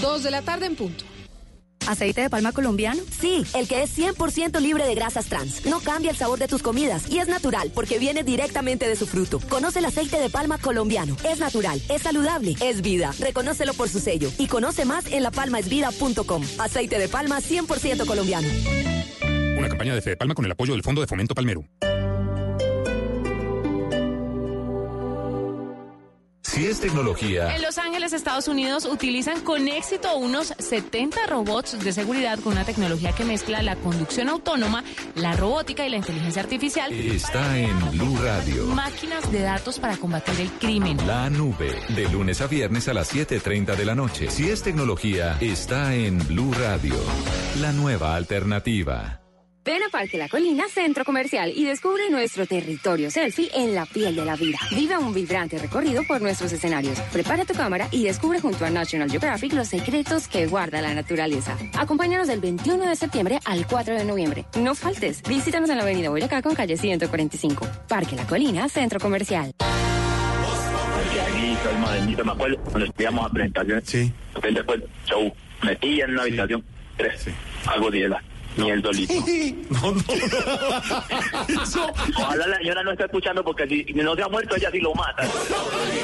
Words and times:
Dos 0.00 0.22
de 0.22 0.30
la 0.30 0.42
tarde 0.42 0.66
en 0.66 0.76
punto. 0.76 1.04
¿Aceite 1.86 2.22
de 2.22 2.30
palma 2.30 2.52
colombiano? 2.52 3.02
Sí, 3.20 3.44
el 3.54 3.68
que 3.68 3.82
es 3.82 3.98
100% 3.98 4.58
libre 4.60 4.86
de 4.86 4.94
grasas 4.94 5.26
trans. 5.26 5.66
No 5.66 5.80
cambia 5.80 6.10
el 6.10 6.16
sabor 6.16 6.38
de 6.38 6.48
tus 6.48 6.62
comidas 6.62 7.10
y 7.10 7.18
es 7.18 7.28
natural 7.28 7.70
porque 7.74 7.98
viene 7.98 8.24
directamente 8.24 8.88
de 8.88 8.96
su 8.96 9.06
fruto. 9.06 9.38
Conoce 9.50 9.80
el 9.80 9.84
aceite 9.84 10.18
de 10.18 10.30
palma 10.30 10.58
colombiano. 10.58 11.16
Es 11.28 11.40
natural, 11.40 11.80
es 11.90 12.02
saludable, 12.02 12.54
es 12.62 12.80
vida. 12.80 13.12
Reconócelo 13.18 13.74
por 13.74 13.88
su 13.88 14.00
sello 14.00 14.30
y 14.38 14.46
conoce 14.46 14.84
más 14.84 15.06
en 15.12 15.22
lapalmaesvida.com. 15.22 16.42
Aceite 16.58 16.98
de 16.98 17.08
palma 17.08 17.40
100% 17.40 18.06
colombiano. 18.06 18.48
Una 19.58 19.68
campaña 19.68 19.94
de 19.94 20.02
Fede 20.02 20.16
Palma 20.16 20.34
con 20.34 20.44
el 20.44 20.52
apoyo 20.52 20.72
del 20.72 20.82
Fondo 20.82 21.00
de 21.00 21.06
Fomento 21.06 21.34
Palmero. 21.34 21.64
Si 26.54 26.66
es 26.66 26.78
tecnología. 26.78 27.56
En 27.56 27.62
Los 27.62 27.78
Ángeles, 27.78 28.12
Estados 28.12 28.46
Unidos, 28.46 28.84
utilizan 28.84 29.40
con 29.40 29.66
éxito 29.66 30.16
unos 30.16 30.54
70 30.56 31.26
robots 31.26 31.76
de 31.82 31.92
seguridad 31.92 32.38
con 32.38 32.52
una 32.52 32.64
tecnología 32.64 33.10
que 33.10 33.24
mezcla 33.24 33.60
la 33.60 33.74
conducción 33.74 34.28
autónoma, 34.28 34.84
la 35.16 35.34
robótica 35.34 35.84
y 35.84 35.90
la 35.90 35.96
inteligencia 35.96 36.42
artificial. 36.42 36.92
Está 36.92 37.58
en 37.58 37.90
Blue 37.90 38.16
Radio. 38.22 38.66
Máquinas 38.66 39.32
de 39.32 39.40
datos 39.40 39.80
para 39.80 39.96
combatir 39.96 40.42
el 40.42 40.50
crimen. 40.52 41.04
La 41.08 41.28
nube, 41.28 41.74
de 41.88 42.08
lunes 42.10 42.40
a 42.40 42.46
viernes 42.46 42.86
a 42.86 42.94
las 42.94 43.12
7.30 43.12 43.74
de 43.74 43.84
la 43.84 43.96
noche. 43.96 44.30
Si 44.30 44.48
es 44.48 44.62
tecnología, 44.62 45.36
está 45.40 45.92
en 45.96 46.24
Blue 46.28 46.52
Radio. 46.52 46.94
La 47.60 47.72
nueva 47.72 48.14
alternativa. 48.14 49.23
Ven 49.64 49.82
a 49.82 49.88
Parque 49.88 50.18
La 50.18 50.28
Colina 50.28 50.68
Centro 50.68 51.06
Comercial 51.06 51.50
y 51.56 51.64
descubre 51.64 52.10
nuestro 52.10 52.46
territorio 52.46 53.10
selfie 53.10 53.48
en 53.54 53.74
la 53.74 53.86
piel 53.86 54.14
de 54.14 54.22
la 54.22 54.36
vida. 54.36 54.58
Vive 54.72 54.98
un 54.98 55.14
vibrante 55.14 55.56
recorrido 55.58 56.02
por 56.06 56.20
nuestros 56.20 56.52
escenarios. 56.52 57.00
Prepara 57.10 57.46
tu 57.46 57.54
cámara 57.54 57.88
y 57.90 58.04
descubre 58.04 58.40
junto 58.40 58.66
a 58.66 58.70
National 58.70 59.10
Geographic 59.10 59.54
los 59.54 59.68
secretos 59.68 60.28
que 60.28 60.46
guarda 60.48 60.82
la 60.82 60.92
naturaleza. 60.92 61.56
Acompáñanos 61.78 62.28
del 62.28 62.40
21 62.40 62.86
de 62.86 62.94
septiembre 62.94 63.38
al 63.46 63.66
4 63.66 63.94
de 63.94 64.04
noviembre. 64.04 64.44
No 64.60 64.74
faltes. 64.74 65.22
Visítanos 65.22 65.70
en 65.70 65.78
la 65.78 65.82
avenida 65.82 66.10
Boyacá 66.10 66.42
con 66.42 66.54
calle 66.54 66.76
145. 66.76 67.66
Parque 67.88 68.16
La 68.16 68.26
Colina 68.26 68.68
Centro 68.68 69.00
Comercial. 69.00 69.54
me 72.22 72.32
acuerdo 72.32 72.58
cuando 72.64 72.84
estudiamos 72.84 73.24
a 73.24 73.30
presentación. 73.30 73.80
Sí. 73.82 74.12
Después, 74.42 74.82
show, 75.06 75.32
metí 75.62 76.02
en 76.02 76.10
una 76.10 76.22
habitación, 76.22 76.62
tres, 76.98 77.28
algo 77.66 77.90
de 77.90 78.10
ni 78.56 78.70
el 78.70 78.82
dolito. 78.82 79.14
no, 79.70 79.92
no, 79.92 80.02
no. 81.76 81.92
Ojalá 82.18 82.46
la 82.46 82.58
señora 82.58 82.82
no 82.82 82.92
esté 82.92 83.04
escuchando 83.04 83.44
porque 83.44 83.66
si 83.66 83.92
no 83.94 84.14
se 84.14 84.22
ha 84.22 84.28
muerto 84.28 84.56
ella 84.56 84.70
sí 84.70 84.80
lo 84.80 84.94
mata. 84.94 85.28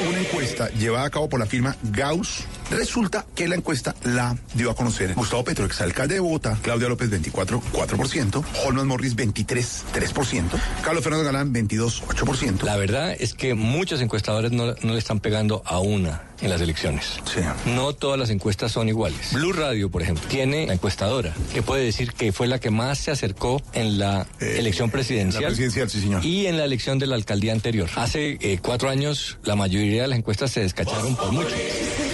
Una 0.08 0.20
encuesta 0.20 0.68
llevada 0.70 1.06
a 1.06 1.10
cabo 1.10 1.28
por 1.28 1.40
la 1.40 1.46
firma 1.46 1.76
Gauss. 1.82 2.46
Resulta 2.70 3.26
que 3.34 3.48
la 3.48 3.56
encuesta 3.56 3.94
la 4.04 4.36
dio 4.54 4.70
a 4.70 4.74
conocer 4.76 5.14
Gustavo 5.14 5.44
Petro, 5.44 5.64
exalcalde 5.66 6.14
de 6.14 6.20
Bogotá, 6.20 6.58
Claudia 6.62 6.88
López 6.88 7.10
24,4%, 7.10 8.44
Holman 8.64 8.86
Morris 8.86 9.16
23,3%, 9.16 10.44
Carlos 10.82 11.02
Fernando 11.02 11.24
Galán 11.24 11.52
22,8%. 11.52 12.62
La 12.62 12.76
verdad 12.76 13.14
es 13.18 13.34
que 13.34 13.54
muchos 13.54 14.00
encuestadores 14.00 14.52
no, 14.52 14.66
no 14.82 14.92
le 14.92 14.98
están 14.98 15.20
pegando 15.20 15.62
a 15.66 15.80
una 15.80 16.22
en 16.40 16.48
las 16.48 16.60
elecciones. 16.62 17.18
Sí. 17.26 17.40
No 17.66 17.92
todas 17.92 18.18
las 18.18 18.30
encuestas 18.30 18.72
son 18.72 18.88
iguales. 18.88 19.32
Blue 19.32 19.52
Radio, 19.52 19.90
por 19.90 20.00
ejemplo, 20.02 20.24
tiene 20.28 20.66
la 20.66 20.72
encuestadora 20.74 21.34
que 21.52 21.60
puede 21.62 21.84
decir 21.84 22.12
que 22.12 22.32
fue 22.32 22.46
la 22.46 22.58
que 22.60 22.70
más 22.70 22.98
se 22.98 23.10
acercó 23.10 23.60
en 23.74 23.98
la 23.98 24.26
Eh, 24.40 24.56
elección 24.58 24.90
presidencial. 24.90 25.42
la 25.42 25.48
presidencial, 25.48 25.90
sí, 25.90 26.00
señor. 26.00 26.24
Y 26.24 26.46
en 26.46 26.56
la 26.56 26.64
elección 26.64 26.98
de 26.98 27.06
la 27.06 27.16
alcaldía 27.16 27.52
anterior. 27.52 27.90
Hace 27.96 28.38
eh, 28.40 28.58
cuatro 28.62 28.88
años 28.88 29.38
la 29.44 29.54
mayoría 29.56 30.02
de 30.02 30.08
las 30.08 30.18
encuestas 30.18 30.50
se 30.52 30.60
descacharon 30.60 31.14
por 31.16 31.30
mucho. 31.32 31.54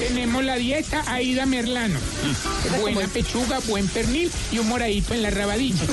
Tenemos 0.08 0.44
la 0.46 0.56
dieta 0.56 1.02
Aida 1.06 1.44
Merlano. 1.44 1.98
Buena 2.80 3.08
pechuga, 3.08 3.58
buen 3.66 3.88
pernil 3.88 4.30
y 4.52 4.58
un 4.58 4.68
moradito 4.68 5.12
en 5.12 5.22
la 5.22 5.30
rabadilla. 5.30 5.84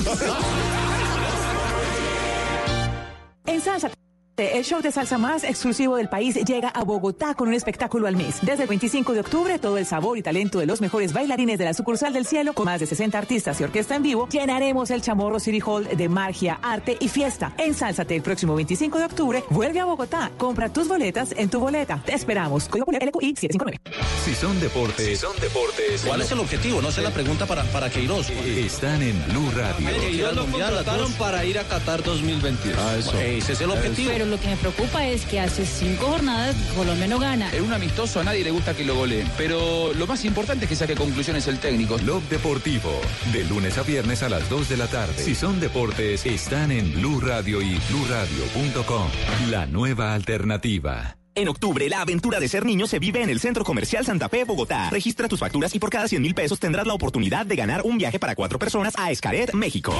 En 3.45 3.61
Salsa. 3.61 3.91
El 4.35 4.63
show 4.63 4.81
de 4.81 4.91
salsa 4.91 5.19
más 5.19 5.43
exclusivo 5.43 5.97
del 5.97 6.09
país 6.09 6.33
llega 6.33 6.69
a 6.69 6.83
Bogotá 6.83 7.35
con 7.35 7.49
un 7.49 7.53
espectáculo 7.53 8.07
al 8.07 8.15
mes. 8.15 8.39
Desde 8.41 8.63
el 8.63 8.69
25 8.69 9.13
de 9.13 9.19
octubre, 9.19 9.59
todo 9.59 9.77
el 9.77 9.85
sabor 9.85 10.17
y 10.17 10.23
talento 10.23 10.57
de 10.57 10.65
los 10.65 10.81
mejores 10.81 11.13
bailarines 11.13 11.59
de 11.59 11.65
la 11.65 11.75
sucursal 11.75 12.13
del 12.13 12.25
cielo, 12.25 12.53
con 12.53 12.65
más 12.65 12.79
de 12.79 12.87
60 12.87 13.15
artistas 13.15 13.61
y 13.61 13.63
orquesta 13.63 13.95
en 13.95 14.01
vivo, 14.01 14.27
llenaremos 14.29 14.89
el 14.89 15.03
Chamorro 15.03 15.39
City 15.39 15.61
Hall 15.63 15.87
de 15.87 16.09
magia, 16.09 16.57
arte 16.63 16.97
y 16.99 17.09
fiesta. 17.09 17.53
En 17.59 17.75
Sálzate 17.75 18.15
el 18.15 18.23
próximo 18.23 18.55
25 18.55 18.97
de 18.97 19.05
octubre, 19.05 19.43
vuelve 19.51 19.79
a 19.79 19.85
Bogotá. 19.85 20.31
Compra 20.39 20.67
tus 20.73 20.87
boletas 20.87 21.31
en 21.37 21.51
tu 21.51 21.59
boleta. 21.59 22.01
Te 22.03 22.15
esperamos. 22.15 22.67
Código 22.69 22.91
LQI 22.91 23.35
759. 23.35 23.77
Si 24.25 24.33
son 24.33 24.59
deportes. 24.59 25.05
Si 25.05 25.15
son 25.15 25.39
deportes. 25.39 26.05
¿Cuál 26.07 26.21
es 26.21 26.31
el 26.31 26.39
objetivo? 26.39 26.81
No 26.81 26.89
sé 26.89 27.03
la 27.03 27.11
pregunta 27.11 27.45
para, 27.45 27.61
para 27.65 27.87
Queiroz. 27.87 28.31
Están 28.31 29.03
en 29.03 29.23
Blue 29.27 29.51
Radio. 29.55 29.87
Queiroz 30.01 30.35
lo 30.35 30.45
contrataron 30.47 31.13
para 31.13 31.45
ir 31.45 31.59
a 31.59 31.65
Qatar 31.65 32.01
2022. 32.01 32.79
Ah, 32.79 32.97
eso. 32.97 33.19
Ese 33.19 33.53
es 33.53 33.61
el 33.61 33.69
objetivo. 33.69 34.22
Pero 34.23 34.37
lo 34.37 34.41
que 34.41 34.47
me 34.47 34.55
preocupa 34.55 35.05
es 35.05 35.25
que 35.25 35.41
hace 35.41 35.65
cinco 35.65 36.05
jornadas 36.05 36.55
Colombia 36.77 37.07
no 37.09 37.19
gana. 37.19 37.53
En 37.53 37.65
un 37.65 37.73
amistoso 37.73 38.21
a 38.21 38.23
nadie 38.23 38.41
le 38.41 38.51
gusta 38.51 38.73
que 38.73 38.85
lo 38.85 38.95
goleen, 38.95 39.29
pero 39.37 39.93
lo 39.93 40.07
más 40.07 40.23
importante 40.23 40.63
es 40.63 40.69
que 40.69 40.77
saque 40.77 40.95
conclusiones 40.95 41.45
el 41.49 41.59
técnico. 41.59 41.97
Blog 41.97 42.23
Deportivo, 42.29 43.01
de 43.33 43.43
lunes 43.43 43.77
a 43.77 43.83
viernes 43.83 44.23
a 44.23 44.29
las 44.29 44.49
2 44.49 44.69
de 44.69 44.77
la 44.77 44.87
tarde. 44.87 45.21
Si 45.21 45.35
son 45.35 45.59
deportes, 45.59 46.25
están 46.25 46.71
en 46.71 46.93
Blue 46.93 47.19
Radio 47.19 47.61
y 47.61 47.77
bluradio.com. 47.89 49.09
La 49.49 49.65
nueva 49.65 50.13
alternativa. 50.13 51.17
En 51.35 51.49
octubre, 51.49 51.89
la 51.89 51.99
aventura 51.99 52.39
de 52.39 52.47
ser 52.47 52.63
niño 52.65 52.87
se 52.87 52.99
vive 52.99 53.23
en 53.23 53.29
el 53.29 53.41
Centro 53.41 53.65
Comercial 53.65 54.05
Santa 54.05 54.29
Fe, 54.29 54.45
Bogotá. 54.45 54.89
Registra 54.89 55.27
tus 55.27 55.41
facturas 55.41 55.75
y 55.75 55.79
por 55.79 55.89
cada 55.89 56.07
100 56.07 56.21
mil 56.21 56.33
pesos 56.33 56.61
tendrás 56.61 56.87
la 56.87 56.93
oportunidad 56.93 57.45
de 57.45 57.57
ganar 57.57 57.81
un 57.83 57.97
viaje 57.97 58.19
para 58.19 58.35
cuatro 58.35 58.57
personas 58.57 58.93
a 58.97 59.11
Escaret, 59.11 59.53
México. 59.53 59.93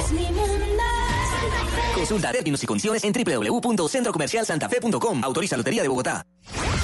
Consulta 1.93 2.31
términos 2.31 2.63
y 2.63 2.67
condiciones 2.67 3.03
en 3.03 3.13
www.centrocomercialsantafe.com. 3.13 5.23
Autoriza 5.23 5.57
Lotería 5.57 5.81
de 5.81 5.87
Bogotá. 5.87 6.25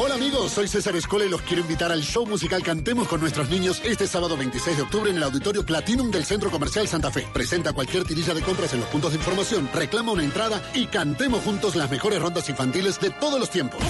Hola 0.00 0.14
amigos, 0.14 0.52
soy 0.52 0.68
César 0.68 0.94
Escola 0.94 1.24
y 1.24 1.28
los 1.28 1.42
quiero 1.42 1.60
invitar 1.60 1.90
al 1.90 2.02
show 2.02 2.24
musical 2.24 2.62
Cantemos 2.62 3.08
con 3.08 3.20
nuestros 3.20 3.50
niños 3.50 3.82
este 3.84 4.06
sábado 4.06 4.36
26 4.36 4.76
de 4.76 4.82
octubre 4.84 5.10
en 5.10 5.16
el 5.16 5.24
Auditorio 5.24 5.66
Platinum 5.66 6.12
del 6.12 6.24
Centro 6.24 6.52
Comercial 6.52 6.86
Santa 6.86 7.10
Fe. 7.10 7.26
Presenta 7.32 7.72
cualquier 7.72 8.04
tirilla 8.04 8.32
de 8.32 8.40
compras 8.40 8.72
en 8.74 8.78
los 8.78 8.88
puntos 8.90 9.10
de 9.10 9.18
información, 9.18 9.68
reclama 9.74 10.12
una 10.12 10.22
entrada 10.22 10.62
y 10.72 10.86
cantemos 10.86 11.42
juntos 11.42 11.74
las 11.74 11.90
mejores 11.90 12.22
rondas 12.22 12.48
infantiles 12.48 13.00
de 13.00 13.10
todos 13.10 13.40
los 13.40 13.50
tiempos. 13.50 13.80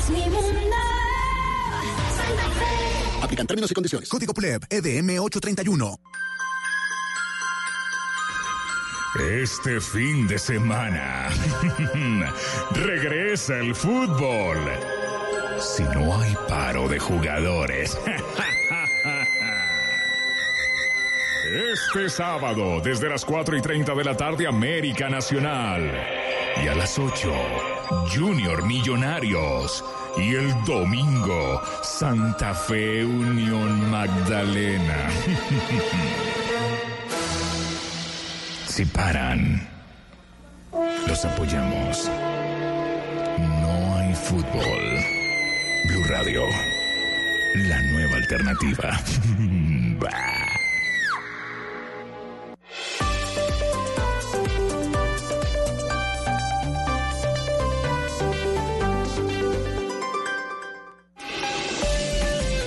Aplican 3.21 3.47
términos 3.47 3.71
y 3.71 3.75
condiciones. 3.75 4.09
Código 4.09 4.33
PLEB, 4.33 4.63
EDM 4.71 5.23
831. 5.23 6.01
Este 9.43 9.79
fin 9.79 10.27
de 10.27 10.39
semana 10.39 11.29
regresa 12.71 13.59
el 13.59 13.75
fútbol. 13.75 14.59
Si 15.61 15.83
no 15.83 16.21
hay 16.21 16.37
paro 16.49 16.89
de 16.89 16.99
jugadores. 16.99 17.99
Este 21.73 22.09
sábado, 22.11 22.81
desde 22.81 23.09
las 23.09 23.25
4 23.25 23.57
y 23.57 23.63
30 23.63 23.95
de 23.95 24.05
la 24.05 24.17
tarde, 24.17 24.47
América 24.47 25.09
Nacional. 25.09 25.91
Y 26.63 26.69
a 26.69 26.75
las 26.75 26.99
8, 26.99 27.33
Junior 28.15 28.65
Millonarios. 28.67 29.85
Y 30.17 30.35
el 30.35 30.53
domingo, 30.65 31.61
Santa 31.83 32.55
Fe 32.55 33.05
Unión 33.05 33.91
Magdalena. 33.91 35.09
Si 38.79 38.85
paran, 38.85 39.69
los 41.09 41.25
apoyamos. 41.25 42.09
No 43.39 43.97
hay 43.97 44.15
fútbol. 44.15 45.18
Blue 45.85 46.05
Radio, 46.05 46.45
la 47.55 47.83
nueva 47.83 48.17
alternativa. 48.17 49.01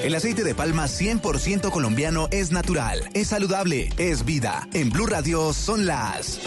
El 0.03 0.15
aceite 0.15 0.43
de 0.43 0.55
palma 0.55 0.87
100% 0.87 1.69
colombiano 1.69 2.27
es 2.31 2.51
natural, 2.51 3.07
es 3.13 3.27
saludable, 3.27 3.89
es 3.97 4.25
vida. 4.25 4.67
En 4.73 4.89
Blue 4.89 5.05
Radio 5.05 5.53
son 5.53 5.85
las... 5.85 6.39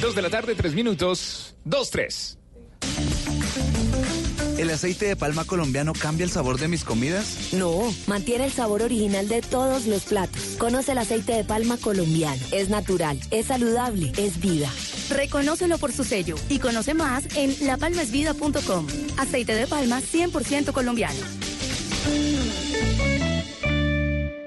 Dos 0.00 0.14
de 0.14 0.22
la 0.22 0.30
tarde, 0.30 0.54
tres 0.54 0.72
minutos. 0.72 1.56
Dos, 1.64 1.90
tres. 1.90 2.39
¿El 4.60 4.68
aceite 4.68 5.06
de 5.06 5.16
palma 5.16 5.46
colombiano 5.46 5.94
cambia 5.94 6.24
el 6.24 6.30
sabor 6.30 6.58
de 6.58 6.68
mis 6.68 6.84
comidas? 6.84 7.54
No, 7.54 7.80
mantiene 8.06 8.44
el 8.44 8.52
sabor 8.52 8.82
original 8.82 9.26
de 9.26 9.40
todos 9.40 9.86
los 9.86 10.02
platos. 10.02 10.56
Conoce 10.58 10.92
el 10.92 10.98
aceite 10.98 11.32
de 11.32 11.44
palma 11.44 11.78
colombiano. 11.78 12.42
Es 12.52 12.68
natural, 12.68 13.18
es 13.30 13.46
saludable, 13.46 14.12
es 14.18 14.38
vida. 14.38 14.70
Reconócelo 15.08 15.78
por 15.78 15.92
su 15.92 16.04
sello 16.04 16.34
y 16.50 16.58
conoce 16.58 16.92
más 16.92 17.24
en 17.36 17.56
lapalmasvida.com. 17.66 18.86
Aceite 19.16 19.54
de 19.54 19.66
palma 19.66 20.02
100% 20.02 20.72
colombiano. 20.72 21.20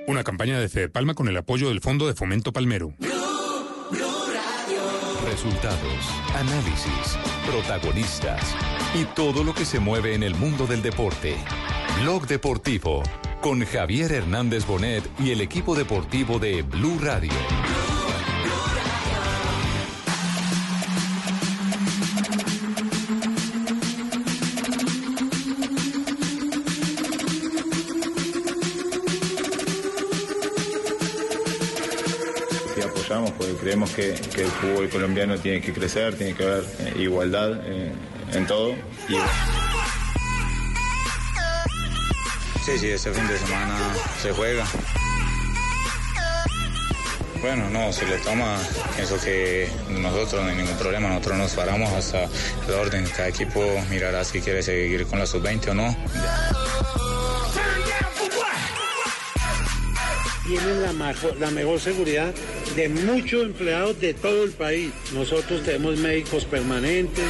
Una 0.06 0.24
campaña 0.24 0.60
de 0.60 0.70
Fede 0.70 0.90
Palma 0.90 1.16
con 1.16 1.28
el 1.28 1.38
apoyo 1.38 1.70
del 1.70 1.82
Fondo 1.82 2.06
de 2.06 2.14
Fomento 2.14 2.54
Palmero. 2.54 2.94
Resultados, 5.26 6.06
análisis, 6.36 7.18
protagonistas 7.48 8.56
y 8.96 9.06
todo 9.06 9.44
lo 9.44 9.56
que 9.56 9.66
se 9.66 9.80
mueve 9.80 10.14
en 10.14 10.22
el 10.22 10.36
mundo 10.36 10.68
del 10.68 10.84
deporte. 10.84 11.36
Blog 12.02 12.28
Deportivo 12.28 13.02
con 13.42 13.66
Javier 13.66 14.12
Hernández 14.12 14.68
Bonet 14.68 15.04
y 15.20 15.32
el 15.32 15.42
equipo 15.42 15.76
deportivo 15.76 16.38
de 16.38 16.62
Blue 16.62 17.00
Radio. 17.02 17.32
Apoyamos 32.86 33.32
porque 33.32 33.54
creemos 33.56 33.92
que, 33.92 34.14
que 34.36 34.44
el 34.44 34.50
fútbol 34.50 34.90
colombiano 34.90 35.36
tiene 35.38 35.62
que 35.62 35.74
crecer, 35.74 36.16
tiene 36.16 36.36
que 36.36 36.44
haber 36.44 36.64
eh, 36.80 36.94
igualdad 37.00 37.60
eh, 37.66 37.92
en 38.34 38.48
todo. 38.48 38.72
Y... 39.10 39.16
Sí, 42.66 42.78
sí, 42.80 42.90
este 42.90 43.12
fin 43.12 43.28
de 43.28 43.38
semana 43.38 43.78
se 44.22 44.32
juega. 44.32 44.66
Bueno, 47.42 47.70
no, 47.70 47.92
se 47.92 48.06
le 48.06 48.18
toma, 48.20 48.58
pienso 48.96 49.20
que 49.20 49.70
nosotros 49.90 50.44
no 50.44 50.50
hay 50.50 50.56
ningún 50.56 50.78
problema, 50.78 51.10
nosotros 51.10 51.38
nos 51.40 51.52
paramos 51.54 51.92
hasta 51.92 52.24
el 52.24 52.74
orden, 52.74 53.06
cada 53.08 53.28
equipo 53.28 53.62
mirará 53.90 54.24
si 54.24 54.40
quiere 54.40 54.64
seguir 54.64 55.06
con 55.08 55.20
la 55.20 55.26
sub-20 55.26 55.68
o 55.72 55.74
no. 55.74 55.96
tienen 60.46 60.82
la 60.82 60.94
mejor, 60.94 61.38
la 61.40 61.52
mejor 61.52 61.80
seguridad 61.80 62.34
de 62.76 62.90
muchos 62.90 63.44
empleados 63.44 64.00
de 64.00 64.14
todo 64.14 64.44
el 64.44 64.52
país. 64.52 64.92
Nosotros 65.14 65.64
tenemos 65.64 65.98
médicos 65.98 66.46
permanentes. 66.46 67.26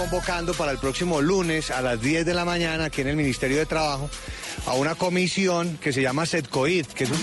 Convocando 0.00 0.54
para 0.54 0.72
el 0.72 0.78
próximo 0.78 1.20
lunes 1.20 1.70
a 1.70 1.82
las 1.82 2.00
10 2.00 2.24
de 2.24 2.32
la 2.32 2.46
mañana 2.46 2.86
aquí 2.86 3.02
en 3.02 3.08
el 3.08 3.16
Ministerio 3.16 3.58
de 3.58 3.66
Trabajo 3.66 4.08
a 4.66 4.72
una 4.72 4.94
comisión 4.94 5.76
que 5.76 5.92
se 5.92 6.00
llama 6.00 6.24
SETCOID, 6.24 6.86
que 6.86 7.04
es 7.04 7.10
un... 7.10 7.18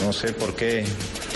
No, 0.00 0.12
sé 0.12 0.32
por 0.32 0.54
qué 0.54 0.84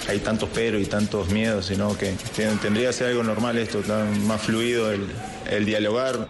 hay 0.08 0.19
tantos 0.20 0.49
pero 0.55 0.79
y 0.79 0.84
tantos 0.87 1.29
miedos, 1.31 1.67
sino 1.67 1.96
que 1.96 2.14
ten- 2.37 2.58
tendría 2.58 2.88
que 2.88 2.93
ser 2.93 3.06
algo 3.08 3.23
normal 3.23 3.56
esto, 3.58 3.81
tan 3.81 4.26
más 4.26 4.43
fluido 4.43 4.91
el, 4.93 5.06
el 5.50 5.64
dialogar. 5.64 6.29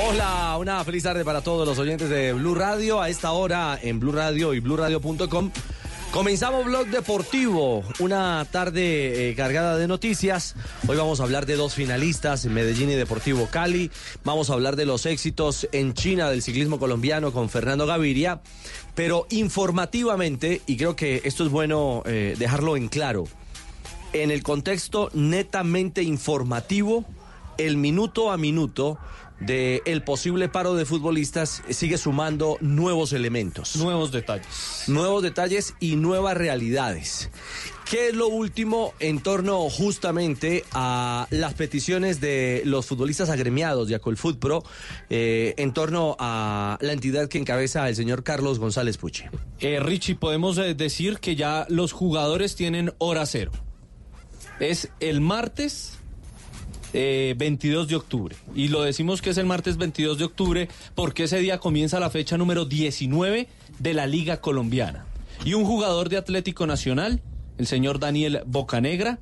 Hola, 0.00 0.56
una 0.58 0.84
feliz 0.84 1.02
tarde 1.02 1.24
para 1.24 1.40
todos 1.40 1.66
los 1.66 1.78
oyentes 1.78 2.08
de 2.08 2.32
Blue 2.32 2.54
Radio. 2.54 3.00
A 3.00 3.08
esta 3.08 3.32
hora 3.32 3.78
en 3.82 3.98
Blue 3.98 4.12
Radio 4.12 4.54
y 4.54 4.60
BlueRadio.com 4.60 5.50
comenzamos 6.12 6.64
Blog 6.64 6.86
Deportivo, 6.86 7.82
una 7.98 8.46
tarde 8.50 9.30
eh, 9.30 9.34
cargada 9.34 9.76
de 9.76 9.88
noticias. 9.88 10.54
Hoy 10.86 10.96
vamos 10.96 11.20
a 11.20 11.24
hablar 11.24 11.46
de 11.46 11.56
dos 11.56 11.74
finalistas, 11.74 12.46
Medellín 12.46 12.90
y 12.90 12.94
Deportivo 12.94 13.48
Cali. 13.50 13.90
Vamos 14.24 14.50
a 14.50 14.54
hablar 14.54 14.76
de 14.76 14.86
los 14.86 15.04
éxitos 15.04 15.68
en 15.72 15.94
China 15.94 16.30
del 16.30 16.42
ciclismo 16.42 16.78
colombiano 16.78 17.32
con 17.32 17.48
Fernando 17.48 17.84
Gaviria. 17.86 18.40
Pero 18.94 19.26
informativamente, 19.30 20.62
y 20.66 20.76
creo 20.76 20.94
que 20.94 21.22
esto 21.24 21.44
es 21.44 21.50
bueno 21.50 22.02
eh, 22.06 22.36
dejarlo 22.38 22.76
en 22.76 22.88
claro, 22.88 23.24
en 24.12 24.30
el 24.30 24.42
contexto 24.42 25.10
netamente 25.12 26.02
informativo, 26.02 27.04
el 27.58 27.76
minuto 27.76 28.30
a 28.30 28.36
minuto 28.36 28.98
de 29.40 29.82
el 29.84 30.02
posible 30.02 30.48
paro 30.48 30.74
de 30.74 30.84
futbolistas 30.84 31.62
sigue 31.70 31.98
sumando 31.98 32.56
nuevos 32.60 33.12
elementos. 33.12 33.76
Nuevos 33.76 34.12
detalles. 34.12 34.84
Nuevos 34.88 35.22
detalles 35.22 35.74
y 35.80 35.96
nuevas 35.96 36.36
realidades. 36.36 37.30
¿Qué 37.88 38.08
es 38.08 38.14
lo 38.14 38.28
último 38.28 38.92
en 39.00 39.20
torno 39.20 39.60
justamente 39.70 40.62
a 40.72 41.26
las 41.30 41.54
peticiones 41.54 42.20
de 42.20 42.60
los 42.66 42.84
futbolistas 42.84 43.30
agremiados 43.30 43.88
de 43.88 43.94
Acolfutpro 43.94 44.62
eh, 45.08 45.54
en 45.56 45.72
torno 45.72 46.14
a 46.18 46.76
la 46.82 46.92
entidad 46.92 47.28
que 47.28 47.38
encabeza 47.38 47.88
el 47.88 47.96
señor 47.96 48.24
Carlos 48.24 48.58
González 48.58 48.98
Puche? 48.98 49.30
Eh, 49.60 49.80
Richie, 49.80 50.16
podemos 50.16 50.58
eh, 50.58 50.74
decir 50.74 51.18
que 51.18 51.34
ya 51.34 51.64
los 51.70 51.92
jugadores 51.92 52.56
tienen 52.56 52.92
hora 52.98 53.24
cero. 53.24 53.52
Es 54.60 54.90
el 55.00 55.22
martes 55.22 55.97
eh, 56.92 57.34
22 57.36 57.88
de 57.88 57.96
octubre. 57.96 58.36
Y 58.54 58.68
lo 58.68 58.82
decimos 58.82 59.22
que 59.22 59.30
es 59.30 59.38
el 59.38 59.46
martes 59.46 59.76
22 59.76 60.18
de 60.18 60.24
octubre 60.24 60.68
porque 60.94 61.24
ese 61.24 61.38
día 61.38 61.58
comienza 61.58 62.00
la 62.00 62.10
fecha 62.10 62.36
número 62.36 62.64
19 62.64 63.48
de 63.78 63.94
la 63.94 64.06
Liga 64.06 64.40
Colombiana. 64.40 65.06
Y 65.44 65.54
un 65.54 65.64
jugador 65.64 66.08
de 66.08 66.16
Atlético 66.16 66.66
Nacional, 66.66 67.22
el 67.58 67.66
señor 67.66 68.00
Daniel 68.00 68.42
Bocanegra, 68.46 69.18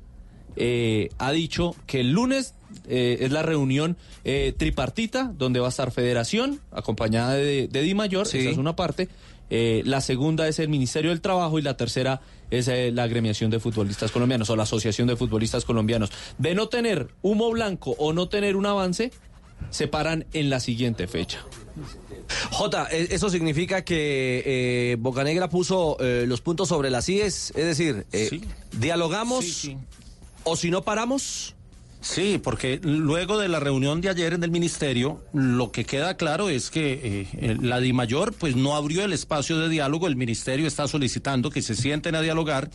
eh, 0.55 1.09
ha 1.19 1.31
dicho 1.31 1.75
que 1.85 1.99
el 1.99 2.11
lunes 2.11 2.55
eh, 2.87 3.19
es 3.21 3.31
la 3.31 3.43
reunión 3.43 3.95
eh, 4.23 4.53
tripartita 4.57 5.31
donde 5.37 5.59
va 5.59 5.67
a 5.67 5.69
estar 5.69 5.91
Federación, 5.91 6.59
acompañada 6.71 7.35
de, 7.35 7.67
de 7.67 7.81
Di 7.81 7.93
Mayor, 7.93 8.25
esa 8.25 8.37
es 8.37 8.57
una 8.57 8.75
parte. 8.75 9.07
Eh, 9.49 9.81
la 9.85 10.01
segunda 10.01 10.47
es 10.47 10.59
el 10.59 10.69
Ministerio 10.69 11.11
del 11.11 11.21
Trabajo 11.21 11.57
y 11.59 11.61
la 11.61 11.77
tercera 11.77 12.21
es 12.51 12.67
eh, 12.67 12.91
la 12.91 13.03
agremiación 13.03 13.49
de 13.51 13.59
futbolistas 13.59 14.11
colombianos 14.11 14.49
o 14.49 14.55
la 14.55 14.63
Asociación 14.63 15.07
de 15.07 15.15
Futbolistas 15.15 15.65
Colombianos. 15.65 16.11
De 16.37 16.55
no 16.55 16.67
tener 16.69 17.09
humo 17.21 17.49
blanco 17.51 17.95
o 17.97 18.13
no 18.13 18.29
tener 18.29 18.55
un 18.55 18.65
avance, 18.65 19.11
se 19.69 19.87
paran 19.87 20.25
en 20.33 20.49
la 20.49 20.59
siguiente 20.59 21.07
fecha. 21.07 21.45
Jota, 22.51 22.87
e- 22.91 23.07
eso 23.11 23.29
significa 23.29 23.83
que 23.83 24.43
eh, 24.45 24.97
Bocanegra 24.99 25.49
puso 25.49 25.97
eh, 25.99 26.25
los 26.27 26.41
puntos 26.41 26.69
sobre 26.69 26.89
las 26.89 27.07
IES, 27.09 27.53
es 27.55 27.65
decir, 27.65 28.05
dialogamos 28.71 29.69
o 30.43 30.55
si 30.55 30.71
no 30.71 30.83
paramos. 30.83 31.56
Sí, 31.99 32.39
porque 32.41 32.79
luego 32.83 33.39
de 33.39 33.47
la 33.47 33.59
reunión 33.59 34.01
de 34.01 34.09
ayer 34.09 34.33
en 34.33 34.43
el 34.43 34.51
ministerio, 34.51 35.23
lo 35.33 35.71
que 35.71 35.83
queda 35.83 36.15
claro 36.15 36.47
es 36.47 36.69
que 36.69 37.27
eh, 37.33 37.57
la 37.59 37.79
DIMAYOR 37.79 38.33
pues 38.33 38.55
no 38.55 38.75
abrió 38.75 39.03
el 39.03 39.13
espacio 39.13 39.57
de 39.57 39.67
diálogo, 39.67 40.07
el 40.07 40.15
ministerio 40.15 40.67
está 40.67 40.87
solicitando 40.87 41.49
que 41.49 41.63
se 41.63 41.75
sienten 41.75 42.13
a 42.13 42.21
dialogar 42.21 42.69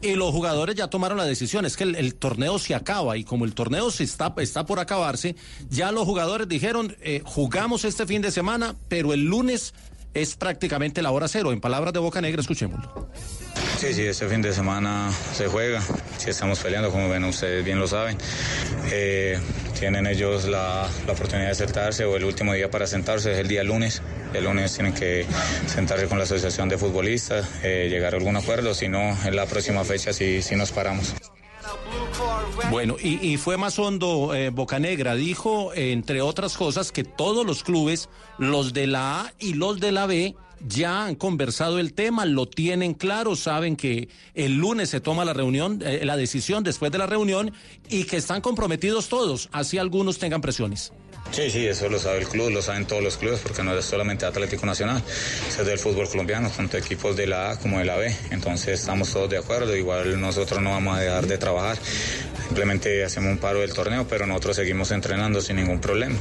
y 0.00 0.14
los 0.14 0.30
jugadores 0.30 0.74
ya 0.74 0.88
tomaron 0.88 1.18
la 1.18 1.26
decisión, 1.26 1.66
es 1.66 1.76
que 1.76 1.84
el, 1.84 2.14
torneo 2.14 2.58
se 2.58 2.74
acaba 2.74 3.16
y 3.18 3.24
como 3.24 3.44
el 3.44 3.54
torneo 3.54 3.90
se 3.90 4.04
está, 4.04 4.32
está 4.38 4.64
por 4.64 4.80
acabarse, 4.80 5.36
ya 5.68 5.92
los 5.92 6.04
jugadores 6.04 6.48
dijeron, 6.48 6.96
eh, 7.02 7.20
jugamos 7.24 7.84
este 7.84 8.06
fin 8.06 8.22
de 8.22 8.30
semana, 8.30 8.74
pero 8.88 9.12
el 9.12 9.24
lunes 9.24 9.74
es 10.14 10.36
prácticamente 10.36 11.02
la 11.02 11.10
hora 11.10 11.28
cero. 11.28 11.52
En 11.52 11.60
palabras 11.60 11.92
de 11.92 12.00
Boca 12.00 12.20
Negra, 12.20 12.40
escuchémoslo. 12.40 13.08
Sí, 13.78 13.94
sí, 13.94 14.02
este 14.02 14.28
fin 14.28 14.42
de 14.42 14.52
semana 14.52 15.10
se 15.34 15.48
juega. 15.48 15.82
Si 16.16 16.30
estamos 16.30 16.60
peleando, 16.60 16.90
como 16.90 17.08
ven, 17.08 17.24
ustedes 17.24 17.64
bien 17.64 17.80
lo 17.80 17.88
saben. 17.88 18.16
Eh, 18.92 19.38
tienen 19.78 20.06
ellos 20.06 20.44
la, 20.44 20.88
la 21.06 21.12
oportunidad 21.12 21.48
de 21.48 21.54
sentarse 21.56 22.04
o 22.04 22.16
el 22.16 22.24
último 22.24 22.54
día 22.54 22.70
para 22.70 22.86
sentarse 22.86 23.32
es 23.32 23.38
el 23.38 23.48
día 23.48 23.64
lunes. 23.64 24.02
El 24.32 24.44
lunes 24.44 24.72
tienen 24.74 24.94
que 24.94 25.26
sentarse 25.66 26.06
con 26.06 26.18
la 26.18 26.24
asociación 26.24 26.68
de 26.68 26.78
futbolistas, 26.78 27.46
eh, 27.64 27.88
llegar 27.90 28.14
a 28.14 28.18
algún 28.18 28.36
acuerdo. 28.36 28.72
Si 28.72 28.88
no, 28.88 29.16
en 29.24 29.34
la 29.34 29.46
próxima 29.46 29.82
fecha 29.84 30.12
sí, 30.12 30.42
sí 30.42 30.54
nos 30.54 30.70
paramos. 30.70 31.14
Bueno, 32.70 32.96
y, 33.02 33.36
fue 33.36 33.56
más 33.56 33.78
hondo 33.78 34.34
eh, 34.34 34.50
Bocanegra. 34.50 35.14
Dijo, 35.14 35.72
entre 35.74 36.22
otras 36.22 36.56
cosas, 36.56 36.92
que 36.92 37.04
todos 37.04 37.44
los 37.44 37.62
clubes, 37.62 38.08
los 38.38 38.72
de 38.72 38.86
la 38.86 39.20
A 39.22 39.32
y 39.38 39.54
los 39.54 39.80
de 39.80 39.92
la 39.92 40.06
B, 40.06 40.34
ya 40.66 41.06
han 41.06 41.14
conversado 41.14 41.78
el 41.78 41.92
tema, 41.92 42.24
lo 42.24 42.46
tienen 42.46 42.94
claro, 42.94 43.36
saben 43.36 43.76
que 43.76 44.08
el 44.34 44.56
lunes 44.56 44.90
se 44.90 45.00
toma 45.00 45.24
la 45.24 45.32
reunión, 45.32 45.80
eh, 45.84 46.04
la 46.04 46.16
decisión 46.16 46.62
después 46.62 46.92
de 46.92 46.98
la 46.98 47.06
reunión 47.06 47.52
y 47.88 48.04
que 48.04 48.16
están 48.16 48.40
comprometidos 48.40 49.08
todos, 49.08 49.48
así 49.52 49.78
algunos 49.78 50.18
tengan 50.18 50.40
presiones. 50.40 50.92
Sí, 51.30 51.50
sí, 51.50 51.66
eso 51.66 51.88
lo 51.88 51.98
sabe 51.98 52.18
el 52.18 52.28
club, 52.28 52.50
lo 52.50 52.60
saben 52.60 52.84
todos 52.84 53.02
los 53.02 53.16
clubes, 53.16 53.40
porque 53.40 53.62
no 53.62 53.76
es 53.76 53.84
solamente 53.86 54.26
Atlético 54.26 54.66
Nacional, 54.66 55.02
es 55.48 55.64
del 55.64 55.78
fútbol 55.78 56.06
colombiano, 56.06 56.50
tanto 56.50 56.76
equipos 56.76 57.16
de 57.16 57.26
la 57.26 57.52
A 57.52 57.58
como 57.58 57.78
de 57.78 57.86
la 57.86 57.96
B. 57.96 58.14
Entonces 58.30 58.80
estamos 58.80 59.10
todos 59.10 59.30
de 59.30 59.38
acuerdo, 59.38 59.74
igual 59.74 60.20
nosotros 60.20 60.60
no 60.60 60.70
vamos 60.70 60.98
a 60.98 61.00
dejar 61.00 61.26
de 61.26 61.38
trabajar, 61.38 61.78
simplemente 62.46 63.02
hacemos 63.02 63.30
un 63.30 63.38
paro 63.38 63.60
del 63.60 63.72
torneo, 63.72 64.06
pero 64.06 64.26
nosotros 64.26 64.56
seguimos 64.56 64.90
entrenando 64.90 65.40
sin 65.40 65.56
ningún 65.56 65.80
problema. 65.80 66.16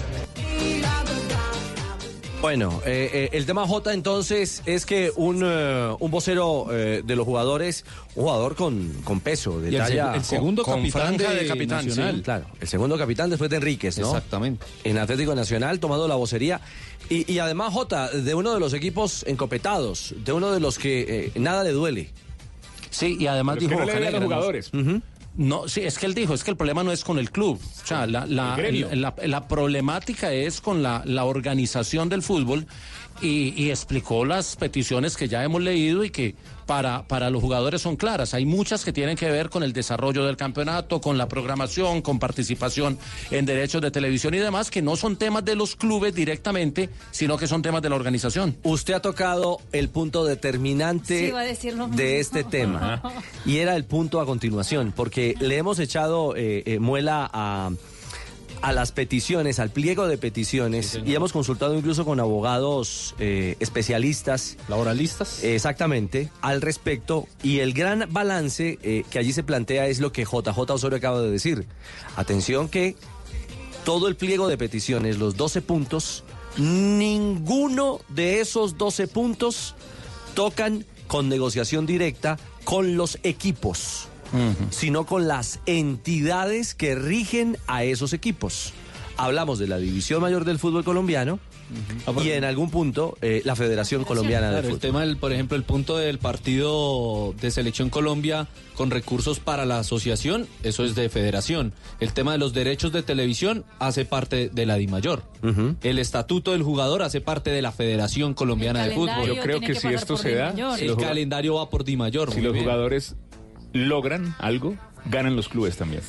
Bueno, 2.41 2.81
eh, 2.87 3.09
eh, 3.13 3.29
el 3.33 3.45
tema 3.45 3.67
J 3.67 3.93
entonces 3.93 4.63
es 4.65 4.87
que 4.87 5.11
un, 5.15 5.43
eh, 5.45 5.95
un 5.99 6.09
vocero 6.09 6.65
eh, 6.71 7.03
de 7.05 7.15
los 7.15 7.23
jugadores, 7.25 7.85
un 8.15 8.23
jugador 8.23 8.55
con, 8.55 8.91
con 9.03 9.19
peso, 9.19 9.61
de 9.61 9.69
Y 9.71 9.75
el 9.75 9.81
talla... 9.83 10.13
seg- 10.13 10.15
el 10.15 10.23
segundo 10.23 10.63
con 10.63 10.79
capitán 10.79 11.17
de 11.17 11.65
Nacional. 11.67 12.15
sí, 12.15 12.21
claro, 12.23 12.45
el 12.59 12.67
segundo 12.67 12.97
capitán 12.97 13.29
después 13.29 13.47
de 13.51 13.57
Enríquez, 13.57 13.99
¿no? 13.99 14.07
Exactamente. 14.07 14.65
En 14.83 14.97
Atlético 14.97 15.35
Nacional, 15.35 15.79
tomando 15.79 16.07
la 16.07 16.15
vocería. 16.15 16.61
Y, 17.09 17.31
y 17.31 17.37
además 17.37 17.73
J, 17.73 18.09
de 18.09 18.33
uno 18.33 18.53
de 18.55 18.59
los 18.59 18.73
equipos 18.73 19.23
encopetados, 19.27 20.15
de 20.25 20.33
uno 20.33 20.51
de 20.51 20.59
los 20.59 20.79
que 20.79 21.27
eh, 21.35 21.39
nada 21.39 21.63
le 21.63 21.71
duele. 21.71 22.09
Sí, 22.89 23.17
y 23.19 23.27
además 23.27 23.57
Pero 23.59 23.69
dijo 23.69 23.79
que 23.85 23.93
no 23.93 23.99
le 23.99 24.07
a 24.07 24.11
los 24.11 24.23
jugadores. 24.23 24.71
No, 25.37 25.67
sí, 25.69 25.81
es 25.81 25.97
que 25.97 26.05
él 26.05 26.13
dijo, 26.13 26.33
es 26.33 26.43
que 26.43 26.51
el 26.51 26.57
problema 26.57 26.83
no 26.83 26.91
es 26.91 27.03
con 27.05 27.17
el 27.17 27.31
club. 27.31 27.57
O 27.83 27.87
sea, 27.87 28.05
la, 28.05 28.25
la- 28.25 28.55
la- 28.95 29.15
la 29.25 29.47
problemática 29.47 30.31
es 30.33 30.59
con 30.59 30.83
la, 30.83 31.03
la 31.05 31.23
organización 31.23 32.09
del 32.09 32.21
fútbol 32.21 32.67
y, 33.21 33.53
y 33.55 33.69
explicó 33.69 34.25
las 34.25 34.55
peticiones 34.57 35.15
que 35.15 35.27
ya 35.29 35.43
hemos 35.43 35.61
leído 35.61 36.03
y 36.03 36.09
que 36.09 36.35
para, 36.71 37.05
para 37.05 37.29
los 37.29 37.41
jugadores 37.41 37.81
son 37.81 37.97
claras. 37.97 38.33
Hay 38.33 38.45
muchas 38.45 38.85
que 38.85 38.93
tienen 38.93 39.17
que 39.17 39.29
ver 39.29 39.49
con 39.49 39.61
el 39.61 39.73
desarrollo 39.73 40.23
del 40.23 40.37
campeonato, 40.37 41.01
con 41.01 41.17
la 41.17 41.27
programación, 41.27 42.01
con 42.01 42.17
participación 42.17 42.97
en 43.29 43.45
derechos 43.45 43.81
de 43.81 43.91
televisión 43.91 44.33
y 44.35 44.37
demás, 44.37 44.71
que 44.71 44.81
no 44.81 44.95
son 44.95 45.17
temas 45.17 45.43
de 45.43 45.55
los 45.55 45.75
clubes 45.75 46.15
directamente, 46.15 46.89
sino 47.11 47.35
que 47.35 47.45
son 47.45 47.61
temas 47.61 47.81
de 47.81 47.89
la 47.89 47.97
organización. 47.97 48.55
Usted 48.63 48.93
ha 48.93 49.01
tocado 49.01 49.59
el 49.73 49.89
punto 49.89 50.23
determinante 50.23 51.33
Sí, 51.59 51.67
de 51.93 52.21
este 52.21 52.45
tema. 52.45 53.01
Y 53.45 53.57
era 53.57 53.75
el 53.75 53.83
punto 53.83 54.21
a 54.21 54.25
continuación, 54.25 54.93
porque 54.95 55.35
le 55.41 55.57
hemos 55.57 55.77
echado 55.77 56.37
eh, 56.37 56.63
eh, 56.65 56.79
muela 56.79 57.29
a, 57.33 57.71
a 58.61 58.71
las 58.73 58.91
peticiones, 58.91 59.59
al 59.59 59.69
pliego 59.71 60.07
de 60.07 60.17
peticiones, 60.17 60.99
y 61.05 61.15
hemos 61.15 61.33
consultado 61.33 61.75
incluso 61.75 62.05
con 62.05 62.19
abogados 62.19 63.15
eh, 63.19 63.55
especialistas. 63.59 64.57
¿Laboralistas? 64.67 65.43
Exactamente, 65.43 66.29
al 66.41 66.61
respecto. 66.61 67.27
Y 67.43 67.59
el 67.59 67.73
gran 67.73 68.07
balance 68.11 68.77
eh, 68.83 69.03
que 69.09 69.19
allí 69.19 69.33
se 69.33 69.43
plantea 69.43 69.87
es 69.87 69.99
lo 69.99 70.11
que 70.11 70.23
JJ 70.23 70.57
Osorio 70.57 70.97
acaba 70.97 71.21
de 71.21 71.31
decir. 71.31 71.65
Atención 72.15 72.69
que 72.69 72.95
todo 73.83 74.07
el 74.07 74.15
pliego 74.15 74.47
de 74.47 74.57
peticiones, 74.57 75.17
los 75.17 75.35
12 75.37 75.61
puntos, 75.61 76.23
ninguno 76.57 77.99
de 78.09 78.41
esos 78.41 78.77
12 78.77 79.07
puntos 79.07 79.75
tocan 80.35 80.85
con 81.07 81.29
negociación 81.29 81.85
directa 81.85 82.37
con 82.63 82.95
los 82.95 83.17
equipos, 83.23 84.07
sino 84.69 85.05
con 85.05 85.27
las 85.27 85.59
entidades 85.65 86.73
que 86.75 86.95
rigen 86.95 87.57
a 87.67 87.83
esos 87.83 88.13
equipos. 88.13 88.73
Hablamos 89.17 89.59
de 89.59 89.67
la 89.67 89.77
División 89.77 90.21
Mayor 90.21 90.45
del 90.45 90.57
Fútbol 90.57 90.83
Colombiano 90.83 91.39
y 92.23 92.31
en 92.31 92.43
algún 92.43 92.69
punto 92.69 93.17
eh, 93.21 93.41
la 93.45 93.55
Federación 93.55 94.03
Colombiana 94.03 94.47
de 94.47 94.51
Claro, 94.53 94.67
el 94.67 94.73
Fútbol. 94.73 94.79
tema, 94.79 95.01
del, 95.01 95.17
por 95.17 95.31
ejemplo, 95.31 95.55
el 95.55 95.63
punto 95.63 95.97
del 95.97 96.17
partido 96.17 97.33
de 97.39 97.51
Selección 97.51 97.89
Colombia 97.89 98.47
con 98.75 98.89
recursos 98.89 99.39
para 99.39 99.65
la 99.65 99.79
asociación, 99.79 100.47
eso 100.63 100.83
es 100.83 100.95
de 100.95 101.07
federación. 101.09 101.71
El 101.99 102.13
tema 102.13 102.31
de 102.31 102.39
los 102.39 102.53
derechos 102.53 102.91
de 102.93 103.03
televisión 103.03 103.63
hace 103.79 104.05
parte 104.05 104.49
de 104.49 104.65
la 104.65 104.75
DIMAYOR. 104.75 105.23
El 105.83 105.99
estatuto 105.99 106.51
del 106.53 106.63
jugador 106.63 107.03
hace 107.03 107.21
parte 107.21 107.51
de 107.51 107.61
la 107.61 107.71
Federación 107.71 108.33
Colombiana 108.33 108.83
El 108.83 108.89
de 108.89 108.95
Fútbol. 108.95 109.27
Yo 109.27 109.37
creo 109.39 109.59
que 109.59 109.67
que 109.67 109.75
si 109.75 109.89
esto 109.89 110.17
se 110.17 110.33
da, 110.35 110.53
el 110.79 110.95
calendario 110.97 111.55
va 111.55 111.69
por 111.69 111.83
DIMAYOR. 111.83 112.33
Si 112.33 112.41
los 112.41 112.53
bien. 112.53 112.65
jugadores 112.65 113.15
logran 113.73 114.35
algo, 114.39 114.75
ganan 115.05 115.35
los 115.35 115.47
clubes 115.49 115.77
también. 115.77 116.01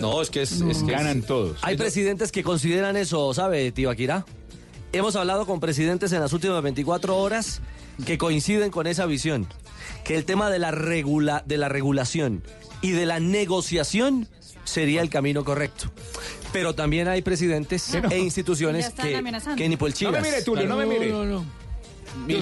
No, 0.00 0.22
es 0.22 0.30
que 0.30 0.42
es, 0.42 0.52
es 0.60 0.82
que 0.82 0.92
ganan 0.92 1.18
es- 1.20 1.26
todos. 1.26 1.58
Hay 1.62 1.76
presidentes 1.76 2.32
que 2.32 2.42
consideran 2.42 2.96
eso, 2.96 3.32
¿sabe, 3.34 3.72
Tibaquirá? 3.72 4.24
Hemos 4.92 5.16
hablado 5.16 5.44
con 5.46 5.60
presidentes 5.60 6.12
en 6.12 6.20
las 6.20 6.32
últimas 6.32 6.62
24 6.62 7.16
horas 7.16 7.60
que 8.06 8.16
coinciden 8.16 8.70
con 8.70 8.86
esa 8.86 9.04
visión, 9.06 9.46
que 10.04 10.16
el 10.16 10.24
tema 10.24 10.50
de 10.50 10.58
la, 10.58 10.70
regula, 10.70 11.42
de 11.46 11.58
la 11.58 11.68
regulación 11.68 12.42
y 12.80 12.92
de 12.92 13.04
la 13.04 13.20
negociación 13.20 14.28
sería 14.64 15.02
el 15.02 15.10
camino 15.10 15.44
correcto. 15.44 15.90
Pero 16.52 16.74
también 16.74 17.08
hay 17.08 17.20
presidentes 17.20 17.92
no. 18.02 18.08
e 18.10 18.18
instituciones 18.18 18.90
que, 19.56 19.68
ni 19.68 19.76
por 19.76 19.88
No 19.90 19.92
me 19.92 19.96
chivas. 19.98 20.22
mire, 20.22 20.42
Tulio, 20.42 20.66
no 20.66 20.76
me 20.76 20.86
mire. 20.86 21.12
Mire, 22.26 22.40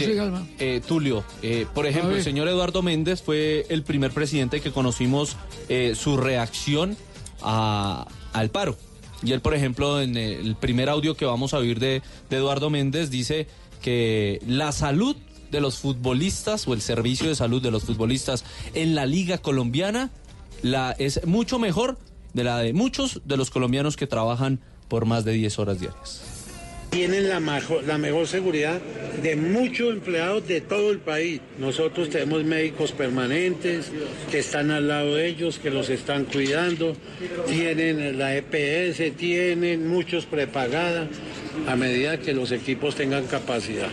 eh, 0.58 0.80
Tulio, 0.86 1.24
eh, 1.42 1.66
por 1.74 1.86
ejemplo, 1.86 2.10
el 2.18 2.24
señor 2.24 2.48
Eduardo 2.48 2.82
Méndez 2.82 3.22
fue 3.22 3.66
el 3.68 3.82
primer 3.82 4.10
presidente 4.12 4.60
que 4.60 4.70
conocimos 4.72 5.36
eh, 5.68 5.94
su 5.94 6.16
reacción 6.16 6.96
a- 7.42 8.06
al 8.32 8.50
paro. 8.50 8.76
Y 9.22 9.32
él, 9.32 9.40
por 9.40 9.54
ejemplo, 9.54 10.00
en 10.00 10.16
el 10.16 10.56
primer 10.56 10.88
audio 10.88 11.16
que 11.16 11.24
vamos 11.24 11.54
a 11.54 11.58
oír 11.58 11.78
de, 11.80 12.02
de 12.30 12.36
Eduardo 12.36 12.68
Méndez, 12.70 13.10
dice 13.10 13.46
que 13.82 14.40
la 14.46 14.72
salud 14.72 15.16
de 15.50 15.60
los 15.60 15.78
futbolistas 15.78 16.66
o 16.68 16.74
el 16.74 16.80
servicio 16.82 17.28
de 17.28 17.34
salud 17.34 17.62
de 17.62 17.70
los 17.70 17.84
futbolistas 17.84 18.44
en 18.74 18.94
la 18.94 19.06
liga 19.06 19.38
colombiana 19.38 20.10
la, 20.62 20.92
es 20.98 21.24
mucho 21.26 21.58
mejor 21.58 21.98
de 22.34 22.44
la 22.44 22.58
de 22.58 22.72
muchos 22.72 23.22
de 23.24 23.36
los 23.36 23.50
colombianos 23.50 23.96
que 23.96 24.06
trabajan 24.06 24.60
por 24.88 25.06
más 25.06 25.24
de 25.24 25.32
10 25.32 25.58
horas 25.58 25.80
diarias. 25.80 26.22
Tienen 26.90 27.28
la 27.28 27.40
mejor, 27.40 27.84
la 27.84 27.98
mejor 27.98 28.26
seguridad 28.26 28.80
de 29.22 29.36
muchos 29.36 29.92
empleados 29.92 30.46
de 30.46 30.60
todo 30.60 30.90
el 30.90 30.98
país. 30.98 31.40
Nosotros 31.58 32.10
tenemos 32.10 32.44
médicos 32.44 32.92
permanentes 32.92 33.90
que 34.30 34.38
están 34.38 34.70
al 34.70 34.88
lado 34.88 35.14
de 35.16 35.26
ellos, 35.26 35.58
que 35.58 35.70
los 35.70 35.90
están 35.90 36.24
cuidando. 36.24 36.96
Tienen 37.46 38.18
la 38.18 38.36
EPS, 38.36 39.16
tienen 39.16 39.88
muchos 39.88 40.26
prepagada 40.26 41.08
a 41.66 41.76
medida 41.76 42.18
que 42.18 42.32
los 42.32 42.52
equipos 42.52 42.94
tengan 42.94 43.26
capacidad. 43.26 43.88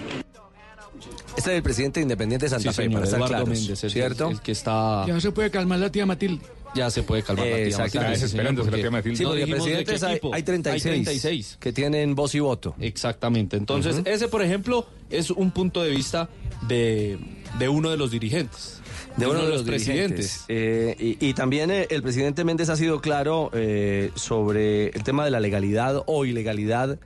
Este 1.36 1.52
es 1.52 1.58
el 1.58 1.64
presidente 1.64 2.00
independiente 2.00 2.46
de 2.46 2.50
Santa 2.52 2.72
Sí, 2.72 2.76
Fe, 2.76 2.84
señor, 2.84 3.02
para 3.02 3.06
estar 3.06 3.28
claros, 3.28 3.92
¿cierto? 3.92 4.30
el 4.30 4.40
que 4.42 4.52
está... 4.52 5.04
Ya 5.08 5.14
no 5.14 5.20
se 5.20 5.32
puede 5.32 5.50
calmar 5.50 5.80
la 5.80 5.92
tía 5.92 6.06
Matilde. 6.06 6.42
Ya 6.76 6.90
se 6.90 7.04
puede 7.04 7.22
calmar 7.24 7.46
la 7.48 7.56
tía 7.56 7.68
Exactamente. 7.68 8.10
Matilde, 8.10 8.28
sí, 8.28 8.38
señor, 8.38 8.56
porque- 8.56 9.16
Sí, 9.16 9.24
no 9.24 9.30
porque 9.30 9.46
dijimos 9.46 9.66
de 9.66 9.72
qué 9.72 9.84
presidentes 9.84 10.04
hay, 10.04 10.20
hay 10.34 10.44
36, 10.44 10.84
36. 10.84 11.58
que 11.60 11.72
tienen 11.74 12.16
voz 12.16 12.34
y 12.36 12.40
voto. 12.40 12.76
Exactamente. 12.80 13.58
Entonces, 13.58 14.02
ese, 14.06 14.28
por 14.28 14.42
ejemplo, 14.42 14.88
es 15.10 15.30
un 15.30 15.52
punto 15.52 15.84
de 15.84 15.92
vista 15.92 16.30
de, 16.68 17.20
de 17.60 17.70
uno 17.70 17.90
de 17.92 17.98
los 17.98 18.10
dirigentes. 18.12 18.80
de 19.18 19.28
uno 19.28 19.44
de 19.44 19.50
los, 19.50 19.62
presidentes. 19.64 20.46
Eh, 20.48 20.96
y, 21.20 21.30
y 21.30 21.34
también 21.36 21.70
eh, 21.70 21.86
el 21.92 22.02
presidente 22.02 22.44
Méndez 22.44 22.70
ha 22.70 22.76
sido 22.76 23.02
claro 23.02 23.52
eh, 23.54 24.10
sobre 24.16 24.88
el 24.88 25.04
tema 25.04 25.24
de 25.26 25.30
la 25.32 25.40
legalidad 25.40 26.02
o 26.08 26.26
ilegalidad 26.26 26.98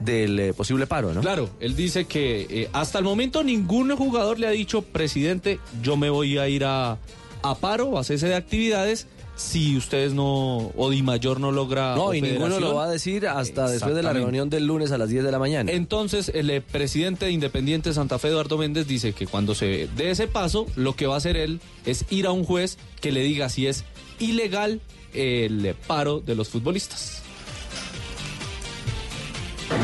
del 0.00 0.38
eh, 0.38 0.52
posible 0.52 0.86
paro, 0.86 1.14
¿no? 1.14 1.22
Claro, 1.22 1.48
él 1.60 1.74
dice 1.76 2.04
que 2.04 2.46
eh, 2.50 2.68
hasta 2.74 2.98
el 2.98 3.04
momento 3.04 3.42
ningún 3.42 3.94
jugador 3.96 4.38
le 4.38 4.46
ha 4.46 4.50
dicho, 4.50 4.82
presidente, 4.82 5.60
yo 5.82 5.96
me 5.96 6.10
voy 6.10 6.36
a 6.36 6.48
ir 6.48 6.64
a, 6.66 6.98
a 7.44 7.54
paro, 7.54 7.98
a 7.98 8.04
cese 8.04 8.26
de 8.26 8.34
actividades, 8.34 9.06
si 9.36 9.76
ustedes 9.76 10.14
no, 10.14 10.72
o 10.76 10.90
Di 10.90 11.02
Mayor 11.02 11.40
no 11.40 11.52
logra... 11.52 11.94
No, 11.94 12.06
o 12.06 12.14
y 12.14 12.22
ninguno 12.22 12.58
lo 12.58 12.74
va 12.74 12.86
a 12.86 12.88
decir 12.88 13.26
hasta 13.28 13.68
después 13.68 13.94
de 13.94 14.02
la 14.02 14.14
reunión 14.14 14.48
del 14.48 14.66
lunes 14.66 14.92
a 14.92 14.98
las 14.98 15.10
10 15.10 15.24
de 15.24 15.30
la 15.30 15.38
mañana. 15.38 15.70
Entonces, 15.70 16.32
el 16.34 16.48
eh, 16.48 16.62
presidente 16.62 17.26
de 17.26 17.32
Independiente 17.32 17.90
de 17.90 17.94
Santa 17.94 18.18
Fe, 18.18 18.28
Eduardo 18.28 18.56
Méndez, 18.56 18.86
dice 18.86 19.12
que 19.12 19.26
cuando 19.26 19.54
se 19.54 19.88
dé 19.94 20.10
ese 20.10 20.26
paso, 20.26 20.66
lo 20.74 20.96
que 20.96 21.06
va 21.06 21.14
a 21.14 21.18
hacer 21.18 21.36
él 21.36 21.60
es 21.84 22.06
ir 22.10 22.26
a 22.26 22.32
un 22.32 22.44
juez 22.44 22.78
que 23.02 23.12
le 23.12 23.22
diga 23.22 23.50
si 23.50 23.66
es 23.66 23.84
ilegal 24.18 24.80
el 25.12 25.74
paro 25.86 26.20
de 26.20 26.34
los 26.34 26.48
futbolistas. 26.48 27.23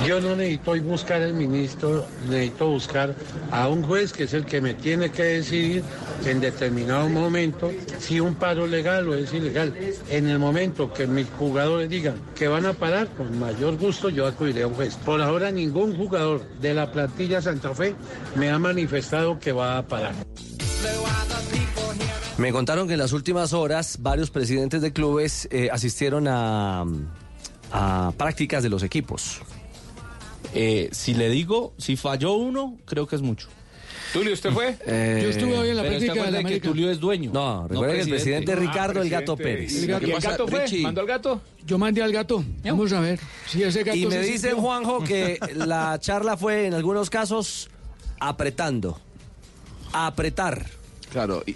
Yo 0.06 0.20
no 0.20 0.34
necesito 0.34 0.74
buscar 0.82 1.22
al 1.22 1.34
ministro, 1.34 2.06
necesito 2.28 2.68
buscar 2.68 3.14
a 3.50 3.68
un 3.68 3.82
juez 3.82 4.12
que 4.12 4.24
es 4.24 4.34
el 4.34 4.44
que 4.44 4.60
me 4.60 4.74
tiene 4.74 5.10
que 5.10 5.22
decidir 5.22 5.82
en 6.24 6.40
determinado 6.40 7.08
momento 7.08 7.70
si 7.98 8.20
un 8.20 8.34
paro 8.34 8.66
legal 8.66 9.08
o 9.08 9.14
es 9.14 9.32
ilegal. 9.32 9.74
En 10.08 10.28
el 10.28 10.38
momento 10.38 10.92
que 10.92 11.06
mis 11.06 11.26
jugadores 11.38 11.88
digan 11.88 12.16
que 12.34 12.48
van 12.48 12.66
a 12.66 12.72
parar, 12.72 13.08
con 13.16 13.38
mayor 13.38 13.76
gusto 13.76 14.08
yo 14.08 14.26
acudiré 14.26 14.62
a 14.62 14.66
un 14.66 14.74
juez. 14.74 14.96
Por 14.96 15.22
ahora 15.22 15.50
ningún 15.50 15.96
jugador 15.96 16.46
de 16.60 16.74
la 16.74 16.90
plantilla 16.90 17.40
Santa 17.40 17.74
Fe 17.74 17.94
me 18.36 18.50
ha 18.50 18.58
manifestado 18.58 19.38
que 19.38 19.52
va 19.52 19.78
a 19.78 19.86
parar. 19.86 20.14
Me 22.38 22.52
contaron 22.52 22.86
que 22.86 22.94
en 22.94 23.00
las 23.00 23.12
últimas 23.12 23.52
horas 23.52 23.98
varios 24.00 24.30
presidentes 24.30 24.80
de 24.80 24.92
clubes 24.92 25.46
eh, 25.50 25.68
asistieron 25.70 26.26
a, 26.26 26.86
a 27.70 28.12
prácticas 28.16 28.62
de 28.62 28.70
los 28.70 28.82
equipos. 28.82 29.42
Eh, 30.54 30.88
si 30.92 31.14
le 31.14 31.28
digo, 31.30 31.72
si 31.78 31.96
falló 31.96 32.34
uno, 32.34 32.78
creo 32.84 33.06
que 33.06 33.16
es 33.16 33.22
mucho. 33.22 33.48
Tulio, 34.12 34.32
¿usted 34.32 34.50
fue? 34.50 34.76
Eh, 34.86 35.20
Yo 35.22 35.28
estuve 35.28 35.56
hoy 35.56 35.68
en 35.70 35.76
la 35.76 35.82
práctica 35.84 36.24
de 36.24 36.30
la 36.30 36.42
que. 36.44 36.60
Tulio 36.60 36.90
es 36.90 36.98
dueño. 36.98 37.30
No, 37.32 37.68
recuerda 37.68 37.94
que 37.94 38.00
el 38.00 38.08
presidente 38.08 38.52
es 38.52 38.58
Ricardo 38.58 39.02
el 39.02 39.10
Gato 39.10 39.36
Pérez. 39.36 39.82
El 39.82 39.86
gato. 39.86 40.06
¿Y 40.06 40.10
el 40.10 40.20
gato 40.20 40.48
fue? 40.48 40.62
Richie. 40.62 40.82
¿Mandó 40.82 41.00
al 41.00 41.06
gato? 41.06 41.40
Yo 41.64 41.78
mandé 41.78 42.02
al 42.02 42.12
gato. 42.12 42.44
Vamos 42.64 42.92
a 42.92 43.00
ver 43.00 43.20
si 43.46 43.62
ese 43.62 43.84
gato 43.84 43.96
Y 43.96 44.06
me 44.06 44.12
se 44.12 44.20
dice 44.22 44.38
sintió. 44.48 44.62
Juanjo 44.62 45.04
que 45.04 45.38
la 45.54 45.98
charla 46.00 46.36
fue 46.36 46.66
en 46.66 46.74
algunos 46.74 47.08
casos 47.08 47.70
apretando. 48.18 48.98
Apretar. 49.92 50.66
Claro, 51.12 51.42
y, 51.46 51.54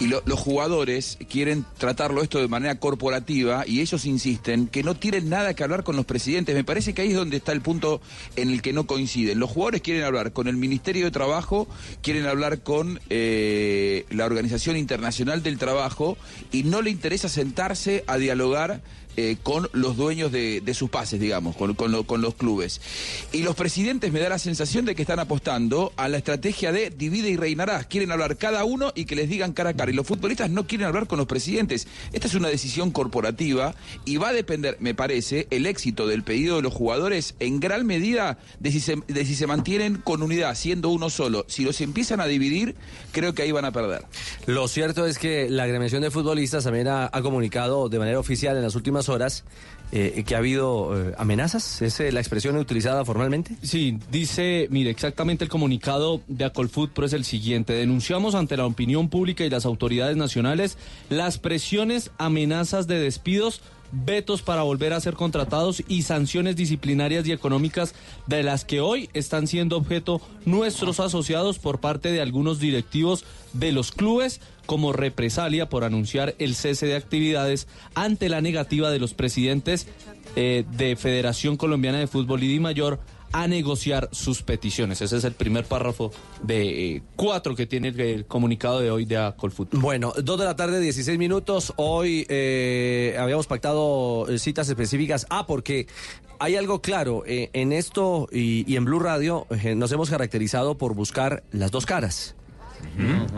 y 0.00 0.06
lo- 0.06 0.22
los 0.26 0.38
jugadores 0.40 1.18
quieren 1.30 1.64
tratarlo 1.78 2.22
esto 2.22 2.38
de 2.40 2.48
manera 2.48 2.78
corporativa 2.78 3.64
y 3.66 3.80
ellos 3.80 4.04
insisten 4.06 4.66
que 4.66 4.82
no 4.82 4.94
tienen 4.94 5.28
nada 5.28 5.54
que 5.54 5.62
hablar 5.62 5.84
con 5.84 5.96
los 5.96 6.04
presidentes. 6.04 6.54
Me 6.54 6.64
parece 6.64 6.94
que 6.94 7.02
ahí 7.02 7.10
es 7.10 7.16
donde 7.16 7.36
está 7.36 7.52
el 7.52 7.60
punto 7.60 8.00
en 8.36 8.50
el 8.50 8.62
que 8.62 8.72
no 8.72 8.86
coinciden. 8.86 9.38
Los 9.38 9.50
jugadores 9.50 9.82
quieren 9.82 10.04
hablar 10.04 10.32
con 10.32 10.48
el 10.48 10.56
Ministerio 10.56 11.04
de 11.04 11.10
Trabajo, 11.10 11.68
quieren 12.02 12.26
hablar 12.26 12.60
con 12.62 13.00
eh, 13.10 14.04
la 14.10 14.24
Organización 14.26 14.76
Internacional 14.76 15.42
del 15.42 15.58
Trabajo 15.58 16.16
y 16.52 16.64
no 16.64 16.82
le 16.82 16.90
interesa 16.90 17.28
sentarse 17.28 18.04
a 18.06 18.16
dialogar 18.16 18.82
eh, 19.16 19.36
con 19.42 19.68
los 19.72 19.96
dueños 19.96 20.32
de, 20.32 20.62
sus 20.74 20.90
pases, 20.90 21.20
digamos, 21.20 21.56
con, 21.56 21.74
con 21.74 21.92
lo- 21.92 22.04
con 22.04 22.20
los 22.20 22.34
clubes. 22.34 22.80
Y 23.32 23.42
los 23.42 23.54
presidentes 23.54 24.12
me 24.12 24.20
da 24.20 24.28
la 24.28 24.38
sensación 24.38 24.84
de 24.84 24.94
que 24.94 25.02
están 25.02 25.18
apostando 25.20 25.92
a 25.96 26.08
la 26.08 26.18
estrategia 26.18 26.72
de 26.72 26.90
divide 26.90 27.30
y 27.30 27.36
reinarás. 27.36 27.86
Quieren 27.86 28.10
hablar 28.12 28.36
cada 28.36 28.64
uno 28.64 28.92
y 28.94 29.04
que 29.04 29.16
les 29.16 29.28
digan 29.28 29.52
cara 29.52 29.70
a 29.70 29.74
cara. 29.74 29.90
Y 29.90 29.94
los 29.94 30.06
futbolistas 30.06 30.50
no 30.50 30.66
quieren 30.66 30.86
hablar 30.86 31.06
con 31.06 31.18
los 31.18 31.26
presidentes. 31.26 31.86
Esta 32.12 32.26
es 32.26 32.34
una 32.34 32.48
decisión 32.48 32.90
corporativa 32.90 33.74
y 34.04 34.16
va 34.16 34.28
a 34.28 34.32
depender, 34.32 34.76
me 34.80 34.94
parece, 34.94 35.46
el 35.50 35.66
éxito 35.66 36.06
del 36.06 36.22
pedido 36.24 36.56
de 36.56 36.62
los 36.62 36.72
jugadores 36.72 37.34
en 37.40 37.60
gran 37.60 37.86
medida 37.86 38.38
de 38.60 38.72
si 38.72 38.80
se, 38.80 38.96
de 39.06 39.46
mantienen 39.46 39.96
con 39.96 40.22
unidad, 40.22 40.54
siendo 40.54 40.88
uno 40.88 41.10
solo. 41.10 41.44
Si 41.48 41.64
los 41.64 41.80
empiezan 41.80 42.20
a 42.20 42.26
dividir, 42.26 42.74
creo 43.12 43.34
que 43.34 43.42
ahí 43.42 43.52
van 43.52 43.64
a 43.64 43.72
perder. 43.72 44.02
Lo 44.46 44.68
cierto 44.68 45.06
es 45.06 45.18
que 45.18 45.48
la 45.50 45.64
agremiación 45.64 46.02
de 46.02 46.10
futbolistas 46.10 46.64
también 46.64 46.88
ha 46.88 47.10
comunicado 47.22 47.88
de 47.88 47.98
manera 47.98 48.18
oficial 48.18 48.56
en 48.56 48.62
las 48.62 48.74
últimas 48.74 49.03
horas 49.08 49.44
eh, 49.96 50.24
que 50.26 50.34
ha 50.34 50.38
habido 50.38 51.10
eh, 51.10 51.14
amenazas. 51.18 51.80
¿Es 51.80 52.00
eh, 52.00 52.10
la 52.10 52.18
expresión 52.18 52.56
utilizada 52.56 53.04
formalmente? 53.04 53.54
Sí, 53.62 53.98
dice, 54.10 54.66
mire, 54.70 54.90
exactamente 54.90 55.44
el 55.44 55.50
comunicado 55.50 56.20
de 56.26 56.46
Acolfood 56.46 56.88
Pro 56.88 57.06
es 57.06 57.12
el 57.12 57.24
siguiente. 57.24 57.74
Denunciamos 57.74 58.34
ante 58.34 58.56
la 58.56 58.66
opinión 58.66 59.08
pública 59.08 59.44
y 59.44 59.50
las 59.50 59.66
autoridades 59.66 60.16
nacionales 60.16 60.78
las 61.10 61.38
presiones, 61.38 62.10
amenazas 62.18 62.88
de 62.88 62.98
despidos, 62.98 63.60
vetos 63.92 64.42
para 64.42 64.62
volver 64.62 64.92
a 64.92 65.00
ser 65.00 65.14
contratados 65.14 65.82
y 65.86 66.02
sanciones 66.02 66.56
disciplinarias 66.56 67.26
y 67.28 67.32
económicas 67.32 67.94
de 68.26 68.42
las 68.42 68.64
que 68.64 68.80
hoy 68.80 69.08
están 69.12 69.46
siendo 69.46 69.76
objeto 69.76 70.20
nuestros 70.44 70.98
asociados 70.98 71.60
por 71.60 71.78
parte 71.78 72.10
de 72.10 72.20
algunos 72.20 72.58
directivos 72.58 73.24
de 73.52 73.70
los 73.70 73.92
clubes 73.92 74.40
como 74.66 74.92
represalia 74.92 75.68
por 75.68 75.84
anunciar 75.84 76.34
el 76.38 76.54
cese 76.54 76.86
de 76.86 76.96
actividades 76.96 77.68
ante 77.94 78.28
la 78.28 78.40
negativa 78.40 78.90
de 78.90 78.98
los 78.98 79.14
presidentes 79.14 79.86
eh, 80.36 80.64
de 80.76 80.96
Federación 80.96 81.56
Colombiana 81.56 81.98
de 81.98 82.06
Fútbol 82.06 82.42
y 82.42 82.48
Di 82.48 82.60
Mayor 82.60 83.00
a 83.34 83.48
negociar 83.48 84.08
sus 84.12 84.42
peticiones. 84.42 85.02
Ese 85.02 85.16
es 85.16 85.24
el 85.24 85.32
primer 85.32 85.64
párrafo 85.64 86.12
de 86.44 86.94
eh, 86.94 87.02
cuatro 87.16 87.56
que 87.56 87.66
tiene 87.66 87.88
el, 87.88 88.26
comunicado 88.26 88.78
de 88.78 88.92
hoy 88.92 89.06
de 89.06 89.16
Acolfoot. 89.16 89.74
Bueno, 89.74 90.12
dos 90.22 90.38
de 90.38 90.44
la 90.44 90.54
tarde, 90.54 90.78
16 90.78 91.18
minutos. 91.18 91.72
Hoy 91.74 92.26
eh, 92.28 93.16
habíamos 93.18 93.48
pactado 93.48 94.28
eh, 94.28 94.38
citas 94.38 94.68
específicas. 94.68 95.26
Ah, 95.30 95.48
porque 95.48 95.88
hay 96.38 96.54
algo 96.54 96.80
claro. 96.80 97.24
eh, 97.26 97.50
en 97.54 97.72
esto 97.72 98.28
y, 98.30 98.72
y 98.72 98.76
en 98.76 98.84
Blue 98.84 99.00
Radio 99.00 99.48
nos 99.74 99.90
hemos 99.90 100.10
caracterizado 100.10 100.78
por 100.78 100.94
buscar 100.94 101.42
las 101.50 101.72
dos 101.72 101.86
caras. 101.86 102.36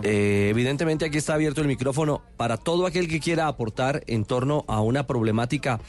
Eh, 0.02 0.48
evidentemente 0.50 1.04
aquí 1.04 1.18
está 1.18 1.34
abierto 1.34 1.60
el 1.60 1.66
micrófono 1.68 2.22
para 2.36 2.56
todo 2.56 2.86
aquel 2.86 3.08
que 3.08 3.20
quiera 3.20 3.48
aportar 3.48 4.02
en 4.06 4.24
torno 4.24 4.64
a 4.68 4.80
una 4.80 5.06
problemática 5.06 5.80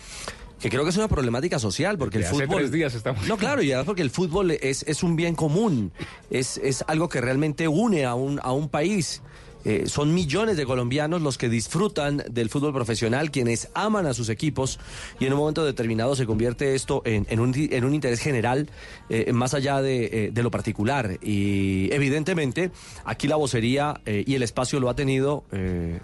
que 0.60 0.70
creo 0.72 0.84
que 0.84 0.90
es 0.90 0.98
una 0.98 1.08
problemática 1.08 1.60
social 1.60 1.98
porque 2.00 2.18
el 2.18 2.24
Desde 2.24 2.36
hace 2.36 2.46
fútbol 2.48 2.60
tres 2.62 2.72
días 2.72 2.96
estamos- 2.96 3.28
no 3.28 3.38
claro 3.38 3.62
y 3.62 3.68
además 3.72 3.86
porque 3.86 4.02
el 4.02 4.10
fútbol 4.10 4.52
es, 4.52 4.84
es 4.88 5.04
un 5.04 5.16
bien 5.16 5.36
común 5.36 5.92
es, 6.32 6.58
es 6.58 6.84
algo 6.88 7.10
que 7.10 7.22
realmente 7.22 7.68
une 7.68 8.06
a 8.06 8.16
un, 8.16 8.40
a 8.42 8.52
un 8.54 8.68
país 8.70 9.22
Eh, 9.68 9.84
son 9.88 10.14
millones 10.14 10.56
de 10.56 10.66
colombianos 10.66 11.22
los 11.22 11.38
que 11.38 11.50
disfrutan 11.50 12.24
del 12.32 12.50
fútbol 12.50 12.72
profesional, 12.72 13.32
quienes 13.32 13.68
aman 13.74 14.06
a 14.06 14.14
sus 14.14 14.30
equipos 14.30 14.80
y 15.20 15.26
en 15.26 15.34
un 15.34 15.40
momento 15.40 15.66
determinado 15.66 16.16
se 16.16 16.26
convierte 16.26 16.74
esto 16.74 17.02
en, 17.04 17.28
en 17.30 17.42
un, 17.42 17.54
en 17.54 17.84
un 17.84 17.94
interés 17.94 18.22
general 18.22 18.70
eh, 19.10 19.34
más 19.34 19.54
allá 19.54 19.82
de, 19.82 20.06
eh, 20.06 20.30
de 20.32 20.42
lo 20.42 20.52
particular. 20.52 21.18
Y 21.22 21.90
evidentemente 21.92 22.72
aquí 23.04 23.28
la 23.28 23.36
vocería 23.36 24.00
y 24.06 24.36
el 24.36 24.44
espacio 24.44 24.80
lo 24.80 24.90
ha 24.90 24.96
tenido 24.96 25.44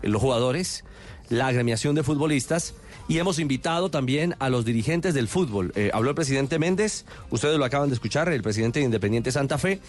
los 0.01 0.21
jugadores, 0.21 0.83
la 1.29 1.47
agremiación 1.47 1.95
de 1.95 2.03
futbolistas 2.03 2.73
y 3.07 3.17
hemos 3.17 3.39
invitado 3.39 3.89
también 3.89 4.35
a 4.39 4.49
los 4.49 4.65
dirigentes 4.65 5.13
del 5.13 5.27
fútbol. 5.27 5.73
Eh, 5.75 5.91
habló 5.93 6.09
el 6.09 6.15
presidente 6.15 6.59
Méndez, 6.59 7.05
ustedes 7.31 7.57
lo 7.57 7.65
acaban 7.65 7.89
de 7.89 7.95
escuchar, 7.95 8.29
el 8.29 8.41
presidente 8.41 8.79
de 8.79 8.85
Independiente 8.85 9.31
Santa 9.31 9.57
Fe. 9.57 9.79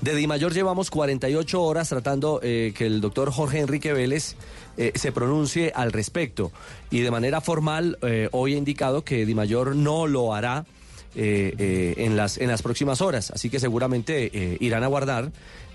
De 0.00 0.14
Di 0.14 0.26
Mayor 0.26 0.52
llevamos 0.52 0.90
48 0.90 1.62
horas 1.62 1.88
tratando 1.88 2.40
eh, 2.42 2.72
que 2.76 2.86
el 2.86 3.00
doctor 3.00 3.30
Jorge 3.30 3.60
Enrique 3.60 3.92
Vélez 3.92 4.36
eh, 4.76 4.92
se 4.94 5.12
pronuncie 5.12 5.72
al 5.74 5.92
respecto. 5.92 6.50
Y 6.90 7.00
de 7.00 7.10
manera 7.10 7.40
formal, 7.40 7.98
hoy 8.32 8.54
ha 8.54 8.58
indicado 8.58 9.04
que 9.04 9.26
Di 9.26 9.34
Mayor 9.34 9.76
no 9.76 10.06
lo 10.06 10.34
hará. 10.34 10.64
en, 11.14 12.16
las, 12.16 12.38
en 12.38 12.48
las 12.48 12.62
próximas 12.62 13.02
horas, 13.02 13.30
así 13.32 13.50
que 13.50 13.60
seguramente 13.60 14.56
irán 14.60 14.82
a 14.82 14.86
guardar 14.86 15.30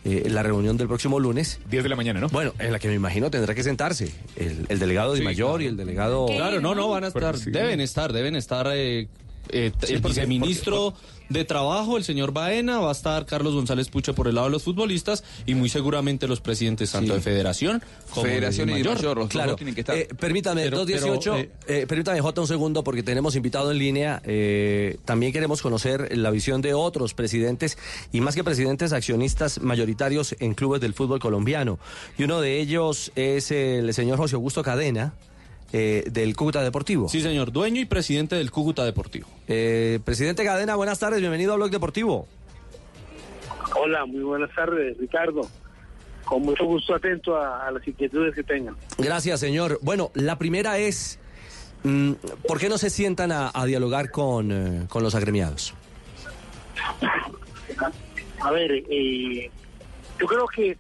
eh, 0.09 0.29
la 0.29 0.41
reunión 0.43 0.77
del 0.77 0.87
próximo 0.87 1.19
lunes. 1.19 1.59
10 1.69 1.83
de 1.83 1.89
la 1.89 1.95
mañana, 1.95 2.19
¿no? 2.21 2.29
Bueno, 2.29 2.53
en 2.59 2.71
la 2.71 2.79
que 2.79 2.87
me 2.87 2.93
imagino 2.93 3.29
tendrá 3.29 3.53
que 3.53 3.63
sentarse 3.63 4.11
el, 4.37 4.65
el 4.69 4.79
delegado 4.79 5.13
Di 5.13 5.19
Sí, 5.19 5.25
Mayor 5.25 5.47
claro. 5.49 5.61
y 5.63 5.65
el 5.67 5.77
delegado... 5.77 6.25
Claro, 6.27 6.61
no, 6.61 6.73
no, 6.75 6.87
van 6.89 7.03
a 7.03 7.07
estar, 7.07 7.37
deben 7.37 7.81
estar, 7.81 8.13
deben 8.13 8.35
estar 8.35 8.67
eh, 8.73 9.07
eh, 9.49 9.71
Sí, 9.83 9.93
el 9.95 10.01
porque- 10.01 10.15
viceministro 10.21 10.93
de 11.29 11.45
Trabajo, 11.45 11.97
el 11.97 12.03
señor 12.03 12.31
Baena, 12.31 12.79
va 12.79 12.89
a 12.89 12.91
estar 12.93 13.25
Carlos 13.25 13.53
González 13.53 13.89
Puche 13.89 14.13
por 14.13 14.27
el 14.27 14.35
lado 14.35 14.47
de 14.47 14.51
los 14.53 14.63
futbolistas 14.63 15.23
y 15.45 15.55
muy 15.55 15.69
seguramente 15.69 16.27
los 16.27 16.39
presidentes 16.41 16.91
tanto 16.91 17.13
de 17.13 17.21
Federación 17.21 17.81
como 18.11 18.25
Federación 18.25 18.67
de 18.67 18.73
y 18.73 18.75
Di 18.77 18.83
Mayor, 18.83 19.17
los 19.17 19.29
Claro. 19.29 19.55
tienen 19.55 19.75
que 19.75 19.81
estar. 19.81 19.97
Eh, 19.97 20.07
permítame, 20.19 20.63
Pero- 20.63 20.77
218, 20.79 21.33
pero, 21.65 21.81
eh, 21.81 21.85
permítame, 21.87 22.21
Jota, 22.21 22.41
un 22.41 22.47
segundo, 22.47 22.83
porque 22.83 23.03
tenemos 23.03 23.35
invitado 23.35 23.71
en 23.71 23.77
línea. 23.77 24.21
eh, 24.25 24.97
también 25.05 25.31
queremos 25.33 25.61
conocer 25.61 26.15
la 26.17 26.29
visión 26.31 26.61
de 26.61 26.73
otros 26.73 27.13
presidentes, 27.13 27.77
y 28.11 28.21
más 28.21 28.35
que 28.35 28.43
presidentes, 28.43 28.93
accionistas 28.93 29.59
mayoritarios 29.61 30.35
en 30.39 30.53
clubes 30.53 30.81
del 30.81 30.93
fútbol 30.93 31.19
colombiano. 31.19 31.79
Y 32.17 32.23
uno 32.23 32.41
de 32.41 32.59
ellos 32.59 33.11
es 33.15 33.51
el 33.51 33.93
señor 33.93 34.17
José 34.17 34.35
Augusto 34.35 34.63
Cadena, 34.63 35.13
eh, 35.73 36.03
del 36.09 36.35
Cúcuta 36.35 36.61
Deportivo. 36.61 37.09
Sí, 37.09 37.21
señor, 37.21 37.51
dueño 37.51 37.81
y 37.81 37.85
presidente 37.85 38.35
del 38.35 38.51
Cúcuta 38.51 38.85
Deportivo. 38.85 39.27
Eh, 39.47 39.99
presidente 40.03 40.43
Cadena, 40.43 40.75
buenas 40.75 40.99
tardes, 40.99 41.19
bienvenido 41.19 41.53
a 41.53 41.55
Blog 41.57 41.71
Deportivo. 41.71 42.27
Hola, 43.75 44.05
muy 44.05 44.21
buenas 44.21 44.53
tardes, 44.55 44.97
Ricardo. 44.97 45.41
Con 46.25 46.41
mucho 46.41 46.65
gusto 46.65 46.95
atento 46.95 47.35
a, 47.37 47.67
a 47.67 47.71
las 47.71 47.87
inquietudes 47.87 48.35
que 48.35 48.43
tengan. 48.43 48.75
Gracias, 48.97 49.39
señor. 49.39 49.79
Bueno, 49.81 50.11
la 50.13 50.37
primera 50.37 50.77
es, 50.77 51.19
mm, 51.83 52.13
¿por 52.47 52.59
qué 52.59 52.69
no 52.69 52.77
se 52.77 52.89
sientan 52.89 53.31
a, 53.31 53.51
a 53.53 53.65
dialogar 53.65 54.11
con, 54.11 54.51
eh, 54.51 54.85
con 54.89 55.03
los 55.03 55.15
agremiados? 55.15 55.73
A 58.39 58.51
ver, 58.51 58.71
eh, 58.89 59.49
yo 60.19 60.27
creo 60.27 60.47
que, 60.47 60.77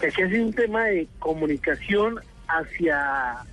que 0.00 0.06
aquí 0.06 0.22
es 0.22 0.40
un 0.40 0.52
tema 0.52 0.84
de 0.84 1.08
comunicación 1.18 2.20
hacia, 2.48 3.44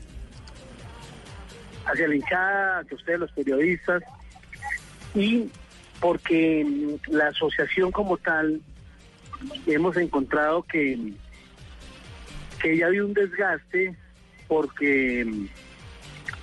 hacia 1.91 2.08
la 2.08 2.15
hinchada, 2.15 2.80
hacia 2.80 2.95
ustedes 2.95 3.19
los 3.19 3.32
periodistas, 3.32 4.04
y 5.15 5.49
porque 5.99 6.97
la 7.08 7.28
asociación 7.28 7.91
como 7.91 8.17
tal 8.17 8.62
hemos 9.65 9.97
encontrado 9.97 10.63
que, 10.63 11.13
que 12.62 12.78
ya 12.78 12.88
había 12.88 13.04
un 13.04 13.13
desgaste 13.13 13.95
porque 14.47 15.28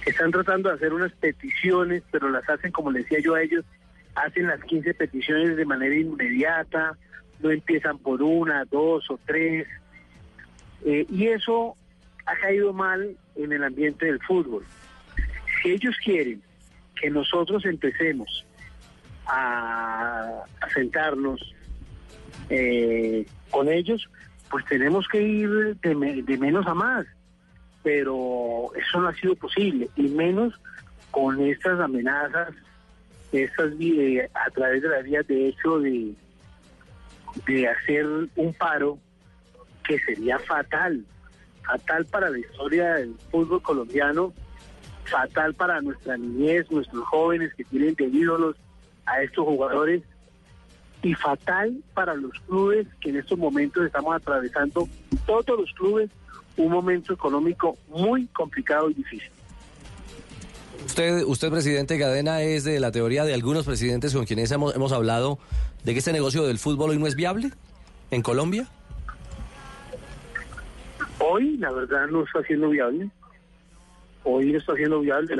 están 0.04 0.30
tratando 0.30 0.68
de 0.68 0.76
hacer 0.76 0.92
unas 0.92 1.12
peticiones, 1.12 2.02
pero 2.10 2.28
las 2.28 2.48
hacen, 2.48 2.70
como 2.72 2.90
le 2.90 3.00
decía 3.00 3.18
yo 3.20 3.34
a 3.34 3.42
ellos, 3.42 3.64
hacen 4.14 4.46
las 4.46 4.62
15 4.64 4.94
peticiones 4.94 5.56
de 5.56 5.64
manera 5.64 5.94
inmediata, 5.94 6.96
no 7.40 7.50
empiezan 7.50 7.98
por 7.98 8.22
una, 8.22 8.64
dos 8.64 9.10
o 9.10 9.18
tres, 9.26 9.66
eh, 10.84 11.06
y 11.10 11.26
eso 11.26 11.76
ha 12.24 12.36
caído 12.36 12.72
mal 12.72 13.16
en 13.34 13.52
el 13.52 13.64
ambiente 13.64 14.06
del 14.06 14.20
fútbol. 14.22 14.64
Ellos 15.66 15.96
quieren 16.04 16.40
que 17.00 17.10
nosotros 17.10 17.64
empecemos 17.64 18.44
a, 19.26 20.44
sentarnos 20.72 21.40
eh, 22.50 23.26
con 23.50 23.68
ellos, 23.68 24.08
pues 24.50 24.64
tenemos 24.66 25.08
que 25.08 25.20
ir 25.20 25.76
de, 25.82 25.94
me- 25.94 26.22
de 26.22 26.38
menos 26.38 26.66
a 26.66 26.74
más, 26.74 27.04
pero 27.82 28.70
eso 28.76 29.00
no 29.00 29.08
ha 29.08 29.14
sido 29.14 29.34
posible, 29.34 29.88
y 29.96 30.02
menos 30.02 30.54
con 31.10 31.40
estas 31.44 31.80
amenazas, 31.80 32.50
estas 33.32 33.72
eh, 33.80 34.28
a 34.34 34.50
través 34.50 34.82
de 34.82 34.88
las 34.88 35.04
vías 35.04 35.26
de 35.26 35.48
hecho 35.48 35.78
de, 35.80 36.14
de 37.46 37.68
hacer 37.68 38.06
un 38.36 38.54
paro 38.56 38.98
que 39.86 39.98
sería 40.00 40.38
fatal, 40.38 41.04
fatal 41.64 42.06
para 42.06 42.30
la 42.30 42.38
historia 42.38 42.94
del 42.94 43.14
fútbol 43.30 43.62
colombiano, 43.62 44.32
fatal 45.06 45.54
para 45.54 45.80
nuestra 45.80 46.16
niñez, 46.16 46.70
nuestros 46.70 47.04
jóvenes 47.06 47.52
que 47.54 47.64
tienen 47.64 47.94
de 47.94 48.04
ídolos 48.06 48.56
a 49.06 49.22
estos 49.22 49.44
jugadores 49.44 50.02
y 51.02 51.14
fatal 51.14 51.76
para 51.94 52.14
los 52.14 52.32
clubes 52.48 52.86
que 53.00 53.10
en 53.10 53.16
estos 53.16 53.38
momentos 53.38 53.84
estamos 53.86 54.16
atravesando, 54.16 54.88
todos 55.26 55.58
los 55.60 55.72
clubes, 55.74 56.10
un 56.56 56.70
momento 56.70 57.12
económico 57.12 57.76
muy 57.88 58.26
complicado 58.28 58.90
y 58.90 58.94
difícil. 58.94 59.30
Usted, 60.84 61.24
usted, 61.24 61.50
presidente 61.50 61.98
Cadena, 61.98 62.42
es 62.42 62.64
de 62.64 62.80
la 62.80 62.92
teoría 62.92 63.24
de 63.24 63.34
algunos 63.34 63.64
presidentes 63.64 64.12
con 64.14 64.24
quienes 64.24 64.50
hemos, 64.50 64.74
hemos 64.74 64.92
hablado 64.92 65.38
de 65.84 65.92
que 65.92 65.98
este 65.98 66.12
negocio 66.12 66.46
del 66.46 66.58
fútbol 66.58 66.90
hoy 66.90 66.98
no 66.98 67.06
es 67.06 67.14
viable 67.14 67.50
en 68.10 68.22
Colombia. 68.22 68.66
Hoy, 71.18 71.56
la 71.58 71.70
verdad, 71.72 72.06
no 72.08 72.24
está 72.24 72.42
siendo 72.42 72.68
viable. 72.68 73.10
Hoy 74.28 74.50
no 74.50 74.58
está 74.58 74.74
siendo 74.74 75.00
viable. 75.00 75.36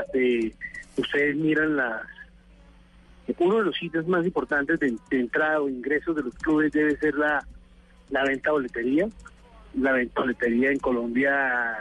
Ustedes 0.96 1.37
miran 1.37 1.77
las... 1.77 2.03
Uno 3.38 3.57
de 3.57 3.64
los 3.64 3.77
sitios 3.77 4.07
más 4.07 4.25
importantes 4.25 4.79
de, 4.79 4.96
entrada 5.11 5.61
o 5.61 5.68
ingresos 5.68 6.14
de 6.14 6.22
los 6.22 6.35
clubes 6.37 6.70
debe 6.70 6.96
ser 6.99 7.16
la, 7.16 7.44
la 8.11 8.22
venta 8.22 8.53
boletería. 8.53 9.09
La 9.75 9.90
venta 9.90 10.20
boletería 10.20 10.70
en 10.70 10.79
Colombia 10.79 11.77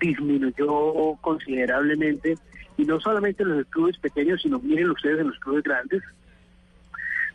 disminuyó 0.00 1.16
considerablemente 1.20 2.36
y 2.76 2.84
no 2.84 3.00
solamente 3.00 3.42
en 3.42 3.58
los 3.58 3.66
clubes 3.66 3.98
pequeños, 3.98 4.40
sino 4.40 4.60
miren 4.60 4.90
ustedes 4.90 5.18
en 5.18 5.28
los 5.30 5.38
clubes 5.40 5.64
grandes. 5.64 6.02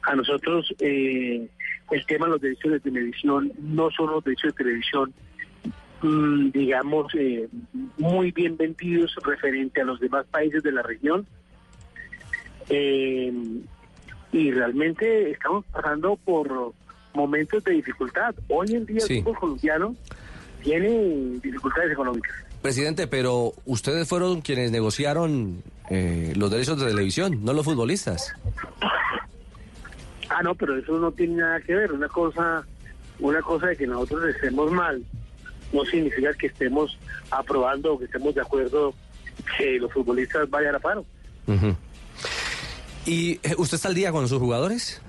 A 0.03 0.15
nosotros 0.15 0.73
eh, 0.79 1.45
el 1.91 2.05
tema 2.05 2.27
de 2.27 2.31
los 2.31 2.41
derechos 2.41 2.71
de 2.71 2.79
televisión 2.79 3.51
no 3.59 3.91
son 3.91 4.11
los 4.11 4.23
derechos 4.23 4.53
de 4.55 4.63
televisión, 4.63 5.13
digamos, 6.51 7.13
eh, 7.15 7.47
muy 7.97 8.31
bien 8.31 8.57
vendidos 8.57 9.15
referente 9.23 9.81
a 9.81 9.85
los 9.85 9.99
demás 9.99 10.25
países 10.27 10.63
de 10.63 10.71
la 10.71 10.81
región. 10.81 11.25
Eh, 12.69 13.31
y 14.31 14.51
realmente 14.51 15.31
estamos 15.31 15.65
pasando 15.71 16.17
por 16.17 16.73
momentos 17.13 17.63
de 17.63 17.73
dificultad. 17.73 18.35
Hoy 18.49 18.73
en 18.73 18.85
día 18.85 18.99
sí. 19.01 19.17
el 19.17 19.23
fútbol 19.23 19.39
colombiano 19.39 19.95
tiene 20.61 21.39
dificultades 21.41 21.91
económicas. 21.91 22.35
Presidente, 22.61 23.07
pero 23.07 23.53
ustedes 23.65 24.07
fueron 24.07 24.41
quienes 24.41 24.71
negociaron 24.71 25.61
eh, 25.89 26.33
los 26.35 26.49
derechos 26.49 26.79
de 26.79 26.87
televisión, 26.87 27.45
no 27.45 27.53
los 27.53 27.63
futbolistas. 27.63 28.33
Ah, 30.29 30.41
no, 30.43 30.55
pero 30.55 30.75
eso 30.75 30.97
no 30.97 31.11
tiene 31.11 31.35
nada 31.35 31.61
que 31.61 31.75
ver. 31.75 31.93
Una 31.93 32.07
cosa, 32.07 32.65
una 33.19 33.41
cosa 33.41 33.67
de 33.67 33.77
que 33.77 33.85
nosotros 33.85 34.25
estemos 34.35 34.71
mal 34.71 35.03
no 35.75 35.85
significa 35.85 36.33
que 36.33 36.47
estemos 36.47 36.97
aprobando 37.29 37.93
o 37.93 37.99
que 37.99 38.05
estemos 38.05 38.33
de 38.33 38.41
acuerdo 38.41 38.93
que 39.57 39.77
los 39.79 39.91
futbolistas 39.91 40.49
vayan 40.49 40.75
a 40.75 40.79
paro. 40.79 41.05
Uh 41.47 41.53
-huh. 41.53 41.75
¿Y 43.05 43.39
usted 43.57 43.75
está 43.75 43.89
al 43.89 43.95
día 43.95 44.11
con 44.11 44.27
sus 44.27 44.39
jugadores? 44.39 45.01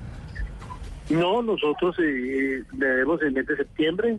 No, 1.09 1.41
nosotros 1.41 1.97
eh, 2.01 2.63
debemos 2.73 3.23
el 3.23 3.33
mes 3.33 3.47
de 3.47 3.57
septiembre 3.57 4.19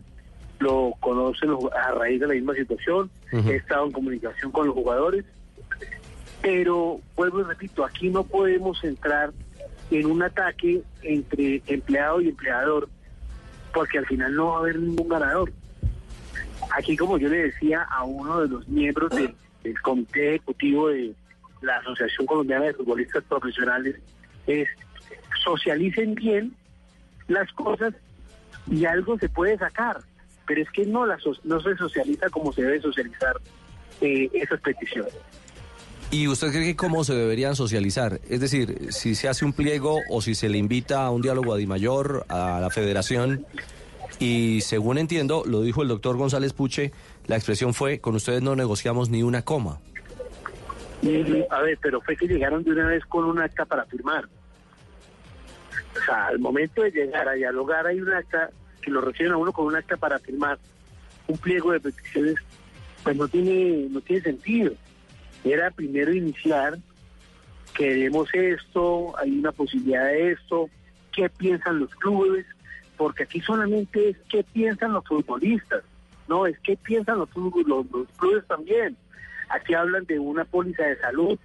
lo 0.60 0.94
conocen 1.00 1.50
a 1.74 1.92
raíz 1.92 2.20
de 2.20 2.26
la 2.26 2.34
misma 2.34 2.54
situación, 2.54 3.10
uh 3.32 3.36
-huh. 3.36 3.50
he 3.50 3.56
estado 3.56 3.86
en 3.86 3.92
comunicación 3.92 4.50
con 4.50 4.66
los 4.66 4.74
jugadores, 4.74 5.24
pero 6.42 7.00
vuelvo 7.16 7.40
y 7.40 7.44
repito, 7.44 7.84
aquí 7.84 8.08
no 8.08 8.24
podemos 8.24 8.82
entrar 8.84 9.32
en 9.90 10.06
un 10.06 10.22
ataque 10.22 10.82
entre 11.02 11.62
empleado 11.66 12.20
y 12.20 12.28
empleador, 12.28 12.88
porque 13.72 13.98
al 13.98 14.06
final 14.06 14.34
no 14.34 14.48
va 14.48 14.56
a 14.56 14.58
haber 14.60 14.78
ningún 14.78 15.08
ganador. 15.08 15.52
Aquí, 16.78 16.96
como 16.96 17.18
yo 17.18 17.28
le 17.28 17.44
decía 17.44 17.82
a 17.90 18.04
uno 18.04 18.40
de 18.40 18.48
los 18.48 18.68
miembros 18.68 19.10
de, 19.10 19.34
del 19.64 19.80
comité 19.82 20.36
ejecutivo 20.36 20.88
de 20.88 21.14
la 21.62 21.76
Asociación 21.78 22.26
Colombiana 22.26 22.66
de 22.66 22.74
Futbolistas 22.74 23.24
Profesionales, 23.24 23.96
es 24.46 24.68
socialicen 25.44 26.14
bien 26.14 26.54
las 27.26 27.50
cosas 27.52 27.94
y 28.70 28.84
algo 28.84 29.18
se 29.18 29.28
puede 29.28 29.58
sacar 29.58 30.00
pero 30.48 30.62
es 30.62 30.70
que 30.70 30.86
no, 30.86 31.06
la, 31.06 31.18
no 31.44 31.60
se 31.60 31.76
socializa 31.76 32.28
como 32.30 32.52
se 32.52 32.62
debe 32.62 32.80
socializar 32.80 33.36
eh, 34.00 34.28
esas 34.32 34.60
peticiones. 34.60 35.12
¿Y 36.10 36.26
usted 36.26 36.50
cree 36.50 36.64
que 36.64 36.76
cómo 36.76 37.04
se 37.04 37.14
deberían 37.14 37.54
socializar? 37.54 38.18
Es 38.30 38.40
decir, 38.40 38.88
si 38.90 39.14
se 39.14 39.28
hace 39.28 39.44
un 39.44 39.52
pliego 39.52 40.00
o 40.08 40.22
si 40.22 40.34
se 40.34 40.48
le 40.48 40.56
invita 40.56 41.04
a 41.04 41.10
un 41.10 41.20
diálogo 41.20 41.52
a 41.52 41.58
Dimayor, 41.58 42.24
a 42.30 42.60
la 42.60 42.70
federación, 42.70 43.44
y 44.18 44.60
según 44.62 44.98
entiendo, 44.98 45.42
lo 45.46 45.62
dijo 45.62 45.82
el 45.82 45.88
doctor 45.88 46.16
González 46.16 46.52
Puche, 46.52 46.92
la 47.26 47.36
expresión 47.36 47.74
fue, 47.74 48.00
con 48.00 48.14
ustedes 48.14 48.42
no 48.42 48.56
negociamos 48.56 49.10
ni 49.10 49.22
una 49.22 49.42
coma. 49.42 49.80
A 51.50 51.60
ver, 51.62 51.78
pero 51.80 52.00
fue 52.00 52.16
que 52.16 52.26
llegaron 52.26 52.64
de 52.64 52.72
una 52.72 52.88
vez 52.88 53.04
con 53.06 53.24
un 53.24 53.38
acta 53.38 53.64
para 53.64 53.84
firmar. 53.86 54.28
O 55.96 56.04
sea, 56.04 56.26
al 56.26 56.38
momento 56.38 56.82
de 56.82 56.90
llegar 56.90 57.28
a 57.28 57.32
dialogar 57.32 57.86
hay 57.86 58.00
un 58.00 58.12
acta 58.12 58.50
que 58.82 58.90
lo 58.90 59.00
reciben 59.00 59.32
a 59.32 59.36
uno 59.36 59.52
con 59.52 59.66
un 59.66 59.76
acta 59.76 59.96
para 59.96 60.18
firmar 60.18 60.58
un 61.28 61.38
pliego 61.38 61.72
de 61.72 61.80
peticiones, 61.80 62.36
pues 63.04 63.16
no 63.16 63.28
tiene, 63.28 63.86
no 63.90 64.00
tiene 64.00 64.22
sentido. 64.22 64.72
Era 65.44 65.70
primero 65.70 66.12
iniciar, 66.12 66.78
queremos 67.74 68.28
esto, 68.34 69.16
hay 69.18 69.38
una 69.38 69.52
posibilidad 69.52 70.06
de 70.06 70.32
esto, 70.32 70.68
qué 71.12 71.28
piensan 71.28 71.78
los 71.78 71.94
clubes, 71.96 72.46
porque 72.98 73.22
aquí 73.22 73.40
solamente 73.40 74.10
es 74.10 74.16
qué 74.28 74.44
piensan 74.44 74.92
los 74.92 75.04
futbolistas, 75.06 75.82
no, 76.28 76.46
es 76.46 76.58
qué 76.58 76.76
piensan 76.76 77.18
los, 77.18 77.30
clubes 77.30 78.46
también. 78.46 78.96
Aquí 79.48 79.72
hablan 79.72 80.04
de 80.04 80.18
una 80.18 80.44
póliza 80.44 80.82
de 80.82 80.98
salud, 80.98 81.38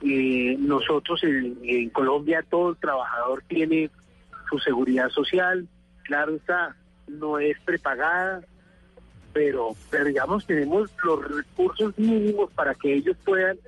nosotros 0.00 1.22
en, 1.24 1.58
en 1.64 1.90
Colombia 1.90 2.42
todo 2.48 2.70
el 2.70 2.76
trabajador 2.76 3.42
tiene 3.48 3.90
su 4.48 4.58
seguridad 4.60 5.10
social, 5.10 5.68
claro 6.04 6.36
está, 6.36 6.76
no 7.08 7.38
es 7.38 7.58
prepagada, 7.60 8.42
pero, 9.32 9.74
pero 9.90 10.04
digamos 10.04 10.46
tenemos 10.46 10.90
los 11.04 11.28
recursos 11.28 11.98
mínimos 11.98 12.50
para 12.52 12.74
que 12.74 12.94
ellos 12.94 13.16
puedan 13.24 13.58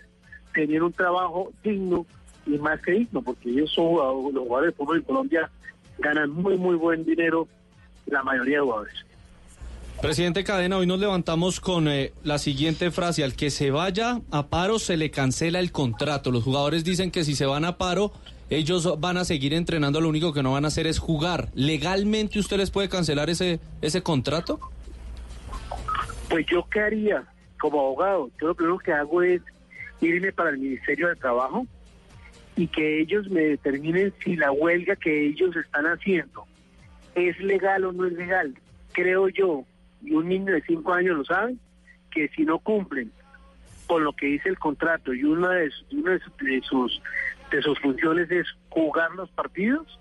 tener 0.54 0.82
un 0.82 0.92
trabajo 0.92 1.52
digno 1.62 2.06
y 2.46 2.56
más 2.58 2.80
que 2.80 2.92
digno, 2.92 3.20
porque 3.20 3.50
ellos 3.50 3.70
son 3.72 4.32
los 4.32 4.44
jugadores 4.44 4.72
de 4.72 4.76
fútbol 4.76 4.96
en 4.96 5.02
Colombia 5.02 5.50
ganan 5.98 6.30
muy 6.30 6.56
muy 6.56 6.76
buen 6.76 7.04
dinero 7.04 7.48
la 8.06 8.22
mayoría 8.22 8.58
de 8.58 8.62
jugadores. 8.62 8.94
Presidente 10.00 10.44
Cadena, 10.44 10.76
hoy 10.76 10.86
nos 10.86 11.00
levantamos 11.00 11.58
con 11.58 11.88
eh, 11.88 12.12
la 12.22 12.38
siguiente 12.38 12.92
frase, 12.92 13.24
al 13.24 13.34
que 13.34 13.50
se 13.50 13.72
vaya 13.72 14.20
a 14.30 14.46
paro 14.46 14.78
se 14.78 14.96
le 14.96 15.10
cancela 15.10 15.58
el 15.58 15.72
contrato. 15.72 16.30
Los 16.30 16.44
jugadores 16.44 16.84
dicen 16.84 17.10
que 17.10 17.24
si 17.24 17.34
se 17.34 17.46
van 17.46 17.64
a 17.64 17.78
paro 17.78 18.12
ellos 18.50 18.98
van 18.98 19.18
a 19.18 19.24
seguir 19.24 19.52
entrenando, 19.52 20.00
lo 20.00 20.08
único 20.08 20.32
que 20.32 20.42
no 20.42 20.52
van 20.52 20.64
a 20.64 20.68
hacer 20.68 20.86
es 20.86 20.98
jugar. 20.98 21.48
¿Legalmente 21.54 22.38
usted 22.38 22.56
les 22.56 22.70
puede 22.70 22.88
cancelar 22.88 23.28
ese, 23.28 23.60
ese 23.82 24.02
contrato? 24.02 24.58
Pues 26.30 26.46
yo 26.46 26.66
qué 26.70 26.80
haría 26.80 27.24
como 27.60 27.80
abogado. 27.80 28.30
Yo 28.40 28.48
lo 28.48 28.54
primero 28.54 28.78
que 28.78 28.92
hago 28.92 29.22
es 29.22 29.42
irme 30.00 30.32
para 30.32 30.50
el 30.50 30.58
Ministerio 30.58 31.08
de 31.08 31.16
Trabajo 31.16 31.66
y 32.58 32.66
que 32.66 33.00
ellos 33.00 33.30
me 33.30 33.42
determinen 33.42 34.12
si 34.24 34.34
la 34.34 34.50
huelga 34.50 34.96
que 34.96 35.28
ellos 35.28 35.54
están 35.54 35.86
haciendo 35.86 36.44
es 37.14 37.38
legal 37.38 37.84
o 37.84 37.92
no 37.92 38.04
es 38.04 38.14
legal. 38.14 38.52
Creo 38.90 39.28
yo, 39.28 39.64
y 40.02 40.12
un 40.12 40.28
niño 40.28 40.52
de 40.52 40.62
cinco 40.62 40.92
años 40.92 41.18
lo 41.18 41.24
sabe, 41.24 41.54
que 42.10 42.26
si 42.30 42.44
no 42.44 42.58
cumplen 42.58 43.12
con 43.86 44.02
lo 44.02 44.12
que 44.12 44.26
dice 44.26 44.48
el 44.48 44.58
contrato 44.58 45.14
y 45.14 45.22
una 45.22 45.50
de, 45.50 45.70
una 45.92 46.12
de 46.12 46.60
sus 46.62 47.00
de 47.52 47.62
sus 47.62 47.78
funciones 47.78 48.28
es 48.28 48.46
jugar 48.70 49.12
los 49.12 49.30
partidos, 49.30 50.00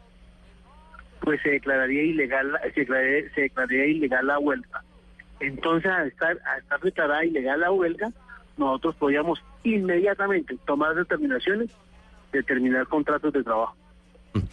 pues 1.21 1.39
se 1.43 1.51
declararía 1.51 2.01
ilegal, 2.01 2.59
se 2.73 2.81
declararía, 2.81 3.33
se 3.35 3.41
declararía 3.41 3.85
ilegal 3.85 4.25
la 4.25 4.39
huelga. 4.39 4.83
Entonces, 5.39 5.91
al 5.91 6.07
estar, 6.07 6.39
al 6.43 6.59
estar 6.59 6.79
declarada 6.81 7.23
ilegal 7.23 7.59
la 7.59 7.71
huelga, 7.71 8.11
nosotros 8.57 8.95
podíamos 8.95 9.43
inmediatamente 9.63 10.57
tomar 10.65 10.95
determinaciones 10.95 11.69
de 12.31 12.43
terminar 12.43 12.87
contratos 12.87 13.33
de 13.33 13.43
trabajo. 13.43 13.75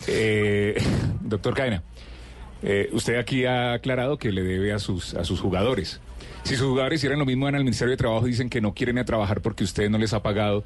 Eh, 0.07 0.75
doctor 1.21 1.55
Cadena, 1.55 1.83
eh, 2.63 2.89
usted 2.93 3.17
aquí 3.19 3.45
ha 3.45 3.75
aclarado 3.75 4.19
que 4.19 4.33
le 4.33 4.43
debe 4.43 4.73
a 4.73 4.79
sus, 4.79 5.15
a 5.15 5.25
sus 5.25 5.41
jugadores. 5.41 6.01
Si 6.45 6.57
sus 6.57 6.69
jugadores 6.69 7.01
hicieran 7.01 7.19
lo 7.19 7.27
mismo 7.27 7.49
en 7.49 7.55
el 7.55 7.65
Ministerio 7.65 7.91
de 7.91 7.97
Trabajo, 7.97 8.27
dicen 8.27 8.51
que 8.51 8.61
no 8.61 8.75
quieren 8.75 8.97
ir 8.97 9.03
a 9.03 9.05
trabajar 9.05 9.41
porque 9.41 9.65
usted 9.65 9.91
no 9.91 9.99
les 9.99 10.13
ha 10.15 10.23
pagado 10.23 10.65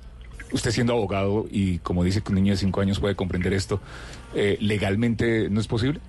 usted 0.52 0.70
siendo 0.70 0.92
abogado 0.94 1.46
y 1.50 1.78
como 1.78 2.04
dice 2.04 2.22
que 2.22 2.30
un 2.30 2.36
niño 2.36 2.52
de 2.52 2.56
cinco 2.56 2.80
años 2.80 3.00
puede 3.00 3.14
comprender 3.14 3.52
esto, 3.52 3.80
eh, 4.34 4.56
¿legalmente 4.60 5.50
no 5.50 5.60
es 5.60 5.68
posible? 5.68 6.00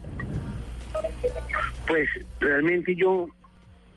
Pues 1.87 2.07
realmente 2.39 2.95
yo, 2.95 3.27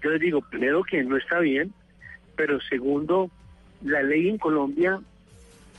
yo 0.02 0.10
les 0.10 0.20
digo, 0.20 0.40
primero 0.50 0.82
que 0.82 1.02
no 1.04 1.16
está 1.16 1.38
bien, 1.38 1.72
pero 2.36 2.60
segundo, 2.68 3.30
la 3.82 4.02
ley 4.02 4.28
en 4.28 4.38
Colombia 4.38 5.00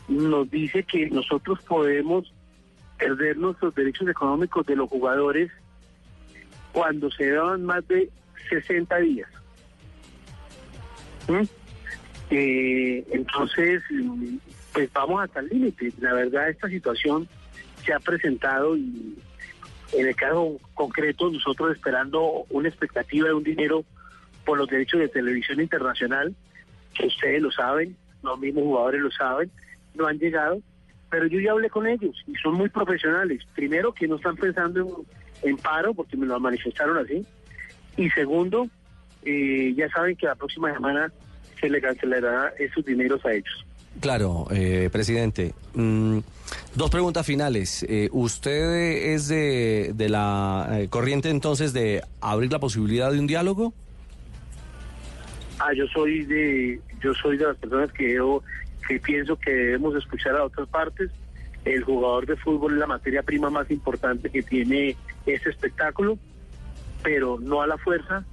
nos 0.08 0.50
dice 0.50 0.84
que 0.84 1.10
nosotros 1.10 1.60
podemos 1.68 2.34
perder 2.98 3.38
nuestros 3.38 3.74
derechos 3.76 4.08
económicos 4.08 4.66
de 4.66 4.76
los 4.76 4.90
jugadores 4.90 5.52
cuando 6.72 7.10
se 7.12 7.30
daban 7.32 7.66
más 7.66 7.88
de 7.88 8.10
60 8.50 8.98
días. 8.98 9.30
¿Mm? 11.28 11.44
Eh, 12.30 13.06
entonces, 13.12 13.84
pues 14.74 14.92
vamos 14.94 15.24
hasta 15.24 15.40
el 15.40 15.50
límite. 15.50 15.94
La 16.00 16.14
verdad, 16.14 16.50
esta 16.50 16.68
situación 16.68 17.28
se 17.86 17.94
ha 17.94 18.00
presentado 18.00 18.76
y 18.76 19.16
en 19.94 20.08
el 20.08 20.16
caso 20.16 20.60
concreto, 20.74 21.30
nosotros 21.30 21.76
esperando 21.76 22.46
una 22.50 22.68
expectativa 22.68 23.28
de 23.28 23.34
un 23.34 23.44
dinero 23.44 23.86
por 24.44 24.58
los 24.58 24.68
derechos 24.68 25.00
de 25.00 25.08
televisión 25.08 25.62
internacional, 25.62 26.36
que 26.96 27.08
ustedes 27.08 27.42
lo 27.42 27.52
saben, 27.52 27.96
los 28.24 28.40
mismos 28.40 28.64
jugadores 28.64 29.02
lo 29.02 29.12
saben, 29.12 29.52
no 29.96 30.08
han 30.08 30.18
llegado, 30.18 30.62
pero 31.10 31.28
yo 31.28 31.40
ya 31.40 31.52
hablé 31.52 31.70
con 31.70 31.88
ellos 31.88 32.16
y 32.28 32.34
son 32.36 32.56
muy 32.56 32.70
profesionales. 32.70 33.42
Primero, 33.56 33.94
que 33.94 34.08
no 34.08 34.16
están 34.16 34.36
pensando 34.36 35.06
en, 35.44 35.50
en 35.52 35.58
paro, 35.58 35.94
porque 35.94 36.18
me 36.18 36.26
lo 36.26 36.40
manifestaron 36.40 36.98
así, 36.98 37.26
y 37.98 38.10
segundo, 38.10 38.68
eh, 39.24 39.74
ya 39.76 39.90
saben 39.90 40.16
que 40.16 40.26
la 40.26 40.36
próxima 40.36 40.74
semana 40.74 41.12
se 41.60 41.70
le 41.70 41.82
cancelará 41.82 42.54
esos 42.60 42.84
dineros 42.84 43.24
a 43.26 43.34
ellos. 43.34 43.66
Claro, 44.00 44.48
eh, 44.52 44.90
presidente. 44.92 45.54
Mm, 45.76 46.20
dos 46.76 46.90
preguntas 46.90 47.26
finales. 47.26 47.86
Eh, 47.88 48.10
¿Usted 48.12 49.14
es 49.14 49.28
de, 49.28 49.92
de 49.94 50.10
la 50.10 50.68
eh, 50.72 50.88
corriente 50.90 51.30
entonces 51.30 51.74
de 51.74 52.02
abrir 52.20 52.52
la 52.52 52.60
posibilidad 52.60 53.12
de 53.12 53.20
un 53.20 53.28
diálogo? 53.28 53.74
Ah, 55.60 55.72
yo 55.74 55.86
soy 55.88 56.26
de, 56.26 56.82
yo 57.02 57.14
soy 57.14 57.38
de 57.38 57.46
las 57.46 57.58
personas 57.58 57.92
que 57.94 58.16
yo, 58.16 58.44
que 58.88 59.00
pienso 59.00 59.38
que 59.38 59.52
debemos 59.52 59.96
escuchar 59.96 60.36
a 60.36 60.46
otras 60.46 60.68
partes. 60.70 61.12
El 61.66 61.84
jugador 61.84 62.26
de 62.26 62.36
fútbol 62.36 62.74
es 62.74 62.80
la 62.80 62.88
materia 62.88 63.24
prima 63.24 63.50
más 63.50 63.72
importante 63.72 64.30
que 64.30 64.44
tiene 64.44 64.98
este 65.26 65.50
espectáculo, 65.50 66.18
pero 67.04 67.40
no 67.40 67.62
a 67.62 67.68
la 67.68 67.78
fuerza, 67.78 68.26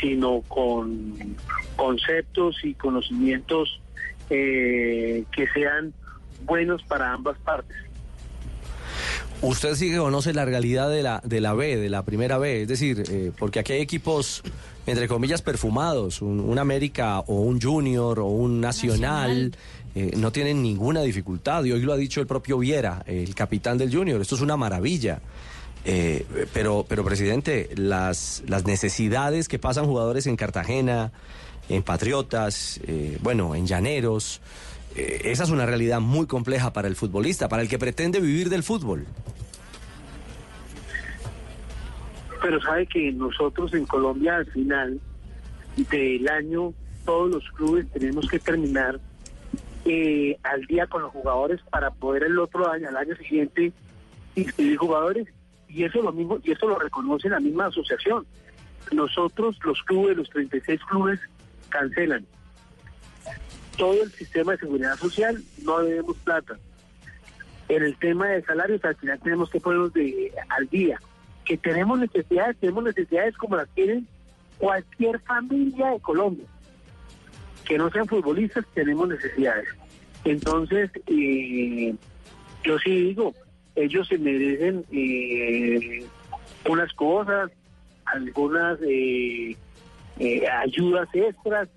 sino 0.00 0.42
con 0.42 1.36
conceptos 1.76 2.56
y 2.64 2.74
conocimientos 2.74 3.80
eh, 4.30 5.24
que 5.30 5.46
sean 5.48 5.92
buenos 6.44 6.82
para 6.82 7.12
ambas 7.12 7.38
partes. 7.38 7.76
Usted 9.40 9.74
sí 9.74 9.90
que 9.90 9.98
conoce 9.98 10.32
la 10.32 10.44
realidad 10.44 10.88
de 10.88 11.02
la, 11.02 11.20
de 11.22 11.40
la 11.40 11.52
B, 11.54 11.76
de 11.76 11.90
la 11.90 12.02
primera 12.04 12.38
B, 12.38 12.62
es 12.62 12.68
decir, 12.68 13.02
eh, 13.10 13.30
porque 13.38 13.58
aquí 13.58 13.74
hay 13.74 13.82
equipos, 13.82 14.42
entre 14.86 15.08
comillas, 15.08 15.42
perfumados, 15.42 16.22
un, 16.22 16.40
un 16.40 16.58
América 16.58 17.20
o 17.20 17.40
un 17.40 17.60
Junior 17.60 18.20
o 18.20 18.26
un 18.26 18.60
Nacional, 18.60 19.56
eh, 19.94 20.12
no 20.16 20.32
tienen 20.32 20.62
ninguna 20.62 21.02
dificultad, 21.02 21.64
y 21.64 21.72
hoy 21.72 21.80
lo 21.82 21.92
ha 21.92 21.96
dicho 21.96 22.20
el 22.20 22.26
propio 22.26 22.58
Viera, 22.58 23.02
el 23.06 23.34
capitán 23.34 23.78
del 23.78 23.94
Junior, 23.94 24.20
esto 24.20 24.34
es 24.34 24.40
una 24.40 24.56
maravilla. 24.56 25.20
Eh, 25.86 26.24
pero, 26.54 26.86
pero, 26.88 27.04
presidente, 27.04 27.68
las, 27.76 28.42
las 28.46 28.64
necesidades 28.64 29.48
que 29.48 29.58
pasan 29.58 29.84
jugadores 29.84 30.26
en 30.26 30.36
Cartagena, 30.36 31.12
en 31.68 31.82
Patriotas, 31.82 32.80
eh, 32.86 33.18
bueno, 33.22 33.54
en 33.54 33.66
Llaneros, 33.66 34.40
eh, 34.96 35.22
esa 35.24 35.44
es 35.44 35.50
una 35.50 35.66
realidad 35.66 36.00
muy 36.00 36.26
compleja 36.26 36.72
para 36.72 36.88
el 36.88 36.96
futbolista, 36.96 37.48
para 37.48 37.62
el 37.62 37.68
que 37.68 37.78
pretende 37.78 38.20
vivir 38.20 38.48
del 38.48 38.62
fútbol. 38.62 39.06
Pero 42.44 42.60
sabe 42.60 42.86
que 42.86 43.10
nosotros 43.10 43.72
en 43.72 43.86
Colombia 43.86 44.36
al 44.36 44.44
final 44.44 45.00
del 45.76 46.28
año, 46.28 46.74
todos 47.06 47.30
los 47.30 47.50
clubes 47.52 47.90
tenemos 47.90 48.28
que 48.28 48.38
terminar 48.38 49.00
eh, 49.86 50.36
al 50.42 50.66
día 50.66 50.86
con 50.86 51.00
los 51.00 51.10
jugadores 51.10 51.62
para 51.70 51.90
poder 51.90 52.24
el 52.24 52.38
otro 52.38 52.70
año, 52.70 52.90
al 52.90 52.98
año 52.98 53.16
siguiente, 53.16 53.72
inscribir 54.34 54.76
jugadores. 54.76 55.26
Y 55.68 55.84
eso 55.84 56.02
lo 56.02 56.12
mismo, 56.12 56.38
y 56.44 56.52
eso 56.52 56.68
lo 56.68 56.78
reconoce 56.78 57.30
la 57.30 57.40
misma 57.40 57.68
asociación. 57.68 58.26
Nosotros, 58.92 59.58
los 59.64 59.82
clubes, 59.84 60.14
los 60.14 60.28
36 60.28 60.82
clubes, 60.84 61.20
cancelan. 61.70 62.26
Todo 63.78 64.02
el 64.02 64.12
sistema 64.12 64.52
de 64.52 64.58
seguridad 64.58 64.96
social 64.96 65.42
no 65.62 65.78
debemos 65.78 66.18
plata. 66.18 66.58
En 67.70 67.84
el 67.84 67.96
tema 67.96 68.28
de 68.28 68.42
salarios, 68.42 68.84
al 68.84 68.96
final 68.96 69.18
tenemos 69.20 69.48
que 69.48 69.60
ponernos 69.60 69.94
de, 69.94 70.30
al 70.50 70.68
día. 70.68 71.00
Que 71.44 71.56
tenemos 71.56 71.98
necesidades, 71.98 72.56
tenemos 72.58 72.84
necesidades 72.84 73.36
como 73.36 73.56
las 73.56 73.68
tienen 73.70 74.06
cualquier 74.58 75.20
familia 75.20 75.90
de 75.90 76.00
Colombia. 76.00 76.46
Que 77.64 77.78
no 77.78 77.90
sean 77.90 78.06
futbolistas, 78.06 78.64
tenemos 78.74 79.08
necesidades. 79.08 79.68
Entonces, 80.24 80.90
eh, 81.06 81.94
yo 82.62 82.78
sí 82.78 82.90
digo, 82.90 83.34
ellos 83.76 84.08
se 84.08 84.18
merecen 84.18 84.84
eh, 84.90 86.06
unas 86.68 86.92
cosas, 86.94 87.50
algunas 88.06 88.78
eh, 88.82 89.56
eh, 90.18 90.48
ayudas 90.48 91.08
extras, 91.12 91.68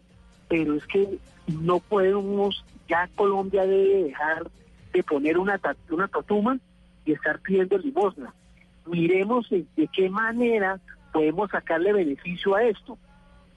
pero 0.47 0.75
es 0.75 0.85
que 0.87 1.17
no 1.47 1.79
podemos, 1.79 2.63
ya 2.87 3.09
Colombia 3.15 3.65
debe 3.65 4.03
dejar 4.03 4.49
de 4.93 5.03
poner 5.03 5.37
una, 5.37 5.59
una 5.89 6.07
tatuma 6.07 6.59
y 7.05 7.13
estar 7.13 7.39
pidiendo 7.39 7.77
limosna. 7.77 8.33
Miremos 8.87 9.49
de, 9.49 9.65
qué 9.93 10.09
manera 10.09 10.79
podemos 11.11 11.49
sacarle 11.51 11.93
beneficio 11.93 12.55
a 12.55 12.63
esto, 12.63 12.97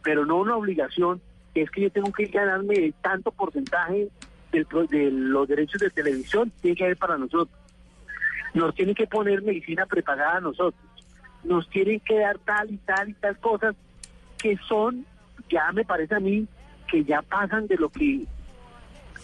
pero 0.02 0.24
no 0.24 0.36
una 0.38 0.56
obligación, 0.56 1.20
que 1.54 1.62
es 1.62 1.70
que 1.70 1.82
yo 1.82 1.90
tengo 1.90 2.12
que 2.12 2.26
ganarme 2.26 2.92
tanto 3.02 3.30
porcentaje 3.30 4.08
de 4.52 5.10
los 5.10 5.48
derechos 5.48 5.80
de 5.80 5.90
televisión, 5.90 6.52
tiene 6.60 6.76
que 6.76 6.84
haber 6.84 6.96
para 6.96 7.18
nosotros. 7.18 7.56
Nos 8.54 8.74
tienen 8.74 8.94
que 8.94 9.06
poner 9.06 9.42
medicina 9.42 9.86
prepagada 9.86 10.38
a 10.38 10.40
nosotros. 10.40 10.82
Nos 11.44 11.68
tienen 11.70 12.00
que 12.00 12.18
dar 12.18 12.38
tal 12.38 12.70
y 12.70 12.76
tal 12.78 13.10
y 13.10 13.14
tal 13.14 13.38
cosas 13.38 13.76
que 14.38 14.56
son, 14.68 15.06
ya 15.48 15.70
me 15.72 15.84
parece 15.84 16.16
a 16.16 16.20
mí, 16.20 16.48
que 16.88 17.04
ya 17.04 17.22
pasan 17.22 17.66
de 17.68 17.76
lo 17.76 17.90
que, 17.90 18.26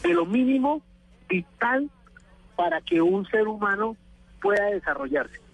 de 0.03 0.15
lo 0.15 0.27
mínimo 0.27 0.83
vital 1.29 1.91
para 2.55 2.81
que 2.81 3.03
un 3.03 3.27
ser 3.27 3.49
humano 3.49 3.97
pueda 4.41 4.67
desarrollarse. 4.67 5.46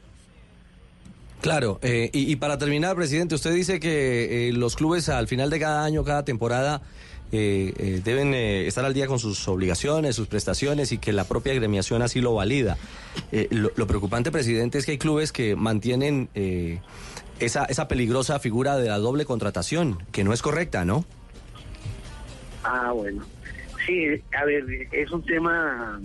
Claro, 1.43 1.81
eh, 1.83 2.09
y, 2.13 2.37
para 2.37 2.57
terminar, 2.57 2.97
presidente, 2.97 3.35
usted 3.35 3.53
dice 3.53 3.81
que 3.81 4.49
eh, 4.49 4.53
los 4.53 4.77
clubes 4.77 5.09
al 5.09 5.27
final 5.27 5.51
de 5.51 5.59
cada 5.59 5.85
año, 5.85 6.05
cada 6.05 6.25
temporada, 6.25 6.81
eh, 7.35 7.73
eh, 7.79 8.01
deben 8.05 8.35
eh, 8.35 8.67
estar 8.67 8.85
al 8.85 8.93
día 8.93 9.07
con 9.07 9.19
sus 9.19 9.49
obligaciones, 9.49 10.15
sus 10.15 10.29
prestaciones 10.29 10.93
y 10.93 10.99
que 10.99 11.15
la 11.15 11.25
propia 11.25 11.55
gremiación 11.55 12.03
así 12.03 12.21
lo 12.21 12.35
valida. 12.35 12.77
Eh, 13.33 13.49
lo, 13.51 13.87
preocupante, 13.87 14.31
presidente, 14.31 14.77
es 14.77 14.85
que 14.85 14.93
hay 14.93 14.99
clubes 14.99 15.33
que 15.33 15.57
mantienen 15.57 16.29
esa, 17.41 17.65
esa 17.65 17.89
peligrosa 17.89 18.39
figura 18.39 18.77
de 18.77 18.89
la 18.89 18.99
doble 18.99 19.25
contratación, 19.25 19.99
que 20.13 20.25
no 20.25 20.35
es 20.35 20.43
correcta, 20.43 20.85
¿no? 20.85 21.07
Ah, 22.63 22.93
bueno. 22.93 23.25
Sí, 23.87 24.05
a 24.39 24.45
ver, 24.45 24.65
es 24.93 25.11
un 25.11 25.25
tema 25.25 26.01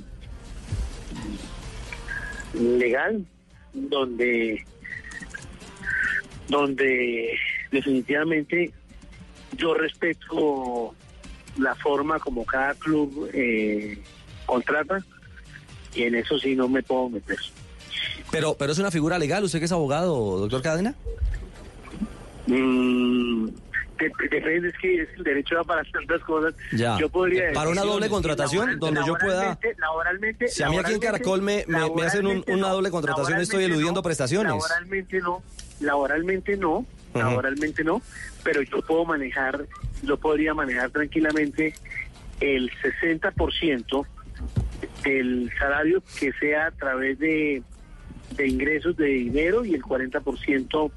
legal 2.53 3.23
donde 3.73 4.65
donde 6.47 7.37
definitivamente 7.71 8.71
yo 9.57 9.73
respeto 9.73 10.95
la 11.57 11.75
forma 11.75 12.19
como 12.19 12.45
cada 12.45 12.73
club 12.75 13.29
eh, 13.33 13.97
contrata 14.45 14.99
y 15.95 16.03
en 16.03 16.15
eso 16.15 16.37
sí 16.37 16.55
no 16.55 16.67
me 16.69 16.83
puedo 16.83 17.09
meter. 17.09 17.37
Pero, 18.31 18.53
pero 18.55 18.71
es 18.71 18.77
una 18.79 18.91
figura 18.91 19.17
legal, 19.17 19.43
usted 19.43 19.59
que 19.59 19.65
es 19.65 19.71
abogado, 19.71 20.37
doctor 20.39 20.61
Cadena. 20.61 20.93
Mm, 22.45 23.47
de- 23.47 24.11
depende, 24.29 24.69
es 24.69 24.77
que 24.79 25.01
es 25.01 25.09
el 25.17 25.23
derecho 25.23 25.55
da 25.55 25.63
para 25.63 25.83
tantas 25.85 26.21
cosas. 26.23 26.53
Ya. 26.73 26.97
Yo 26.99 27.09
podría 27.09 27.51
Para 27.53 27.69
una 27.69 27.81
doble 27.83 28.09
contratación, 28.09 28.79
donde 28.79 29.01
yo 29.05 29.15
pueda- 29.17 29.57
laboralmente- 29.77 30.47
Si 30.47 30.63
a 30.63 30.69
mí 30.69 30.77
aquí 30.77 30.93
en 30.93 30.99
Caracol 30.99 31.41
me, 31.41 31.65
me- 31.67 31.89
me 31.89 32.03
hacen 32.05 32.27
un- 32.27 32.43
una 32.47 32.69
doble 32.69 32.91
contratación, 32.91 33.39
estoy 33.39 33.63
eludiendo 33.65 33.99
no, 33.99 34.03
prestaciones. 34.03 34.51
Laboralmente 34.51 35.19
no, 35.19 35.41
laboralmente 35.79 36.57
no, 36.57 36.85
laboralmente 37.13 37.83
no, 37.83 38.01
pero 38.43 38.61
yo 38.61 38.81
puedo 38.81 39.05
manejar, 39.05 39.65
yo 40.03 40.17
podría 40.17 40.53
manejar 40.53 40.89
tranquilamente 40.91 41.73
el 42.39 42.71
60% 42.71 44.05
del 45.03 45.51
salario 45.57 46.03
que 46.19 46.31
sea 46.33 46.67
a 46.67 46.71
través 46.71 47.17
de, 47.19 47.63
de 48.35 48.47
ingresos 48.47 48.95
de 48.97 49.05
dinero 49.07 49.65
y 49.65 49.73
el 49.73 49.81
40% 49.81 50.91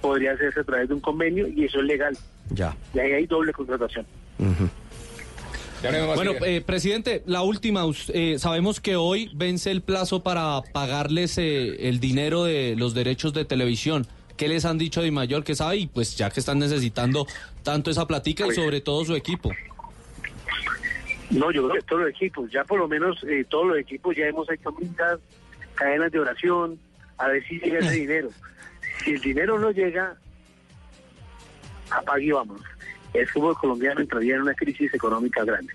podría 0.00 0.32
hacerse 0.32 0.60
a 0.60 0.64
través 0.64 0.88
de 0.88 0.94
un 0.94 1.00
convenio 1.00 1.46
y 1.48 1.64
eso 1.64 1.80
es 1.80 1.84
legal. 1.84 2.16
Ya. 2.50 2.76
Y 2.94 2.98
ahí 3.00 3.12
hay 3.12 3.26
doble 3.26 3.52
contratación. 3.52 4.06
Bueno, 6.14 6.32
eh, 6.44 6.60
presidente, 6.60 7.22
la 7.26 7.42
última. 7.42 7.84
eh, 8.08 8.36
sabemos 8.38 8.80
que 8.80 8.96
hoy 8.96 9.30
vence 9.34 9.70
el 9.70 9.82
plazo 9.82 10.22
para 10.22 10.60
pagarles 10.72 11.38
eh, 11.38 11.88
el 11.88 12.00
dinero 12.00 12.44
de 12.44 12.74
los 12.76 12.94
derechos 12.94 13.32
de 13.32 13.44
televisión. 13.44 14.06
¿Qué 14.38 14.46
les 14.46 14.64
han 14.64 14.78
dicho 14.78 15.02
de 15.02 15.10
mayor 15.10 15.42
que 15.42 15.56
sabe? 15.56 15.78
Y 15.78 15.86
pues 15.88 16.16
ya 16.16 16.30
que 16.30 16.38
están 16.38 16.60
necesitando 16.60 17.26
tanto 17.64 17.90
esa 17.90 18.06
platica 18.06 18.46
y 18.46 18.52
sobre 18.52 18.80
todo 18.80 19.04
su 19.04 19.16
equipo. 19.16 19.50
No, 21.30 21.50
yo 21.50 21.68
creo 21.68 21.80
que 21.80 21.86
todos 21.86 22.02
los 22.02 22.10
equipos, 22.10 22.50
ya 22.50 22.62
por 22.64 22.78
lo 22.78 22.86
menos 22.86 23.22
eh, 23.24 23.44
todos 23.50 23.66
los 23.66 23.78
equipos 23.78 24.16
ya 24.16 24.26
hemos 24.26 24.48
hecho 24.48 24.70
misas, 24.72 25.18
cadenas 25.74 26.12
de 26.12 26.20
oración, 26.20 26.78
a 27.18 27.26
ver 27.26 27.44
si 27.48 27.58
llega 27.58 27.80
ese 27.80 27.90
dinero. 28.00 28.30
si 29.04 29.10
el 29.10 29.20
dinero 29.20 29.58
no 29.58 29.72
llega, 29.72 30.16
apague 31.90 32.26
y 32.26 32.30
vamos. 32.30 32.62
El 33.12 33.26
fútbol 33.26 33.56
colombiano 33.58 34.00
entraría 34.00 34.36
en 34.36 34.42
una 34.42 34.54
crisis 34.54 34.94
económica 34.94 35.44
grande. 35.44 35.72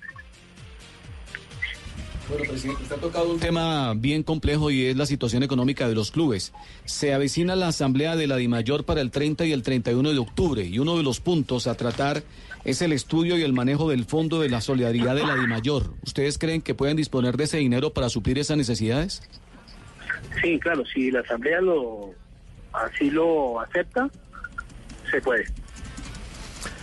Bueno, 2.29 2.45
presidente, 2.47 2.83
usted 2.83 2.95
ha 2.95 2.99
tocado 2.99 3.31
un 3.31 3.39
tema 3.39 3.93
bien 3.95 4.23
complejo 4.23 4.71
y 4.71 4.85
es 4.85 4.95
la 4.95 5.05
situación 5.05 5.43
económica 5.43 5.89
de 5.89 5.95
los 5.95 6.11
clubes. 6.11 6.53
Se 6.85 7.13
avecina 7.13 7.55
la 7.55 7.67
asamblea 7.67 8.15
de 8.15 8.27
la 8.27 8.37
DIMAYOR 8.37 8.85
para 8.85 9.01
el 9.01 9.11
30 9.11 9.45
y 9.45 9.51
el 9.51 9.61
31 9.61 10.13
de 10.13 10.19
octubre 10.19 10.63
y 10.63 10.79
uno 10.79 10.97
de 10.97 11.03
los 11.03 11.19
puntos 11.19 11.67
a 11.67 11.75
tratar 11.75 12.23
es 12.63 12.81
el 12.81 12.93
estudio 12.93 13.37
y 13.37 13.43
el 13.43 13.51
manejo 13.51 13.89
del 13.89 14.05
Fondo 14.05 14.39
de 14.39 14.49
la 14.49 14.61
Solidaridad 14.61 15.15
de 15.15 15.25
la 15.25 15.35
DIMAYOR. 15.35 15.93
¿Ustedes 16.05 16.37
creen 16.37 16.61
que 16.61 16.73
pueden 16.73 16.95
disponer 16.95 17.35
de 17.35 17.43
ese 17.43 17.57
dinero 17.57 17.93
para 17.93 18.07
suplir 18.07 18.39
esas 18.39 18.55
necesidades? 18.55 19.21
Sí, 20.41 20.59
claro, 20.59 20.85
si 20.85 21.11
la 21.11 21.19
asamblea 21.19 21.59
lo 21.59 22.11
así 22.71 23.11
lo 23.11 23.59
acepta, 23.59 24.09
se 25.11 25.21
puede. 25.21 25.45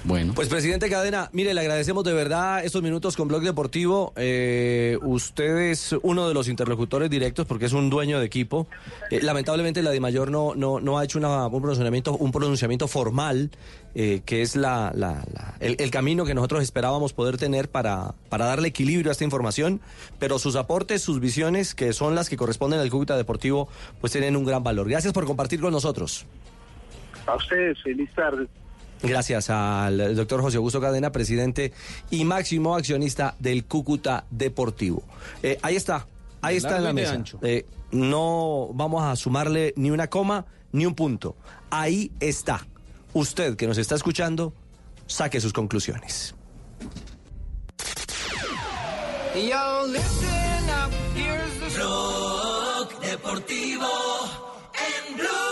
Bueno. 0.03 0.33
Pues 0.35 0.49
presidente 0.49 0.89
Cadena, 0.89 1.29
mire, 1.35 1.53
le 1.53 1.61
agradecemos 1.61 2.05
de 2.05 2.15
verdad 2.15 2.65
estos 2.65 2.83
minutos 2.83 3.17
con 3.17 3.29
Blog 3.29 3.43
Deportivo. 3.43 4.15
Eh, 4.17 4.99
usted 5.03 5.59
es 5.71 5.95
uno 6.03 6.27
de 6.27 6.33
los 6.33 6.49
interlocutores 6.49 7.11
directos 7.11 7.47
porque 7.47 7.67
es 7.67 7.75
un 7.75 7.91
dueño 7.91 8.19
de 8.19 8.25
equipo. 8.25 8.67
Eh, 9.11 9.21
lamentablemente 9.23 9.83
la 9.83 9.91
DIMAYOR 9.91 10.31
no, 10.31 10.55
no, 10.55 10.81
no 10.81 10.99
ha 10.99 11.05
hecho 11.05 11.19
una- 11.19 11.47
un 11.49 11.61
pronunciamiento, 11.61 12.17
un 12.17 12.33
pronunciamiento 12.33 12.89
formal, 12.89 13.51
eh, 13.95 14.23
que 14.25 14.41
es 14.41 14.57
la, 14.57 14.91
la- 14.95 15.23
la- 15.35 15.55
el, 15.61 15.77
el 15.79 15.91
camino 15.91 16.25
que 16.25 16.33
nosotros 16.33 16.63
esperábamos 16.63 17.13
poder 17.13 17.37
tener 17.37 17.69
para, 17.69 18.15
para 18.31 18.47
darle 18.47 18.69
equilibrio 18.69 19.11
a 19.11 19.13
esta 19.13 19.25
información. 19.25 19.81
Pero 20.19 20.39
sus 20.39 20.57
aportes, 20.57 21.03
sus 21.03 21.21
visiones, 21.21 21.75
que 21.75 21.93
son 21.93 22.15
las 22.15 22.31
que 22.31 22.39
corresponden 22.39 22.81
al 22.81 22.89
Cúcuta 22.89 23.19
Deportivo, 23.19 23.69
pues 24.01 24.13
tienen 24.13 24.35
un 24.37 24.45
gran 24.47 24.63
valor. 24.65 24.89
Gracias 24.89 25.13
por 25.13 25.27
compartir 25.27 25.61
con 25.61 25.73
nosotros. 25.73 26.25
A 27.27 27.37
ustedes, 27.37 27.83
feliz 27.83 28.09
tarde. 28.15 28.47
Gracias 29.03 29.49
al 29.51 30.15
doctor 30.15 30.43
José 30.43 30.59
Augusto 30.59 30.81
Cadena, 30.81 31.11
presidente 31.11 31.73
y 32.11 32.25
máximo 32.25 32.75
accionista 32.75 33.35
del 33.39 33.65
Cúcuta 33.65 34.25
Deportivo. 34.31 35.03
Eh, 35.43 35.59
ahí 35.63 35.77
está, 35.77 36.07
ahí 36.43 36.57
está 36.57 36.77
en 36.77 36.85
la 36.85 36.93
mesa. 36.93 37.13
ancho. 37.15 37.39
Eh, 37.43 37.67
no 37.93 38.71
vamos 38.75 39.03
a 39.03 39.17
sumarle 39.17 39.73
ni 39.77 39.91
una 39.91 40.09
coma 40.09 40.47
ni 40.73 40.87
un 40.87 40.95
punto. 40.95 41.37
Ahí 41.71 42.13
está. 42.21 42.67
Usted 43.13 43.57
que 43.57 43.67
nos 43.67 43.79
está 43.79 43.95
escuchando, 43.95 44.53
saque 45.07 45.41
sus 45.41 45.53
conclusiones. 45.53 46.35
Yo, 49.35 49.87
listen 49.87 50.71
up, 50.71 50.91
here's 51.15 51.55
the 51.61 51.81
Rock 51.81 53.01
Deportivo 53.01 53.87
en 54.75 55.17
Blue. 55.17 55.50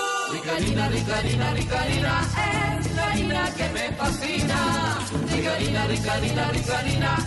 Rica 0.48 0.56
harina, 0.56 0.88
rica 0.88 1.18
harina, 1.18 1.52
rica 1.52 1.82
harina, 1.82 2.78
es 2.80 2.94
la 2.96 3.10
harina 3.10 3.54
que 3.54 3.68
me 3.68 3.92
fascina. 3.92 4.98
Rica 5.30 5.54
harina, 5.54 5.86
rica 5.86 6.12
harina, 6.14 6.50
rica 6.50 6.78
harina, 6.78 7.18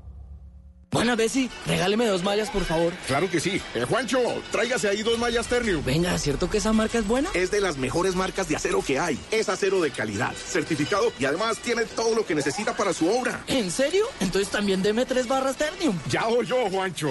Buena, 0.91 1.15
Bessie, 1.15 1.49
regáleme 1.65 2.05
dos 2.05 2.21
mallas, 2.21 2.49
por 2.49 2.65
favor. 2.65 2.91
Claro 3.07 3.29
que 3.29 3.39
sí. 3.39 3.61
Eh, 3.75 3.85
Juancho, 3.87 4.19
tráigase 4.51 4.89
ahí 4.89 5.03
dos 5.03 5.17
mallas 5.17 5.47
Ternium. 5.47 5.81
Venga, 5.85 6.17
¿cierto 6.17 6.49
que 6.49 6.57
esa 6.57 6.73
marca 6.73 6.97
es 6.97 7.07
buena? 7.07 7.29
Es 7.33 7.49
de 7.49 7.61
las 7.61 7.77
mejores 7.77 8.13
marcas 8.13 8.49
de 8.49 8.57
acero 8.57 8.83
que 8.85 8.99
hay. 8.99 9.17
Es 9.31 9.47
acero 9.47 9.79
de 9.79 9.91
calidad, 9.91 10.33
certificado 10.33 11.13
y 11.17 11.23
además 11.23 11.59
tiene 11.59 11.85
todo 11.85 12.13
lo 12.13 12.25
que 12.25 12.35
necesita 12.35 12.75
para 12.75 12.91
su 12.93 13.07
obra. 13.09 13.41
¿En 13.47 13.71
serio? 13.71 14.03
Entonces 14.19 14.49
también 14.49 14.83
deme 14.83 15.05
tres 15.05 15.29
barras 15.29 15.55
Ternium. 15.55 15.97
Ya 16.09 16.27
yo, 16.45 16.69
Juancho. 16.69 17.09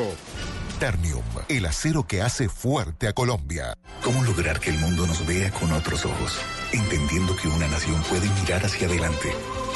Ternium, 0.81 1.23
el 1.51 1.67
acero 1.67 2.07
que 2.07 2.23
hace 2.23 2.49
fuerte 2.49 3.07
a 3.07 3.13
Colombia. 3.13 3.77
¿Cómo 4.03 4.25
lograr 4.25 4.59
que 4.61 4.71
el 4.71 4.79
mundo 4.79 5.07
nos 5.07 5.27
vea 5.27 5.51
con 5.51 5.71
otros 5.73 6.07
ojos? 6.07 6.41
Entendiendo 6.73 7.37
que 7.37 7.49
una 7.49 7.69
nación 7.69 8.03
puede 8.09 8.27
mirar 8.41 8.65
hacia 8.65 8.89
adelante, 8.89 9.31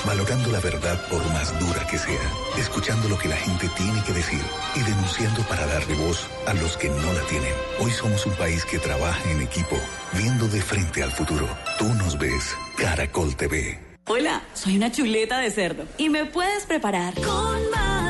valorando 0.06 0.50
la 0.50 0.60
verdad 0.60 0.98
por 1.10 1.22
más 1.34 1.52
dura 1.60 1.86
que 1.86 1.98
sea, 1.98 2.22
escuchando 2.56 3.06
lo 3.10 3.18
que 3.18 3.28
la 3.28 3.36
gente 3.36 3.68
tiene 3.76 4.02
que 4.02 4.14
decir 4.14 4.40
y 4.74 4.80
denunciando 4.80 5.42
para 5.42 5.66
darle 5.66 5.94
voz 5.94 6.26
a 6.46 6.54
los 6.54 6.78
que 6.78 6.88
no 6.88 7.12
la 7.12 7.20
tienen. 7.28 7.52
Hoy 7.80 7.90
somos 7.90 8.24
un 8.24 8.32
país 8.36 8.64
que 8.64 8.78
trabaja 8.78 9.30
en 9.30 9.42
equipo, 9.42 9.76
viendo 10.14 10.48
de 10.48 10.62
frente 10.62 11.02
al 11.02 11.12
futuro. 11.12 11.46
Tú 11.78 11.84
nos 11.84 12.18
ves, 12.18 12.56
Caracol 12.78 13.36
TV. 13.36 13.78
Hola, 14.06 14.42
soy 14.54 14.78
una 14.78 14.90
chuleta 14.90 15.38
de 15.38 15.50
cerdo 15.50 15.84
y 15.98 16.08
me 16.08 16.24
puedes 16.24 16.64
preparar 16.64 17.12
con 17.16 17.70
mayonesa 17.70 18.03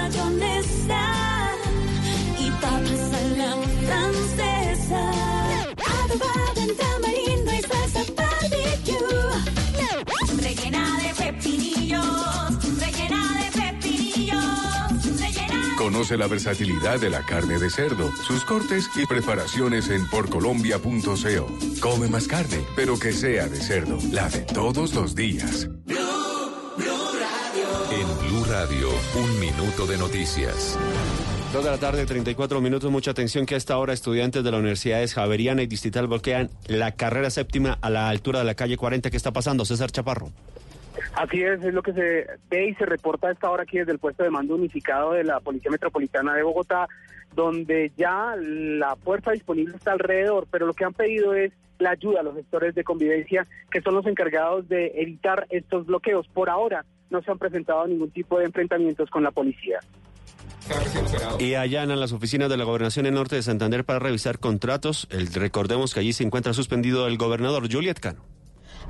Conoce 16.04 16.18
la 16.18 16.26
versatilidad 16.26 17.00
de 17.00 17.08
la 17.08 17.24
carne 17.24 17.58
de 17.58 17.70
cerdo, 17.70 18.12
sus 18.26 18.44
cortes 18.44 18.90
y 18.94 19.06
preparaciones 19.06 19.88
en 19.88 20.06
porcolombia.co. 20.10 21.80
Come 21.80 22.08
más 22.08 22.28
carne, 22.28 22.58
pero 22.76 22.98
que 22.98 23.10
sea 23.10 23.48
de 23.48 23.56
cerdo, 23.56 23.96
la 24.12 24.28
de 24.28 24.40
todos 24.40 24.92
los 24.92 25.14
días. 25.14 25.64
En 27.90 28.18
Blue 28.28 28.44
Radio, 28.44 28.90
un 29.14 29.40
minuto 29.40 29.86
de 29.86 29.96
noticias. 29.96 30.78
Dos 31.54 31.64
de 31.64 31.70
la 31.70 31.78
tarde, 31.78 32.04
34 32.04 32.60
minutos. 32.60 32.90
Mucha 32.90 33.12
atención 33.12 33.46
que 33.46 33.54
a 33.54 33.58
esta 33.58 33.78
hora 33.78 33.94
estudiantes 33.94 34.44
de 34.44 34.50
la 34.50 34.58
Universidades 34.58 35.14
Javeriana 35.14 35.62
y 35.62 35.66
Distrital 35.66 36.06
bloquean 36.06 36.50
la 36.66 36.92
carrera 36.92 37.30
séptima 37.30 37.78
a 37.80 37.88
la 37.88 38.10
altura 38.10 38.40
de 38.40 38.44
la 38.44 38.54
calle 38.54 38.76
40. 38.76 39.08
¿Qué 39.08 39.16
está 39.16 39.32
pasando, 39.32 39.64
César 39.64 39.90
Chaparro? 39.90 40.30
Así 41.14 41.42
es, 41.42 41.62
es 41.64 41.74
lo 41.74 41.82
que 41.82 41.92
se 41.92 42.26
ve 42.50 42.68
y 42.68 42.74
se 42.74 42.86
reporta 42.86 43.28
a 43.28 43.32
esta 43.32 43.50
hora 43.50 43.64
aquí 43.64 43.78
desde 43.78 43.92
el 43.92 43.98
puesto 43.98 44.22
de 44.22 44.30
mando 44.30 44.54
unificado 44.54 45.12
de 45.12 45.24
la 45.24 45.40
Policía 45.40 45.70
Metropolitana 45.70 46.34
de 46.34 46.42
Bogotá, 46.42 46.88
donde 47.34 47.92
ya 47.96 48.34
la 48.36 48.96
fuerza 48.96 49.32
disponible 49.32 49.76
está 49.76 49.92
alrededor, 49.92 50.46
pero 50.50 50.66
lo 50.66 50.74
que 50.74 50.84
han 50.84 50.94
pedido 50.94 51.34
es 51.34 51.52
la 51.78 51.90
ayuda 51.90 52.20
a 52.20 52.22
los 52.22 52.34
sectores 52.34 52.74
de 52.74 52.84
convivencia, 52.84 53.46
que 53.70 53.80
son 53.80 53.94
los 53.94 54.06
encargados 54.06 54.68
de 54.68 54.92
evitar 54.96 55.46
estos 55.50 55.86
bloqueos. 55.86 56.28
Por 56.28 56.48
ahora 56.48 56.84
no 57.10 57.22
se 57.22 57.30
han 57.30 57.38
presentado 57.38 57.86
ningún 57.86 58.10
tipo 58.10 58.38
de 58.38 58.46
enfrentamientos 58.46 59.10
con 59.10 59.22
la 59.22 59.30
policía. 59.30 59.80
Y 61.38 61.54
allanan 61.54 62.00
las 62.00 62.12
oficinas 62.12 62.48
de 62.48 62.56
la 62.56 62.64
Gobernación 62.64 63.06
en 63.06 63.14
Norte 63.14 63.36
de 63.36 63.42
Santander 63.42 63.84
para 63.84 63.98
revisar 63.98 64.38
contratos. 64.38 65.06
El, 65.10 65.26
recordemos 65.32 65.92
que 65.92 66.00
allí 66.00 66.12
se 66.12 66.24
encuentra 66.24 66.54
suspendido 66.54 67.06
el 67.06 67.18
gobernador 67.18 67.70
Juliet 67.70 67.98
Cano. 68.00 68.22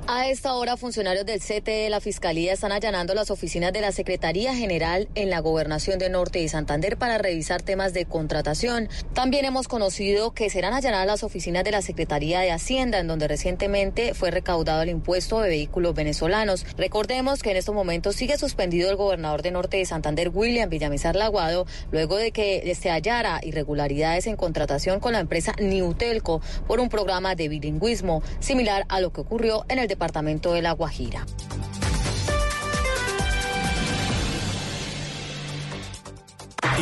A 0.07 0.29
esta 0.29 0.53
hora, 0.53 0.77
funcionarios 0.77 1.25
del 1.25 1.39
CTE 1.39 1.85
de 1.85 1.89
la 1.89 1.99
Fiscalía 1.99 2.53
están 2.53 2.71
allanando 2.71 3.15
las 3.15 3.31
oficinas 3.31 3.73
de 3.73 3.81
la 3.81 3.91
Secretaría 3.91 4.53
General 4.53 5.07
en 5.15 5.31
la 5.31 5.39
Gobernación 5.39 5.97
de 5.97 6.09
Norte 6.09 6.39
y 6.43 6.47
Santander 6.47 6.95
para 6.95 7.17
revisar 7.17 7.63
temas 7.63 7.91
de 7.91 8.05
contratación. 8.05 8.87
También 9.15 9.45
hemos 9.45 9.67
conocido 9.67 10.31
que 10.31 10.51
serán 10.51 10.75
allanadas 10.75 11.07
las 11.07 11.23
oficinas 11.23 11.63
de 11.63 11.71
la 11.71 11.81
Secretaría 11.81 12.41
de 12.41 12.51
Hacienda, 12.51 12.99
en 12.99 13.07
donde 13.07 13.27
recientemente 13.27 14.13
fue 14.13 14.29
recaudado 14.29 14.83
el 14.83 14.89
impuesto 14.89 15.39
de 15.39 15.49
vehículos 15.49 15.95
venezolanos. 15.95 16.67
Recordemos 16.77 17.41
que 17.41 17.49
en 17.49 17.57
estos 17.57 17.73
momentos 17.73 18.15
sigue 18.15 18.37
suspendido 18.37 18.91
el 18.91 18.97
gobernador 18.97 19.41
de 19.41 19.49
Norte 19.49 19.77
de 19.77 19.85
Santander, 19.85 20.29
William 20.31 20.69
Villamizar 20.69 21.15
Laguado, 21.15 21.65
luego 21.91 22.17
de 22.17 22.31
que 22.31 22.75
se 22.79 22.91
hallara 22.91 23.39
irregularidades 23.41 24.27
en 24.27 24.35
contratación 24.35 24.99
con 24.99 25.13
la 25.13 25.19
empresa 25.19 25.55
Niutelco 25.59 26.41
por 26.67 26.79
un 26.79 26.89
programa 26.89 27.33
de 27.33 27.49
bilingüismo, 27.49 28.21
similar 28.39 28.85
a 28.87 29.01
lo 29.01 29.11
que 29.11 29.21
ocurrió 29.21 29.65
en 29.67 29.79
el 29.79 29.94
departamento 29.95 30.51
de 30.51 30.61
La 30.61 30.73
Guajira. 30.73 31.25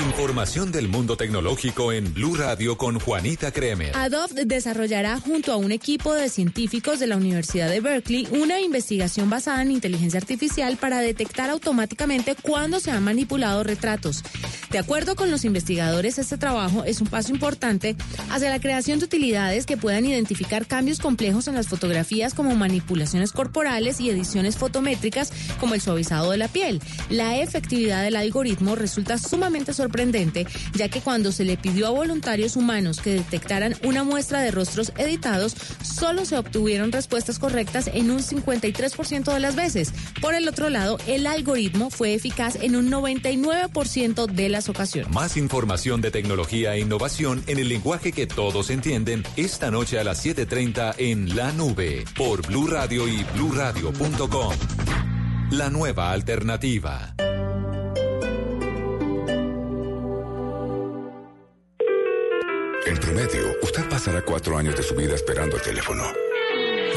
Información 0.03 0.73
del 0.73 0.89
mundo 0.89 1.15
tecnológico 1.15 1.93
en 1.93 2.13
Blue 2.13 2.35
Radio 2.35 2.77
con 2.77 2.99
Juanita 2.99 3.53
Kremer. 3.53 3.95
Adobe 3.95 4.43
desarrollará 4.43 5.17
junto 5.17 5.53
a 5.53 5.55
un 5.55 5.71
equipo 5.71 6.13
de 6.13 6.27
científicos 6.27 6.99
de 6.99 7.07
la 7.07 7.15
Universidad 7.15 7.69
de 7.69 7.79
Berkeley 7.79 8.27
una 8.31 8.59
investigación 8.59 9.29
basada 9.29 9.61
en 9.61 9.71
inteligencia 9.71 10.19
artificial 10.19 10.75
para 10.75 10.99
detectar 10.99 11.49
automáticamente 11.49 12.35
cuándo 12.35 12.81
se 12.81 12.91
han 12.91 13.01
manipulado 13.01 13.63
retratos. 13.63 14.23
De 14.71 14.77
acuerdo 14.77 15.15
con 15.15 15.31
los 15.31 15.45
investigadores, 15.45 16.17
este 16.17 16.37
trabajo 16.37 16.83
es 16.83 16.99
un 16.99 17.07
paso 17.07 17.31
importante 17.31 17.95
hacia 18.29 18.49
la 18.49 18.59
creación 18.59 18.99
de 18.99 19.05
utilidades 19.05 19.65
que 19.65 19.77
puedan 19.77 20.05
identificar 20.05 20.65
cambios 20.65 20.99
complejos 20.99 21.47
en 21.47 21.55
las 21.55 21.67
fotografías 21.69 22.33
como 22.33 22.55
manipulaciones 22.55 23.31
corporales 23.31 24.01
y 24.01 24.09
ediciones 24.09 24.57
fotométricas 24.57 25.31
como 25.59 25.75
el 25.75 25.81
suavizado 25.81 26.31
de 26.31 26.37
la 26.37 26.49
piel. 26.49 26.81
La 27.09 27.37
efectividad 27.37 28.03
del 28.03 28.17
algoritmo 28.17 28.75
resulta 28.75 29.17
sumamente 29.17 29.73
sorprendente, 29.73 29.92
ya 30.73 30.89
que 30.89 31.01
cuando 31.01 31.31
se 31.31 31.45
le 31.45 31.57
pidió 31.57 31.87
a 31.87 31.91
voluntarios 31.91 32.55
humanos 32.55 32.99
que 32.99 33.13
detectaran 33.13 33.75
una 33.83 34.03
muestra 34.03 34.41
de 34.41 34.51
rostros 34.51 34.91
editados, 34.97 35.55
solo 35.83 36.25
se 36.25 36.37
obtuvieron 36.37 36.91
respuestas 36.91 37.39
correctas 37.39 37.89
en 37.93 38.11
un 38.11 38.19
53% 38.19 39.33
de 39.33 39.39
las 39.39 39.55
veces. 39.55 39.93
Por 40.21 40.33
el 40.33 40.47
otro 40.47 40.69
lado, 40.69 40.97
el 41.07 41.27
algoritmo 41.27 41.89
fue 41.89 42.13
eficaz 42.13 42.57
en 42.61 42.75
un 42.75 42.89
99% 42.89 44.25
de 44.25 44.49
las 44.49 44.69
ocasiones. 44.69 45.13
Más 45.13 45.37
información 45.37 46.01
de 46.01 46.11
tecnología 46.11 46.75
e 46.75 46.79
innovación 46.79 47.43
en 47.47 47.59
el 47.59 47.69
lenguaje 47.69 48.11
que 48.11 48.27
todos 48.27 48.69
entienden 48.69 49.23
esta 49.35 49.71
noche 49.71 49.99
a 49.99 50.03
las 50.03 50.23
7:30 50.25 50.95
en 50.97 51.35
La 51.35 51.51
Nube 51.51 52.05
por 52.17 52.45
Blue 52.47 52.67
Radio 52.67 53.07
y 53.07 53.23
bluradio.com. 53.35 54.53
La 55.51 55.69
nueva 55.69 56.11
alternativa. 56.11 57.13
En 62.86 62.97
promedio, 62.97 63.55
usted 63.61 63.88
pasará 63.89 64.21
cuatro 64.21 64.57
años 64.57 64.75
de 64.75 64.84
su 64.84 64.93
vida 64.93 65.15
esperando 65.15 65.55
el 65.55 65.61
teléfono. 65.61 66.03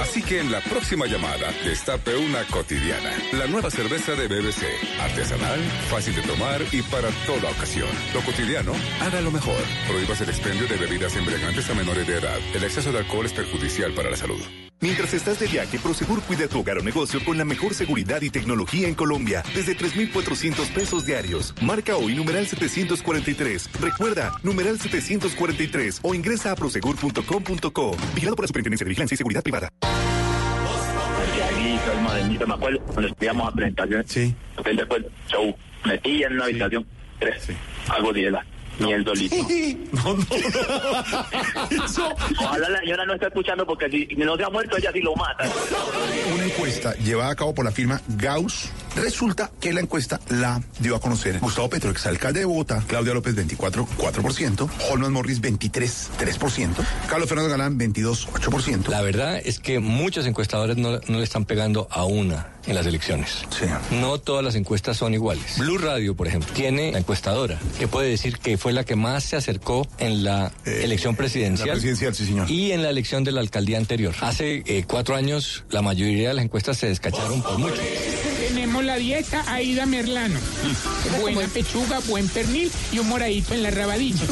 Así 0.00 0.22
que 0.22 0.40
en 0.40 0.52
la 0.52 0.60
próxima 0.60 1.06
llamada, 1.06 1.52
destape 1.64 2.16
una 2.16 2.44
cotidiana. 2.44 3.10
La 3.32 3.46
nueva 3.46 3.70
cerveza 3.70 4.14
de 4.14 4.28
BBC. 4.28 4.64
Artesanal, 5.00 5.60
fácil 5.90 6.14
de 6.14 6.22
tomar 6.22 6.62
y 6.72 6.82
para 6.82 7.08
toda 7.26 7.50
ocasión. 7.50 7.88
Lo 8.14 8.20
cotidiano, 8.20 8.72
hágalo 9.00 9.30
mejor. 9.30 9.56
Prohíbas 9.88 10.20
el 10.20 10.28
expendio 10.28 10.66
de 10.68 10.76
bebidas 10.76 11.16
embriagantes 11.16 11.68
a 11.70 11.74
menores 11.74 12.06
de 12.06 12.18
edad. 12.18 12.38
El 12.54 12.64
exceso 12.64 12.92
de 12.92 12.98
alcohol 12.98 13.26
es 13.26 13.32
perjudicial 13.32 13.92
para 13.94 14.10
la 14.10 14.16
salud. 14.16 14.40
Mientras 14.80 15.14
estás 15.14 15.40
de 15.40 15.46
viaje, 15.46 15.78
Prosegur 15.78 16.20
cuida 16.22 16.48
tu 16.48 16.60
hogar 16.60 16.78
o 16.78 16.82
negocio 16.82 17.24
con 17.24 17.38
la 17.38 17.46
mejor 17.46 17.72
seguridad 17.72 18.20
y 18.20 18.28
tecnología 18.28 18.86
en 18.86 18.94
Colombia. 18.94 19.42
Desde 19.54 19.74
3,400 19.74 20.68
pesos 20.68 21.06
diarios. 21.06 21.54
Marca 21.62 21.96
hoy 21.96 22.14
numeral 22.14 22.46
743. 22.46 23.70
Recuerda, 23.80 24.34
numeral 24.42 24.78
743 24.78 26.00
o 26.02 26.14
ingresa 26.14 26.52
a 26.52 26.56
prosegur.com.co. 26.56 27.96
Vigilado 28.14 28.36
por 28.36 28.44
la 28.44 28.48
Superintendencia 28.48 28.84
de 28.84 28.88
Vigilancia 28.90 29.14
y 29.14 29.18
Seguridad 29.18 29.42
Privada. 29.42 29.70
Aquí 31.50 31.78
soy 31.84 31.96
modernito, 32.02 32.46
me 32.46 32.54
acuerdo, 32.54 32.80
cuando 32.80 33.08
estudiamos 33.08 33.48
a 33.48 33.52
presentaciones. 33.52 34.06
Sí. 34.10 34.34
Hotel 34.56 34.76
después, 34.76 35.04
show, 35.28 35.54
metí 35.84 36.22
en 36.22 36.32
una 36.34 36.44
habitación, 36.44 36.86
tres, 37.18 37.48
algo 37.88 38.12
de 38.12 38.30
la 38.30 38.44
ni 38.78 38.92
el 38.92 39.04
dolito. 39.04 39.34
no, 39.92 40.14
no, 40.14 40.26
Ojalá 42.40 42.68
la 42.68 42.80
señora 42.80 43.06
no 43.06 43.14
esté 43.14 43.26
escuchando 43.26 43.66
porque 43.66 43.88
si 43.90 44.06
no 44.16 44.36
se 44.36 44.44
ha 44.44 44.50
muerto 44.50 44.76
ella 44.76 44.90
sí 44.92 45.00
lo 45.00 45.14
mata. 45.14 45.48
Una 46.34 46.44
encuesta 46.44 46.94
llevada 46.96 47.30
a 47.30 47.36
cabo 47.36 47.54
por 47.54 47.64
la 47.64 47.70
firma 47.70 48.00
Gauss. 48.08 48.70
Resulta 48.96 49.50
que 49.60 49.72
la 49.72 49.80
encuesta 49.80 50.20
la 50.28 50.62
dio 50.78 50.96
a 50.96 51.00
conocer 51.00 51.38
Gustavo 51.38 51.68
Petro, 51.68 51.90
exalcalde 51.90 52.40
de 52.40 52.46
Bogotá, 52.46 52.82
Claudia 52.86 53.14
López 53.14 53.36
24,4%, 53.36 54.68
Holman 54.90 55.12
Morris 55.12 55.40
23,3%, 55.40 56.74
Carlos 57.08 57.28
Fernando 57.28 57.50
Galán 57.50 57.78
22,8%. 57.78 58.88
La 58.88 59.02
verdad 59.02 59.40
es 59.44 59.58
que 59.58 59.78
muchos 59.78 60.26
encuestadores 60.26 60.76
no, 60.76 60.98
no 61.06 61.18
le 61.18 61.24
están 61.24 61.44
pegando 61.44 61.86
a 61.90 62.04
una 62.04 62.56
en 62.66 62.74
las 62.74 62.86
elecciones. 62.86 63.44
No 63.90 64.18
todas 64.18 64.44
las 64.44 64.54
encuestas 64.54 64.96
son 64.96 65.14
iguales. 65.14 65.58
Blue 65.58 65.78
Radio, 65.78 66.14
por 66.14 66.26
ejemplo, 66.26 66.52
tiene 66.52 66.92
la 66.92 66.98
encuestadora, 66.98 67.58
que 67.78 67.88
puede 67.88 68.08
decir 68.08 68.38
que 68.38 68.58
fue 68.58 68.72
la 68.72 68.84
que 68.84 68.96
más 68.96 69.24
se 69.24 69.36
acercó 69.36 69.86
en 69.98 70.24
la 70.24 70.52
elección 70.64 71.16
presidencial. 71.16 71.68
La 71.68 71.74
presidencial, 71.74 72.14
sí, 72.14 72.26
señor. 72.26 72.50
Y 72.50 72.72
en 72.72 72.82
la 72.82 72.90
elección 72.90 73.24
de 73.24 73.32
la 73.32 73.40
alcaldía 73.40 73.78
anterior. 73.78 74.14
Hace 74.20 74.62
eh, 74.66 74.84
cuatro 74.86 75.14
años, 75.14 75.64
la 75.70 75.82
mayoría 75.82 76.28
de 76.28 76.34
las 76.34 76.44
encuestas 76.44 76.78
se 76.78 76.88
descacharon 76.88 77.42
por 77.42 77.58
mucho. 77.58 77.80
Tenemos 78.48 78.84
la 78.86 78.96
dieta 78.96 79.44
Aida 79.48 79.84
Merlano. 79.84 80.38
Buena 81.20 81.48
pechuga, 81.48 81.98
buen 82.06 82.28
pernil 82.28 82.70
y 82.92 82.98
un 83.00 83.08
moradito 83.08 83.52
en 83.54 83.62
la 83.62 83.70
rabadilla. 83.70 84.24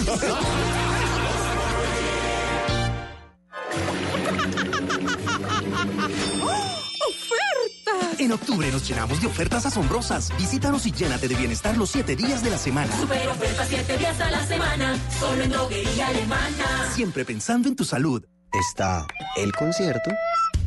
¡Oferta! 7.06 8.16
En 8.18 8.32
octubre 8.32 8.70
nos 8.70 8.88
llenamos 8.88 9.20
de 9.20 9.26
ofertas 9.26 9.66
asombrosas. 9.66 10.30
Visítanos 10.38 10.86
y 10.86 10.92
llénate 10.92 11.28
de 11.28 11.34
bienestar 11.34 11.76
los 11.76 11.90
siete 11.90 12.14
días 12.14 12.42
de 12.42 12.50
la 12.50 12.58
semana. 12.58 12.96
Super 12.96 13.28
oferta 13.28 13.66
7 13.68 13.98
días 13.98 14.20
a 14.20 14.30
la 14.30 14.46
semana, 14.46 14.98
solo 15.18 15.42
en 15.42 15.50
droguería 15.50 16.08
alemana. 16.08 16.90
Siempre 16.94 17.24
pensando 17.24 17.68
en 17.68 17.76
tu 17.76 17.84
salud. 17.84 18.22
Está 18.52 19.04
el 19.36 19.52
concierto 19.52 20.12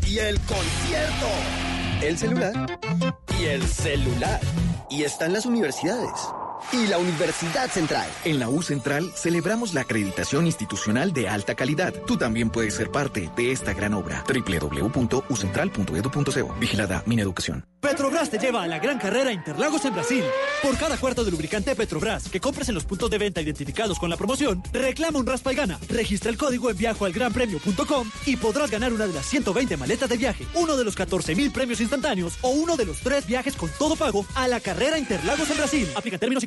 Y 0.05 0.19
el 0.19 0.37
concierto. 0.41 1.27
El 2.01 2.17
celular 2.17 2.79
Y 3.39 3.45
el 3.45 3.63
celular. 3.63 4.39
y 4.89 5.03
están 5.03 5.33
las 5.33 5.45
universidades. 5.45 6.11
Y 6.71 6.87
la 6.87 6.97
Universidad 6.97 7.69
Central. 7.69 8.07
En 8.25 8.39
la 8.39 8.49
U 8.49 8.61
Central 8.61 9.11
celebramos 9.15 9.73
la 9.73 9.81
acreditación 9.81 10.45
institucional 10.45 11.13
de 11.13 11.29
alta 11.29 11.55
calidad. 11.55 11.93
Tú 12.05 12.17
también 12.17 12.49
puedes 12.49 12.73
ser 12.73 12.91
parte 12.91 13.29
de 13.35 13.51
esta 13.51 13.73
gran 13.73 13.93
obra. 13.93 14.23
www.ucentral.edu.co. 14.27 16.55
Vigilada 16.59 17.03
Mineducación. 17.05 17.65
Petrobras 17.79 18.31
te 18.31 18.39
lleva 18.39 18.63
a 18.63 18.67
la 18.67 18.79
gran 18.79 18.97
carrera 18.97 19.31
Interlagos 19.31 19.85
en 19.85 19.93
Brasil. 19.93 20.23
Por 20.63 20.75
cada 20.77 20.97
cuarto 20.97 21.23
de 21.23 21.29
lubricante 21.29 21.75
Petrobras 21.75 22.27
que 22.27 22.39
compres 22.39 22.67
en 22.69 22.75
los 22.75 22.85
puntos 22.85 23.09
de 23.09 23.19
venta 23.19 23.39
identificados 23.39 23.99
con 23.99 24.09
la 24.09 24.17
promoción, 24.17 24.63
reclama 24.73 25.19
un 25.19 25.27
raspa 25.27 25.53
y 25.53 25.55
gana. 25.55 25.79
Registra 25.87 26.31
el 26.31 26.37
código 26.37 26.71
en 26.71 26.77
viajoalgranpremio.com 26.77 28.09
y 28.25 28.35
podrás 28.35 28.71
ganar 28.71 28.93
una 28.93 29.05
de 29.05 29.13
las 29.13 29.27
120 29.27 29.77
maletas 29.77 30.09
de 30.09 30.17
viaje, 30.17 30.47
uno 30.55 30.75
de 30.75 30.83
los 30.83 30.95
14 30.95 31.35
mil 31.35 31.51
premios 31.51 31.79
instantáneos 31.79 32.33
o 32.41 32.49
uno 32.49 32.77
de 32.77 32.85
los 32.85 32.97
tres 32.97 33.27
viajes 33.27 33.55
con 33.55 33.69
todo 33.77 33.95
pago 33.95 34.25
a 34.33 34.47
la 34.47 34.59
carrera 34.59 34.97
Interlagos 34.97 35.49
en 35.51 35.57
Brasil. 35.57 35.87
Aplica 35.95 36.17
términos 36.17 36.43
y 36.43 36.46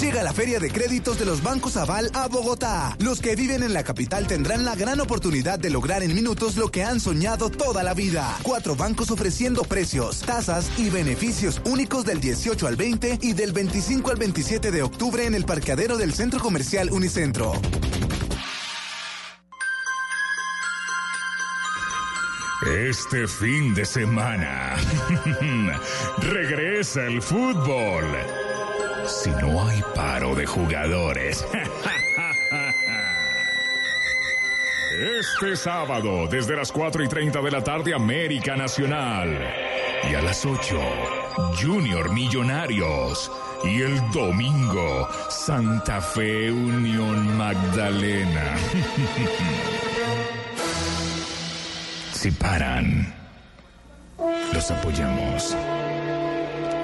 Llega 0.00 0.22
la 0.22 0.32
Feria 0.32 0.58
de 0.58 0.70
Créditos 0.70 1.18
de 1.18 1.24
los 1.24 1.42
Bancos 1.42 1.76
Aval 1.76 2.10
a 2.14 2.28
Bogotá. 2.28 2.96
Los 2.98 3.20
que 3.20 3.36
viven 3.36 3.62
en 3.62 3.72
la 3.72 3.84
capital 3.84 4.26
tendrán 4.26 4.64
la 4.64 4.74
gran 4.74 5.00
oportunidad 5.00 5.58
de 5.58 5.70
lograr 5.70 6.02
en 6.02 6.14
minutos 6.14 6.56
lo 6.56 6.70
que 6.70 6.82
han 6.82 7.00
soñado 7.00 7.50
toda 7.50 7.82
la 7.82 7.94
vida. 7.94 8.36
Cuatro 8.42 8.76
bancos 8.76 9.10
ofreciendo 9.10 9.62
precios, 9.62 10.20
tasas 10.20 10.70
y 10.78 10.90
beneficios 10.90 11.60
únicos 11.64 12.04
del 12.04 12.20
18 12.20 12.66
al 12.66 12.76
20 12.76 13.18
y 13.22 13.32
del 13.32 13.52
25 13.52 14.10
al 14.10 14.16
27 14.16 14.70
de 14.70 14.82
octubre 14.82 15.24
en 15.24 15.34
el 15.34 15.44
parqueadero 15.44 15.96
del 15.96 16.12
Centro 16.12 16.40
Comercial 16.40 16.90
Unicentro. 16.90 17.52
Este 22.88 23.28
fin 23.28 23.74
de 23.74 23.84
semana 23.84 24.76
regresa 26.18 27.04
el 27.04 27.20
fútbol. 27.20 28.04
Si 29.06 29.30
no 29.30 29.66
hay 29.66 29.82
paro 29.94 30.34
de 30.34 30.46
jugadores. 30.46 31.46
Este 35.20 35.56
sábado, 35.56 36.26
desde 36.28 36.56
las 36.56 36.70
4 36.70 37.04
y 37.04 37.08
30 37.08 37.42
de 37.42 37.50
la 37.50 37.62
tarde, 37.62 37.94
América 37.94 38.56
Nacional. 38.56 39.38
Y 40.10 40.14
a 40.14 40.22
las 40.22 40.46
8, 40.46 40.78
Junior 41.60 42.12
Millonarios. 42.12 43.30
Y 43.64 43.82
el 43.82 44.00
domingo, 44.12 45.08
Santa 45.28 46.00
Fe 46.00 46.50
Unión 46.50 47.36
Magdalena. 47.36 48.56
si 52.12 52.30
paran, 52.30 53.14
los 54.52 54.70
apoyamos. 54.70 55.56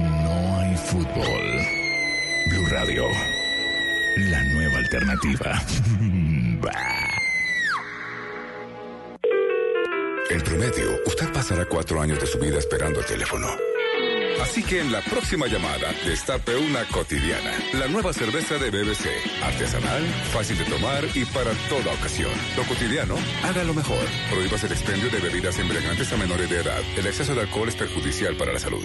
No 0.00 0.58
hay 0.58 0.76
fútbol. 0.76 1.79
Blue 2.50 2.66
Radio, 2.66 3.06
la 4.16 4.42
nueva 4.44 4.78
alternativa. 4.78 5.62
En 10.30 10.40
promedio, 10.42 10.96
usted 11.06 11.32
pasará 11.32 11.64
cuatro 11.64 12.00
años 12.00 12.20
de 12.20 12.26
su 12.26 12.38
vida 12.38 12.56
esperando 12.58 13.00
el 13.00 13.06
teléfono. 13.06 13.48
Así 14.40 14.62
que 14.62 14.80
en 14.80 14.92
la 14.92 15.00
próxima 15.00 15.48
llamada, 15.48 15.92
destape 16.06 16.56
una 16.56 16.84
cotidiana. 16.84 17.50
La 17.72 17.88
nueva 17.88 18.12
cerveza 18.12 18.56
de 18.56 18.70
BBC. 18.70 19.08
Artesanal, 19.42 20.06
fácil 20.32 20.56
de 20.58 20.66
tomar 20.66 21.04
y 21.16 21.24
para 21.24 21.50
toda 21.68 21.92
ocasión. 21.94 22.30
Lo 22.56 22.62
cotidiano, 22.62 23.16
hágalo 23.42 23.74
mejor. 23.74 24.06
Prohíbas 24.30 24.62
el 24.62 24.72
expendio 24.72 25.10
de 25.10 25.18
bebidas 25.18 25.58
embriagantes 25.58 26.12
a 26.12 26.16
menores 26.16 26.48
de 26.48 26.60
edad. 26.60 26.80
El 26.96 27.06
exceso 27.06 27.34
de 27.34 27.40
alcohol 27.40 27.68
es 27.68 27.74
perjudicial 27.74 28.36
para 28.36 28.52
la 28.52 28.60
salud. 28.60 28.84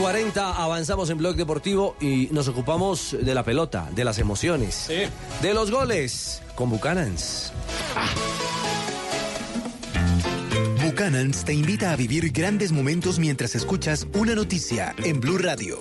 40 0.00 0.56
avanzamos 0.56 1.10
en 1.10 1.18
Blog 1.18 1.36
Deportivo 1.36 1.94
y 2.00 2.28
nos 2.32 2.48
ocupamos 2.48 3.14
de 3.20 3.34
la 3.34 3.44
pelota, 3.44 3.86
de 3.94 4.02
las 4.02 4.18
emociones, 4.18 4.88
de 4.88 5.54
los 5.54 5.70
goles 5.70 6.40
con 6.54 6.70
Buchanans. 6.70 7.52
Buchanans 10.82 11.44
te 11.44 11.52
invita 11.52 11.92
a 11.92 11.96
vivir 11.96 12.32
grandes 12.32 12.72
momentos 12.72 13.18
mientras 13.18 13.54
escuchas 13.54 14.06
una 14.14 14.34
noticia 14.34 14.94
en 15.04 15.20
Blue 15.20 15.36
Radio. 15.36 15.78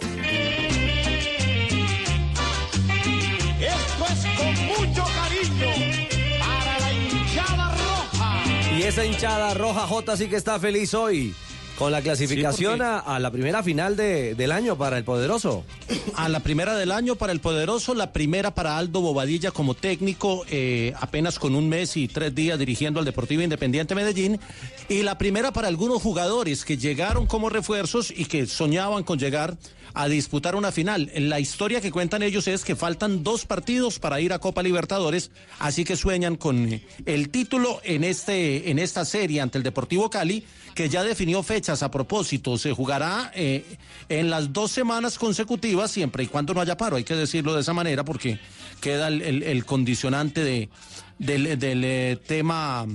Esto 3.61 4.05
es 4.05 4.25
con 4.37 4.53
mucho 4.67 5.05
cariño 5.15 6.09
para 6.39 6.79
la 6.79 6.93
hinchada 6.93 7.71
roja. 7.71 8.43
Y 8.77 8.83
esa 8.83 9.05
hinchada 9.05 9.53
roja 9.53 9.87
J 9.87 10.17
sí 10.17 10.27
que 10.27 10.35
está 10.35 10.59
feliz 10.59 10.93
hoy. 10.93 11.33
Con 11.79 11.93
la 11.93 12.01
clasificación 12.01 12.81
a, 12.81 13.19
la 13.19 13.31
primera 13.31 13.63
final 13.63 13.95
del 13.95 14.51
año 14.51 14.77
para 14.77 14.97
el 14.97 15.05
Poderoso. 15.05 15.63
A 16.13 16.27
la 16.27 16.41
primera 16.41 16.75
del 16.75 16.91
año 16.91 17.15
para 17.15 17.31
el 17.31 17.39
Poderoso, 17.39 17.93
la 17.93 18.11
primera 18.11 18.53
para 18.53 18.77
Aldo 18.77 18.99
Bobadilla 18.99 19.51
como 19.51 19.75
técnico, 19.75 20.43
eh, 20.49 20.91
apenas 20.99 21.39
con 21.39 21.55
un 21.55 21.69
mes 21.69 21.95
y 21.95 22.09
tres 22.09 22.35
días 22.35 22.59
dirigiendo 22.59 22.99
al 22.99 23.05
Deportivo 23.05 23.43
Independiente 23.43 23.95
Medellín. 23.95 24.41
Y 24.89 25.03
la 25.03 25.17
primera 25.17 25.53
para 25.53 25.69
algunos 25.69 26.01
jugadores 26.01 26.65
que 26.65 26.77
llegaron 26.77 27.25
como 27.27 27.49
refuerzos 27.49 28.11
y 28.11 28.25
que 28.25 28.45
soñaban 28.45 29.05
con 29.05 29.17
llegar 29.17 29.55
a 29.99 30.07
disputar 30.07 30.55
una 30.55 30.71
final. 30.71 31.11
La 31.13 31.41
historia 31.41 31.81
que 31.81 31.91
cuentan 31.91 32.23
ellos 32.23 32.47
es 32.47 32.63
que 32.63 32.77
faltan 32.77 33.21
dos 33.21 33.45
partidos 33.45 33.99
para 33.99 34.21
ir 34.21 34.31
a 34.31 34.39
Copa 34.39 34.63
Libertadores, 34.63 35.29
así 35.59 35.83
que 35.83 35.97
sueñan 35.97 36.37
con 36.37 36.79
el 37.05 37.29
título 37.29 37.81
en, 37.83 38.05
este, 38.05 38.71
en 38.71 38.79
esta 38.79 39.03
serie 39.03 39.41
ante 39.41 39.57
el 39.57 39.63
Deportivo 39.65 40.09
Cali, 40.09 40.45
que 40.73 40.87
ya 40.87 41.03
definió 41.03 41.43
fechas 41.43 41.83
a 41.83 41.91
propósito. 41.91 42.57
Se 42.57 42.71
jugará 42.71 43.33
eh, 43.35 43.65
en 44.07 44.29
las 44.29 44.53
dos 44.53 44.71
semanas 44.71 45.19
consecutivas, 45.19 45.91
siempre 45.91 46.23
y 46.23 46.27
cuando 46.27 46.53
no 46.53 46.61
haya 46.61 46.77
paro, 46.77 46.95
hay 46.95 47.03
que 47.03 47.15
decirlo 47.15 47.53
de 47.53 47.59
esa 47.59 47.73
manera, 47.73 48.05
porque 48.05 48.39
queda 48.79 49.09
el, 49.09 49.65
condicionante 49.65 50.45
de, 50.45 50.69
del, 51.17 51.59
del 51.59 51.83
eh, 51.83 52.17
tema 52.25 52.87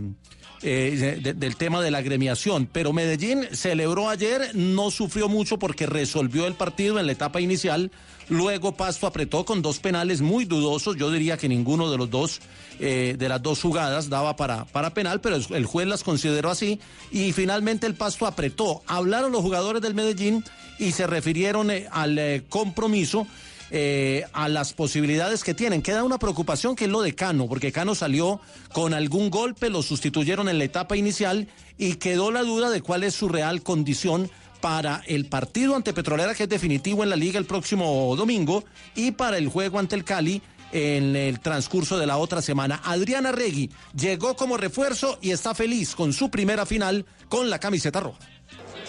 eh, 0.66 1.20
del 1.36 1.56
tema 1.56 1.82
de 1.82 1.90
la 1.90 1.98
agremiación. 1.98 2.66
Pero 2.72 2.94
Medellín 2.94 3.46
celebró 3.52 4.08
ayer, 4.08 4.50
no 4.54 4.90
sufrió 4.90 5.28
mucho 5.28 5.58
porque 5.58 5.84
resolvió 5.84 6.46
el 6.46 6.54
partido 6.54 6.98
en 6.98 7.04
la 7.04 7.12
etapa 7.12 7.42
inicial. 7.42 7.90
Luego 8.30 8.72
Pasto 8.72 9.06
apretó 9.06 9.44
con 9.44 9.60
dos 9.60 9.78
penales 9.78 10.22
muy 10.22 10.46
dudosos. 10.46 10.96
Yo 10.96 11.10
diría 11.10 11.36
que 11.36 11.50
ninguno 11.50 11.90
de 11.90 11.98
los 11.98 12.10
dos, 12.10 12.40
eh, 12.80 13.14
de 13.18 13.28
las 13.28 13.42
dos 13.42 13.60
jugadas, 13.60 14.08
daba 14.08 14.36
para, 14.36 14.64
para 14.64 14.94
penal, 14.94 15.20
pero 15.20 15.36
el 15.36 15.66
juez 15.66 15.86
las 15.86 16.02
consideró 16.02 16.50
así. 16.50 16.80
Y 17.12 17.32
finalmente 17.32 17.86
el 17.86 17.94
Pasto 17.94 18.26
apretó. 18.26 18.82
Hablaron 18.86 19.32
los 19.32 19.42
jugadores 19.42 19.82
del 19.82 19.92
Medellín 19.92 20.42
y 20.78 20.92
se 20.92 21.06
refirieron 21.06 21.70
eh, 21.70 21.86
al 21.90 22.44
compromiso 22.48 23.26
eh, 23.70 24.24
a 24.32 24.48
las 24.48 24.72
posibilidades 24.72 25.42
que 25.42 25.54
tienen. 25.54 25.82
Queda 25.82 26.04
una 26.04 26.18
preocupación 26.18 26.76
que 26.76 26.84
es 26.84 26.90
lo 26.90 27.02
de 27.02 27.14
Cano, 27.14 27.48
porque 27.48 27.72
Cano 27.72 27.94
salió 27.94 28.40
con 28.72 28.94
algún 28.94 29.30
golpe, 29.30 29.70
lo 29.70 29.82
sustituyeron 29.82 30.48
en 30.48 30.58
la 30.58 30.64
etapa 30.64 30.96
inicial 30.96 31.48
y 31.78 31.94
quedó 31.94 32.30
la 32.30 32.42
duda 32.42 32.70
de 32.70 32.82
cuál 32.82 33.04
es 33.04 33.14
su 33.14 33.28
real 33.28 33.62
condición 33.62 34.30
para 34.60 35.02
el 35.06 35.26
partido 35.26 35.76
ante 35.76 35.92
Petrolera, 35.92 36.34
que 36.34 36.44
es 36.44 36.48
definitivo 36.48 37.02
en 37.02 37.10
la 37.10 37.16
liga 37.16 37.38
el 37.38 37.44
próximo 37.44 38.14
domingo, 38.16 38.64
y 38.94 39.10
para 39.10 39.38
el 39.38 39.48
juego 39.48 39.78
ante 39.78 39.94
el 39.96 40.04
Cali 40.04 40.40
en 40.72 41.14
el 41.16 41.38
transcurso 41.40 41.98
de 41.98 42.06
la 42.06 42.16
otra 42.16 42.42
semana. 42.42 42.80
Adriana 42.84 43.30
Regui 43.30 43.70
llegó 43.96 44.34
como 44.36 44.56
refuerzo 44.56 45.18
y 45.22 45.30
está 45.30 45.54
feliz 45.54 45.94
con 45.94 46.12
su 46.12 46.30
primera 46.30 46.66
final 46.66 47.06
con 47.28 47.48
la 47.48 47.60
camiseta 47.60 48.00
roja. 48.00 48.18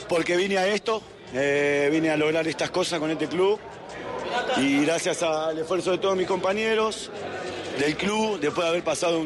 Porque 0.10 0.36
vine 0.36 0.58
a 0.58 0.68
esto, 0.68 1.02
eh, 1.34 1.90
vine 1.92 2.10
a 2.10 2.18
lograr 2.18 2.48
estas 2.48 2.72
cosas 2.72 3.00
con 3.00 3.12
este 3.12 3.28
club 3.28 3.60
y 4.58 4.86
gracias 4.86 5.24
al 5.24 5.58
esfuerzo 5.58 5.92
de 5.92 5.98
todos 5.98 6.16
mis 6.16 6.28
compañeros, 6.28 7.10
del 7.80 7.96
club, 7.96 8.40
después 8.40 8.66
de 8.66 8.70
haber 8.70 8.84
pasado 8.84 9.24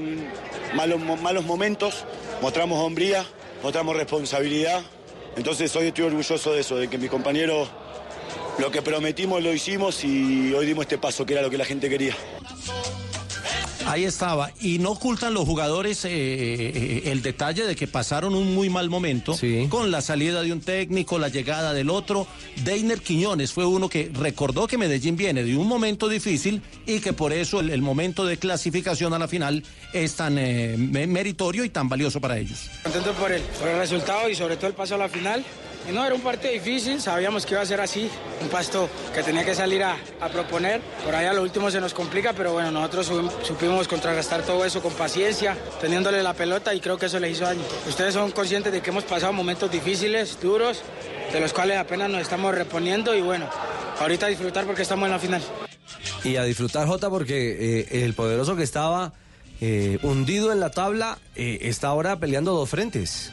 malos, 0.75 0.99
malos 1.21 1.45
momentos, 1.45 2.05
mostramos 2.41 2.79
hombría, 2.79 3.25
mostramos 3.63 3.95
responsabilidad. 3.95 4.81
Entonces 5.35 5.75
hoy 5.75 5.87
estoy 5.87 6.05
orgulloso 6.05 6.53
de 6.53 6.61
eso, 6.61 6.75
de 6.77 6.87
que 6.87 6.97
mis 6.97 7.09
compañeros 7.09 7.69
lo 8.57 8.71
que 8.71 8.81
prometimos 8.81 9.41
lo 9.41 9.53
hicimos 9.53 10.03
y 10.03 10.53
hoy 10.53 10.65
dimos 10.65 10.83
este 10.83 10.97
paso, 10.97 11.25
que 11.25 11.33
era 11.33 11.41
lo 11.41 11.49
que 11.49 11.57
la 11.57 11.65
gente 11.65 11.89
quería. 11.89 12.15
Ahí 13.89 14.05
estaba. 14.05 14.51
Y 14.61 14.77
no 14.77 14.91
ocultan 14.91 15.33
los 15.33 15.45
jugadores 15.45 16.05
eh, 16.05 16.09
eh, 16.11 17.01
el 17.05 17.23
detalle 17.23 17.65
de 17.65 17.75
que 17.75 17.87
pasaron 17.87 18.35
un 18.35 18.53
muy 18.53 18.69
mal 18.69 18.87
momento 18.87 19.35
con 19.69 19.89
la 19.89 20.01
salida 20.01 20.43
de 20.43 20.53
un 20.53 20.61
técnico, 20.61 21.17
la 21.17 21.29
llegada 21.29 21.73
del 21.73 21.89
otro. 21.89 22.27
Deiner 22.63 23.01
Quiñones 23.01 23.51
fue 23.51 23.65
uno 23.65 23.89
que 23.89 24.11
recordó 24.13 24.67
que 24.67 24.77
Medellín 24.77 25.17
viene 25.17 25.43
de 25.43 25.57
un 25.57 25.67
momento 25.67 26.07
difícil 26.07 26.61
y 26.85 26.99
que 26.99 27.13
por 27.13 27.33
eso 27.33 27.61
el, 27.61 27.81
momento 27.81 28.27
de 28.27 28.37
clasificación 28.37 29.13
a 29.15 29.19
la 29.19 29.27
final 29.27 29.63
es 29.91 30.15
tan 30.15 30.37
eh, 30.37 30.75
meritorio 30.77 31.63
y 31.63 31.69
tan 31.69 31.89
valioso 31.89 32.21
para 32.21 32.37
ellos. 32.37 32.69
Contento 32.83 33.13
por 33.13 33.31
el, 33.31 33.41
por 33.41 33.69
el 33.69 33.79
resultado 33.79 34.29
y 34.29 34.35
sobre 34.35 34.55
todo 34.57 34.67
el 34.67 34.75
paso 34.75 34.93
a 34.93 34.99
la 34.99 35.09
final 35.09 35.43
no, 35.91 36.05
era 36.05 36.15
un 36.15 36.21
partido 36.21 36.53
difícil, 36.53 37.01
sabíamos 37.01 37.45
que 37.45 37.53
iba 37.53 37.61
a 37.61 37.65
ser 37.65 37.81
así, 37.81 38.09
un 38.41 38.49
pasto 38.49 38.89
que 39.13 39.23
tenía 39.23 39.43
que 39.43 39.55
salir 39.55 39.83
a, 39.83 39.97
proponer. 40.31 40.81
Por 41.03 41.15
ahí 41.15 41.33
lo 41.33 41.41
último 41.41 41.71
se 41.71 41.79
nos 41.81 41.93
complica, 41.93 42.33
pero 42.33 42.53
bueno, 42.53 42.71
nosotros 42.71 43.11
supimos 43.43 43.87
contrarrestar 43.87 44.43
todo 44.43 44.63
eso 44.65 44.81
con 44.81 44.93
paciencia, 44.93 45.57
teniéndole 45.81 46.21
la 46.21 46.33
pelota 46.33 46.73
y 46.73 46.79
creo 46.79 46.97
que 46.97 47.07
eso 47.07 47.19
le 47.19 47.29
hizo 47.29 47.45
daño. 47.45 47.61
Ustedes 47.87 48.13
son 48.13 48.31
conscientes 48.31 48.71
de 48.71 48.81
que 48.81 48.89
hemos 48.89 49.03
pasado 49.03 49.33
momentos 49.33 49.71
difíciles, 49.71 50.39
duros, 50.41 50.81
de 51.31 51.39
los 51.39 51.53
cuales 51.53 51.77
apenas 51.77 52.09
nos 52.09 52.21
estamos 52.21 52.53
reponiendo 52.53 53.15
y 53.15 53.21
bueno, 53.21 53.49
ahorita 53.99 54.25
a 54.25 54.29
disfrutar 54.29 54.65
porque 54.65 54.83
estamos 54.83 55.05
en 55.05 55.11
la 55.11 55.19
final. 55.19 55.41
Y 56.23 56.35
a 56.35 56.43
disfrutar, 56.43 56.87
Jota, 56.87 57.09
porque 57.09 57.79
eh, 57.81 58.03
el 58.03 58.13
poderoso 58.13 58.55
que 58.55 58.63
estaba 58.63 59.13
eh, 59.61 59.99
hundido 60.03 60.51
en 60.51 60.59
la 60.59 60.69
tabla 60.69 61.17
eh, 61.35 61.59
está 61.63 61.87
ahora 61.87 62.17
peleando 62.17 62.53
dos 62.53 62.69
frentes. 62.69 63.31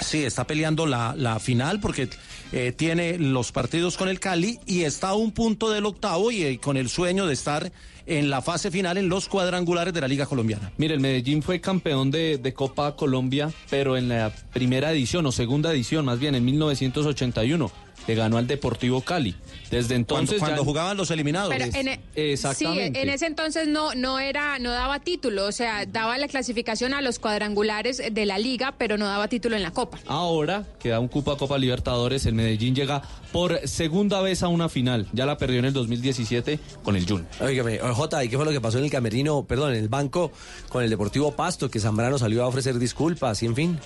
Sí, 0.00 0.24
está 0.24 0.46
peleando 0.46 0.86
la, 0.86 1.14
la 1.16 1.38
final 1.38 1.80
porque 1.80 2.08
eh, 2.52 2.72
tiene 2.72 3.18
los 3.18 3.52
partidos 3.52 3.96
con 3.96 4.08
el 4.08 4.18
Cali 4.18 4.58
y 4.66 4.82
está 4.82 5.10
a 5.10 5.14
un 5.14 5.32
punto 5.32 5.70
del 5.70 5.86
octavo 5.86 6.30
y 6.30 6.42
eh, 6.42 6.58
con 6.58 6.76
el 6.76 6.88
sueño 6.88 7.26
de 7.26 7.34
estar 7.34 7.70
en 8.06 8.28
la 8.28 8.42
fase 8.42 8.70
final 8.70 8.98
en 8.98 9.08
los 9.08 9.28
cuadrangulares 9.28 9.94
de 9.94 10.00
la 10.00 10.08
Liga 10.08 10.26
Colombiana. 10.26 10.72
Mire, 10.78 10.94
el 10.94 11.00
Medellín 11.00 11.42
fue 11.42 11.60
campeón 11.60 12.10
de, 12.10 12.38
de, 12.38 12.52
Copa 12.52 12.96
Colombia, 12.96 13.52
pero 13.68 13.96
en 13.96 14.08
la 14.08 14.32
primera 14.52 14.90
edición 14.90 15.26
o 15.26 15.32
segunda 15.32 15.70
edición, 15.72 16.04
más 16.06 16.18
bien 16.18 16.34
en 16.34 16.44
1981 16.44 17.70
le 18.06 18.14
ganó 18.14 18.38
al 18.38 18.46
Deportivo 18.46 19.00
Cali. 19.02 19.34
Desde 19.70 19.94
entonces 19.94 20.38
cuando, 20.40 20.58
ya- 20.62 20.64
jugaban 20.64 20.96
los 20.96 21.10
eliminados. 21.12 21.50
Pero 21.56 21.64
en 21.76 21.88
e- 21.88 22.00
Exactamente. 22.16 22.98
Sí, 23.00 23.02
en 23.06 23.08
ese 23.14 23.26
entonces 23.26 23.68
no 23.68 23.94
no 23.94 24.18
era 24.18 24.58
no 24.58 24.70
daba 24.72 24.98
título, 25.00 25.46
o 25.46 25.52
sea, 25.52 25.86
daba 25.86 26.18
la 26.18 26.26
clasificación 26.26 26.92
a 26.92 27.00
los 27.02 27.18
cuadrangulares 27.20 28.02
de 28.12 28.26
la 28.26 28.38
liga, 28.38 28.74
pero 28.78 28.98
no 28.98 29.06
daba 29.06 29.28
título 29.28 29.54
en 29.56 29.62
la 29.62 29.70
Copa. 29.70 29.98
Ahora 30.06 30.64
queda 30.80 30.98
un 30.98 31.08
cupo 31.08 31.30
a 31.30 31.38
Copa 31.38 31.56
Libertadores. 31.58 32.26
El 32.26 32.34
Medellín 32.34 32.74
llega 32.74 33.02
por 33.32 33.60
segunda 33.68 34.20
vez 34.20 34.42
a 34.42 34.48
una 34.48 34.68
final. 34.68 35.06
Ya 35.12 35.24
la 35.24 35.36
perdió 35.38 35.60
en 35.60 35.66
el 35.66 35.72
2017 35.72 36.58
con 36.82 36.96
el 36.96 37.06
Jun. 37.08 37.26
Óigame, 37.40 37.78
Jota, 37.78 38.24
¿y 38.24 38.28
qué 38.28 38.36
fue 38.36 38.44
lo 38.44 38.50
que 38.50 38.60
pasó 38.60 38.78
en 38.78 38.84
el 38.84 38.90
camerino, 38.90 39.44
perdón, 39.44 39.72
en 39.74 39.78
el 39.82 39.88
banco 39.88 40.32
con 40.68 40.82
el 40.82 40.90
Deportivo 40.90 41.32
Pasto, 41.36 41.70
que 41.70 41.78
Zambrano 41.78 42.18
salió 42.18 42.42
a 42.42 42.48
ofrecer 42.48 42.78
disculpas 42.78 43.42
y 43.42 43.46
en 43.46 43.54
fin? 43.54 43.78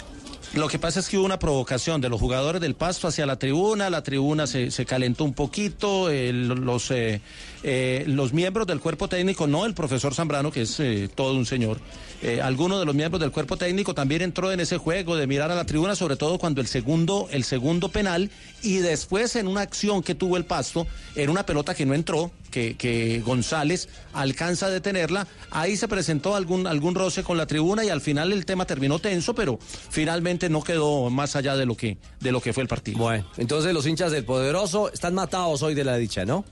Lo 0.55 0.69
que 0.69 0.79
pasa 0.79 1.01
es 1.01 1.09
que 1.09 1.19
hubo 1.19 1.27
una 1.27 1.41
provocación 1.41 2.01
de 2.01 2.09
los 2.09 2.21
jugadores 2.21 2.61
del 2.61 2.77
Pasto 2.77 3.09
hacia 3.09 3.27
la 3.27 3.41
tribuna, 3.41 3.91
la 3.91 4.05
tribuna 4.05 4.47
se, 4.47 4.71
se 4.71 4.87
calentó 4.87 5.25
un 5.25 5.35
poquito, 5.35 6.11
eh, 6.11 6.33
los, 6.33 6.93
eh, 6.93 7.21
eh, 7.65 8.05
los 8.07 8.33
miembros 8.33 8.65
del 8.69 8.79
cuerpo 8.79 9.09
técnico, 9.09 9.49
no 9.49 9.67
el 9.67 9.75
profesor 9.75 10.15
Zambrano, 10.15 10.53
que 10.53 10.63
es 10.63 10.81
todo 11.17 11.35
un 11.35 11.45
señor, 11.45 11.81
eh, 12.25 12.41
alguno 12.41 12.79
de 12.79 12.87
los 12.87 12.95
miembros 12.95 13.21
del 13.21 13.33
cuerpo 13.33 13.59
técnico 13.59 13.93
también 13.93 14.23
entró 14.23 14.51
en 14.51 14.59
ese 14.59 14.79
juego 14.79 15.15
de 15.15 15.27
mirar 15.27 15.51
a 15.51 15.55
la 15.55 15.67
tribuna, 15.67 15.95
sobre 15.95 16.17
todo 16.17 16.39
cuando 16.39 16.63
el 16.63 16.67
segundo, 16.67 17.29
el 17.31 17.45
segundo 17.45 17.91
penal, 17.91 18.31
y 18.63 18.77
después 18.79 19.37
en 19.37 19.47
una 19.47 19.61
acción 19.61 20.03
que 20.03 20.15
tuvo 20.15 20.39
el 20.39 20.47
Pasto, 20.47 20.87
en 21.17 21.29
una 21.29 21.45
pelota 21.45 21.75
que 21.75 21.85
no 21.85 21.93
entró, 21.93 22.31
que, 22.55 22.77
que 22.77 23.21
González 23.27 23.89
alcanza 24.13 24.67
a 24.67 24.71
detenerla, 24.71 25.27
ahí 25.51 25.77
se 25.77 25.89
presentó 25.89 26.37
algún, 26.37 26.69
algún 26.69 26.95
roce 26.95 27.25
con 27.25 27.37
la 27.37 27.47
tribuna 27.49 27.85
y 27.85 27.89
al 27.89 28.01
final 28.01 28.33
el 28.33 28.47
tema 28.47 28.65
terminó 28.65 29.01
tenso, 29.01 29.35
pero 29.35 29.59
finalmente 29.61 30.49
no 30.49 30.63
quedó 30.63 31.11
más 31.11 31.35
allá 31.35 31.57
de 31.57 31.67
lo 31.67 31.77
que, 31.77 31.99
de 32.21 32.31
lo 32.31 32.41
que 32.41 32.53
fue 32.53 32.63
el 32.63 32.69
partido. 32.69 32.99
Bueno, 32.99 33.27
entonces 33.39 33.75
los 33.75 33.85
hinchas 33.89 34.13
del 34.13 34.25
Poderoso 34.25 34.93
están 34.93 35.15
matados 35.15 35.65
hoy 35.65 35.75
de 35.75 35.83
la 35.83 35.97
dicha, 35.97 36.25
¿no? 36.25 36.45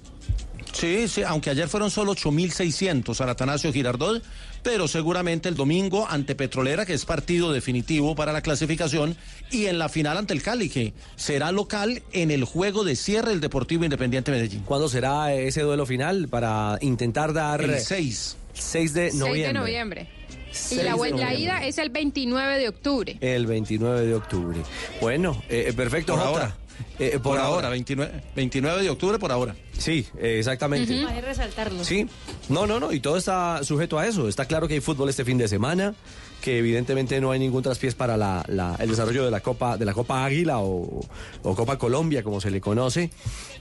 Sí, 0.72 1.06
sí, 1.06 1.22
aunque 1.22 1.50
ayer 1.50 1.68
fueron 1.68 1.88
solo 1.88 2.16
8.600 2.16 3.20
al 3.20 3.28
Atanasio 3.28 3.72
Girardot, 3.72 4.24
pero 4.62 4.88
seguramente 4.88 5.48
el 5.48 5.54
domingo 5.56 6.06
ante 6.08 6.34
Petrolera, 6.34 6.86
que 6.86 6.94
es 6.94 7.04
partido 7.04 7.52
definitivo 7.52 8.14
para 8.14 8.32
la 8.32 8.40
clasificación, 8.42 9.16
y 9.50 9.66
en 9.66 9.78
la 9.78 9.88
final 9.88 10.16
ante 10.18 10.34
el 10.34 10.42
Cali, 10.42 10.68
que 10.68 10.92
será 11.16 11.52
local 11.52 12.02
en 12.12 12.30
el 12.30 12.44
juego 12.44 12.84
de 12.84 12.96
cierre 12.96 13.30
del 13.30 13.40
Deportivo 13.40 13.84
Independiente 13.84 14.30
Medellín. 14.30 14.62
¿Cuándo 14.64 14.88
será 14.88 15.34
ese 15.34 15.62
duelo 15.62 15.86
final 15.86 16.28
para 16.28 16.78
intentar 16.80 17.32
dar... 17.32 17.62
El 17.62 17.78
6. 17.80 18.36
6 18.54 18.94
de 18.94 19.10
6 19.10 19.14
noviembre. 19.20 19.46
de 19.46 19.52
noviembre. 19.52 20.08
Y 20.50 20.54
6 20.54 20.82
la, 20.84 20.96
la 20.96 21.34
ida 21.34 21.64
es 21.66 21.78
el 21.78 21.88
29 21.90 22.58
de 22.58 22.68
octubre. 22.68 23.16
El 23.20 23.46
29 23.46 24.06
de 24.06 24.14
octubre. 24.14 24.58
Bueno, 25.00 25.42
eh, 25.48 25.66
eh, 25.68 25.72
perfecto, 25.72 26.12
Por 26.14 26.22
Jota. 26.22 26.30
ahora. 26.40 26.56
Eh, 26.98 27.18
Por, 27.22 27.38
ahora, 27.38 27.68
29, 27.68 28.22
29 28.36 28.82
de 28.82 28.90
octubre 28.90 29.18
por 29.18 29.32
ahora. 29.32 29.56
Sí, 29.76 30.06
eh, 30.18 30.36
exactamente. 30.38 30.92
Hay 31.06 31.14
que 31.14 31.20
resaltarlo. 31.20 31.82
Sí, 31.84 32.06
no, 32.48 32.66
no, 32.66 32.78
no, 32.78 32.92
y 32.92 33.00
todo 33.00 33.16
está 33.16 33.64
sujeto 33.64 33.98
a 33.98 34.06
eso. 34.06 34.28
Está 34.28 34.44
claro 34.44 34.68
que 34.68 34.74
hay 34.74 34.80
fútbol 34.80 35.08
este 35.08 35.24
fin 35.24 35.38
de 35.38 35.48
semana, 35.48 35.94
que 36.40 36.58
evidentemente 36.58 37.20
no 37.20 37.30
hay 37.32 37.38
ningún 37.40 37.62
traspiés 37.62 37.94
para 37.94 38.16
la- 38.16 38.44
la- 38.48 38.76
el 38.78 38.88
desarrollo 38.90 39.24
de 39.24 39.30
la 39.30 39.40
Copa, 39.40 39.76
de 39.76 39.84
la 39.84 39.94
Copa 39.94 40.24
Águila 40.24 40.58
o, 40.60 41.00
o 41.42 41.54
Copa 41.56 41.78
Colombia, 41.78 42.22
como 42.22 42.40
se 42.40 42.50
le 42.50 42.60
conoce, 42.60 43.10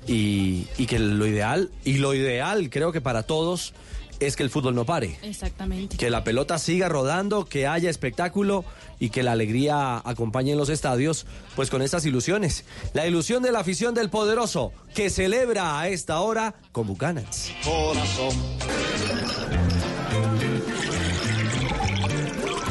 y, 0.08 0.68
y 0.78 0.86
que 0.86 1.00
lo 1.00 1.26
ideal, 1.26 1.70
y 1.84 1.94
lo 1.98 2.14
ideal 2.14 2.70
creo 2.70 2.92
que 2.92 3.02
para 3.02 3.24
todos 3.24 3.74
es 4.22 4.36
que 4.36 4.44
el 4.44 4.50
fútbol 4.50 4.76
no 4.76 4.86
pare. 4.86 5.18
Exactamente. 5.24 5.98
Que 5.98 6.10
la 6.10 6.24
pelota 6.24 6.58
siga 6.60 6.88
rodando, 6.88 7.46
que 7.46 7.68
haya 7.68 7.90
espectáculo 7.90 8.64
y 9.00 9.10
que 9.10 9.24
la 9.24 9.32
alegría 9.34 9.98
acompañe 10.06 10.52
en 10.52 10.58
los 10.58 10.70
estadios, 10.70 11.26
pues 11.56 11.70
con 11.70 11.82
estas 11.82 12.06
ilusiones. 12.06 12.64
La 12.94 13.08
ilusión 13.08 13.42
de 13.42 13.52
la 13.52 13.60
afición 13.60 13.94
del 13.96 14.10
poderoso, 14.10 14.72
que 14.94 15.10
celebra 15.10 15.80
a 15.80 15.90
esta 15.90 16.20
hora 16.22 16.56
con 16.72 16.88
Bucanans. 16.88 17.52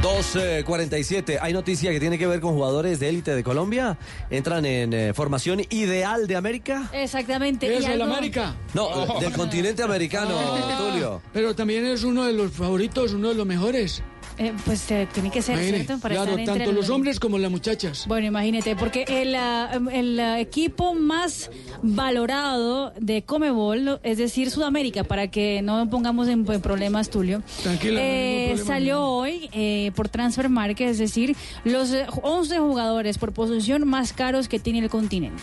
2.47. 0.00 1.38
Hay 1.40 1.52
noticia 1.52 1.90
que 1.90 2.00
tiene 2.00 2.18
que 2.18 2.26
ver 2.26 2.40
con 2.40 2.54
jugadores 2.54 2.98
de 3.00 3.08
élite 3.08 3.34
de 3.34 3.44
Colombia. 3.44 3.98
Entran 4.30 4.64
en 4.64 4.92
eh, 4.92 5.12
formación 5.14 5.60
ideal 5.70 6.26
de 6.26 6.36
América. 6.36 6.88
Exactamente. 6.92 7.76
¿Es 7.76 7.82
y 7.82 7.86
el 7.86 8.00
algo- 8.02 8.14
América? 8.14 8.54
No, 8.74 9.18
del 9.20 9.32
continente 9.32 9.82
americano, 9.82 10.34
Tulio. 10.78 11.20
Pero 11.32 11.54
también 11.54 11.86
es 11.86 12.04
uno 12.04 12.24
de 12.24 12.32
los 12.32 12.52
favoritos, 12.52 13.12
uno 13.12 13.28
de 13.28 13.34
los 13.34 13.46
mejores. 13.46 14.02
Eh, 14.38 14.52
pues 14.64 14.90
eh, 14.90 15.06
tiene 15.12 15.30
que 15.30 15.42
ser, 15.42 15.56
Imagine, 15.56 15.84
¿cierto? 15.84 16.00
Para 16.00 16.14
claro, 16.14 16.36
estar 16.36 16.56
tanto 16.56 16.72
los 16.72 16.90
hombres 16.90 17.20
como 17.20 17.38
las 17.38 17.50
muchachas. 17.50 18.06
Bueno, 18.06 18.26
imagínate, 18.26 18.76
porque 18.76 19.04
el, 19.08 19.34
ah, 19.34 19.78
el 19.92 20.18
ah, 20.18 20.40
equipo 20.40 20.94
más 20.94 21.50
valorado 21.82 22.92
de 22.98 23.22
Comebol, 23.22 24.00
es 24.02 24.18
decir, 24.18 24.50
Sudamérica, 24.50 25.04
para 25.04 25.28
que 25.28 25.62
no 25.62 25.88
pongamos 25.90 26.28
en, 26.28 26.50
en 26.50 26.60
problemas, 26.60 27.10
Tulio, 27.10 27.42
eh, 27.64 28.48
problema, 28.50 28.64
salió 28.64 29.02
hoy 29.02 29.48
eh, 29.52 29.92
por 29.94 30.08
Transfer 30.08 30.48
Market, 30.48 30.88
es 30.88 30.98
decir, 30.98 31.36
los 31.64 31.92
eh, 31.92 32.06
11 32.22 32.58
jugadores 32.58 33.18
por 33.18 33.32
posición 33.32 33.86
más 33.86 34.12
caros 34.12 34.48
que 34.48 34.58
tiene 34.58 34.78
el 34.78 34.88
continente. 34.88 35.42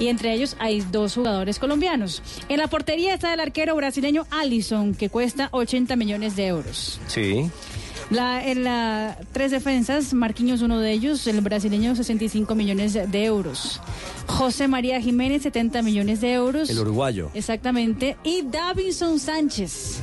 Y 0.00 0.08
entre 0.08 0.32
ellos 0.32 0.56
hay 0.58 0.80
dos 0.80 1.14
jugadores 1.14 1.58
colombianos. 1.58 2.22
En 2.48 2.58
la 2.58 2.68
portería 2.68 3.14
está 3.14 3.32
el 3.32 3.40
arquero 3.40 3.76
brasileño 3.76 4.26
Allison, 4.30 4.94
que 4.94 5.08
cuesta 5.08 5.48
80 5.52 5.96
millones 5.96 6.36
de 6.36 6.46
euros. 6.46 7.00
Sí. 7.06 7.50
La, 8.10 8.46
en 8.46 8.64
la 8.64 9.16
tres 9.32 9.50
defensas, 9.50 10.12
Marquinhos 10.12 10.62
uno 10.62 10.78
de 10.78 10.92
ellos, 10.92 11.26
el 11.26 11.40
brasileño 11.40 11.96
65 11.96 12.54
millones 12.54 12.92
de 12.92 13.24
euros. 13.24 13.80
José 14.26 14.68
María 14.68 15.00
Jiménez 15.00 15.42
70 15.42 15.82
millones 15.82 16.20
de 16.20 16.32
euros. 16.34 16.70
El 16.70 16.78
uruguayo. 16.78 17.30
Exactamente. 17.34 18.16
Y 18.22 18.42
Davinson 18.42 19.18
Sánchez 19.18 20.00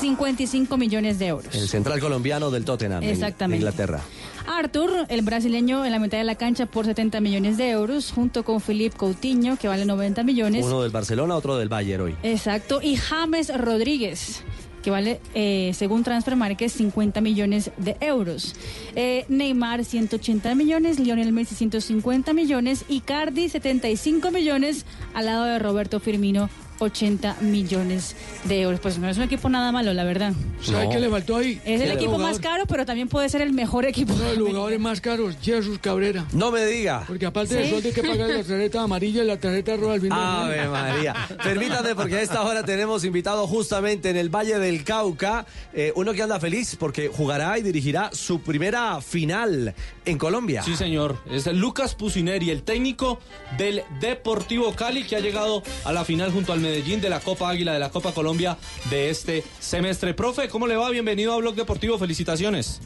55 0.00 0.76
millones 0.76 1.18
de 1.18 1.26
euros. 1.28 1.54
El 1.54 1.68
central 1.68 2.00
colombiano 2.00 2.50
del 2.50 2.64
Tottenham. 2.64 3.02
en 3.02 3.10
Exactamente. 3.10 3.58
Inglaterra. 3.58 4.00
Arthur, 4.46 5.06
el 5.08 5.22
brasileño 5.22 5.84
en 5.86 5.92
la 5.92 5.98
mitad 5.98 6.18
de 6.18 6.24
la 6.24 6.34
cancha 6.34 6.66
por 6.66 6.84
70 6.84 7.20
millones 7.20 7.56
de 7.56 7.70
euros, 7.70 8.12
junto 8.12 8.44
con 8.44 8.60
Felipe 8.60 8.96
Coutinho, 8.96 9.56
que 9.56 9.68
vale 9.68 9.86
90 9.86 10.22
millones. 10.22 10.64
Uno 10.64 10.82
del 10.82 10.90
Barcelona, 10.90 11.34
otro 11.34 11.56
del 11.56 11.70
Bayern 11.70 12.02
hoy. 12.04 12.16
Exacto. 12.22 12.80
Y 12.82 12.96
James 12.96 13.50
Rodríguez, 13.58 14.42
que 14.84 14.90
vale, 14.90 15.18
eh, 15.34 15.72
según 15.74 16.04
Transfer 16.04 16.36
Market, 16.36 16.68
50 16.68 17.22
millones 17.22 17.70
de 17.78 17.96
euros. 18.00 18.54
Eh, 18.94 19.24
Neymar, 19.30 19.82
180 19.82 20.54
millones. 20.54 21.00
Lionel 21.00 21.32
Messi, 21.32 21.54
150 21.54 22.34
millones. 22.34 22.84
Y 22.86 23.00
Cardi, 23.00 23.48
75 23.48 24.30
millones. 24.30 24.84
Al 25.14 25.24
lado 25.24 25.44
de 25.44 25.58
Roberto 25.58 26.00
Firmino, 26.00 26.50
80 26.78 27.36
millones 27.40 28.16
de 28.44 28.62
euros. 28.62 28.80
Pues 28.80 28.98
no 28.98 29.08
es 29.08 29.16
un 29.16 29.24
equipo 29.24 29.48
nada 29.48 29.72
malo, 29.72 29.92
la 29.92 30.04
verdad. 30.04 30.32
¿Sabe 30.60 30.88
qué 30.88 31.00
le 31.00 31.08
faltó 31.08 31.36
ahí? 31.36 31.60
Es 31.64 31.80
el 31.80 31.90
equipo 31.90 32.18
más 32.18 32.38
caro, 32.38 32.64
pero 32.66 32.84
también 32.84 33.08
puede 33.08 33.28
ser 33.28 33.42
el 33.42 33.52
mejor 33.52 33.84
equipo. 33.84 34.12
Uno 34.14 34.24
de 34.24 34.36
los 34.36 34.48
jugadores 34.48 34.80
más 34.80 35.00
caros, 35.00 35.36
Jesús 35.42 35.78
Cabrera. 35.78 36.26
No 36.32 36.50
me 36.50 36.64
diga. 36.66 37.04
Porque 37.06 37.26
aparte 37.26 37.54
del 37.54 37.64
¿Sí? 37.64 37.70
sueldo 37.70 37.88
hay 37.88 37.94
que 37.94 38.02
pagar 38.02 38.28
la 38.28 38.42
tarjeta 38.42 38.82
amarilla 38.82 39.22
y 39.22 39.26
la 39.26 39.38
tarjeta 39.38 39.76
roja 39.76 39.94
al 39.94 40.00
fin 40.00 40.10
de 40.10 40.16
Ave. 40.16 40.68
María. 40.68 41.14
Permítame, 41.42 41.94
porque 41.94 42.16
a 42.16 42.22
esta 42.22 42.42
hora 42.42 42.62
tenemos 42.64 43.04
invitado 43.04 43.46
justamente 43.46 44.10
en 44.10 44.16
el 44.16 44.28
Valle 44.28 44.58
del 44.58 44.84
Cauca, 44.84 45.46
eh, 45.72 45.92
uno 45.96 46.12
que 46.12 46.22
anda 46.22 46.40
feliz 46.40 46.76
porque 46.78 47.08
jugará 47.08 47.58
y 47.58 47.62
dirigirá 47.62 48.10
su 48.12 48.40
primera 48.40 49.00
final 49.00 49.74
en 50.04 50.18
Colombia. 50.18 50.62
Sí, 50.62 50.76
señor. 50.76 51.18
Es 51.30 51.46
Lucas 51.46 51.94
Pusineri, 51.94 52.50
el 52.50 52.62
técnico 52.62 53.20
del 53.56 53.82
Deportivo 54.00 54.72
Cali, 54.74 55.04
que 55.04 55.16
ha 55.16 55.20
llegado 55.20 55.62
a 55.84 55.92
la 55.92 56.04
final 56.04 56.32
junto 56.32 56.52
al 56.52 56.60
Medellín 56.60 56.73
de 56.82 57.08
la 57.08 57.20
Copa 57.20 57.50
Águila 57.50 57.72
de 57.72 57.78
la 57.78 57.90
Copa 57.90 58.12
Colombia 58.12 58.56
de 58.90 59.08
este 59.08 59.44
semestre. 59.60 60.12
Profe, 60.12 60.48
¿cómo 60.48 60.66
le 60.66 60.74
va? 60.74 60.90
Bienvenido 60.90 61.32
a 61.32 61.36
Blog 61.36 61.54
Deportivo. 61.54 61.98
Felicitaciones. 61.98 62.80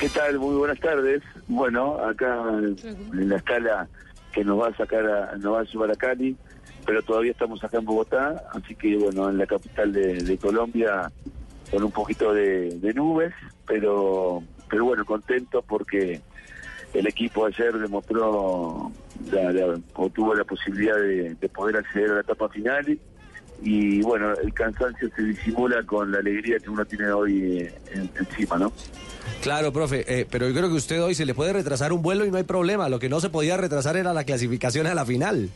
¿Qué 0.00 0.08
tal? 0.08 0.38
Muy 0.38 0.56
buenas 0.56 0.80
tardes. 0.80 1.22
Bueno, 1.46 1.98
acá 1.98 2.42
en 2.58 3.28
la 3.28 3.36
escala 3.36 3.86
que 4.32 4.44
nos 4.44 4.58
va 4.58 4.68
a 4.68 4.76
sacar, 4.78 5.04
a- 5.06 5.36
nos 5.36 5.56
va 5.56 5.60
a 5.60 5.64
llevar 5.64 5.90
a 5.90 5.94
Cali, 5.94 6.36
pero 6.86 7.02
todavía 7.02 7.32
estamos 7.32 7.62
acá 7.62 7.76
en 7.76 7.84
Bogotá, 7.84 8.42
así 8.54 8.74
que 8.74 8.96
bueno, 8.96 9.28
en 9.28 9.36
la 9.36 9.46
capital 9.46 9.92
de, 9.92 10.38
Colombia 10.38 11.12
con 11.70 11.84
un 11.84 11.92
poquito 11.92 12.32
de, 12.32 12.78
de 12.78 12.94
nubes, 12.94 13.34
pero 13.66 14.42
pero 14.70 14.86
bueno, 14.86 15.04
contento 15.04 15.60
porque 15.60 16.22
el 16.94 17.06
equipo 17.06 17.44
ayer 17.44 17.74
demostró, 17.78 18.90
la, 19.32 19.52
la- 19.52 19.78
o 19.94 20.10
tuvo 20.10 20.34
la 20.34 20.44
posibilidad 20.44 20.96
de, 20.96 21.34
de 21.34 21.48
poder 21.48 21.76
acceder 21.76 22.10
a 22.10 22.14
la 22.14 22.20
etapa 22.20 22.48
final 22.48 22.88
y, 22.88 23.00
y 23.62 24.02
bueno, 24.02 24.32
el 24.34 24.52
cansancio 24.52 25.08
se 25.16 25.22
disimula 25.22 25.82
con 25.84 26.10
la 26.12 26.18
alegría 26.18 26.58
que 26.58 26.68
uno 26.70 26.84
tiene 26.84 27.10
hoy 27.10 27.58
eh, 27.62 27.74
en- 27.94 28.10
encima, 28.18 28.58
¿no? 28.58 28.72
Claro, 29.42 29.72
profe, 29.72 30.04
eh, 30.20 30.26
pero 30.30 30.48
yo 30.48 30.54
creo 30.54 30.68
que 30.68 30.74
usted 30.76 31.02
hoy 31.02 31.14
se 31.14 31.24
le 31.26 31.34
puede 31.34 31.52
retrasar 31.52 31.92
un 31.92 32.02
vuelo 32.02 32.24
y 32.24 32.30
no 32.30 32.36
hay 32.36 32.44
problema. 32.44 32.88
Lo 32.88 32.98
que 32.98 33.08
no 33.08 33.20
se 33.20 33.28
podía 33.30 33.56
retrasar 33.56 33.96
era 33.96 34.12
la 34.12 34.24
clasificación 34.24 34.86
a 34.86 34.94
la 34.94 35.04
final. 35.04 35.50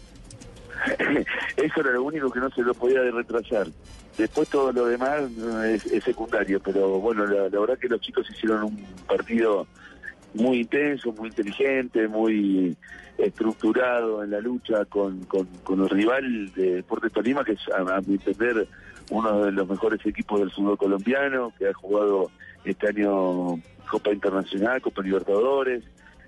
Eso 1.56 1.80
era 1.80 1.90
lo 1.92 2.02
único 2.04 2.30
que 2.30 2.40
no 2.40 2.50
se 2.50 2.62
lo 2.62 2.74
podía 2.74 3.00
retrasar. 3.10 3.68
Después 4.18 4.48
todo 4.48 4.72
lo 4.72 4.86
demás 4.86 5.20
eh, 5.64 5.74
es, 5.76 5.86
es 5.86 6.04
secundario, 6.04 6.60
pero 6.60 6.98
bueno, 7.00 7.26
la, 7.26 7.48
la 7.48 7.60
verdad 7.60 7.78
que 7.78 7.88
los 7.88 8.00
chicos 8.00 8.26
hicieron 8.30 8.64
un 8.64 8.84
partido 9.06 9.66
muy 10.34 10.60
intenso, 10.60 11.12
muy 11.12 11.28
inteligente, 11.28 12.08
muy 12.08 12.76
estructurado 13.18 14.24
en 14.24 14.30
la 14.30 14.40
lucha 14.40 14.84
con, 14.86 15.24
con, 15.24 15.80
el 15.80 15.88
rival 15.90 16.52
de 16.54 16.76
Deportes 16.76 17.12
Tolima, 17.12 17.44
que 17.44 17.52
es 17.52 17.60
a, 17.74 18.00
mi 18.00 18.14
entender 18.14 18.66
uno 19.10 19.44
de 19.44 19.52
los 19.52 19.68
mejores 19.68 20.04
equipos 20.06 20.40
del 20.40 20.50
fútbol 20.50 20.78
colombiano, 20.78 21.52
que 21.58 21.68
ha 21.68 21.74
jugado 21.74 22.30
este 22.64 22.88
año 22.88 23.60
Copa 23.90 24.12
Internacional, 24.12 24.80
Copa 24.80 25.02
Libertadores, 25.02 25.82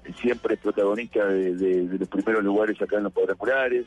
eh, 0.04 0.12
siempre 0.20 0.54
es 0.54 0.60
protagonista 0.60 1.24
de, 1.26 1.88
los 1.98 2.08
primeros 2.08 2.42
lugares 2.42 2.80
acá 2.82 2.96
en 2.96 3.04
los 3.04 3.12
cuadrangulares. 3.12 3.86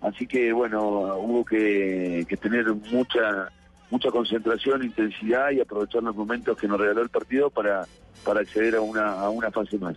Así 0.00 0.26
que 0.26 0.52
bueno, 0.52 1.16
hubo 1.16 1.44
que 1.44 2.26
tener 2.40 2.66
mucha 2.72 3.50
mucha 3.90 4.10
concentración, 4.10 4.82
intensidad 4.82 5.50
y 5.52 5.60
aprovechar 5.60 6.02
los 6.02 6.14
momentos 6.16 6.56
que 6.58 6.66
nos 6.68 6.78
regaló 6.80 7.02
el 7.02 7.08
partido 7.08 7.50
para, 7.50 7.86
para 8.24 8.40
acceder 8.40 8.76
a 8.76 8.80
una, 8.80 9.12
a 9.20 9.30
una 9.30 9.50
fase 9.50 9.78
más. 9.78 9.96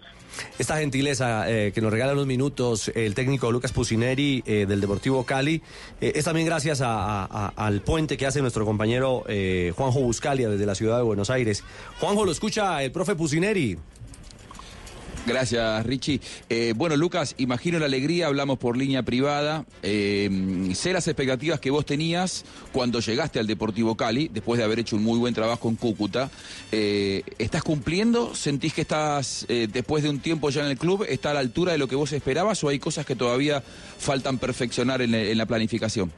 Esta 0.60 0.78
gentileza 0.78 1.50
eh, 1.50 1.72
que 1.74 1.82
nos 1.82 1.92
regala 1.92 2.14
unos 2.14 2.28
minutos 2.28 2.90
el 2.94 3.16
técnico 3.16 3.52
Lucas 3.52 3.72
Pusineri 3.74 4.44
eh, 4.46 4.66
del 4.68 4.80
Deportivo 4.80 5.26
Cali 5.26 5.62
eh, 6.00 6.12
es 6.16 6.26
también 6.26 6.46
gracias 6.46 6.82
a- 6.84 7.48
al 7.56 7.82
puente 7.82 8.16
que 8.16 8.28
hace 8.28 8.42
nuestro 8.42 8.64
compañero 8.66 9.24
Juanjo 9.76 10.00
Buscalia 10.02 10.50
desde 10.50 10.66
la 10.68 10.76
ciudad 10.76 10.98
de 10.98 11.04
Buenos 11.04 11.30
Aires. 11.32 11.64
Juanjo, 12.00 12.26
lo 12.26 12.32
escucha 12.32 12.82
el 12.84 12.92
profe 12.92 13.16
Pusineri. 13.16 13.78
Gracias, 15.26 15.86
Richie. 15.86 16.22
Eh, 16.50 16.74
bueno, 16.76 16.96
Lucas, 16.96 17.36
imagino 17.38 17.78
la 17.78 17.86
alegría, 17.86 18.28
hablamos 18.28 18.58
por 18.58 18.78
línea 18.78 19.04
privada. 19.04 19.66
Eh, 19.84 20.70
sé 20.74 20.92
las 20.94 21.08
expectativas 21.08 21.60
que 21.60 21.70
vos 21.70 21.86
tenías 21.86 22.46
cuando 22.72 23.00
llegaste 23.00 23.40
al 23.40 23.46
Deportivo 23.46 23.96
Cali, 23.96 24.30
después 24.30 24.58
de 24.58 24.64
haber 24.64 24.80
hecho 24.80 24.96
un 24.96 25.04
muy 25.04 25.20
buen 25.20 25.34
trabajo 25.34 25.70
en 25.70 25.76
Cúcuta. 25.76 26.30
Eh, 26.72 27.24
¿Estás 27.38 27.64
cumpliendo? 27.64 28.34
¿Sentís 28.34 28.74
que 28.74 28.82
estás, 28.82 29.46
eh, 29.50 29.68
después 29.72 30.04
de 30.04 30.10
un 30.10 30.20
tiempo 30.20 30.50
ya 30.50 30.62
en 30.62 30.72
el 30.72 30.78
club, 30.78 31.06
está 31.08 31.32
a 31.32 31.34
la 31.36 31.42
altura 31.42 31.74
de 31.74 31.78
lo 31.78 31.88
que 31.88 31.96
vos 31.96 32.12
esperabas 32.14 32.64
o 32.64 32.70
hay 32.70 32.80
cosas 32.80 33.06
que 33.06 33.16
todavía 33.16 33.62
faltan 33.62 34.38
perfeccionar 34.38 35.02
en, 35.02 35.14
en 35.14 35.38
la 35.38 35.46
planificación? 35.46 36.12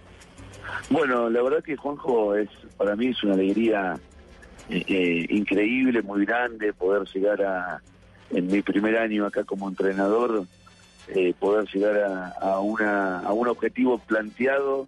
Bueno, 0.90 1.30
la 1.30 1.42
verdad 1.42 1.64
que 1.64 1.76
Juanjo 1.76 2.36
es 2.36 2.50
para 2.78 2.96
mí 2.96 3.08
es 3.08 3.24
una 3.24 3.34
alegría 3.34 4.00
eh, 4.70 5.26
increíble, 5.30 6.02
muy 6.02 6.26
grande 6.26 6.74
poder 6.74 7.08
llegar 7.14 7.42
a 7.44 7.82
en 8.34 8.48
mi 8.48 8.62
primer 8.62 8.98
año 8.98 9.26
acá 9.26 9.44
como 9.44 9.68
entrenador 9.68 10.46
eh, 11.08 11.34
poder 11.40 11.68
llegar 11.68 12.34
a, 12.42 12.60
una 12.60 13.20
a 13.20 13.34
un 13.34 13.48
objetivo 13.48 13.98
planteado 13.98 14.88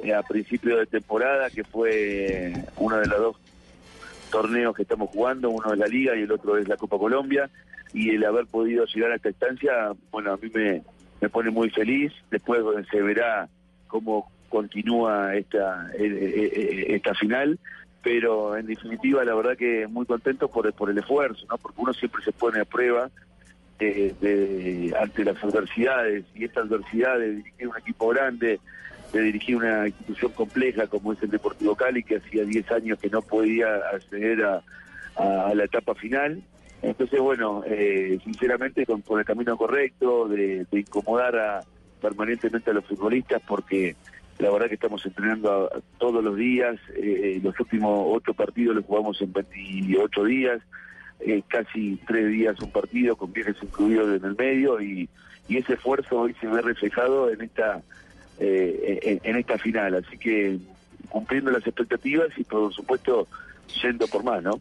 eh, 0.00 0.14
a 0.14 0.22
principio 0.22 0.78
de 0.78 0.86
temporada 0.86 1.50
que 1.50 1.64
fue 1.64 2.52
uno 2.76 2.96
de 2.96 3.06
los 3.06 3.18
dos 3.18 3.36
torneos 4.30 4.74
que 4.74 4.82
estamos 4.82 5.10
jugando, 5.10 5.50
uno 5.50 5.72
es 5.72 5.78
la 5.78 5.86
Liga 5.86 6.16
y 6.16 6.22
el 6.22 6.32
otro 6.32 6.56
es 6.56 6.68
la 6.68 6.76
Copa 6.76 6.98
Colombia, 6.98 7.50
y 7.92 8.10
el 8.10 8.24
haber 8.24 8.46
podido 8.46 8.84
llegar 8.84 9.12
a 9.12 9.16
esta 9.16 9.30
instancia, 9.30 9.92
bueno, 10.10 10.32
a 10.32 10.36
mí 10.36 10.50
me, 10.52 10.82
me 11.20 11.28
pone 11.28 11.50
muy 11.50 11.70
feliz, 11.70 12.12
después 12.30 12.62
se 12.90 13.00
verá 13.00 13.48
cómo 13.86 14.30
continúa 14.48 15.34
esta, 15.34 15.90
eh, 15.98 16.86
esta 16.88 17.14
final, 17.14 17.58
pero 18.02 18.56
en 18.56 18.66
definitiva 18.66 19.24
la 19.24 19.34
verdad 19.34 19.56
que 19.56 19.86
muy 19.86 20.06
contento 20.06 20.48
por, 20.48 20.72
por 20.72 20.90
el 20.90 20.98
esfuerzo, 20.98 21.44
¿no? 21.50 21.58
porque 21.58 21.80
uno 21.80 21.92
siempre 21.92 22.22
se 22.24 22.32
pone 22.32 22.60
a 22.60 22.64
prueba 22.64 23.10
eh, 23.80 24.14
de- 24.20 24.94
ante 25.00 25.24
las 25.24 25.42
adversidades, 25.42 26.24
y 26.34 26.44
esta 26.44 26.60
adversidad 26.60 27.18
de 27.18 27.36
dirigir 27.36 27.68
un 27.68 27.76
equipo 27.76 28.08
grande, 28.08 28.60
de 29.12 29.20
dirigir 29.22 29.56
una 29.56 29.86
institución 29.86 30.32
compleja 30.32 30.86
como 30.86 31.12
es 31.12 31.22
el 31.22 31.30
Deportivo 31.30 31.74
Cali, 31.76 32.02
que 32.02 32.16
hacía 32.16 32.44
10 32.44 32.70
años 32.72 32.98
que 32.98 33.08
no 33.08 33.22
podía 33.22 33.76
acceder 33.92 34.44
a, 34.44 34.62
la 35.54 35.64
etapa 35.64 35.94
final. 35.94 36.40
Entonces, 36.82 37.18
bueno, 37.18 37.62
eh, 37.66 38.18
sinceramente 38.22 38.84
con, 38.86 39.00
con 39.02 39.18
el 39.18 39.24
camino 39.24 39.56
correcto, 39.56 40.28
de, 40.28 40.64
de 40.70 40.80
incomodar 40.80 41.36
a- 41.36 41.60
permanentemente 42.00 42.70
a 42.70 42.74
los 42.74 42.84
futbolistas, 42.84 43.42
porque 43.46 43.96
la 44.38 44.50
verdad 44.50 44.68
que 44.68 44.74
estamos 44.74 45.04
entrenando 45.04 45.68
todos 45.98 46.22
los 46.22 46.36
días, 46.36 46.76
eh, 46.96 47.40
los 47.42 47.58
últimos 47.58 48.04
ocho 48.08 48.34
partidos 48.34 48.76
los 48.76 48.84
jugamos 48.84 49.20
en 49.20 49.32
28 49.32 50.24
días, 50.24 50.60
eh, 51.20 51.42
casi 51.48 51.98
tres 52.06 52.28
días 52.28 52.60
un 52.60 52.70
partido 52.70 53.16
con 53.16 53.32
viajes 53.32 53.56
incluidos 53.62 54.16
en 54.20 54.24
el 54.24 54.36
medio 54.36 54.80
y, 54.80 55.08
ese 55.48 55.72
esfuerzo 55.72 56.20
hoy 56.20 56.34
se 56.40 56.46
ve 56.46 56.60
reflejado 56.60 57.30
en 57.30 57.40
esta 57.40 57.80
eh, 58.38 59.00
en, 59.02 59.20
en 59.24 59.36
esta 59.40 59.56
final, 59.58 59.94
así 59.94 60.18
que 60.18 60.58
cumpliendo 61.08 61.50
las 61.50 61.66
expectativas 61.66 62.28
y 62.36 62.44
por 62.44 62.72
supuesto 62.74 63.26
yendo 63.82 64.06
por 64.08 64.22
más, 64.24 64.42
¿no? 64.42 64.60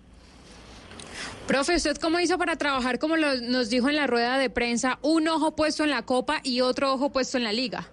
Profe, 1.45 1.75
¿usted 1.75 1.97
cómo 1.97 2.19
hizo 2.19 2.37
para 2.37 2.55
trabajar, 2.55 2.99
como 2.99 3.15
lo- 3.17 3.35
nos 3.41 3.69
dijo 3.69 3.89
en 3.89 3.95
la 3.97 4.07
rueda 4.07 4.37
de 4.37 4.49
prensa, 4.49 4.97
un 5.01 5.27
ojo 5.27 5.55
puesto 5.55 5.83
en 5.83 5.89
la 5.91 6.01
Copa 6.03 6.39
y 6.43 6.61
otro 6.61 6.93
ojo 6.93 7.09
puesto 7.11 7.37
en 7.37 7.43
la 7.43 7.51
Liga? 7.53 7.87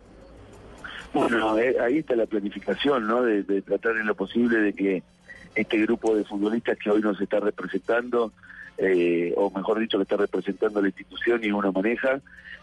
Bueno, 1.15 1.57
eh, 1.59 1.77
ahí 1.81 1.99
está 1.99 2.17
la 2.17 2.27
planificación, 2.27 3.07
¿no? 3.07 3.23
De, 3.23 3.43
tratar 3.63 3.97
en 3.97 4.07
lo 4.07 4.15
posible 4.15 4.59
de 4.59 4.73
que 4.73 5.03
este 5.55 5.79
grupo 5.79 6.17
de 6.17 6.25
futbolistas 6.25 6.77
que 6.79 6.91
hoy 6.91 7.01
nos 7.01 7.21
está 7.21 7.39
representando, 7.41 8.33
eh, 8.79 9.33
o 9.37 9.51
mejor 9.51 9.79
dicho, 9.79 9.97
que 9.99 10.03
está 10.03 10.17
representando 10.17 10.83
la 10.83 10.89
institución 10.89 11.41
y 11.45 11.53
uno 11.53 11.71
maneja, 11.73 12.21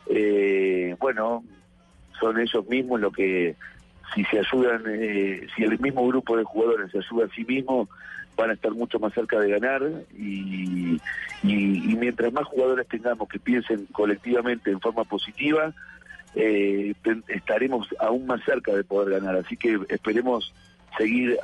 eh, 0.10 0.95
bueno, 0.99 1.43
son 2.20 2.39
ellos 2.39 2.68
mismos 2.68 2.99
lo 2.99 3.12
que, 3.12 3.56
si 4.14 4.26
se 4.26 4.39
ayudan, 4.39 4.84
eh, 4.88 5.47
si 5.56 5.64
el 5.64 5.80
mismo 5.80 6.06
grupo 6.08 6.36
de 6.36 6.43
jugadores 6.43 6.91
se 6.91 6.97
ayuda 6.97 7.26
a 7.26 7.30
sí 7.36 7.45
mismo, 7.45 7.88
van 8.36 8.49
a 8.49 8.54
estar 8.54 8.72
mucho 8.72 8.99
más 8.99 9.14
cerca 9.14 9.39
de 9.39 9.49
ganar 9.52 9.82
y, 10.18 10.99
y- 11.43 11.91
y 11.91 11.95
mientras 11.97 12.34
más 12.34 12.45
jugadores 12.45 12.88
tengamos 12.88 13.30
que 13.30 13.39
piensen 13.39 13.86
colectivamente 13.93 14.72
en 14.72 14.80
forma 14.82 15.04
positiva, 15.06 15.74
eh, 16.36 16.93
estaremos 17.27 17.88
aún 17.99 18.25
más 18.25 18.43
cerca 18.43 18.73
de 18.73 18.84
poder 18.84 19.19
ganar. 19.19 19.36
Así 19.38 19.57
que 19.57 19.79
esperemos 19.89 20.53
seguir 20.97 21.38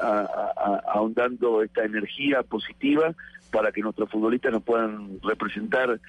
ahondando 0.88 1.64
esta 1.64 1.84
energía 1.86 2.44
positiva 2.44 3.14
para 3.52 3.72
que 3.72 3.82
nuestros 3.82 4.10
futbolistas 4.10 4.52
nos 4.52 4.64
puedan 4.64 5.20
representar 5.24 6.00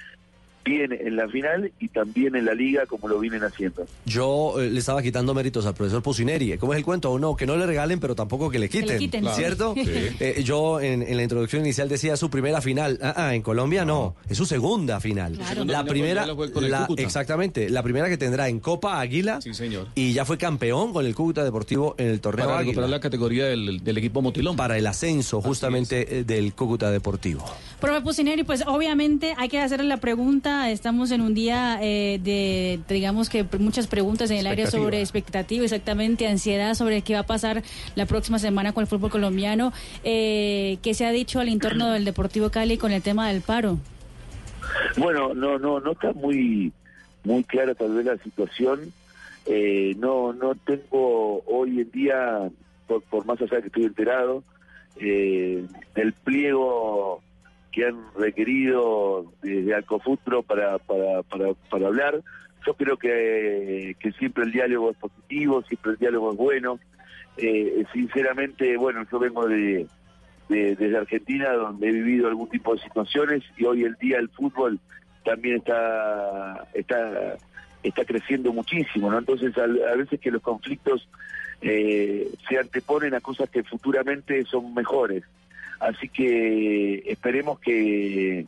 bien 0.68 0.92
en 0.92 1.16
la 1.16 1.28
final 1.28 1.72
y 1.80 1.88
también 1.88 2.36
en 2.36 2.44
la 2.44 2.54
liga 2.54 2.86
como 2.86 3.08
lo 3.08 3.18
vienen 3.18 3.42
haciendo. 3.44 3.86
Yo 4.06 4.60
eh, 4.60 4.70
le 4.70 4.78
estaba 4.78 5.02
quitando 5.02 5.34
méritos 5.34 5.64
al 5.66 5.74
profesor 5.74 6.02
Pusineri. 6.02 6.56
¿Cómo 6.58 6.72
es 6.74 6.78
el 6.78 6.84
cuento? 6.84 7.10
O 7.12 7.18
no, 7.18 7.36
que 7.36 7.46
no 7.46 7.56
le 7.56 7.66
regalen, 7.66 8.00
pero 8.00 8.14
tampoco 8.14 8.50
que 8.50 8.58
le 8.58 8.68
Que 8.68 8.78
le 8.80 8.84
quiten. 8.84 8.98
quiten, 8.98 9.20
Claro. 9.22 9.36
¿Cierto? 9.36 9.74
sí. 9.74 9.82
Eh, 10.20 10.42
yo 10.44 10.80
en, 10.80 11.02
en 11.02 11.16
la 11.16 11.22
introducción 11.22 11.62
inicial 11.62 11.88
decía 11.88 12.16
su 12.16 12.28
primera 12.30 12.60
final. 12.60 12.98
Ah, 13.02 13.14
ah, 13.16 13.34
en 13.34 13.42
Colombia 13.42 13.84
no, 13.84 14.14
es 14.28 14.36
su 14.36 14.44
segunda 14.46 15.00
final. 15.00 15.34
Claro. 15.34 15.64
La 15.64 15.84
primera, 15.84 16.26
la- 16.26 16.88
exactamente, 16.96 17.70
la 17.70 17.82
primera 17.82 18.08
que 18.08 18.16
tendrá 18.18 18.48
en 18.48 18.60
Copa 18.60 19.00
Águila. 19.00 19.40
Sí, 19.40 19.54
señor. 19.54 19.88
Y 19.94 20.12
ya 20.12 20.24
fue 20.24 20.38
campeón 20.38 20.92
con 20.92 21.06
el 21.06 21.14
Cúcuta 21.14 21.44
Deportivo 21.44 21.94
en 21.98 22.08
el 22.08 22.20
torneo 22.20 22.46
Para 22.46 22.58
Águila. 22.58 22.70
recuperar 22.72 22.90
la 22.90 23.00
categoría 23.00 23.46
del, 23.46 23.82
del 23.84 23.98
equipo 23.98 24.22
Motilón. 24.22 24.56
Para 24.56 24.76
el 24.78 24.86
ascenso 24.86 25.40
justamente 25.40 26.18
eh, 26.18 26.24
del 26.24 26.52
Cúcuta 26.54 26.90
Deportivo. 26.90 27.44
Profe 27.80 28.00
Pusineri, 28.02 28.42
pues 28.44 28.64
obviamente 28.66 29.34
hay 29.36 29.48
que 29.48 29.60
hacerle 29.60 29.86
la 29.86 29.98
pregunta. 29.98 30.57
Estamos 30.66 31.11
en 31.11 31.20
un 31.20 31.34
día 31.34 31.78
eh, 31.80 32.18
de, 32.22 32.80
digamos 32.88 33.28
que 33.28 33.44
muchas 33.59 33.86
preguntas 33.86 34.30
en 34.30 34.38
el 34.38 34.46
aire 34.46 34.62
Expectativa. 34.62 34.84
sobre 34.84 35.00
expectativa, 35.00 35.64
exactamente, 35.64 36.26
ansiedad 36.26 36.74
sobre 36.74 37.02
qué 37.02 37.14
va 37.14 37.20
a 37.20 37.26
pasar 37.26 37.62
la 37.94 38.06
próxima 38.06 38.38
semana 38.38 38.72
con 38.72 38.82
el 38.82 38.88
fútbol 38.88 39.11
colombiano. 39.11 39.72
Eh, 40.04 40.78
¿Qué 40.82 40.94
se 40.94 41.06
ha 41.06 41.12
dicho 41.12 41.40
al 41.40 41.48
entorno 41.48 41.90
del 41.90 42.04
Deportivo 42.04 42.50
Cali 42.50 42.76
con 42.76 42.92
el 42.92 43.02
tema 43.02 43.28
del 43.28 43.40
paro? 43.40 43.78
Bueno, 44.96 45.34
no, 45.34 45.59
no, 45.59 45.80
no 45.80 45.92
está 45.92 46.12
muy, 46.12 46.72
muy 47.24 47.44
clara 47.44 47.74
tal 47.74 47.94
vez 47.94 48.06
la 48.06 48.18
situación. 48.18 48.92
Eh, 49.46 49.94
no, 49.98 50.32
no 50.32 50.54
tengo 50.54 51.42
hoy 51.46 51.80
en 51.80 51.90
día, 51.90 52.50
por, 52.86 53.02
por 53.02 53.24
más 53.24 53.40
allá 53.40 53.56
de 53.56 53.62
que 53.62 53.68
estoy 53.68 53.84
enterado, 53.84 54.42
eh, 55.00 55.64
del 55.94 56.12
pliego 56.12 57.22
que 57.78 57.86
han 57.86 58.12
requerido 58.16 59.32
desde 59.40 59.72
Alcofutro 59.72 60.42
para, 60.42 60.78
para, 60.78 61.86
hablar. 61.86 62.20
Yo 62.66 62.74
creo 62.74 62.96
que, 62.96 63.94
siempre 64.18 64.42
el 64.42 64.50
diálogo 64.50 64.90
es 64.90 64.96
positivo, 64.96 65.62
siempre 65.62 65.92
el 65.92 65.98
diálogo 65.98 66.32
es 66.32 66.36
bueno. 66.36 66.80
Eh, 67.36 67.84
sinceramente, 67.92 68.76
bueno, 68.76 69.06
yo 69.12 69.20
vengo 69.20 69.46
de, 69.46 69.86
de- 70.48 70.74
desde 70.74 70.96
Argentina, 70.96 71.52
donde 71.52 71.88
he 71.88 71.92
vivido 71.92 72.26
algún 72.26 72.48
tipo 72.48 72.74
de 72.74 72.82
situaciones 72.82 73.44
y 73.56 73.64
hoy 73.64 73.84
el 73.84 73.94
día 73.94 74.18
el 74.18 74.28
fútbol 74.30 74.80
también 75.24 75.58
está 75.58 76.66
está 76.74 77.36
está 77.84 78.04
creciendo 78.04 78.52
muchísimo, 78.52 79.08
¿no? 79.08 79.18
Entonces 79.18 79.56
al- 79.56 79.86
a, 79.86 79.94
veces 79.94 80.18
que 80.18 80.32
los 80.32 80.42
conflictos 80.42 81.08
eh, 81.62 82.28
se 82.48 82.58
anteponen 82.58 83.14
a 83.14 83.20
cosas 83.20 83.48
que 83.50 83.62
futuramente 83.62 84.44
son 84.46 84.74
mejores. 84.74 85.22
Así 85.80 86.08
que 86.08 87.04
esperemos 87.06 87.60
que, 87.60 88.46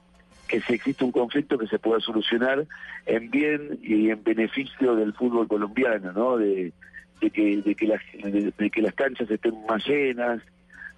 que 0.48 0.60
si 0.62 0.74
existe 0.74 1.04
un 1.04 1.12
conflicto 1.12 1.58
que 1.58 1.68
se 1.68 1.78
pueda 1.78 2.00
solucionar 2.00 2.66
en 3.06 3.30
bien 3.30 3.78
y 3.82 4.10
en 4.10 4.22
beneficio 4.24 4.96
del 4.96 5.12
fútbol 5.12 5.46
colombiano, 5.46 6.12
¿no? 6.12 6.36
De, 6.36 6.72
que, 7.20 7.58
de 7.58 7.74
que, 7.74 7.86
las, 7.86 8.00
de, 8.22 8.52
de 8.56 8.70
que 8.70 8.82
las 8.82 8.94
canchas 8.94 9.30
estén 9.30 9.54
más 9.68 9.86
llenas, 9.86 10.42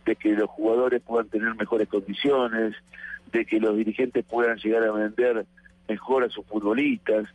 de 0.07 0.17
que 0.17 0.35
los 0.35 0.49
jugadores 0.49 1.03
puedan 1.03 1.29
tener 1.29 1.55
mejores 1.55 1.89
condiciones, 1.89 2.75
de 3.31 3.45
que 3.45 3.61
los 3.61 3.77
dirigentes 3.77 4.25
puedan 4.25 4.57
llegar 4.59 4.85
a 4.85 4.93
vender 4.93 5.47
mejor 5.89 6.25
a 6.25 6.29
sus 6.29 6.47
futbolistas. 6.47 7.27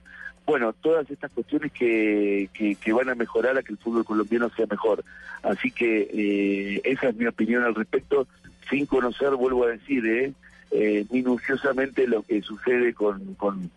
Bueno, 0.46 0.72
todas 0.74 1.10
estas 1.12 1.30
cuestiones 1.32 1.72
que, 1.74 2.50
que, 2.54 2.76
que 2.76 2.94
van 2.94 3.10
a 3.10 3.16
mejorar 3.16 3.58
a 3.58 3.64
que 3.64 3.74
el 3.74 3.78
fútbol 3.78 4.06
colombiano 4.06 4.50
sea 4.50 4.66
mejor. 4.66 5.04
Así 5.44 5.72
que 5.72 6.08
eh, 6.10 6.82
esa 6.86 7.10
es 7.10 7.16
mi 7.16 7.26
opinión 7.28 7.64
al 7.64 7.76
respecto, 7.76 8.28
sin 8.70 8.86
conocer, 8.86 9.36
vuelvo 9.36 9.66
a 9.66 9.70
decir, 9.70 10.06
eh, 10.06 10.34
eh, 10.72 11.06
minuciosamente 11.10 12.08
lo 12.08 12.24
que 12.24 12.42
sucede 12.42 12.94
con, 12.94 13.36
con, 13.36 13.72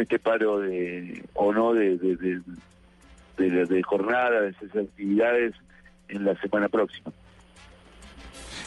este 0.00 0.18
paro 0.18 0.60
de 0.60 1.24
o 1.34 1.52
no 1.52 1.74
de, 1.74 1.98
de, 1.98 2.16
de, 2.16 2.40
de, 3.36 3.66
de 3.66 3.82
jornada, 3.82 4.40
de 4.40 4.48
esas 4.50 4.74
actividades 4.76 5.54
en 6.08 6.24
la 6.24 6.40
semana 6.40 6.68
próxima. 6.68 7.12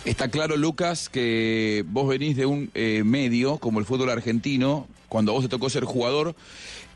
Está 0.06 0.30
claro, 0.30 0.56
Lucas, 0.56 1.10
que 1.10 1.84
vos 1.88 2.08
venís 2.08 2.38
de 2.38 2.46
un 2.46 2.70
eh, 2.76 3.02
medio 3.04 3.58
como 3.58 3.80
el 3.80 3.86
fútbol 3.86 4.12
argentino, 4.12 4.88
cuando 5.10 5.32
a 5.32 5.36
vos 5.36 5.44
te 5.44 5.50
tocó 5.50 5.68
ser 5.68 5.84
jugador, 5.84 6.36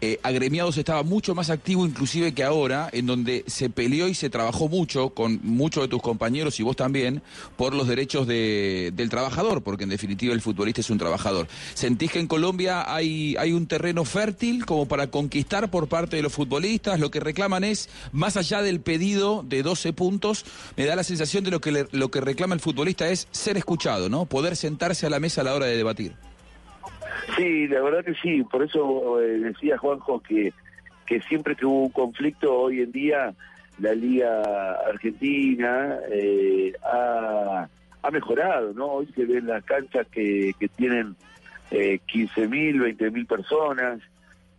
eh, 0.02 0.20
Agremiados 0.24 0.78
estaba 0.78 1.04
mucho 1.04 1.36
más 1.36 1.50
activo 1.50 1.86
inclusive 1.86 2.34
que 2.34 2.44
ahora, 2.44 2.90
en 2.92 3.06
donde 3.06 3.44
se 3.48 3.70
peleó 3.70 4.08
y 4.08 4.14
se 4.16 4.30
trabajó 4.30 4.68
mucho 4.70 5.10
con 5.10 5.40
muchos 5.44 5.84
de 5.84 5.88
tus 5.90 6.02
compañeros 6.02 6.60
y 6.60 6.64
vos 6.64 6.76
también 6.76 7.22
por 7.58 7.74
los 7.74 7.88
derechos 7.88 8.26
de- 8.28 8.92
del 8.96 9.10
trabajador, 9.10 9.62
porque 9.62 9.84
en 9.84 9.90
definitiva 9.90 10.34
el 10.34 10.42
futbolista 10.42 10.82
es 10.82 10.90
un 10.90 10.98
trabajador. 10.98 11.48
¿Sentís 11.74 12.12
que 12.12 12.20
en 12.20 12.28
Colombia 12.28 12.94
hay, 12.94 13.36
hay 13.38 13.52
un 13.52 13.68
terreno 13.68 14.06
fértil 14.06 14.66
como 14.66 14.88
para 14.88 15.08
conquistar 15.08 15.70
por 15.70 15.88
parte 15.88 16.16
de 16.16 16.22
los 16.22 16.32
futbolistas? 16.34 17.00
Lo 17.00 17.12
que 17.12 17.20
reclaman 17.20 17.64
es, 17.64 17.90
más 18.12 18.38
allá 18.38 18.62
del 18.62 18.80
pedido 18.82 19.44
de 19.48 19.64
12 19.64 19.92
puntos, 19.94 20.46
me 20.78 20.86
da 20.86 20.96
la 20.96 21.04
sensación 21.04 21.44
de 21.44 21.52
lo 21.52 21.60
que, 21.62 21.72
le- 21.72 21.88
lo 21.92 22.10
que 22.10 22.22
reclama 22.22 22.54
el 22.56 22.62
futbolista 22.62 23.10
es 23.10 23.28
ser 23.32 23.58
escuchado, 23.58 24.08
¿no? 24.10 24.26
Poder 24.26 24.56
sentarse 24.56 25.06
a 25.06 25.10
la 25.10 25.20
mesa 25.20 25.42
a 25.42 25.44
la 25.44 25.54
hora 25.56 25.66
de 25.66 25.76
debatir. 25.78 26.16
Sí, 27.36 27.68
la 27.68 27.82
verdad 27.82 28.04
que 28.04 28.14
sí, 28.16 28.44
por 28.44 28.64
eso 28.64 29.22
eh, 29.22 29.40
decía 29.40 29.78
Juanjo 29.78 30.22
que, 30.22 30.54
que 31.06 31.22
siempre 31.22 31.56
que 31.56 31.66
hubo 31.66 31.84
un 31.86 31.90
conflicto 31.92 32.54
hoy 32.54 32.82
en 32.82 32.92
día 32.92 33.34
la 33.80 33.94
Liga 33.94 34.74
Argentina 34.88 35.98
eh, 36.12 36.74
ha, 36.84 37.68
ha 38.02 38.12
mejorado, 38.12 38.74
¿no? 38.74 38.86
Hoy 38.88 39.08
se 39.16 39.26
ven 39.26 39.48
las 39.48 39.64
canchas 39.64 40.06
que, 40.08 40.54
que 40.60 40.68
tienen 40.68 41.16
eh, 41.72 42.00
15.000, 42.12 42.98
20.000 42.98 43.28
personas, 43.28 44.02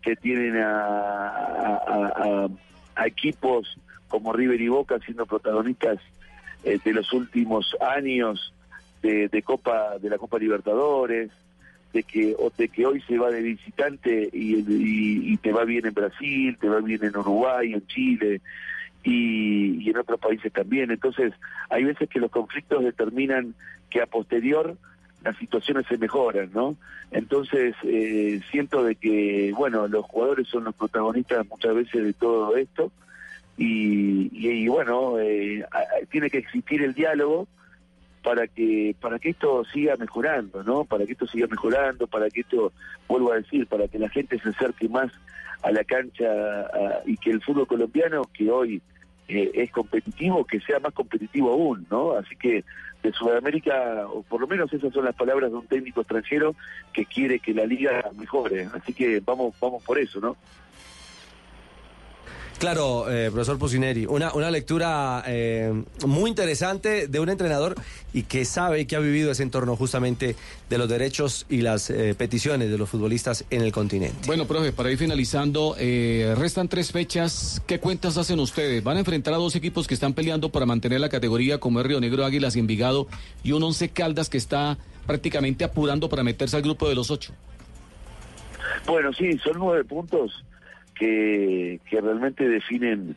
que 0.03 0.17
tienen 0.17 0.57
a, 0.57 0.89
a- 1.77 2.49
a- 2.97 3.07
equipos 3.07 3.77
como 4.09 4.33
River 4.33 4.61
y 4.61 4.69
Boca 4.69 4.99
siendo 5.05 5.27
protagonistas 5.27 5.99
eh, 6.65 6.79
de 6.85 6.93
los 6.93 7.13
últimos 7.13 7.77
años 7.81 8.53
de, 9.03 9.29
de 9.29 9.43
Copa 9.43 9.99
de 9.99 10.09
la 10.11 10.19
Copa 10.19 10.39
Libertadores, 10.39 11.31
de 11.93 12.03
que 12.05 12.34
o 12.38 12.53
de 12.57 12.68
que 12.68 12.86
hoy 12.86 13.01
se 13.03 13.18
va 13.18 13.30
de 13.30 13.43
visitante 13.43 14.28
y, 14.32 14.57
y- 14.57 15.32
y 15.32 15.36
te 15.38 15.53
va 15.53 15.64
bien 15.64 15.86
en 15.86 15.95
Brasil, 15.95 16.57
te 16.61 16.68
va 16.68 16.80
bien 16.80 17.05
en 17.05 17.16
Uruguay, 17.16 17.72
en 17.72 17.86
Chile 17.86 18.41
y, 19.03 19.88
en 19.91 19.97
otros 19.97 20.20
países 20.20 20.53
también. 20.53 20.91
Entonces, 20.91 21.32
hay 21.68 21.84
veces 21.84 22.09
que 22.09 22.20
los 22.20 22.30
conflictos 22.30 22.84
determinan 22.84 23.55
que 23.88 24.03
a 24.03 24.07
posterior 24.07 24.76
las 25.24 25.36
situaciones 25.38 25.86
se 25.86 25.99
mejoran, 25.99 26.51
¿no? 26.55 26.76
Entonces, 27.11 27.74
eh, 27.82 28.41
siento 28.51 28.84
de 28.84 28.95
que, 28.95 29.53
bueno, 29.57 29.86
los 29.88 30.05
jugadores 30.07 30.49
son 30.49 30.64
los 30.64 30.74
protagonistas 30.74 31.47
muchas 31.49 31.74
veces 31.74 32.05
de 32.05 32.12
todo 32.12 32.57
esto 32.57 32.91
y, 33.59 34.30
y- 34.32 34.49
y, 34.49 34.68
bueno, 34.68 35.18
eh, 35.18 35.64
tiene 36.11 36.30
que 36.30 36.38
existir 36.38 36.82
el 36.82 36.95
diálogo 36.95 37.49
para 38.23 38.47
que 38.47 38.95
para 39.01 39.18
que 39.18 39.31
esto 39.31 39.64
siga 39.73 39.97
mejorando, 39.97 40.62
¿no? 40.62 40.85
Para 40.85 41.07
que 41.07 41.12
esto 41.12 41.27
siga 41.27 41.47
mejorando, 41.47 42.07
para 42.07 42.29
que 42.31 42.41
esto, 42.41 42.73
vuelvo 43.09 43.33
a 43.33 43.37
decir, 43.37 43.66
para 43.66 43.89
que 43.89 43.99
la 43.99 44.09
gente 44.09 44.39
se 44.39 44.51
acerque 44.51 44.89
más 44.89 45.11
a 45.62 45.71
la 45.71 45.85
cancha 45.85 46.27
y 47.07 47.16
que 47.16 47.31
el 47.31 47.43
fútbol 47.43 47.66
colombiano, 47.66 48.23
que 48.33 48.51
hoy 48.51 48.83
eh, 49.29 49.51
es 49.55 49.71
competitivo, 49.71 50.45
que 50.45 50.61
sea 50.61 50.81
más 50.81 50.93
competitivo 50.93 51.53
aún, 51.53 51.87
¿no? 51.91 52.12
Así 52.12 52.35
que 52.37 52.64
de 53.03 53.12
Sudamérica, 53.12 54.07
o 54.09 54.23
por 54.23 54.41
lo 54.41 54.47
menos 54.47 54.73
esas 54.73 54.93
son 54.93 55.05
las 55.05 55.14
palabras 55.14 55.51
de 55.51 55.57
un 55.57 55.66
técnico 55.66 56.01
extranjero 56.01 56.55
que 56.93 57.07
quiere 57.07 57.39
que 57.39 57.55
la 57.55 57.64
liga 57.64 58.05
mejore. 58.18 58.68
Así 58.75 58.93
que 58.93 59.21
vamos 59.21 59.55
vamos 59.61 59.83
por 59.83 59.99
eso, 59.99 60.21
¿no? 60.21 60.37
Claro, 62.61 63.11
eh, 63.11 63.31
profesor 63.31 63.59
Pusineri, 63.59 64.05
una, 64.05 64.35
una 64.35 64.51
lectura 64.51 65.25
eh, 65.27 65.73
muy 66.07 66.29
interesante 66.29 67.09
de 67.09 67.19
un 67.19 67.31
entrenador 67.31 67.75
y 68.13 68.25
que 68.25 68.45
sabe 68.45 68.87
que 68.87 68.97
ha 68.97 68.99
vivido 68.99 69.31
ese 69.31 69.43
entorno 69.43 69.77
justamente 69.77 70.37
de 70.69 70.77
los 70.77 70.87
derechos 70.87 71.47
y 71.49 71.63
las 71.63 71.89
eh, 71.89 72.15
peticiones 72.15 72.71
de 72.71 72.77
los 72.77 72.91
futbolistas 72.91 73.47
en 73.49 73.63
el 73.63 73.73
continente. 73.73 74.19
Bueno, 74.27 74.47
profe, 74.47 74.73
para 74.73 74.91
ir 74.91 74.99
finalizando, 74.99 75.75
eh, 75.79 76.35
restan 76.37 76.69
tres 76.69 76.93
fechas. 76.93 77.63
¿Qué 77.67 77.81
cuentas 77.81 78.19
hacen 78.19 78.39
ustedes? 78.39 78.85
Van 78.85 78.99
a 78.99 79.01
enfrentar 79.01 79.33
a 79.33 79.39
dos 79.39 79.57
equipos 79.57 79.89
que 79.89 79.95
están 79.95 80.13
peleando 80.13 80.51
para 80.51 80.67
mantener 80.67 81.01
la 81.01 81.09
categoría, 81.09 81.57
como 81.57 81.81
es 81.81 81.87
Río 81.87 81.99
Negro 81.99 82.27
Águilas 82.27 82.57
y 82.57 82.59
Envigado, 82.59 83.07
y 83.43 83.53
un 83.53 83.63
Once 83.63 83.89
Caldas 83.89 84.29
que 84.29 84.37
está 84.37 84.77
prácticamente 85.07 85.65
apurando 85.65 86.11
para 86.11 86.23
meterse 86.23 86.57
al 86.57 86.63
grupo 86.63 86.91
de 86.91 86.95
los 86.95 87.11
ocho. 87.11 87.33
Bueno, 88.87 89.15
sí, 89.15 89.39
son 89.39 89.55
nueve 89.59 89.83
puntos 89.85 90.45
que, 91.01 91.81
realmente 91.91 92.49
definen 92.49 93.17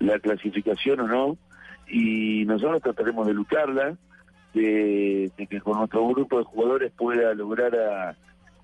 la 0.00 0.18
clasificación 0.18 1.00
o 1.00 1.06
no, 1.06 1.36
y 1.88 2.44
nosotros 2.44 2.82
trataremos 2.82 3.26
de 3.26 3.34
lucharla, 3.34 3.96
de, 4.52 5.30
que 5.36 5.60
con 5.60 5.78
nuestro 5.78 6.06
grupo 6.08 6.38
de 6.38 6.44
jugadores 6.44 6.92
pueda 6.96 7.32
lograr 7.34 7.74
a, 7.76 8.08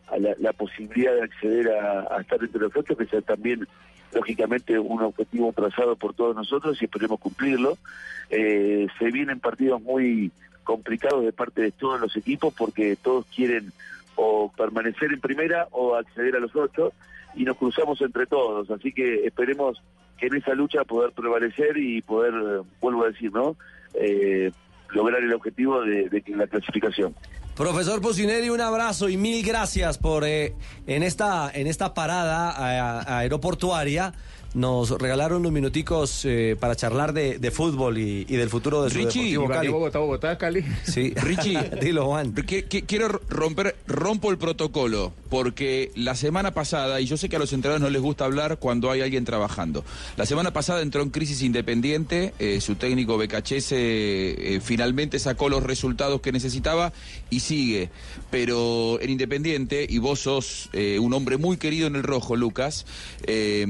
a 0.09 0.19
la, 0.19 0.35
la 0.39 0.53
posibilidad 0.53 1.15
de 1.15 1.23
acceder 1.23 1.69
a, 1.71 2.17
a 2.17 2.21
estar 2.21 2.43
entre 2.43 2.61
los 2.61 2.75
ocho, 2.75 2.97
que 2.97 3.07
sea 3.07 3.21
también, 3.21 3.67
lógicamente, 4.13 4.79
un 4.79 5.03
objetivo 5.03 5.53
trazado 5.53 5.95
por 5.95 6.15
todos 6.15 6.35
nosotros 6.35 6.81
y 6.81 6.87
esperemos 6.87 7.21
cumplirlo. 7.21 7.79
Eh, 8.31 8.89
se 8.99 9.11
vienen 9.13 9.39
partidos 9.39 9.81
muy 9.81 10.33
complicados 10.65 11.25
de 11.25 11.33
parte 11.33 11.63
de 11.63 11.71
todos 11.71 12.01
los 12.01 12.17
equipos 12.17 12.53
porque 12.53 12.97
todos 12.97 13.27
quieren 13.27 13.73
o 14.17 14.51
permanecer 14.57 15.13
en 15.13 15.21
primera 15.21 15.69
o 15.71 15.95
acceder 15.95 16.35
a 16.35 16.41
los 16.41 16.57
ocho 16.57 16.93
y 17.37 17.45
nos 17.45 17.57
cruzamos 17.57 18.01
entre 18.01 18.27
todos, 18.27 18.71
así 18.71 18.93
que 18.93 19.27
esperemos 19.27 19.83
que 20.19 20.27
en 20.27 20.37
esa 20.37 20.55
lucha 20.55 20.83
poder 20.85 21.13
prevalecer 21.13 21.77
y 21.77 22.01
poder, 22.03 22.33
eh, 22.35 22.63
vuelvo 22.81 23.05
a 23.05 23.09
decir, 23.09 23.31
¿no? 23.33 23.57
Eh, 23.95 24.51
lograr 24.91 25.23
el 25.23 25.33
objetivo 25.35 25.83
de, 25.83 26.23
la 26.29 26.47
clasificación. 26.47 27.15
Profesor 27.55 28.01
Pusineri, 28.01 28.51
un 28.51 28.61
abrazo 28.61 29.09
y 29.09 29.17
mil 29.17 29.45
gracias 29.45 29.99
por 29.99 30.25
eh, 30.25 30.53
en 30.87 31.03
esta 31.03 31.51
en 31.53 31.67
esta 31.67 31.95
parada 31.95 32.51
a- 32.51 33.19
aeroportuaria. 33.21 34.13
Nos 34.57 34.91
regalaron 34.91 35.41
unos 35.41 35.53
minuticos 35.53 36.25
eh, 36.25 36.57
para 36.59 36.75
charlar 36.75 37.13
de, 37.13 37.39
de 37.39 37.51
fútbol 37.51 37.99
y, 37.99 38.25
y 38.27 38.37
del 38.37 38.49
futuro 38.49 38.83
de 38.85 38.89
su 38.91 38.97
Richie, 38.97 39.05
Deportivo 39.33 39.45
Iván 39.45 39.59
Cali. 39.59 39.69
Bogotá, 39.69 39.99
Bogotá, 39.99 40.39
Cali. 40.39 40.65
Sí. 40.83 41.13
Richie, 41.17 41.59
Dilo, 41.83 42.07
Juan. 42.07 42.33
que- 42.33 42.65
que- 42.65 42.83
quiero 42.83 43.21
romper, 43.29 43.77
rompo 43.87 44.31
el 44.31 44.39
protocolo, 44.39 45.13
porque 45.29 45.91
la 45.95 46.15
semana 46.15 46.55
pasada, 46.55 47.03
y 47.03 47.07
yo 47.07 47.19
sé 47.19 47.29
que 47.29 47.37
a 47.37 47.39
los 47.39 47.53
entrenadores 47.53 47.83
no 47.83 47.91
les 47.91 48.01
gusta 48.01 48.25
hablar 48.25 48.59
cuando 48.59 48.91
hay 48.91 49.03
alguien 49.03 49.27
trabajando, 49.27 49.85
la 50.17 50.25
semana 50.25 50.55
pasada 50.55 50.81
entró 50.81 51.03
en 51.03 51.11
crisis 51.11 51.43
independiente, 51.43 52.33
eh, 52.39 52.63
su 52.63 52.77
técnico 52.77 53.19
Becachese 53.19 53.77
eh, 53.77 54.61
finalmente 54.63 55.19
sacó 55.19 55.51
los 55.51 55.63
resultados 55.65 56.23
que 56.23 56.33
necesitaba 56.33 56.95
y 57.29 57.41
sigue, 57.41 57.91
pero 58.31 58.99
en 59.03 59.11
Independiente, 59.11 59.87
y 59.87 59.99
vos 59.99 60.21
sos 60.21 60.71
eh, 60.73 60.99
un 60.99 61.13
hombre 61.13 61.37
muy 61.37 61.59
querido 61.59 61.87
en 61.89 61.97
el 61.97 62.03
rojo, 62.05 62.37
Lucas, 62.37 62.87
eh, 63.27 63.67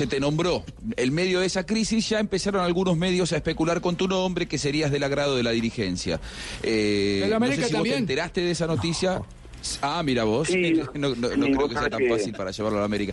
se 0.00 0.06
te 0.06 0.18
nombró. 0.18 0.64
En 0.96 1.12
medio 1.12 1.40
de 1.40 1.46
esa 1.46 1.66
crisis 1.66 2.08
ya 2.08 2.20
empezaron 2.20 2.64
algunos 2.64 2.96
medios 2.96 3.34
a 3.34 3.36
especular 3.36 3.82
con 3.82 3.96
tu 3.96 4.08
nombre, 4.08 4.46
que 4.46 4.56
serías 4.56 4.90
del 4.90 5.02
agrado 5.04 5.36
de 5.36 5.42
la 5.42 5.50
dirigencia. 5.50 6.18
Eh, 6.62 7.20
El 7.24 7.30
no 7.30 7.36
América 7.36 7.62
sé 7.64 7.68
si 7.68 7.74
vos 7.74 7.82
te 7.84 7.96
enteraste 7.96 8.40
de 8.40 8.50
esa 8.52 8.66
noticia. 8.66 9.20
Ah, 9.82 10.02
mira 10.02 10.24
vos. 10.24 10.48
Sí, 10.48 10.72
no 10.94 11.14
no- 11.14 11.36
no 11.36 11.46
creo 11.56 11.68
que 11.68 11.74
sea 11.74 11.90
tan 11.90 11.98
que- 12.00 12.08
fácil 12.08 12.32
para 12.32 12.50
llevarlo 12.50 12.78
a 12.78 12.80
la 12.80 12.86
América. 12.86 13.12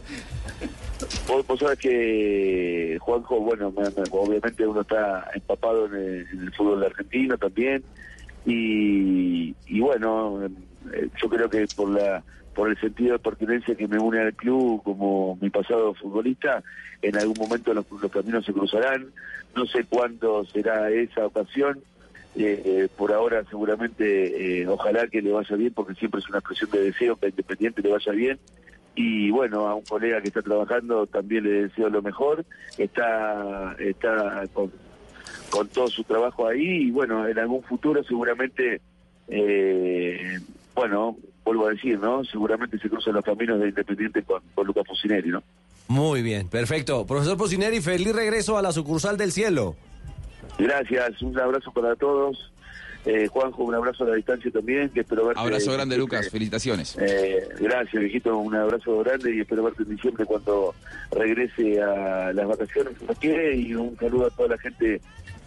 Vos, 1.27 1.45
vos 1.45 1.59
sabés 1.59 1.77
que 1.77 2.97
Juanjo, 3.01 3.41
bueno, 3.41 3.69
me- 3.75 3.83
me- 3.83 4.09
obviamente 4.11 4.65
uno 4.65 4.79
está 4.79 5.29
empapado 5.35 5.87
en 5.87 5.93
el, 5.95 6.27
en 6.31 6.39
el 6.43 6.53
fútbol 6.53 6.85
argentino 6.85 7.37
también 7.37 7.83
y, 8.45 9.53
y 9.67 9.79
bueno, 9.81 10.45
eh, 10.45 11.09
yo 11.21 11.27
creo 11.27 11.49
que 11.49 11.65
por 11.75 11.89
la 11.89 12.23
por 12.57 12.71
el 12.71 12.79
sentido 12.79 13.13
de 13.13 13.19
pertenencia 13.19 13.75
que 13.75 13.87
me 13.87 13.99
une 13.99 14.19
al 14.19 14.33
club 14.33 14.81
como 14.81 15.37
mi 15.39 15.51
pasado 15.51 15.93
futbolista, 15.93 16.63
en 17.03 17.15
algún 17.15 17.35
momento 17.37 17.71
los, 17.71 17.85
caminos 18.11 18.45
se 18.45 18.51
cruzarán. 18.51 19.11
No 19.55 19.67
sé 19.67 19.83
cuándo 19.83 20.43
será 20.45 20.89
esa 20.89 21.27
ocasión. 21.27 21.83
Eh, 22.35 22.61
eh, 22.65 22.87
por 22.97 23.13
ahora 23.13 23.43
seguramente 23.47 24.61
eh, 24.61 24.67
ojalá 24.67 25.07
que 25.07 25.21
le 25.21 25.31
vaya 25.31 25.55
bien 25.55 25.73
porque 25.73 25.93
siempre 25.95 26.19
es 26.19 26.29
una 26.29 26.39
expresión 26.39 26.69
de 26.71 26.81
deseo 26.81 27.15
que 27.15 27.27
a 27.27 27.29
Independiente 27.29 27.81
le 27.81 27.91
vaya 27.91 28.11
bien 28.11 28.39
y 28.93 29.31
bueno 29.31 29.67
a 29.67 29.73
un 29.73 29.83
colega 29.83 30.21
que 30.21 30.27
está 30.27 30.43
trabajando 30.43 31.07
también 31.07 31.45
le 31.45 31.63
deseo 31.63 31.89
lo 31.89 32.03
mejor 32.03 32.45
está 32.77 33.75
está 33.79 34.43
con, 34.53 34.71
con 35.49 35.67
todo 35.69 35.87
su 35.87 36.03
trabajo 36.03 36.47
ahí 36.47 36.83
y 36.83 36.91
bueno 36.91 37.27
en 37.27 37.39
algún 37.39 37.63
futuro 37.63 38.03
seguramente 38.03 38.81
bueno 40.75 41.17
vuelvo 41.47 41.67
a 41.67 41.71
decir 41.71 41.97
no 41.97 42.23
seguramente 42.25 42.77
se 42.77 42.89
cruzan 42.89 43.13
los 43.13 43.23
caminos 43.23 43.59
de 43.59 43.69
Independiente 43.69 44.21
con, 44.23 44.41
con 44.53 44.67
Lucas 44.67 44.83
Fusineri 44.85 45.29
no 45.29 45.41
Muy 45.87 46.21
bien, 46.21 46.49
perfecto. 46.49 47.05
Profesor 47.05 47.37
Pocineri, 47.37 47.79
feliz 47.81 48.13
regreso 48.13 48.57
a 48.57 48.61
la 48.61 48.73
sucursal 48.73 49.15
del 49.15 49.31
cielo. 49.31 49.75
Gracias, 50.57 51.21
un 51.21 51.39
abrazo 51.39 51.71
para 51.71 51.95
todos. 51.95 52.51
Eh, 53.05 53.27
Juanjo, 53.27 53.63
un 53.63 53.73
abrazo 53.73 54.03
a 54.03 54.07
la 54.07 54.15
distancia 54.15 54.51
también, 54.51 54.89
que 54.89 54.99
espero 54.99 55.27
verte. 55.27 55.41
Abrazo 55.41 55.71
grande, 55.71 55.97
Lucas. 55.97 56.29
Felicitaciones. 56.29 56.97
Eh, 56.99 57.47
gracias, 57.61 58.01
viejito, 58.01 58.37
un 58.37 58.53
abrazo 58.53 58.99
grande 58.99 59.33
y 59.33 59.39
espero 59.39 59.63
verte 59.63 59.83
en 59.83 59.89
diciembre 59.95 60.25
cuando 60.25 60.75
regrese 61.11 61.81
a 61.81 62.33
las 62.33 62.45
vacaciones, 62.45 62.93
si 62.99 63.05
nos 63.05 63.17
quiere, 63.17 63.55
y 63.55 63.73
un 63.73 63.95
saludo 63.97 64.27
a 64.27 64.29
toda 64.31 64.49
la 64.49 64.57
gente 64.57 64.99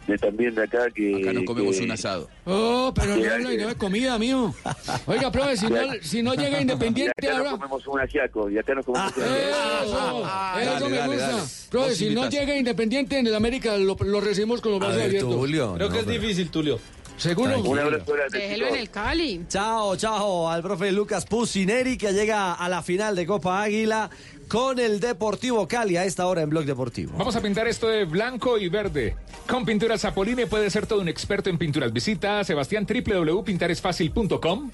de 0.07 0.19
también 0.19 0.55
de 0.55 0.63
acá 0.65 0.91
que... 0.95 1.21
Acá 1.23 1.33
nos 1.33 1.45
comemos 1.45 1.77
que- 1.77 1.85
un 1.85 1.91
asado. 1.93 2.29
Oh, 2.45 2.93
pero 2.95 3.17
no, 3.17 3.23
hay 3.33 3.43
no, 3.59 3.65
no 3.65 3.69
es 3.71 3.75
comida, 3.77 4.19
mío. 4.19 4.53
Oiga, 5.07 5.31
profe, 5.31 5.57
si 5.57 5.67
no, 5.69 5.79
si 6.03 6.23
no 6.23 6.35
llega 6.35 6.59
Y 6.59 6.63
Independiente 6.63 7.13
acá 7.17 7.37
ahora... 7.39 7.51
nos 7.51 7.61
comemos 7.61 7.87
un 7.87 8.01
ajiaco, 8.01 8.51
y 8.51 8.59
acá 8.59 8.75
nos 8.75 8.85
comemos 8.87 9.17
un 9.17 9.23
ajiaco. 9.23 9.37
Eso, 9.37 9.91
eso 9.91 10.21
dale, 10.25 10.89
me 10.89 10.97
dale, 10.97 11.13
gusta. 11.15 11.29
dale. 11.31 11.43
Profe, 11.71 11.95
si 11.95 12.11
no 12.15 12.29
llega 12.29 12.57
Independiente 12.57 13.19
en 13.19 13.27
el 13.27 13.35
América, 13.35 13.77
lo, 13.77 13.97
lo 14.01 14.21
recibimos 14.21 14.61
con 14.61 14.73
los 14.73 14.81
brazos 14.81 15.03
abiertos. 15.03 15.35
Tulio. 15.35 15.75
Creo 15.75 15.89
no, 15.89 15.93
que 15.93 16.01
es 16.01 16.07
pero- 16.07 16.21
difícil, 16.21 16.51
Tulio. 16.51 16.81
¿Seguro? 17.17 17.61
Un 17.61 17.79
abrazo 17.79 18.15
Déjelo 18.33 18.69
en 18.69 18.77
el 18.77 18.89
Cali. 18.89 19.45
Chao, 19.47 19.95
chao 19.97 20.49
al 20.49 20.63
profe 20.63 20.91
Lucas 20.91 21.27
Pusineri 21.27 21.99
que 21.99 22.13
llega 22.15 22.55
a 22.55 22.67
la 22.71 22.83
final 22.83 23.15
de 23.15 23.27
Copa 23.27 23.63
Águila 23.63 24.09
con 24.51 24.81
el 24.81 24.99
Deportivo 24.99 25.69
Cali 25.69 25.97
a 25.97 26.05
esta 26.05 26.27
hora 26.27 26.43
en 26.43 26.51
Blog 26.51 26.65
Deportivo. 26.65 27.13
Vamos 27.17 27.37
a 27.37 27.41
pintar 27.41 27.69
esto 27.69 27.87
de 27.87 28.05
blanco 28.05 28.59
y 28.59 28.69
verde. 28.69 29.15
Con 29.49 29.65
Pinturas 29.65 30.01
Zapoline 30.01 30.49
puede 30.49 30.69
ser 30.71 30.87
todo 30.87 31.01
un 31.01 31.09
experto 31.09 31.51
en 31.51 31.57
pinturas. 31.57 31.93
Visita 31.93 32.41
a 32.41 32.45
Sebastián 32.45 32.85
www.pintaresfacil.com. 32.85 34.71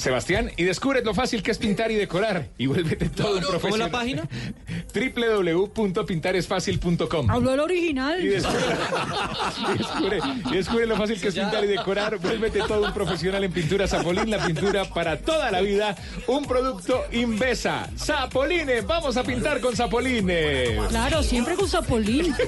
Sebastián, 0.00 0.50
y 0.56 0.64
descubre 0.64 1.02
lo 1.04 1.12
fácil 1.14 1.42
que 1.42 1.50
es 1.50 1.58
pintar 1.58 1.90
y 1.90 1.94
decorar. 1.94 2.48
Y 2.58 2.66
vuélvete 2.66 3.08
todo 3.10 3.36
un 3.36 3.42
¿cómo 3.42 3.56
es 3.56 3.60
profesional. 3.60 3.92
la 3.92 3.98
página? 3.98 4.28
www.pintaresfacil.com. 4.94 7.30
Habló 7.30 7.54
el 7.54 7.60
original. 7.60 8.20
Y 8.24 8.28
descubre, 8.28 8.64
y 9.74 9.78
descubre- 9.78 10.20
y 10.50 10.54
descubre 10.56 10.86
lo 10.86 10.96
fácil 10.96 11.20
que 11.20 11.28
es 11.28 11.34
pintar 11.34 11.64
y 11.64 11.68
decorar. 11.68 12.16
Vuélvete 12.18 12.60
todo 12.66 12.84
un 12.86 12.92
profesional 12.94 13.44
en 13.44 13.52
pintura 13.52 13.86
Zapolín, 13.86 14.30
la 14.30 14.44
pintura 14.44 14.84
para 14.86 15.18
toda 15.20 15.50
la 15.50 15.60
vida. 15.60 15.94
Un 16.26 16.44
producto 16.46 17.04
Invesa. 17.12 17.88
Zapoline, 17.98 18.80
vamos 18.82 19.16
a 19.16 19.22
pintar 19.22 19.60
con 19.60 19.76
Zapoline. 19.76 20.78
Claro, 20.88 21.22
siempre 21.22 21.54
con 21.54 21.68
Zapolín. 21.68 22.34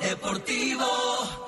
Deportivo. 0.00 1.47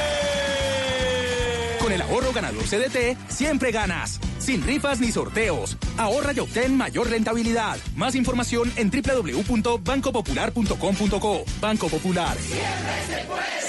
El 1.91 2.01
ahorro 2.01 2.31
ganador 2.31 2.63
CDT, 2.63 3.17
siempre 3.27 3.71
ganas. 3.71 4.21
Sin 4.39 4.63
rifas 4.63 5.01
ni 5.01 5.11
sorteos. 5.11 5.75
Ahorra 5.97 6.31
y 6.33 6.39
obtén 6.39 6.77
mayor 6.77 7.09
rentabilidad. 7.09 7.77
Más 7.95 8.15
información 8.15 8.71
en 8.77 8.89
www.bancopopular.com.co. 8.89 11.43
Banco 11.59 11.89
Popular. 11.89 12.37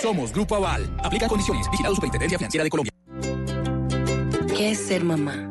Somos 0.01 0.33
Grupo 0.33 0.55
Aval. 0.55 0.89
Aplica 1.03 1.27
condiciones. 1.27 1.69
Vigilado 1.71 1.97
Superintendencia 1.97 2.39
Financiera 2.39 2.63
de 2.63 2.71
Colombia. 2.71 2.93
¿Qué 4.57 4.71
es 4.71 4.79
ser 4.79 5.03
mamá? 5.03 5.49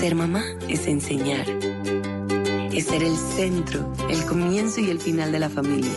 Ser 0.00 0.16
mamá 0.16 0.42
es 0.68 0.88
enseñar. 0.88 1.46
Es 2.72 2.86
ser 2.86 3.04
el 3.04 3.16
centro, 3.16 3.92
el 4.10 4.26
comienzo 4.26 4.80
y 4.80 4.90
el 4.90 4.98
final 4.98 5.30
de 5.30 5.38
la 5.38 5.48
familia. 5.48 5.94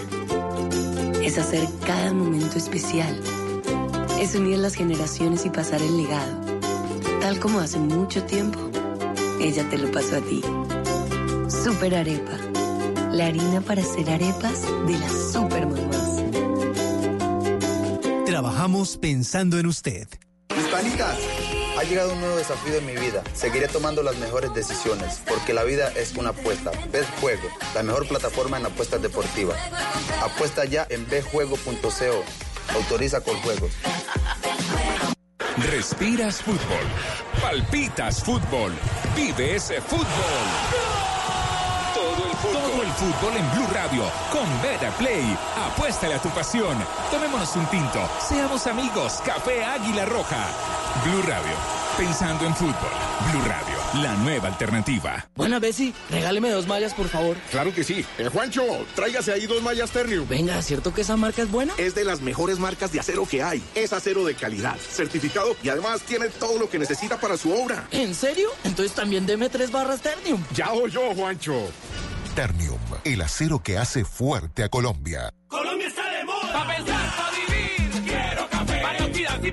Es 1.24 1.40
hacer 1.40 1.68
cada 1.86 2.14
momento 2.14 2.60
especial. 2.60 3.20
Es 4.20 4.34
unir 4.34 4.58
las 4.58 4.74
generaciones 4.74 5.46
y 5.46 5.50
pasar 5.52 5.82
el 5.82 5.96
legado. 5.96 6.42
Tal 7.22 7.40
como 7.40 7.60
hace 7.60 7.78
mucho 7.78 8.24
tiempo, 8.24 8.60
ella 9.40 9.70
te 9.70 9.78
lo 9.78 9.92
pasó 9.92 10.16
a 10.18 10.22
ti. 10.22 10.42
Super 11.50 11.94
Arepa. 11.94 12.38
La 13.12 13.28
harina 13.28 13.62
para 13.62 13.82
hacer 13.84 14.10
arepas 14.10 14.64
de 14.88 14.98
las 14.98 15.32
super 15.32 15.68
mamás. 15.68 16.24
Trabajamos 18.26 18.98
pensando 18.98 19.60
en 19.60 19.68
usted. 19.68 20.08
Hispanitas, 20.58 21.18
ha 21.78 21.84
llegado 21.84 22.14
un 22.14 22.20
nuevo 22.20 22.38
desafío 22.38 22.76
en 22.76 22.86
mi 22.88 22.96
vida. 22.96 23.24
Seguiré 23.34 23.68
tomando 23.68 24.02
las 24.02 24.18
mejores 24.18 24.52
decisiones, 24.54 25.22
porque 25.28 25.54
la 25.54 25.64
vida 25.64 25.92
es 25.96 26.16
una 26.16 26.30
apuesta. 26.30 26.72
Betjuego, 26.92 27.48
la 27.76 27.84
mejor 27.84 28.08
plataforma 28.08 28.58
en 28.58 28.66
apuestas 28.66 29.00
deportivas. 29.02 29.58
Apuesta 30.24 30.66
ya 30.66 30.88
en 30.90 31.08
betjuego.co. 31.08 32.47
Autoriza 32.76 33.22
con 33.22 33.36
juegos. 33.42 33.72
Respiras 35.58 36.42
fútbol. 36.42 36.86
Palpitas 37.42 38.24
fútbol. 38.24 38.74
Vives 39.16 39.74
fútbol. 39.88 40.06
Todo 41.94 42.30
el 42.30 42.36
fútbol. 42.38 42.62
Todo 42.62 42.84
el 42.84 42.90
fútbol 42.90 43.38
en 43.38 43.52
Blue 43.52 43.68
Radio. 43.74 44.04
Con 44.32 44.62
Beta 44.62 44.92
Play. 44.98 45.38
Apuéstale 45.66 46.16
a 46.16 46.22
tu 46.22 46.30
pasión. 46.30 46.78
Tomémonos 47.12 47.56
un 47.56 47.66
tinto. 47.68 48.08
Seamos 48.20 48.68
amigos. 48.68 49.22
Café 49.26 49.66
Águila 49.66 50.06
Roja. 50.06 50.46
Blue 51.06 51.24
Radio. 51.24 51.56
Pensando 51.98 52.46
en 52.46 52.56
fútbol. 52.56 52.92
Blue 53.32 53.44
Radio. 53.48 53.77
La 54.02 54.14
nueva 54.18 54.50
alternativa. 54.50 55.28
Buena, 55.36 55.60
Bessie, 55.60 55.94
regáleme 56.12 56.50
dos 56.52 56.68
mallas, 56.68 56.94
por 56.94 57.08
favor. 57.08 57.36
Claro 57.50 57.74
que 57.74 57.84
sí. 57.84 58.06
Eh, 58.20 58.30
Juancho, 58.32 58.64
tráigase 58.96 59.32
ahí 59.32 59.48
dos 59.48 59.64
mallas 59.64 59.90
Ternium. 59.90 60.28
Venga, 60.28 60.62
¿cierto 60.62 60.94
que 60.94 61.02
esa 61.02 61.18
marca 61.18 61.42
es 61.42 61.50
buena? 61.50 61.74
Es 61.78 61.96
de 61.96 62.04
las 62.04 62.22
mejores 62.22 62.60
marcas 62.60 62.92
de 62.92 63.00
acero 63.00 63.26
que 63.26 63.42
hay. 63.42 63.64
Es 63.74 63.94
acero 63.94 64.24
de 64.24 64.36
calidad, 64.36 64.78
certificado 64.78 65.56
y 65.64 65.70
además 65.70 66.02
tiene 66.02 66.28
todo 66.28 66.60
lo 66.60 66.70
que 66.70 66.78
necesita 66.78 67.20
para 67.20 67.38
su 67.38 67.52
obra. 67.52 67.88
¿En 67.92 68.14
serio? 68.14 68.50
Entonces 68.64 68.94
también 68.94 69.26
deme 69.26 69.50
tres 69.50 69.72
barras 69.72 70.02
Ternium. 70.02 70.44
Ya 70.54 70.70
yo, 70.92 71.16
Juancho. 71.16 71.56
Ternium, 72.36 72.80
el 73.04 73.22
acero 73.22 73.64
que 73.64 73.80
hace 73.80 74.06
fuerte 74.06 74.64
a 74.64 74.70
Colombia. 74.70 75.32
Colombia 75.48 75.88
está 75.88 76.08
de 76.12 76.24
moda. 76.24 76.54
Pa' 76.54 76.68
pensar, 76.68 77.16
pa' 77.16 77.32
vivir. 77.32 78.04
Quiero 78.04 78.48
café. 78.50 78.84
Varios 78.84 79.14
días 79.14 79.40
y 79.42 79.52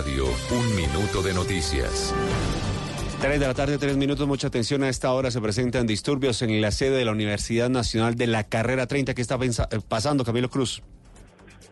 Radio, 0.00 0.24
un 0.24 0.76
minuto 0.76 1.20
de 1.20 1.34
noticias. 1.34 2.14
3 3.20 3.38
de 3.38 3.46
la 3.46 3.52
tarde, 3.52 3.76
3 3.76 3.98
minutos, 3.98 4.26
mucha 4.26 4.46
atención. 4.46 4.82
A 4.82 4.88
esta 4.88 5.12
hora 5.12 5.30
se 5.30 5.42
presentan 5.42 5.86
disturbios 5.86 6.40
en 6.40 6.58
la 6.62 6.70
sede 6.70 6.96
de 6.96 7.04
la 7.04 7.12
Universidad 7.12 7.68
Nacional 7.68 8.14
de 8.14 8.26
la 8.26 8.44
Carrera 8.44 8.86
30. 8.86 9.12
¿Qué 9.12 9.20
está 9.20 9.34
eh, 9.34 9.78
pasando, 9.86 10.24
Camilo 10.24 10.48
Cruz? 10.48 10.82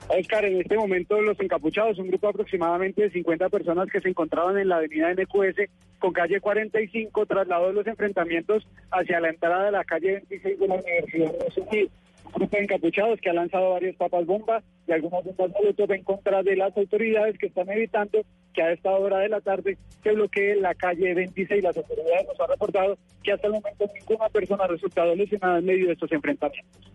Oscar, 0.09 0.45
en 0.45 0.61
este 0.61 0.77
momento 0.77 1.19
los 1.23 1.41
encapuchados, 1.41 1.99
un 1.99 2.09
grupo 2.09 2.29
aproximadamente 2.29 3.01
de 3.01 3.11
50 3.11 3.49
personas 3.49 3.89
que 3.91 4.03
se 4.03 4.11
encontraban 4.11 4.59
en 4.59 4.69
la 4.69 4.77
avenida 4.77 5.11
NQS 5.15 5.71
con 5.99 6.13
calle 6.13 6.39
45, 6.39 7.25
trasladó 7.25 7.73
los 7.73 7.87
enfrentamientos 7.87 8.67
hacia 8.91 9.21
la 9.21 9.31
entrada 9.31 9.65
de 9.65 9.73
la 9.73 9.85
calle 9.85 10.25
26 10.29 10.59
de 10.59 10.69
la 10.69 10.75
Universidad 10.75 11.33
Nacional. 11.33 11.91
Grupo 12.33 12.57
de 12.57 12.63
encapuchados 12.65 13.21
que 13.21 13.31
ha 13.31 13.33
lanzado 13.33 13.71
varias 13.71 13.97
papas 13.97 14.27
bomba 14.27 14.63
y 14.87 14.93
algunas 14.93 15.25
bombas 15.25 15.51
molotov 15.51 15.93
en 15.93 16.03
contra 16.03 16.43
de 16.43 16.57
las 16.57 16.77
autoridades 16.77 17.39
que 17.39 17.47
están 17.47 17.71
evitando 17.71 18.21
que 18.55 18.63
a 18.63 18.73
esta 18.73 18.91
hora 18.91 19.19
de 19.19 19.29
la 19.29 19.41
tarde 19.41 19.77
se 20.03 20.13
bloquee 20.13 20.57
la 20.57 20.75
calle 20.75 21.15
26. 21.15 21.63
Las 21.63 21.77
autoridades 21.77 22.27
nos 22.27 22.41
han 22.41 22.49
reportado 22.49 22.99
que 23.23 23.33
hasta 23.33 23.47
el 23.47 23.53
momento 23.55 23.91
ninguna 23.95 24.29
persona 24.29 24.65
ha 24.65 24.69
resultado 24.69 25.15
lesionada 25.15 25.59
en 25.59 25.65
medio 25.67 25.87
de 25.87 25.93
estos 25.93 26.11
enfrentamientos. 26.13 26.93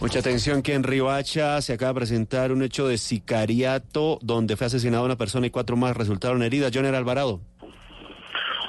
Mucha 0.00 0.18
atención 0.18 0.62
que 0.62 0.74
en 0.74 0.82
Riohacha 0.82 1.62
se 1.62 1.74
acaba 1.74 1.92
de 1.92 2.00
presentar 2.00 2.50
un 2.50 2.64
hecho 2.64 2.88
de 2.88 2.98
sicariato 2.98 4.18
donde 4.20 4.56
fue 4.56 4.66
asesinada 4.66 5.04
una 5.04 5.16
persona 5.16 5.46
y 5.46 5.50
cuatro 5.50 5.76
más 5.76 5.96
resultaron 5.96 6.42
heridas. 6.42 6.72
Joner 6.74 6.94
Alvarado. 6.96 7.40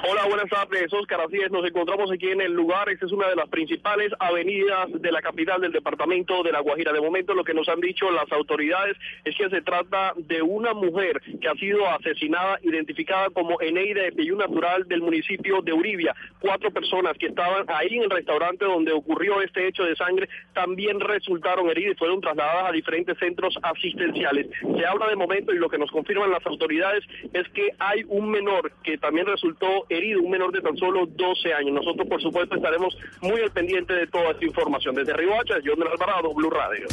Hola, 0.06 0.26
buenas 0.26 0.50
tardes, 0.50 0.92
Oscar. 0.92 1.22
Así 1.22 1.38
es, 1.38 1.50
nos 1.50 1.64
encontramos 1.64 2.12
aquí 2.12 2.28
en 2.28 2.42
el 2.42 2.52
lugar. 2.52 2.90
Esta 2.90 3.06
es 3.06 3.12
una 3.12 3.26
de 3.26 3.36
las 3.36 3.48
principales 3.48 4.12
avenidas 4.18 4.88
de 4.92 5.10
la 5.10 5.22
capital 5.22 5.62
del 5.62 5.72
departamento 5.72 6.42
de 6.42 6.52
La 6.52 6.60
Guajira. 6.60 6.92
De 6.92 7.00
momento, 7.00 7.32
lo 7.32 7.42
que 7.42 7.54
nos 7.54 7.66
han 7.70 7.80
dicho 7.80 8.10
las 8.10 8.30
autoridades 8.30 8.98
es 9.24 9.34
que 9.34 9.48
se 9.48 9.62
trata 9.62 10.12
de 10.18 10.42
una 10.42 10.74
mujer 10.74 11.22
que 11.40 11.48
ha 11.48 11.54
sido 11.54 11.88
asesinada, 11.88 12.58
identificada 12.62 13.30
como 13.30 13.58
Eneida 13.62 14.02
de 14.02 14.12
Peyú 14.12 14.36
Natural 14.36 14.86
del 14.86 15.00
municipio 15.00 15.62
de 15.62 15.72
Uribia. 15.72 16.14
Cuatro 16.38 16.70
personas 16.70 17.16
que 17.16 17.28
estaban 17.28 17.64
ahí 17.68 17.96
en 17.96 18.02
el 18.02 18.10
restaurante 18.10 18.66
donde 18.66 18.92
ocurrió 18.92 19.40
este 19.40 19.66
hecho 19.66 19.84
de 19.84 19.96
sangre 19.96 20.28
también 20.52 21.00
resultaron 21.00 21.70
heridas 21.70 21.94
y 21.94 21.98
fueron 21.98 22.20
trasladadas 22.20 22.68
a 22.68 22.72
diferentes 22.72 23.16
centros 23.16 23.54
asistenciales. 23.62 24.48
Se 24.60 24.84
habla 24.84 25.08
de 25.08 25.16
momento 25.16 25.54
y 25.54 25.58
lo 25.58 25.70
que 25.70 25.78
nos 25.78 25.90
confirman 25.90 26.30
las 26.30 26.44
autoridades 26.44 27.04
es 27.32 27.48
que 27.54 27.70
hay 27.78 28.04
un 28.08 28.30
menor 28.30 28.70
que 28.82 28.98
también 28.98 29.26
resultó 29.26 29.86
herido, 29.94 30.20
un 30.20 30.30
menor 30.30 30.52
de 30.52 30.60
tan 30.60 30.76
solo 30.76 31.06
12 31.06 31.54
años. 31.54 31.74
Nosotros, 31.74 32.06
por 32.08 32.20
supuesto, 32.20 32.56
estaremos 32.56 32.96
muy 33.22 33.40
al 33.40 33.50
pendiente 33.50 33.94
de 33.94 34.06
toda 34.06 34.32
esta 34.32 34.44
información. 34.44 34.94
Desde 34.94 35.12
Riohacha, 35.12 35.54
John 35.64 35.78
del 35.78 35.88
Alvarado, 35.88 36.34
Blue 36.34 36.50
Radio. 36.50 36.86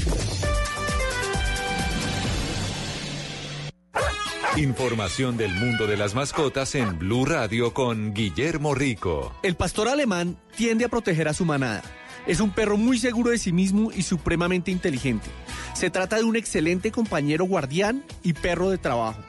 Información 4.58 5.38
del 5.38 5.52
mundo 5.54 5.88
de 5.88 5.95
las 5.95 6.14
mascotas 6.14 6.76
en 6.76 6.99
Blue 6.99 7.26
Radio 7.26 7.74
con 7.74 8.14
Guillermo 8.14 8.76
Rico. 8.76 9.34
El 9.43 9.56
pastor 9.56 9.88
alemán 9.88 10.38
tiende 10.58 10.86
a 10.86 10.89
proteger 10.89 11.30
a 11.30 11.34
su 11.34 11.45
manada. 11.45 11.82
Es 12.28 12.39
un 12.39 12.52
perro 12.52 12.78
muy 12.78 12.99
seguro 12.99 13.32
de 13.32 13.38
sí 13.38 13.52
mismo 13.52 13.91
y 13.91 14.04
supremamente 14.04 14.70
inteligente. 14.70 15.28
Se 15.74 15.89
trata 15.89 16.18
de 16.18 16.24
un 16.24 16.36
excelente 16.36 16.91
compañero 16.91 17.45
guardián 17.45 18.04
y 18.24 18.34
perro 18.34 18.70
de 18.70 18.78
trabajo. 18.78 19.22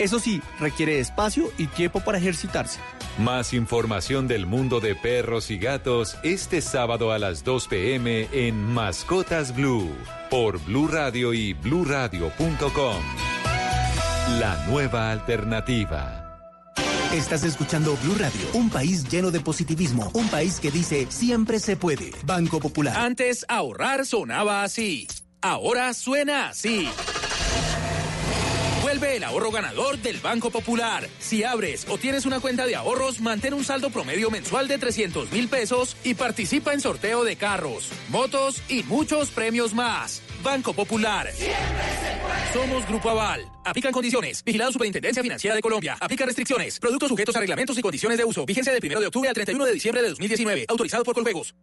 Eso 0.00 0.18
sí, 0.18 0.40
requiere 0.58 0.98
espacio 0.98 1.52
y 1.58 1.66
tiempo 1.66 2.00
para 2.00 2.16
ejercitarse. 2.16 2.80
Más 3.18 3.52
información 3.52 4.26
del 4.26 4.46
mundo 4.46 4.80
de 4.80 4.94
perros 4.94 5.50
y 5.50 5.58
gatos 5.58 6.16
este 6.22 6.62
sábado 6.62 7.12
a 7.12 7.18
las 7.18 7.44
2 7.44 7.68
pm 7.68 8.28
en 8.32 8.64
Mascotas 8.64 9.54
Blue 9.54 9.94
por 10.30 10.58
Blue 10.64 10.88
Radio 10.88 11.34
y 11.34 11.52
bluradio.com. 11.52 13.02
La 14.38 14.64
nueva 14.68 15.10
alternativa. 15.10 16.16
Estás 17.12 17.44
escuchando 17.44 17.98
Blue 18.02 18.14
Radio, 18.14 18.40
un 18.54 18.70
país 18.70 19.06
lleno 19.06 19.30
de 19.30 19.40
positivismo, 19.40 20.10
un 20.14 20.28
país 20.28 20.60
que 20.60 20.70
dice 20.70 21.08
siempre 21.10 21.60
se 21.60 21.76
puede. 21.76 22.12
Banco 22.24 22.58
Popular. 22.58 22.96
Antes 22.96 23.44
ahorrar 23.48 24.06
sonaba 24.06 24.62
así. 24.62 25.08
Ahora 25.42 25.92
suena 25.92 26.48
así. 26.48 26.88
Vuelve 29.00 29.16
el 29.16 29.24
ahorro 29.24 29.50
ganador 29.50 29.96
del 29.98 30.18
Banco 30.18 30.50
Popular. 30.50 31.08
Si 31.18 31.42
abres 31.42 31.86
o 31.88 31.96
tienes 31.96 32.26
una 32.26 32.38
cuenta 32.38 32.66
de 32.66 32.76
ahorros, 32.76 33.22
mantén 33.22 33.54
un 33.54 33.64
saldo 33.64 33.88
promedio 33.88 34.30
mensual 34.30 34.68
de 34.68 34.76
300 34.76 35.32
mil 35.32 35.48
pesos 35.48 35.96
y 36.04 36.12
participa 36.12 36.74
en 36.74 36.82
sorteo 36.82 37.24
de 37.24 37.36
carros, 37.36 37.88
motos 38.10 38.62
y 38.68 38.82
muchos 38.82 39.30
premios 39.30 39.72
más. 39.72 40.20
Banco 40.42 40.74
Popular. 40.74 41.30
Somos 42.52 42.86
Grupo 42.86 43.08
Aval. 43.08 43.46
Aplican 43.64 43.92
condiciones. 43.92 44.44
Vigilado 44.44 44.70
Superintendencia 44.70 45.22
Financiera 45.22 45.56
de 45.56 45.62
Colombia. 45.62 45.96
Aplica 45.98 46.26
restricciones. 46.26 46.78
Productos 46.78 47.08
sujetos 47.08 47.34
a 47.36 47.40
reglamentos 47.40 47.78
y 47.78 47.80
condiciones 47.80 48.18
de 48.18 48.24
uso. 48.26 48.44
Vigencia 48.44 48.70
del 48.70 48.84
1 48.84 49.00
de 49.00 49.06
octubre 49.06 49.30
al 49.30 49.34
31 49.34 49.64
de 49.64 49.72
diciembre 49.72 50.02
de 50.02 50.10
2019. 50.10 50.66
Autorizado 50.68 51.04
por 51.04 51.14
Coljuegos. 51.14 51.54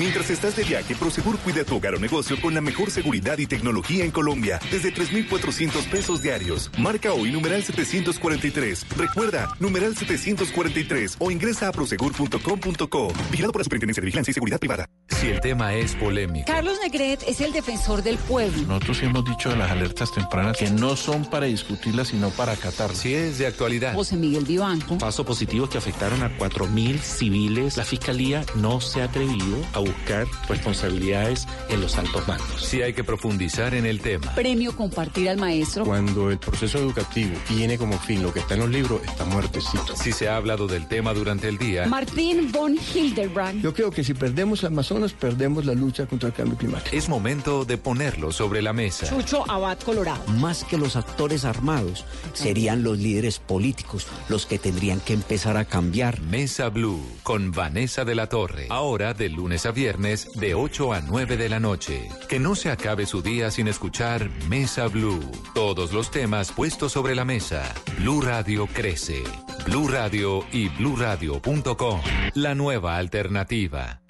Mientras 0.00 0.30
estás 0.30 0.56
de 0.56 0.64
viaje, 0.64 0.94
Prosegur 0.94 1.38
cuida 1.40 1.62
tu 1.62 1.76
hogar 1.76 1.94
o 1.94 1.98
negocio 1.98 2.40
con 2.40 2.54
la 2.54 2.62
mejor 2.62 2.90
seguridad 2.90 3.36
y 3.36 3.46
tecnología 3.46 4.02
en 4.02 4.10
Colombia. 4.10 4.58
Desde 4.70 4.92
3,400 4.92 5.84
pesos 5.88 6.22
diarios. 6.22 6.70
Marca 6.78 7.12
hoy 7.12 7.30
numeral 7.30 7.62
743. 7.62 8.86
Recuerda, 8.96 9.54
numeral 9.58 9.94
743 9.94 11.16
o 11.18 11.30
ingresa 11.30 11.68
a 11.68 11.72
prosegur.com.co. 11.72 13.12
Vigilado 13.30 13.52
por 13.52 13.60
la 13.60 13.64
Superintendencia 13.64 14.00
de 14.00 14.06
Vigilancia 14.06 14.30
y 14.30 14.34
Seguridad 14.34 14.58
Privada. 14.58 14.86
Si 15.08 15.26
el 15.26 15.38
tema 15.40 15.74
es 15.74 15.94
polémico, 15.96 16.46
Carlos 16.46 16.78
Negret 16.82 17.22
es 17.26 17.42
el 17.42 17.52
defensor 17.52 18.02
del 18.02 18.16
pueblo. 18.16 18.62
Nosotros 18.68 19.02
hemos 19.02 19.22
dicho 19.26 19.50
de 19.50 19.56
las 19.56 19.70
alertas 19.70 20.12
tempranas 20.12 20.56
que 20.56 20.70
no 20.70 20.96
son 20.96 21.26
para 21.26 21.44
discutirlas, 21.44 22.08
sino 22.08 22.30
para 22.30 22.52
acatarlas. 22.52 22.96
si 22.96 23.12
es 23.12 23.36
de 23.36 23.46
actualidad, 23.46 23.92
José 23.92 24.16
Miguel 24.16 24.46
Vivanco. 24.46 24.96
Pasos 24.96 25.26
positivos 25.26 25.68
que 25.68 25.76
afectaron 25.76 26.22
a 26.22 26.34
4.000 26.38 26.98
civiles. 27.00 27.76
La 27.76 27.84
fiscalía 27.84 28.46
no 28.54 28.80
se 28.80 29.02
ha 29.02 29.04
atrevido 29.04 29.58
a 29.74 29.89
buscar 29.92 30.26
responsabilidades 30.48 31.46
en 31.68 31.80
los 31.80 31.96
altos 31.98 32.26
mandos. 32.26 32.64
si 32.64 32.82
hay 32.82 32.92
que 32.92 33.04
profundizar 33.04 33.74
en 33.74 33.86
el 33.86 34.00
tema. 34.00 34.34
Premio 34.34 34.74
Compartir 34.76 35.28
al 35.28 35.38
Maestro. 35.38 35.84
Cuando 35.84 36.30
el 36.30 36.38
proceso 36.38 36.78
educativo 36.78 37.36
tiene 37.48 37.78
como 37.78 37.98
fin 37.98 38.22
lo 38.22 38.32
que 38.32 38.40
está 38.40 38.54
en 38.54 38.60
los 38.60 38.70
libros, 38.70 39.00
está 39.04 39.24
muertecito. 39.24 39.96
Si 39.96 40.12
se 40.12 40.28
ha 40.28 40.36
hablado 40.36 40.66
del 40.66 40.86
tema 40.86 41.12
durante 41.14 41.48
el 41.48 41.58
día, 41.58 41.86
Martín 41.86 42.50
von 42.52 42.76
Hildebrand. 42.76 43.62
Yo 43.62 43.74
creo 43.74 43.90
que 43.90 44.04
si 44.04 44.14
perdemos 44.14 44.64
Amazonas, 44.64 45.12
perdemos 45.12 45.64
la 45.64 45.74
lucha 45.74 46.06
contra 46.06 46.28
el 46.28 46.34
cambio 46.34 46.56
climático. 46.56 46.96
es 46.96 47.08
momento 47.08 47.64
de 47.64 47.76
ponerlo 47.78 48.32
sobre 48.32 48.62
la 48.62 48.72
mesa. 48.72 49.08
Chucho 49.08 49.50
Abad 49.50 49.78
Colorado. 49.80 50.24
Más 50.38 50.64
que 50.64 50.78
los 50.78 50.96
actores 50.96 51.44
armados, 51.44 52.04
serían 52.32 52.82
los 52.82 52.98
líderes 52.98 53.38
políticos 53.38 54.06
los 54.28 54.46
que 54.46 54.58
tendrían 54.58 55.00
que 55.00 55.12
empezar 55.12 55.56
a 55.56 55.64
cambiar. 55.64 56.20
Mesa 56.20 56.68
Blue 56.68 57.00
con 57.22 57.52
Vanessa 57.52 58.04
de 58.04 58.14
la 58.14 58.28
Torre. 58.28 58.66
Ahora 58.70 59.14
de 59.14 59.28
lunes 59.28 59.66
a 59.66 59.72
viernes 59.72 59.79
de 59.80 60.54
8 60.54 60.92
a 60.92 61.00
9 61.00 61.38
de 61.38 61.48
la 61.48 61.58
noche. 61.58 62.10
Que 62.28 62.38
no 62.38 62.54
se 62.54 62.70
acabe 62.70 63.06
su 63.06 63.22
día 63.22 63.50
sin 63.50 63.66
escuchar 63.66 64.28
Mesa 64.46 64.88
Blue. 64.88 65.20
Todos 65.54 65.94
los 65.94 66.10
temas 66.10 66.52
puestos 66.52 66.92
sobre 66.92 67.14
la 67.14 67.24
mesa. 67.24 67.62
Blue 67.98 68.20
Radio 68.20 68.66
crece. 68.66 69.22
Blue 69.64 69.88
Radio 69.88 70.44
y 70.52 70.68
bluradio.com. 70.68 72.00
La 72.34 72.54
nueva 72.54 72.98
alternativa. 72.98 74.02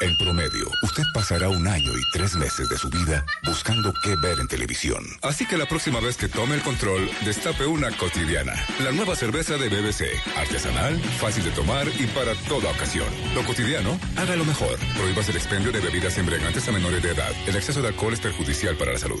En 0.00 0.16
promedio, 0.16 0.70
usted 0.82 1.02
pasará 1.12 1.48
un 1.48 1.66
año 1.66 1.92
y 1.92 2.10
tres 2.12 2.36
meses 2.36 2.68
de 2.68 2.78
su 2.78 2.88
vida 2.88 3.24
buscando 3.44 3.92
qué 4.04 4.14
ver 4.16 4.38
en 4.38 4.46
televisión. 4.46 5.04
Así 5.22 5.44
que 5.44 5.58
la 5.58 5.66
próxima 5.66 5.98
vez 6.00 6.16
que 6.16 6.28
tome 6.28 6.54
el 6.54 6.62
control, 6.62 7.10
destape 7.24 7.66
una 7.66 7.90
cotidiana. 7.90 8.52
La 8.80 8.92
nueva 8.92 9.16
cerveza 9.16 9.56
de 9.56 9.68
BBC. 9.68 10.04
Artesanal, 10.36 10.98
fácil 11.20 11.44
de 11.44 11.50
tomar 11.50 11.88
y 11.98 12.06
para 12.06 12.34
toda 12.48 12.70
ocasión. 12.70 13.08
Lo 13.34 13.44
cotidiano, 13.44 13.98
hágalo 14.16 14.44
mejor. 14.44 14.78
Prohíbas 14.96 15.28
el 15.30 15.36
expendio 15.36 15.72
de 15.72 15.80
bebidas 15.80 16.16
embriagantes 16.18 16.68
a 16.68 16.72
menores 16.72 17.02
de 17.02 17.10
edad. 17.10 17.32
El 17.46 17.56
exceso 17.56 17.82
de 17.82 17.88
alcohol 17.88 18.12
es 18.12 18.20
perjudicial 18.20 18.76
para 18.76 18.92
la 18.92 18.98
salud. 18.98 19.20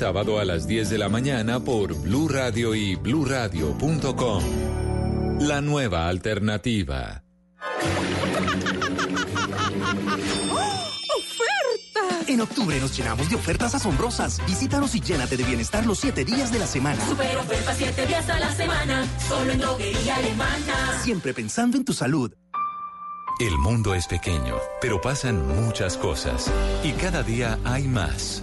sábado 0.00 0.38
a 0.40 0.46
las 0.46 0.66
10 0.66 0.88
de 0.88 0.96
la 0.96 1.10
mañana 1.10 1.60
por 1.60 1.94
Blue 1.94 2.26
Radio 2.26 2.74
y 2.74 2.94
bluradio.com. 2.94 4.42
La 5.40 5.60
nueva 5.60 6.08
alternativa. 6.08 7.22
¡Ofertas! 11.18 12.28
En 12.28 12.40
octubre 12.40 12.80
nos 12.80 12.96
llenamos 12.96 13.28
de 13.28 13.36
ofertas 13.36 13.74
asombrosas. 13.74 14.40
Visítanos 14.46 14.94
y 14.94 15.02
llénate 15.02 15.36
de 15.36 15.44
bienestar 15.44 15.84
los 15.84 15.98
siete 15.98 16.24
días 16.24 16.50
de 16.50 16.60
la 16.60 16.66
semana. 16.66 17.06
Super 17.06 17.36
oferta 17.36 17.74
7 17.74 18.06
días 18.06 18.30
a 18.30 18.40
la 18.40 18.54
semana, 18.54 19.06
solo 19.28 19.52
en 19.52 19.58
droguería 19.58 20.16
alemana. 20.16 20.98
Siempre 21.02 21.34
pensando 21.34 21.76
en 21.76 21.84
tu 21.84 21.92
salud. 21.92 22.32
El 23.38 23.58
mundo 23.58 23.94
es 23.94 24.06
pequeño, 24.06 24.56
pero 24.80 25.02
pasan 25.02 25.46
muchas 25.62 25.98
cosas 25.98 26.50
y 26.82 26.92
cada 26.92 27.22
día 27.22 27.58
hay 27.64 27.86
más. 27.86 28.42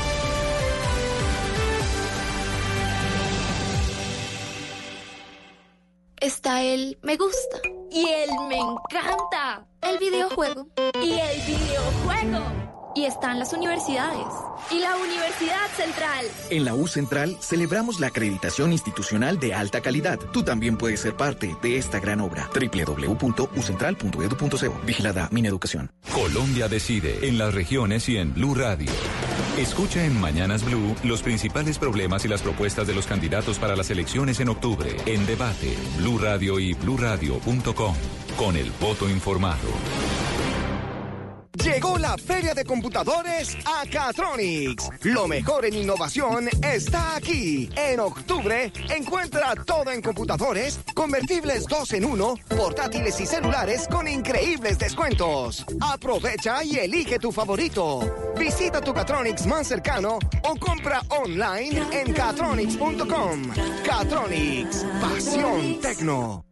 Está 6.43 6.63
el 6.63 6.97
me 7.03 7.17
gusta. 7.17 7.61
Y 7.91 8.07
el 8.07 8.31
me 8.49 8.57
encanta. 8.57 9.63
El 9.79 9.99
videojuego. 9.99 10.69
Y 10.95 11.11
el 11.19 11.41
videojuego. 11.45 12.80
Y 12.95 13.05
están 13.05 13.39
las 13.39 13.53
universidades. 13.53 14.27
Y 14.69 14.79
la 14.79 14.95
Universidad 14.97 15.67
Central. 15.75 16.25
En 16.49 16.65
la 16.65 16.73
U 16.73 16.87
Central 16.87 17.37
celebramos 17.39 17.99
la 17.99 18.07
acreditación 18.07 18.71
institucional 18.71 19.39
de 19.39 19.53
alta 19.53 19.81
calidad. 19.81 20.19
Tú 20.33 20.43
también 20.43 20.77
puedes 20.77 20.99
ser 20.99 21.15
parte 21.15 21.55
de 21.61 21.77
esta 21.77 21.99
gran 21.99 22.21
obra. 22.21 22.49
www.ucentral.edu.co. 22.53 24.81
Vigilada 24.85 25.29
Mineducación. 25.31 25.91
Colombia 26.13 26.67
decide 26.67 27.27
en 27.27 27.37
las 27.37 27.53
regiones 27.53 28.09
y 28.09 28.17
en 28.17 28.33
Blue 28.33 28.55
Radio. 28.55 28.91
Escucha 29.57 30.05
en 30.05 30.19
Mañanas 30.19 30.65
Blue 30.65 30.95
los 31.03 31.21
principales 31.21 31.77
problemas 31.77 32.25
y 32.25 32.27
las 32.27 32.41
propuestas 32.41 32.87
de 32.87 32.95
los 32.95 33.07
candidatos 33.07 33.59
para 33.59 33.75
las 33.75 33.89
elecciones 33.89 34.39
en 34.39 34.49
octubre. 34.49 34.95
En 35.05 35.25
debate, 35.25 35.75
Blue 35.97 36.17
Radio 36.17 36.59
y 36.59 36.73
bluradio.com. 36.73 37.95
Con 38.37 38.55
el 38.55 38.71
voto 38.79 39.09
informado. 39.09 39.67
Llegó 41.53 41.97
la 41.97 42.17
feria 42.17 42.53
de 42.53 42.63
computadores 42.63 43.57
a 43.65 43.85
Catronics. 43.85 44.89
Lo 45.03 45.27
mejor 45.27 45.65
en 45.65 45.75
innovación 45.75 46.47
está 46.63 47.17
aquí. 47.17 47.69
En 47.75 47.99
octubre, 47.99 48.71
encuentra 48.89 49.53
todo 49.65 49.91
en 49.91 50.01
computadores, 50.01 50.79
convertibles 50.93 51.65
2 51.67 51.93
en 51.93 52.05
1, 52.05 52.35
portátiles 52.55 53.19
y 53.19 53.25
celulares 53.25 53.87
con 53.89 54.07
increíbles 54.07 54.79
descuentos. 54.79 55.65
Aprovecha 55.81 56.63
y 56.63 56.77
elige 56.77 57.19
tu 57.19 57.31
favorito. 57.31 58.33
Visita 58.37 58.79
tu 58.79 58.93
Catronics 58.93 59.45
más 59.45 59.67
cercano 59.67 60.19
o 60.43 60.55
compra 60.55 61.01
online 61.09 61.81
en 61.91 62.13
catronics.com. 62.13 63.51
Catronics, 63.85 64.85
pasión 65.01 65.81
tecno. 65.81 66.50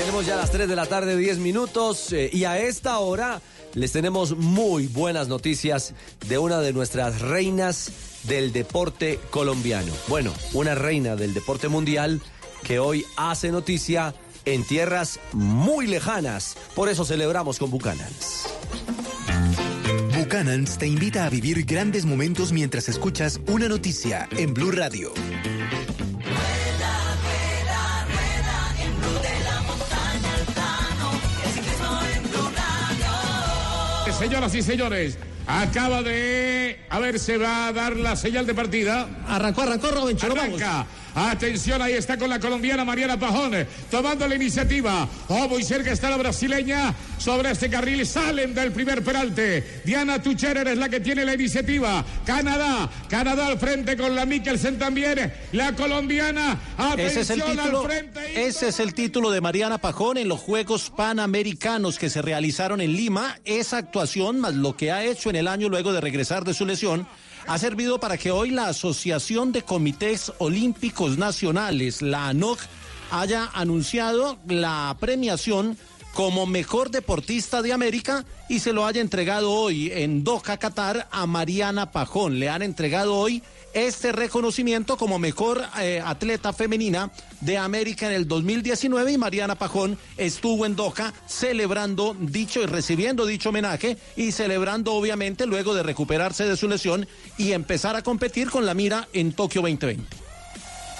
Tenemos 0.00 0.24
ya 0.24 0.34
las 0.34 0.50
3 0.50 0.66
de 0.66 0.76
la 0.76 0.86
tarde, 0.86 1.14
10 1.14 1.36
minutos, 1.40 2.10
eh, 2.14 2.30
y 2.32 2.44
a 2.44 2.58
esta 2.58 2.98
hora 3.00 3.42
les 3.74 3.92
tenemos 3.92 4.34
muy 4.34 4.86
buenas 4.86 5.28
noticias 5.28 5.92
de 6.26 6.38
una 6.38 6.60
de 6.60 6.72
nuestras 6.72 7.20
reinas 7.20 7.92
del 8.22 8.50
deporte 8.50 9.20
colombiano. 9.28 9.92
Bueno, 10.08 10.32
una 10.54 10.74
reina 10.74 11.16
del 11.16 11.34
deporte 11.34 11.68
mundial 11.68 12.22
que 12.62 12.78
hoy 12.78 13.04
hace 13.18 13.52
noticia 13.52 14.14
en 14.46 14.64
tierras 14.64 15.20
muy 15.34 15.86
lejanas. 15.86 16.56
Por 16.74 16.88
eso 16.88 17.04
celebramos 17.04 17.58
con 17.58 17.70
Bucanans. 17.70 18.46
Buchanan's 20.16 20.78
te 20.78 20.86
invita 20.86 21.26
a 21.26 21.28
vivir 21.28 21.66
grandes 21.66 22.06
momentos 22.06 22.52
mientras 22.52 22.88
escuchas 22.88 23.38
una 23.48 23.68
noticia 23.68 24.30
en 24.32 24.54
Blue 24.54 24.70
Radio. 24.70 25.12
Señoras 34.20 34.54
y 34.54 34.60
señores, 34.60 35.18
acaba 35.46 36.02
de. 36.02 36.78
A 36.90 36.98
ver, 36.98 37.18
se 37.18 37.38
va 37.38 37.68
a 37.68 37.72
dar 37.72 37.96
la 37.96 38.14
señal 38.16 38.44
de 38.44 38.52
partida. 38.52 39.08
Arrancó, 39.26 39.62
arrancó, 39.62 39.88
vamos. 39.94 40.22
Arranca. 40.22 40.86
Atención, 41.14 41.82
ahí 41.82 41.94
está 41.94 42.16
con 42.16 42.30
la 42.30 42.38
colombiana 42.38 42.84
Mariana 42.84 43.18
Pajón, 43.18 43.66
tomando 43.90 44.26
la 44.28 44.34
iniciativa. 44.34 45.08
Oh, 45.28 45.48
muy 45.48 45.62
cerca 45.62 45.92
está 45.92 46.10
la 46.10 46.16
brasileña. 46.16 46.94
Sobre 47.18 47.50
este 47.50 47.68
carril 47.68 48.06
salen 48.06 48.54
del 48.54 48.72
primer 48.72 49.02
peralte. 49.04 49.82
Diana 49.84 50.22
Tucherer 50.22 50.68
es 50.68 50.78
la 50.78 50.88
que 50.88 51.00
tiene 51.00 51.24
la 51.24 51.34
iniciativa. 51.34 52.04
Canadá, 52.24 52.88
Canadá 53.08 53.46
al 53.46 53.58
frente 53.58 53.96
con 53.96 54.14
la 54.14 54.24
Mikkelsen 54.24 54.78
también. 54.78 55.32
La 55.52 55.74
colombiana, 55.74 56.58
atención 56.78 57.08
Ese 57.08 57.20
es, 57.20 57.30
el 57.30 57.42
título, 57.42 57.80
al 57.80 57.86
frente. 57.86 58.46
ese 58.46 58.68
es 58.68 58.80
el 58.80 58.94
título 58.94 59.30
de 59.30 59.40
Mariana 59.40 59.78
Pajón 59.78 60.18
en 60.18 60.28
los 60.28 60.40
Juegos 60.40 60.90
Panamericanos 60.90 61.98
que 61.98 62.10
se 62.10 62.22
realizaron 62.22 62.80
en 62.80 62.94
Lima. 62.94 63.38
Esa 63.44 63.78
actuación, 63.78 64.40
más 64.40 64.54
lo 64.54 64.76
que 64.76 64.92
ha 64.92 65.04
hecho 65.04 65.30
en 65.30 65.36
el 65.36 65.48
año 65.48 65.68
luego 65.68 65.92
de 65.92 66.00
regresar 66.00 66.44
de 66.44 66.54
su 66.54 66.64
lesión, 66.66 67.06
ha 67.50 67.58
servido 67.58 67.98
para 67.98 68.16
que 68.16 68.30
hoy 68.30 68.50
la 68.50 68.68
Asociación 68.68 69.50
de 69.50 69.62
Comités 69.62 70.32
Olímpicos 70.38 71.18
Nacionales, 71.18 72.00
la 72.00 72.28
ANOC, 72.28 72.60
haya 73.10 73.50
anunciado 73.52 74.38
la 74.46 74.96
premiación 75.00 75.76
como 76.14 76.46
mejor 76.46 76.92
deportista 76.92 77.60
de 77.60 77.72
América 77.72 78.24
y 78.48 78.60
se 78.60 78.72
lo 78.72 78.86
haya 78.86 79.00
entregado 79.00 79.50
hoy 79.50 79.90
en 79.90 80.22
Doha, 80.22 80.58
Qatar, 80.58 81.08
a 81.10 81.26
Mariana 81.26 81.90
Pajón. 81.90 82.38
Le 82.38 82.48
han 82.48 82.62
entregado 82.62 83.16
hoy 83.16 83.42
este 83.74 84.12
reconocimiento 84.12 84.96
como 84.96 85.18
mejor 85.18 85.62
eh, 85.80 86.02
atleta 86.04 86.52
femenina 86.52 87.10
de 87.40 87.58
América 87.58 88.06
en 88.06 88.12
el 88.12 88.26
2019 88.26 89.12
y 89.12 89.18
Mariana 89.18 89.54
Pajón 89.54 89.98
estuvo 90.16 90.66
en 90.66 90.76
Doha 90.76 91.12
celebrando 91.26 92.16
dicho 92.18 92.62
y 92.62 92.66
recibiendo 92.66 93.26
dicho 93.26 93.50
homenaje 93.50 93.96
y 94.16 94.32
celebrando 94.32 94.94
obviamente 94.94 95.46
luego 95.46 95.74
de 95.74 95.82
recuperarse 95.82 96.44
de 96.44 96.56
su 96.56 96.68
lesión 96.68 97.06
y 97.38 97.52
empezar 97.52 97.96
a 97.96 98.02
competir 98.02 98.50
con 98.50 98.66
la 98.66 98.74
mira 98.74 99.08
en 99.12 99.32
Tokio 99.32 99.62
2020. 99.62 100.30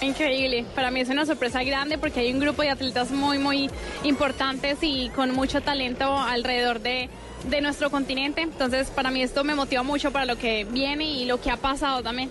Increíble, 0.02 0.64
para 0.74 0.90
mí 0.90 1.00
es 1.00 1.10
una 1.10 1.26
sorpresa 1.26 1.62
grande 1.62 1.98
porque 1.98 2.20
hay 2.20 2.32
un 2.32 2.40
grupo 2.40 2.62
de 2.62 2.70
atletas 2.70 3.10
muy, 3.10 3.38
muy 3.38 3.68
importantes 4.02 4.78
y 4.80 5.10
con 5.10 5.32
mucho 5.32 5.60
talento 5.60 6.16
alrededor 6.16 6.80
de, 6.80 7.10
de 7.50 7.60
nuestro 7.60 7.90
continente. 7.90 8.40
Entonces, 8.40 8.88
para 8.88 9.10
mí 9.10 9.22
esto 9.22 9.44
me 9.44 9.54
motiva 9.54 9.82
mucho 9.82 10.10
para 10.10 10.24
lo 10.24 10.38
que 10.38 10.64
viene 10.64 11.04
y 11.04 11.26
lo 11.26 11.38
que 11.38 11.50
ha 11.50 11.58
pasado 11.58 12.02
también. 12.02 12.30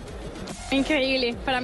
Increíble, 0.70 1.34
para. 1.44 1.62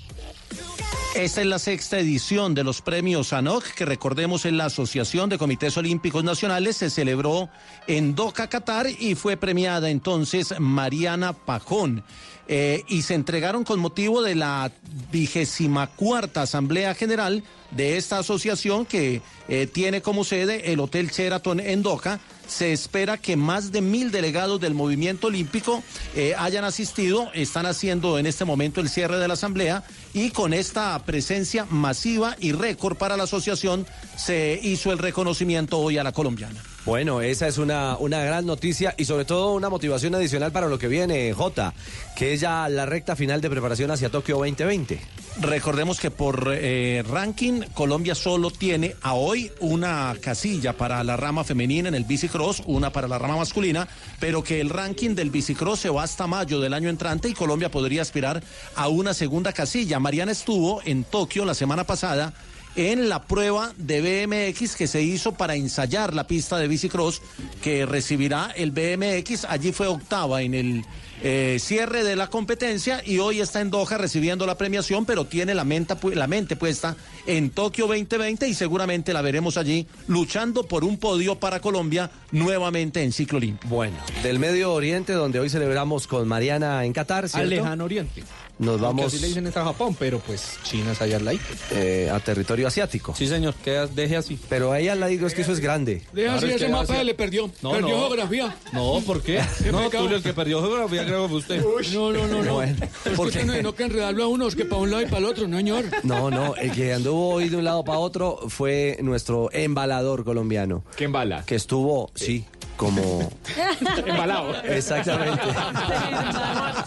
Esta 1.16 1.40
es 1.40 1.46
la 1.46 1.58
sexta 1.58 1.98
edición 1.98 2.54
de 2.54 2.62
los 2.62 2.82
premios 2.82 3.32
ANOC, 3.32 3.64
que 3.72 3.86
recordemos 3.86 4.44
en 4.44 4.58
la 4.58 4.66
Asociación 4.66 5.30
de 5.30 5.38
Comités 5.38 5.74
Olímpicos 5.78 6.22
Nacionales, 6.22 6.76
se 6.76 6.90
celebró 6.90 7.48
en 7.86 8.14
Doha, 8.14 8.48
Qatar, 8.50 8.86
y 8.86 9.14
fue 9.14 9.38
premiada 9.38 9.88
entonces 9.88 10.54
Mariana 10.60 11.32
Pajón. 11.32 12.04
Eh, 12.48 12.84
y 12.86 13.00
se 13.00 13.14
entregaron 13.14 13.64
con 13.64 13.80
motivo 13.80 14.20
de 14.22 14.34
la 14.34 14.70
vigésima 15.10 15.86
cuarta 15.86 16.42
Asamblea 16.42 16.94
General 16.94 17.42
de 17.70 17.96
esta 17.96 18.18
asociación 18.18 18.84
que 18.84 19.22
eh, 19.48 19.66
tiene 19.66 20.02
como 20.02 20.22
sede 20.22 20.70
el 20.70 20.80
Hotel 20.80 21.08
Sheraton 21.08 21.60
en 21.60 21.82
Doha. 21.82 22.20
Se 22.46 22.72
espera 22.72 23.18
que 23.18 23.36
más 23.36 23.72
de 23.72 23.80
mil 23.80 24.10
delegados 24.10 24.60
del 24.60 24.74
movimiento 24.74 25.26
olímpico 25.26 25.82
eh, 26.14 26.34
hayan 26.38 26.64
asistido. 26.64 27.30
Están 27.34 27.66
haciendo 27.66 28.18
en 28.18 28.26
este 28.26 28.44
momento 28.44 28.80
el 28.80 28.88
cierre 28.88 29.18
de 29.18 29.28
la 29.28 29.34
asamblea 29.34 29.84
y 30.14 30.30
con 30.30 30.52
esta 30.52 30.98
presencia 31.04 31.66
masiva 31.68 32.36
y 32.38 32.52
récord 32.52 32.96
para 32.96 33.16
la 33.16 33.24
asociación 33.24 33.86
se 34.16 34.58
hizo 34.62 34.92
el 34.92 34.98
reconocimiento 34.98 35.78
hoy 35.78 35.98
a 35.98 36.04
la 36.04 36.12
colombiana. 36.12 36.62
Bueno, 36.86 37.20
esa 37.20 37.48
es 37.48 37.58
una, 37.58 37.96
una 37.98 38.22
gran 38.22 38.46
noticia 38.46 38.94
y 38.96 39.06
sobre 39.06 39.24
todo 39.24 39.54
una 39.54 39.68
motivación 39.68 40.14
adicional 40.14 40.52
para 40.52 40.68
lo 40.68 40.78
que 40.78 40.86
viene, 40.86 41.32
Jota, 41.32 41.74
que 42.14 42.32
es 42.32 42.40
ya 42.40 42.68
la 42.68 42.86
recta 42.86 43.16
final 43.16 43.40
de 43.40 43.50
preparación 43.50 43.90
hacia 43.90 44.08
Tokio 44.08 44.36
2020. 44.36 45.00
Recordemos 45.40 45.98
que 45.98 46.12
por 46.12 46.54
eh, 46.54 47.02
ranking 47.10 47.62
Colombia 47.74 48.14
solo 48.14 48.52
tiene 48.52 48.94
a 49.02 49.14
hoy 49.14 49.50
una 49.58 50.14
casilla 50.20 50.74
para 50.74 51.02
la 51.02 51.16
rama 51.16 51.42
femenina 51.42 51.88
en 51.88 51.96
el 51.96 52.04
bicicross, 52.04 52.62
una 52.66 52.90
para 52.90 53.08
la 53.08 53.18
rama 53.18 53.38
masculina, 53.38 53.88
pero 54.20 54.44
que 54.44 54.60
el 54.60 54.70
ranking 54.70 55.16
del 55.16 55.30
bicicross 55.30 55.80
se 55.80 55.90
va 55.90 56.04
hasta 56.04 56.28
mayo 56.28 56.60
del 56.60 56.72
año 56.72 56.88
entrante 56.88 57.28
y 57.28 57.34
Colombia 57.34 57.68
podría 57.68 58.02
aspirar 58.02 58.40
a 58.76 58.86
una 58.86 59.12
segunda 59.12 59.52
casilla. 59.52 59.98
Mariana 59.98 60.30
estuvo 60.30 60.80
en 60.84 61.02
Tokio 61.02 61.44
la 61.44 61.54
semana 61.54 61.82
pasada 61.82 62.32
en 62.76 63.08
la 63.08 63.22
prueba 63.22 63.72
de 63.78 64.00
BMX 64.26 64.76
que 64.76 64.86
se 64.86 65.02
hizo 65.02 65.32
para 65.32 65.54
ensayar 65.54 66.14
la 66.14 66.26
pista 66.26 66.58
de 66.58 66.68
bicicross 66.68 67.22
que 67.62 67.86
recibirá 67.86 68.50
el 68.56 68.70
BMX. 68.70 69.44
Allí 69.46 69.72
fue 69.72 69.86
octava 69.86 70.42
en 70.42 70.54
el 70.54 70.84
eh, 71.22 71.56
cierre 71.58 72.04
de 72.04 72.14
la 72.14 72.26
competencia 72.28 73.00
y 73.04 73.18
hoy 73.18 73.40
está 73.40 73.62
en 73.62 73.70
Doha 73.70 73.96
recibiendo 73.96 74.44
la 74.46 74.58
premiación, 74.58 75.06
pero 75.06 75.24
tiene 75.24 75.54
la 75.54 75.64
mente, 75.64 75.94
pu- 75.94 76.12
la 76.14 76.26
mente 76.26 76.56
puesta 76.56 76.94
en 77.26 77.48
Tokio 77.48 77.86
2020 77.86 78.46
y 78.46 78.52
seguramente 78.54 79.14
la 79.14 79.22
veremos 79.22 79.56
allí 79.56 79.86
luchando 80.08 80.64
por 80.64 80.84
un 80.84 80.98
podio 80.98 81.36
para 81.40 81.60
Colombia 81.60 82.10
nuevamente 82.32 83.02
en 83.02 83.12
ciclo 83.12 83.38
olímpico. 83.38 83.74
Bueno, 83.74 83.96
del 84.22 84.38
Medio 84.38 84.74
Oriente, 84.74 85.14
donde 85.14 85.40
hoy 85.40 85.48
celebramos 85.48 86.06
con 86.06 86.28
Mariana 86.28 86.84
en 86.84 86.92
Qatar, 86.92 87.26
¿cierto? 87.30 87.42
Al 87.44 87.48
lejano 87.48 87.84
oriente. 87.84 88.22
Nos 88.58 88.68
Aunque 88.70 88.82
vamos 88.86 89.06
así 89.06 89.18
le 89.18 89.26
dicen 89.28 89.46
es 89.46 89.56
a 89.56 89.64
Japón, 89.64 89.94
pero 89.98 90.18
pues 90.18 90.58
China 90.62 90.92
es 90.92 91.02
allá 91.02 91.16
al 91.18 91.24
lado. 91.26 91.38
eh, 91.72 92.10
a 92.12 92.18
territorio 92.20 92.66
asiático. 92.66 93.14
Sí, 93.14 93.26
señor, 93.28 93.54
queda, 93.56 93.86
deje 93.86 94.16
así. 94.16 94.38
Pero 94.48 94.72
ahí 94.72 94.88
al 94.88 94.98
lado 94.98 95.12
es 95.12 95.34
que 95.34 95.42
eso 95.42 95.52
es 95.52 95.60
grande. 95.60 96.02
Deja 96.12 96.34
así 96.36 96.46
es 96.46 96.56
ese 96.56 96.68
mapa, 96.68 97.02
le 97.04 97.14
perdió. 97.14 97.50
No, 97.62 97.72
perdió 97.72 97.88
no. 97.88 97.98
geografía. 98.06 98.56
No, 98.72 99.00
¿por 99.06 99.22
qué? 99.22 99.42
Qué 99.62 99.70
No. 99.70 99.90
Tulio, 99.90 100.16
el 100.16 100.22
que 100.22 100.32
perdió 100.32 100.60
geografía 100.62 101.04
creo 101.04 101.24
que 101.24 101.28
fue 101.28 101.38
usted. 101.38 101.62
No, 101.92 102.12
no, 102.12 102.26
no, 102.26 102.42
no. 102.42 102.54
Bueno, 102.54 102.76
Es 103.04 103.12
¿por 103.12 103.30
que 103.30 103.40
qué? 103.40 103.44
no, 103.44 103.60
no 103.62 103.74
que 103.74 103.82
enredarlo 103.84 104.24
a 104.24 104.28
unos 104.28 104.56
que 104.56 104.64
para 104.64 104.80
un 104.80 104.90
lado 104.90 105.02
y 105.02 105.06
para 105.06 105.18
el 105.18 105.24
otro, 105.26 105.46
no, 105.48 105.56
señor. 105.58 105.84
No, 106.02 106.30
no, 106.30 106.54
el 106.56 106.72
que 106.72 106.94
anduvo 106.94 107.34
hoy 107.34 107.48
de 107.50 107.56
un 107.56 107.64
lado 107.64 107.84
para 107.84 107.98
otro 107.98 108.38
fue 108.48 108.96
nuestro 109.02 109.50
embalador 109.52 110.24
colombiano. 110.24 110.82
¿Qué 110.96 111.04
embala? 111.04 111.44
Que 111.44 111.56
estuvo, 111.56 112.10
sí, 112.14 112.44
como... 112.76 113.30
Embalado. 114.06 114.54
Exactamente. 114.64 115.40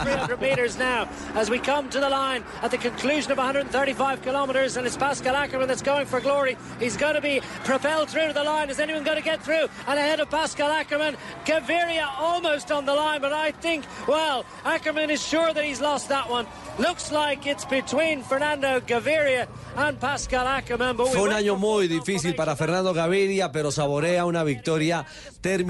300 0.03 0.41
meters 0.41 0.77
now 0.77 1.07
as 1.35 1.49
we 1.49 1.59
come 1.59 1.89
to 1.89 1.99
the 1.99 2.09
line 2.09 2.43
at 2.61 2.71
the 2.71 2.77
conclusion 2.77 3.31
of 3.31 3.37
135 3.37 4.21
kilometers 4.21 4.77
and 4.77 4.85
it's 4.85 4.97
Pascal 4.97 5.35
Ackermann 5.35 5.67
that's 5.67 5.81
going 5.81 6.05
for 6.05 6.19
glory. 6.19 6.57
He's 6.79 6.97
going 6.97 7.15
to 7.15 7.21
be 7.21 7.41
propelled 7.63 8.09
through 8.09 8.33
the 8.33 8.43
line. 8.43 8.69
Is 8.69 8.79
anyone 8.79 9.03
going 9.03 9.17
to 9.17 9.23
get 9.23 9.43
through? 9.43 9.67
And 9.87 9.99
ahead 9.99 10.19
of 10.19 10.29
Pascal 10.29 10.69
Ackermann, 10.69 11.15
Gaviria 11.45 12.07
almost 12.17 12.71
on 12.71 12.85
the 12.85 12.93
line, 12.93 13.21
but 13.21 13.33
I 13.33 13.51
think, 13.51 13.85
well, 14.07 14.45
Ackermann 14.63 15.09
is 15.09 15.25
sure 15.25 15.53
that 15.53 15.63
he's 15.63 15.81
lost 15.81 16.09
that 16.09 16.29
one. 16.29 16.45
Looks 16.77 17.11
like 17.11 17.45
it's 17.45 17.65
between 17.65 18.23
Fernando 18.23 18.79
Gaviria 18.79 19.47
and 19.75 19.99
Pascal 19.99 20.45
Ackermann. 20.45 20.97
But 20.97 21.09
Fue 21.09 21.23
un 21.23 21.33
año 21.33 21.53
for 21.53 21.59
muy 21.59 21.87
difícil 21.87 22.35
para 22.35 22.55
Fernando 22.55 22.93
Gaviria, 22.93 23.51
pero 23.51 23.71
saborea 23.71 24.25
una 24.25 24.43
victoria 24.43 25.05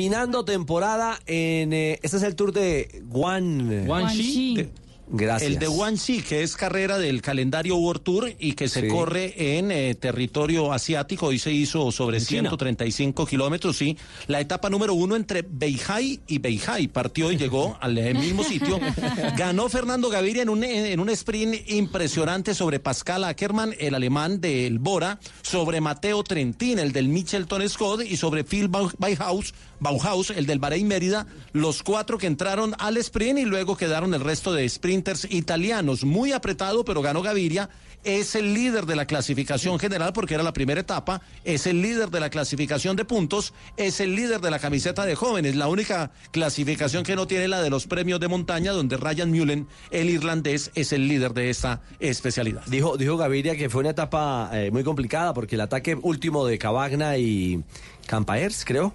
terminando 0.10 0.44
temporada 0.44 1.20
en... 1.28 1.72
eh, 1.72 2.00
este 2.02 2.18
es 2.18 2.24
el 2.24 2.36
Tour 2.36 2.52
de 2.52 3.02
Guan... 3.06 3.86
Guangxi. 3.86 4.56
De- 4.56 4.70
Gracias. 5.12 5.52
El 5.52 5.58
de 5.58 5.66
Guangxi, 5.66 6.22
que 6.22 6.44
es 6.44 6.56
carrera 6.56 7.00
del 7.00 7.24
calendario 7.24 7.76
World 7.78 8.04
Tour 8.04 8.32
y 8.38 8.54
que 8.54 8.70
se 8.70 8.82
Sí. 8.82 8.88
corre 8.90 9.58
en 9.58 9.72
eh, 9.72 9.96
territorio 9.96 10.72
asiático. 10.72 11.26
Hoy 11.26 11.40
se 11.40 11.52
hizo 11.52 11.92
sobre 11.92 12.20
En 12.20 12.26
China. 12.26 12.42
135 12.50 13.26
kilómetros, 13.26 13.76
sí. 13.76 13.98
La 14.28 14.40
etapa 14.40 14.70
número 14.70 14.94
uno 14.94 15.16
entre 15.16 15.42
Beihai 15.42 16.20
y 16.28 16.38
Beihai 16.38 16.88
partió 16.90 17.32
y 17.32 17.38
llegó 17.38 17.76
al 17.82 17.98
eh, 17.98 18.14
mismo 18.14 18.44
sitio. 18.44 18.80
Ganó 19.36 19.68
Fernando 19.68 20.10
Gaviria 20.10 20.44
en 20.44 20.50
un, 20.50 20.64
en 20.64 21.00
un 21.00 21.10
sprint 21.10 21.56
impresionante 21.72 22.54
sobre 22.54 22.80
Pascal 22.80 23.24
Ackermann, 23.24 23.74
el 23.80 23.96
alemán 23.96 24.40
del 24.40 24.78
Bora, 24.78 25.20
sobre 25.42 25.82
Mateo 25.82 26.24
Trentin, 26.24 26.78
el 26.78 26.92
del 26.92 27.08
Michelton 27.08 27.68
Scott, 27.68 28.04
y 28.08 28.16
sobre 28.16 28.44
Phil 28.44 28.70
Bau- 28.70 28.94
Bauhaus, 29.80 30.32
el 30.32 30.46
del 30.46 30.60
Bahrein 30.60 30.88
Mérida, 30.88 31.28
los 31.54 31.84
cuatro 31.84 32.18
que 32.18 32.28
entraron 32.28 32.76
al 32.80 32.98
sprint 32.98 33.40
y 33.40 33.46
luego 33.46 33.78
quedaron 33.78 34.14
el 34.14 34.22
resto 34.22 34.54
de 34.54 34.68
sprinters 34.68 35.28
italianos. 35.30 36.04
Muy 36.04 36.32
apretado, 36.32 36.84
pero 36.86 37.02
ganó 37.02 37.22
Gaviria. 37.22 37.70
Es 38.04 38.36
el 38.36 38.54
líder 38.54 38.86
de 38.86 38.96
la 38.96 39.06
clasificación 39.06 39.78
general 39.78 40.14
porque 40.14 40.34
era 40.34 40.44
la 40.44 40.54
primera 40.54 40.80
etapa, 40.80 41.22
es 41.44 41.68
el 41.68 41.82
líder 41.82 42.10
de 42.10 42.22
la 42.22 42.30
clasificación 42.30 42.96
de 42.96 43.04
puntos, 43.04 43.54
es 43.76 44.00
el 44.00 44.16
líder 44.16 44.40
de 44.40 44.52
la 44.52 44.60
camiseta 44.60 45.06
de 45.06 45.16
jóvenes. 45.16 45.58
La 45.58 45.68
única 45.68 46.12
clasificación 46.32 47.04
que 47.04 47.18
no 47.18 47.28
tiene 47.28 47.50
la 47.50 47.62
de 47.62 47.70
los 47.70 47.88
premios 47.88 48.22
de 48.22 48.30
montaña, 48.30 48.72
donde 48.72 48.96
Ryan 48.96 49.32
Mullen, 49.32 49.68
el 49.92 50.10
irlandés, 50.10 50.72
es 50.76 50.94
el 50.94 51.10
líder 51.10 51.34
de 51.34 51.50
esta 51.50 51.82
especialidad. 52.00 52.64
Dijo, 52.68 52.96
dijo 52.96 53.18
Gaviria 53.18 53.58
que 53.58 53.70
fue 53.70 53.82
una 53.82 53.90
etapa 53.90 54.50
eh, 54.54 54.72
muy 54.72 54.86
complicada 54.86 55.34
porque 55.34 55.56
el 55.56 55.62
ataque 55.62 55.96
último 55.96 56.46
de 56.46 56.58
Cavagna 56.58 57.18
y 57.18 57.64
Campaers, 58.08 58.64
creo, 58.64 58.94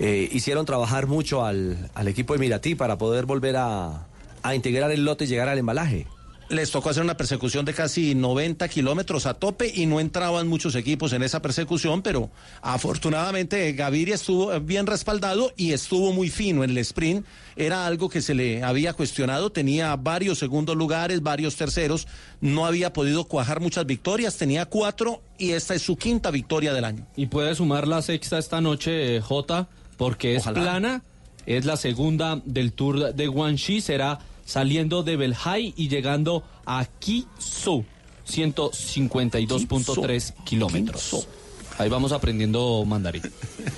eh, 0.00 0.28
hicieron 0.32 0.64
trabajar 0.64 1.06
mucho 1.06 1.44
al, 1.44 1.90
al 1.94 2.08
equipo 2.08 2.34
emiratí 2.34 2.74
para 2.74 2.96
poder 2.96 3.26
volver 3.26 3.56
a, 3.56 4.06
a 4.42 4.54
integrar 4.54 4.90
el 4.90 5.04
lote 5.04 5.24
y 5.24 5.26
llegar 5.28 5.48
al 5.48 5.58
embalaje. 5.58 6.06
Les 6.48 6.72
tocó 6.72 6.90
hacer 6.90 7.04
una 7.04 7.16
persecución 7.16 7.64
de 7.64 7.74
casi 7.74 8.16
90 8.16 8.66
kilómetros 8.68 9.26
a 9.26 9.34
tope 9.34 9.70
y 9.72 9.86
no 9.86 10.00
entraban 10.00 10.48
muchos 10.48 10.74
equipos 10.74 11.12
en 11.12 11.22
esa 11.22 11.40
persecución, 11.40 12.02
pero 12.02 12.28
afortunadamente 12.60 13.70
Gaviria 13.72 14.16
estuvo 14.16 14.58
bien 14.58 14.86
respaldado 14.88 15.52
y 15.56 15.74
estuvo 15.74 16.12
muy 16.12 16.28
fino 16.28 16.64
en 16.64 16.70
el 16.70 16.78
sprint. 16.78 17.24
Era 17.54 17.86
algo 17.86 18.08
que 18.08 18.20
se 18.20 18.34
le 18.34 18.64
había 18.64 18.94
cuestionado, 18.94 19.52
tenía 19.52 19.94
varios 19.94 20.40
segundos 20.40 20.76
lugares, 20.76 21.22
varios 21.22 21.54
terceros, 21.54 22.08
no 22.40 22.66
había 22.66 22.92
podido 22.92 23.26
cuajar 23.26 23.60
muchas 23.60 23.86
victorias, 23.86 24.36
tenía 24.36 24.66
cuatro 24.66 25.22
y 25.38 25.52
esta 25.52 25.76
es 25.76 25.82
su 25.82 25.96
quinta 25.96 26.32
victoria 26.32 26.72
del 26.72 26.84
año. 26.84 27.06
Y 27.14 27.26
puede 27.26 27.54
sumar 27.54 27.86
la 27.86 28.02
sexta 28.02 28.38
esta 28.38 28.60
noche, 28.60 29.16
eh, 29.16 29.20
J, 29.20 29.68
porque 30.00 30.34
es 30.34 30.42
Ojalá. 30.42 30.60
plana. 30.62 31.02
Es 31.44 31.66
la 31.66 31.76
segunda 31.76 32.40
del 32.46 32.72
Tour 32.72 33.12
de 33.14 33.26
Guangxi. 33.26 33.82
Será 33.82 34.18
saliendo 34.46 35.02
de 35.02 35.16
Belhai 35.16 35.74
y 35.76 35.90
llegando 35.90 36.42
a 36.64 36.86
Quizhou, 36.86 37.84
152.3 38.26 40.34
kilómetros. 40.44 41.28
Ahí 41.76 41.90
vamos 41.90 42.12
aprendiendo 42.12 42.82
mandarín. 42.86 43.22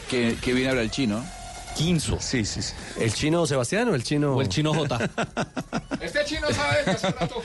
Que, 0.09 0.37
que 0.41 0.53
bien 0.53 0.69
habla 0.69 0.83
el 0.83 0.93
chino. 0.93 1.25
Quinzo. 1.75 2.19
Sí, 2.21 2.45
sí, 2.45 2.63
sí. 2.63 2.75
¿El 3.01 3.13
chino 3.15 3.47
Sebastián 3.47 3.89
o 3.89 3.95
el 3.95 4.05
chino...? 4.05 4.37
O 4.37 4.43
el 4.43 4.49
chino 4.49 4.75
J. 4.75 4.99
Este 6.01 6.25
chino 6.27 6.53
sabe 6.53 6.85
que 6.85 6.91
hace 6.91 7.11
rato. 7.11 7.43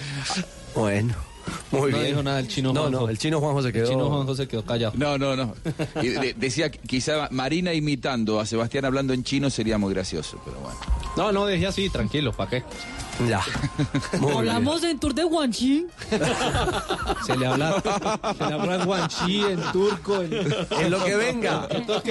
Bueno, 0.76 1.16
muy 1.72 1.92
No 1.92 1.98
bien. 1.98 2.10
dijo 2.10 2.24
nada 2.24 2.40
el 2.40 2.48
chino 2.48 2.74
No, 2.74 2.82
Juanjo. 2.82 3.00
no, 3.02 3.10
el 3.10 3.18
chino 3.18 3.40
Juanjo 3.40 3.62
se 3.64 3.74
quedó... 3.74 3.84
El 3.86 3.90
chino 3.92 4.10
Juanjo 4.10 4.36
se 4.36 4.48
quedó 4.48 4.64
callado. 4.64 4.94
No, 4.96 5.18
no, 5.18 5.36
no. 5.36 5.54
Y 6.02 6.08
de- 6.10 6.34
decía 6.34 6.70
que 6.72 6.80
quizá 6.80 7.28
Marina 7.32 7.74
imitando 7.74 8.40
a 8.40 8.46
Sebastián 8.46 8.86
hablando 8.86 9.14
en 9.14 9.24
chino 9.24 9.50
sería 9.50 9.78
muy 9.78 9.94
gracioso, 9.94 10.40
pero 10.46 10.58
bueno. 10.60 10.78
No, 11.16 11.32
no, 11.32 11.46
dejé 11.46 11.68
así, 11.68 11.90
tranquilo, 11.90 12.32
¿para 12.34 12.50
qué? 12.50 12.64
Ya. 13.26 13.42
Hablamos 14.36 14.84
en 14.84 15.00
Tour 15.00 15.14
de 15.14 15.24
Guangxi. 15.24 15.88
Se 17.26 17.36
le 17.36 17.48
habla, 17.48 17.82
se 17.82 18.46
le 18.46 18.54
habla 18.54 18.76
en 18.76 18.86
guanchi, 18.86 19.44
en 19.44 19.62
turco, 19.72 20.22
en... 20.22 20.34
En 20.34 20.92
lo 20.92 21.04
que 21.04 21.16
venga. 21.16 21.68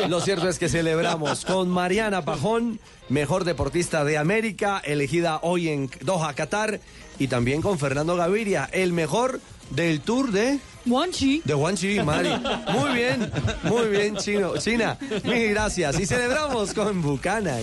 Lo 0.08 0.20
cierto 0.20 0.48
es 0.48 0.58
que 0.58 0.68
celebramos 0.68 1.44
con 1.44 1.68
Mariana 1.68 2.24
Pajón, 2.24 2.80
mejor 3.08 3.44
deportista 3.44 4.04
de 4.04 4.18
América, 4.18 4.80
elegida 4.84 5.38
hoy 5.42 5.68
en 5.68 5.90
Doha, 6.02 6.34
Qatar, 6.34 6.80
y 7.18 7.28
también 7.28 7.62
con 7.62 7.78
Fernando 7.78 8.16
Gaviria, 8.16 8.68
el 8.72 8.92
mejor 8.92 9.40
del 9.70 10.00
Tour 10.00 10.32
de 10.32 10.58
Guangxi. 10.84 11.42
de 11.44 11.54
Guangxi, 11.54 12.00
Mari. 12.00 12.30
Muy 12.72 12.94
bien, 12.94 13.30
muy 13.64 13.88
bien, 13.88 14.16
Chino. 14.16 14.56
China, 14.58 14.98
mil 15.24 15.50
gracias. 15.50 15.98
Y 15.98 16.06
celebramos 16.06 16.74
con 16.74 17.00
Buchanan. 17.02 17.62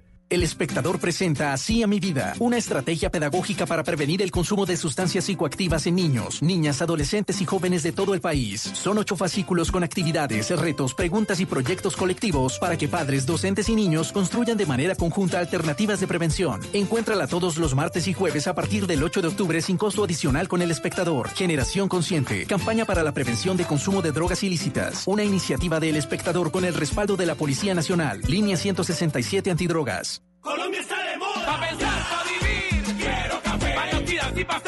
El 0.31 0.43
espectador 0.43 0.97
presenta 0.97 1.51
Así 1.51 1.83
a 1.83 1.87
mi 1.87 1.99
vida, 1.99 2.35
una 2.39 2.57
estrategia 2.57 3.11
pedagógica 3.11 3.65
para 3.65 3.83
prevenir 3.83 4.21
el 4.21 4.31
consumo 4.31 4.65
de 4.65 4.77
sustancias 4.77 5.25
psicoactivas 5.25 5.87
en 5.87 5.95
niños, 5.95 6.41
niñas, 6.41 6.81
adolescentes 6.81 7.41
y 7.41 7.45
jóvenes 7.45 7.83
de 7.83 7.91
todo 7.91 8.13
el 8.13 8.21
país. 8.21 8.61
Son 8.61 8.97
ocho 8.97 9.17
fascículos 9.17 9.73
con 9.73 9.83
actividades, 9.83 10.49
retos, 10.57 10.93
preguntas 10.93 11.41
y 11.41 11.45
proyectos 11.45 11.97
colectivos 11.97 12.59
para 12.59 12.77
que 12.77 12.87
padres, 12.87 13.25
docentes 13.25 13.67
y 13.67 13.75
niños 13.75 14.13
construyan 14.13 14.55
de 14.55 14.65
manera 14.65 14.95
conjunta 14.95 15.37
alternativas 15.37 15.99
de 15.99 16.07
prevención. 16.07 16.61
Encuéntrala 16.71 17.27
todos 17.27 17.57
los 17.57 17.75
martes 17.75 18.07
y 18.07 18.13
jueves 18.13 18.47
a 18.47 18.55
partir 18.55 18.87
del 18.87 19.03
8 19.03 19.21
de 19.21 19.27
octubre 19.27 19.61
sin 19.61 19.75
costo 19.75 20.05
adicional 20.05 20.47
con 20.47 20.61
el 20.61 20.71
espectador. 20.71 21.27
Generación 21.31 21.89
Consciente, 21.89 22.45
campaña 22.45 22.85
para 22.85 23.03
la 23.03 23.11
prevención 23.11 23.57
de 23.57 23.65
consumo 23.65 24.01
de 24.01 24.13
drogas 24.13 24.43
ilícitas. 24.43 25.03
Una 25.07 25.25
iniciativa 25.25 25.81
del 25.81 25.97
espectador 25.97 26.51
con 26.51 26.63
el 26.63 26.73
respaldo 26.73 27.17
de 27.17 27.25
la 27.25 27.35
Policía 27.35 27.73
Nacional. 27.73 28.21
Línea 28.29 28.55
167 28.55 29.51
Antidrogas. 29.51 30.20
Colombia 30.41 30.81
está 30.81 30.95
de 31.03 31.17
moda. 31.17 31.45
Pa' 31.45 31.59
pensar, 31.59 32.09
pa' 32.09 32.23
vivir. 32.23 32.95
Quiero 32.97 33.41
café. 33.43 33.75
Para 33.75 33.97
actividad 33.97 34.35
y 34.35 34.43
para 34.43 34.59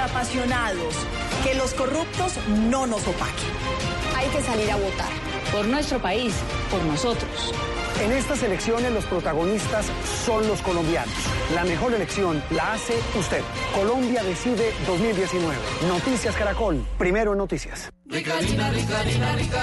apasionados. 0.00 0.94
Que 1.44 1.54
los 1.54 1.74
corruptos 1.74 2.34
no 2.48 2.86
nos 2.86 3.06
opaquen. 3.06 3.50
Hay 4.16 4.28
que 4.28 4.42
salir 4.42 4.70
a 4.70 4.76
votar. 4.76 5.08
Por 5.52 5.66
nuestro 5.66 5.98
país, 6.00 6.34
por 6.70 6.82
nosotros. 6.84 7.52
En 8.02 8.12
estas 8.12 8.42
elecciones 8.42 8.92
los 8.92 9.04
protagonistas 9.04 9.86
son 10.24 10.46
los 10.48 10.62
colombianos. 10.62 11.14
La 11.54 11.64
mejor 11.64 11.92
elección 11.92 12.42
la 12.50 12.72
hace 12.72 12.94
usted. 13.18 13.42
Colombia 13.74 14.22
decide 14.22 14.72
2019. 14.86 15.56
Noticias 15.86 16.34
Caracol. 16.34 16.84
Primero 16.96 17.32
en 17.32 17.38
noticias. 17.38 17.90
Rica 18.06 18.38
harina, 18.38 18.70
rica 18.70 19.00
harina, 19.00 19.36
rica 19.36 19.62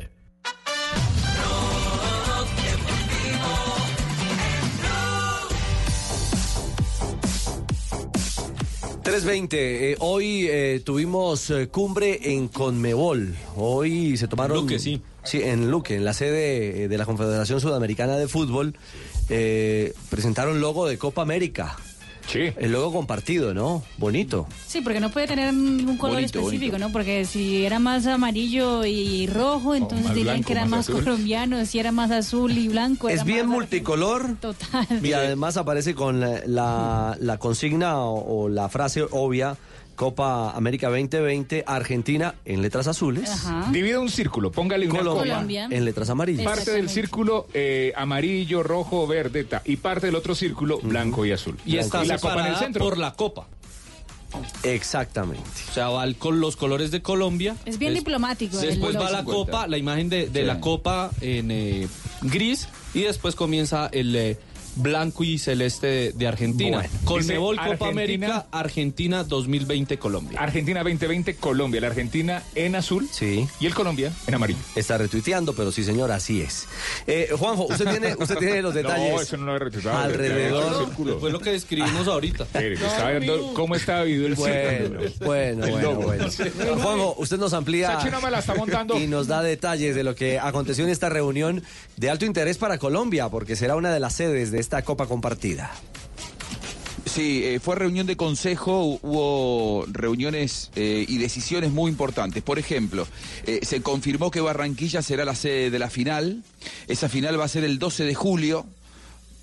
3.20, 9.11 9.47
eh, 9.51 9.95
hoy 9.99 10.47
eh, 10.49 10.81
tuvimos 10.85 11.49
eh, 11.49 11.67
cumbre 11.67 12.31
en 12.31 12.47
Conmebol. 12.47 13.35
Hoy 13.57 14.15
se 14.15 14.29
tomaron... 14.29 14.59
Luque, 14.59 14.79
sí. 14.79 15.01
Sí, 15.25 15.41
en 15.43 15.69
Luque, 15.69 15.97
en 15.97 16.05
la 16.05 16.13
sede 16.13 16.83
eh, 16.83 16.87
de 16.87 16.97
la 16.97 17.05
Confederación 17.05 17.59
Sudamericana 17.59 18.15
de 18.15 18.29
Fútbol. 18.29 18.73
presentaron 19.27 20.61
logo 20.61 20.87
de 20.87 20.97
Copa 20.97 21.23
América. 21.23 21.75
Sí. 22.27 22.51
El 22.57 22.71
logo 22.71 22.93
compartido, 22.93 23.53
¿no? 23.53 23.83
Bonito. 23.97 24.47
Sí, 24.67 24.81
porque 24.81 24.99
no 24.99 25.09
puede 25.11 25.27
tener 25.27 25.53
ningún 25.53 25.97
color 25.97 26.15
Bonito, 26.17 26.39
específico, 26.39 26.77
¿no? 26.77 26.91
Porque 26.91 27.25
si 27.25 27.65
era 27.65 27.79
más 27.79 28.05
amarillo 28.07 28.85
y 28.85 29.27
rojo, 29.27 29.75
entonces 29.75 30.09
dirían 30.13 30.35
blanco, 30.35 30.47
que 30.47 30.53
era 30.53 30.65
más 30.65 30.87
azul. 30.89 31.03
colombiano. 31.03 31.65
Si 31.65 31.79
era 31.79 31.91
más 31.91 32.11
azul 32.11 32.57
y 32.57 32.67
blanco, 32.67 33.09
Es 33.09 33.15
era 33.15 33.23
bien 33.25 33.47
más 33.47 33.55
multicolor. 33.55 34.35
Total. 34.39 34.87
Y 35.03 35.13
además 35.13 35.57
aparece 35.57 35.93
con 35.95 36.19
la, 36.19 36.41
la- 36.45 37.17
la 37.19 37.37
consigna 37.37 37.99
o, 37.99 38.43
o 38.43 38.49
la 38.49 38.69
frase 38.69 39.03
obvia, 39.11 39.57
Copa 39.95 40.51
América 40.51 40.87
2020, 40.89 41.63
Argentina 41.67 42.35
en 42.45 42.61
letras 42.61 42.87
azules. 42.87 43.29
Divida 43.71 43.99
un 43.99 44.09
círculo, 44.09 44.51
póngale 44.51 44.87
una 44.87 44.99
Colombia, 44.99 45.33
Colombia. 45.35 45.67
en 45.69 45.85
letras 45.85 46.09
amarillas. 46.09 46.45
Parte 46.45 46.71
del 46.71 46.89
círculo 46.89 47.47
eh, 47.53 47.93
amarillo, 47.95 48.63
rojo, 48.63 49.05
verde, 49.07 49.43
ta, 49.43 49.61
y 49.65 49.75
parte 49.75 50.07
del 50.07 50.15
otro 50.15 50.33
círculo 50.35 50.79
blanco 50.79 51.25
y 51.25 51.31
azul. 51.31 51.57
Y 51.65 51.77
está 51.77 52.03
la 52.03 52.17
copa 52.17 52.39
en 52.47 52.53
el 52.53 52.57
centro. 52.57 52.83
por 52.83 52.97
la 52.97 53.13
copa. 53.13 53.47
Exactamente. 54.63 55.43
O 55.69 55.73
sea, 55.73 55.89
va 55.89 56.03
el- 56.05 56.15
con 56.15 56.39
los 56.39 56.55
colores 56.55 56.89
de 56.91 57.01
Colombia. 57.01 57.55
Es 57.65 57.77
bien 57.77 57.93
Des- 57.93 58.03
diplomático. 58.03 58.57
el 58.59 58.69
Después 58.69 58.95
va 58.95 59.11
la 59.11 59.23
copa, 59.25 59.67
la 59.67 59.77
imagen 59.77 60.09
de, 60.09 60.27
de 60.29 60.41
Sí. 60.41 60.45
la 60.45 60.59
copa 60.61 61.11
en 61.21 61.51
eh, 61.51 61.87
gris 62.21 62.67
y 62.93 63.01
después 63.01 63.35
comienza 63.35 63.87
el 63.91 64.15
eh, 64.15 64.37
blanco 64.75 65.23
y 65.23 65.37
celeste 65.37 65.87
de, 65.87 66.11
de 66.13 66.27
Argentina. 66.27 66.77
Bueno. 66.79 66.93
Conmebol 67.05 67.55
Copa 67.57 67.69
Argentina- 67.71 67.89
América, 67.91 68.45
Argentina 68.51 69.23
2020 69.23 69.97
Colombia. 69.99 70.39
Argentina 70.39 70.79
2020, 70.83 71.35
Colombia. 71.35 71.81
La 71.81 71.87
Argentina 71.87 72.43
en 72.55 72.75
azul 72.75 73.07
sí. 73.11 73.47
y 73.59 73.65
el 73.65 73.73
Colombia 73.73 74.11
en 74.27 74.33
amarillo. 74.35 74.59
Está 74.75 74.97
retuiteando, 74.97 75.53
pero 75.53 75.71
sí, 75.71 75.83
señor, 75.83 76.11
así 76.11 76.41
es. 76.41 76.67
Eh, 77.07 77.29
Juanjo, 77.37 77.65
usted 77.65 77.89
tiene, 77.89 78.15
usted 78.17 78.37
tiene 78.37 78.61
los 78.61 78.73
detalles. 78.81 79.13
No, 79.13 79.21
eso 79.21 79.37
no 79.37 79.45
lo 79.45 79.55
he 79.55 79.59
retuiteado. 79.59 79.97
Alrededor. 79.97 80.91
Fue 81.19 81.31
lo 81.31 81.39
que 81.39 81.51
describimos 81.51 82.07
ahorita. 82.07 82.45
Estaba 82.53 83.11
viendo 83.11 83.53
cómo 83.53 83.75
está 83.75 84.03
vivido 84.03 84.27
el 84.27 84.35
Bueno, 84.35 85.01
círculo. 85.01 85.25
bueno, 85.25 85.65
El 85.65 85.71
bueno, 85.71 85.93
bueno. 85.95 86.25
Juanjo, 86.81 87.15
usted 87.17 87.37
nos 87.37 87.53
amplía 87.53 87.99
me 88.21 88.29
la 88.29 88.39
está 88.39 88.53
montando. 88.53 88.97
y 88.99 89.07
nos 89.07 89.27
da 89.27 89.41
detalles 89.41 89.95
de 89.95 90.03
lo 90.03 90.13
que 90.15 90.37
aconteció 90.39 90.83
en 90.83 90.89
esta 90.91 91.09
reunión 91.09 91.63
de 91.97 92.09
alto 92.09 92.25
interés 92.25 92.57
para 92.57 92.77
Colombia, 92.77 93.29
porque 93.29 93.55
será 93.55 93.75
una 93.75 93.91
de 93.93 93.99
las 93.99 94.13
sedes 94.13 94.51
de 94.51 94.59
esta 94.61 94.81
Copa 94.83 95.07
Compartida. 95.07 95.71
Sí, 97.05 97.41
eh, 97.43 97.59
fue 97.59 97.75
reunión 97.75 98.05
de 98.07 98.15
consejo, 98.15 98.85
hu- 98.85 98.99
hubo 99.01 99.85
reuniones 99.91 100.71
eh, 100.75 101.03
y 101.07 101.17
decisiones 101.17 101.71
muy 101.71 101.91
importantes. 101.91 102.41
Por 102.43 102.57
ejemplo, 102.59 103.07
eh, 103.45 103.59
se 103.63 103.81
confirmó 103.81 104.31
que 104.31 104.39
Barranquilla 104.39 105.01
será 105.01 105.25
la 105.25 105.35
sede 105.35 105.71
de 105.71 105.79
la 105.79 105.89
final. 105.89 106.43
Esa 106.87 107.09
final 107.09 107.39
va 107.39 107.45
a 107.45 107.49
ser 107.49 107.63
el 107.63 107.79
12 107.79 108.05
de 108.05 108.15
julio. 108.15 108.65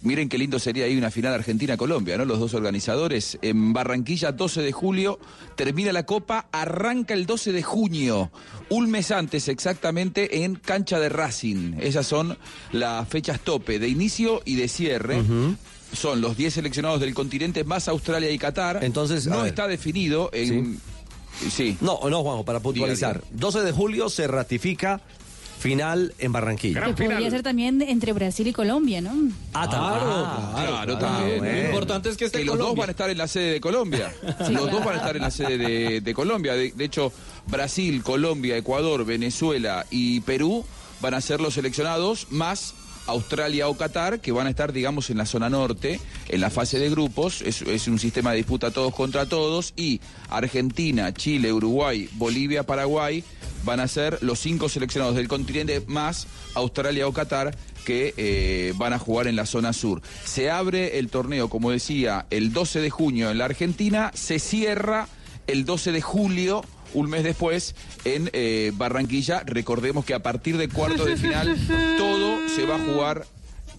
Miren 0.00 0.28
qué 0.28 0.38
lindo 0.38 0.60
sería 0.60 0.84
ahí 0.84 0.96
una 0.96 1.10
final 1.10 1.34
Argentina-Colombia, 1.34 2.16
¿no? 2.16 2.24
Los 2.24 2.38
dos 2.38 2.54
organizadores. 2.54 3.36
En 3.42 3.72
Barranquilla, 3.72 4.30
12 4.30 4.62
de 4.62 4.70
julio, 4.70 5.18
termina 5.56 5.92
la 5.92 6.06
Copa, 6.06 6.46
arranca 6.52 7.14
el 7.14 7.26
12 7.26 7.50
de 7.50 7.62
junio, 7.64 8.30
un 8.68 8.90
mes 8.90 9.10
antes 9.10 9.48
exactamente 9.48 10.44
en 10.44 10.54
cancha 10.54 11.00
de 11.00 11.08
Racing. 11.08 11.74
Esas 11.80 12.06
son 12.06 12.38
las 12.70 13.08
fechas 13.08 13.40
tope 13.40 13.80
de 13.80 13.88
inicio 13.88 14.40
y 14.44 14.54
de 14.54 14.68
cierre. 14.68 15.20
Son 15.92 16.20
los 16.20 16.36
10 16.36 16.54
seleccionados 16.54 17.00
del 17.00 17.14
continente 17.14 17.64
más 17.64 17.88
Australia 17.88 18.30
y 18.30 18.38
Qatar. 18.38 18.84
Entonces, 18.84 19.26
no 19.26 19.38
ver. 19.38 19.48
está 19.48 19.66
definido 19.66 20.30
en... 20.32 20.78
Sí. 21.50 21.76
No, 21.80 22.00
no, 22.08 22.22
Juanjo, 22.22 22.44
para 22.44 22.60
puntualizar. 22.60 23.22
12 23.30 23.60
de 23.62 23.72
julio 23.72 24.08
se 24.08 24.26
ratifica 24.26 25.00
final 25.58 26.14
en 26.18 26.32
Barranquilla. 26.32 26.84
Que 26.84 27.04
podría 27.04 27.30
ser 27.30 27.42
también 27.42 27.82
entre 27.82 28.12
Brasil 28.12 28.46
y 28.46 28.52
Colombia, 28.52 29.00
¿no? 29.00 29.12
Ah, 29.54 29.66
Claro, 29.68 30.70
claro, 30.70 30.98
también. 30.98 31.38
bueno. 31.38 31.58
Lo 31.58 31.64
importante 31.66 32.08
es 32.10 32.16
que 32.16 32.24
esté 32.26 32.44
los 32.44 32.58
dos 32.58 32.74
van 32.76 32.88
a 32.88 32.92
estar 32.92 33.10
en 33.10 33.18
la 33.18 33.26
sede 33.28 33.52
de 33.54 33.60
Colombia. 33.60 34.12
Sí, 34.46 34.52
los 34.52 34.62
dos 34.62 34.70
claro. 34.70 34.84
van 34.86 34.94
a 34.94 34.98
estar 34.98 35.16
en 35.16 35.22
la 35.22 35.30
sede 35.30 35.58
de, 35.58 36.00
de 36.00 36.14
Colombia. 36.14 36.54
De, 36.54 36.70
de 36.72 36.84
hecho, 36.84 37.12
Brasil, 37.46 38.02
Colombia, 38.02 38.56
Ecuador, 38.56 39.04
Venezuela 39.04 39.84
y 39.90 40.20
Perú 40.20 40.64
van 41.00 41.14
a 41.14 41.20
ser 41.20 41.40
los 41.40 41.54
seleccionados 41.54 42.26
más 42.30 42.74
Australia 43.08 43.68
o 43.68 43.76
Qatar, 43.76 44.20
que 44.20 44.32
van 44.32 44.46
a 44.46 44.50
estar, 44.50 44.72
digamos, 44.72 45.10
en 45.10 45.18
la 45.18 45.26
zona 45.26 45.50
norte, 45.50 46.00
en 46.28 46.40
la 46.40 46.50
fase 46.50 46.78
de 46.78 46.90
grupos. 46.90 47.42
Es, 47.42 47.88
un 47.88 47.98
sistema 47.98 48.30
de 48.30 48.38
disputa 48.38 48.70
todos 48.70 48.94
contra 48.94 49.26
todos. 49.26 49.72
Y 49.76 50.00
Argentina, 50.28 51.12
Chile, 51.12 51.52
Uruguay, 51.52 52.08
Bolivia, 52.12 52.62
Paraguay 52.64 53.24
van 53.64 53.80
a 53.80 53.88
ser 53.88 54.18
los 54.22 54.38
cinco 54.38 54.68
seleccionados 54.68 55.16
del 55.16 55.26
continente 55.26 55.82
más 55.88 56.26
Australia 56.54 57.08
o 57.08 57.12
Qatar 57.12 57.56
que 57.84 58.14
eh, 58.16 58.72
van 58.76 58.92
a 58.92 58.98
jugar 58.98 59.26
en 59.26 59.36
la 59.36 59.46
zona 59.46 59.72
sur. 59.72 60.02
Se 60.24 60.50
abre 60.50 60.98
el 60.98 61.08
torneo, 61.08 61.48
como 61.48 61.70
decía, 61.70 62.26
el 62.30 62.52
12 62.52 62.80
de 62.80 62.90
junio 62.90 63.30
en 63.30 63.38
la 63.38 63.46
Argentina, 63.46 64.12
se 64.14 64.38
cierra 64.38 65.08
el 65.46 65.64
12 65.64 65.92
de 65.92 66.02
julio. 66.02 66.62
Un 66.94 67.10
mes 67.10 67.22
después 67.22 67.74
en 68.04 68.30
eh, 68.32 68.72
Barranquilla, 68.74 69.42
recordemos 69.44 70.04
que 70.04 70.14
a 70.14 70.22
partir 70.22 70.56
de 70.56 70.68
cuarto 70.68 71.04
de 71.04 71.16
final 71.16 71.56
todo 71.98 72.48
se 72.48 72.64
va 72.64 72.76
a 72.76 72.78
jugar 72.78 73.26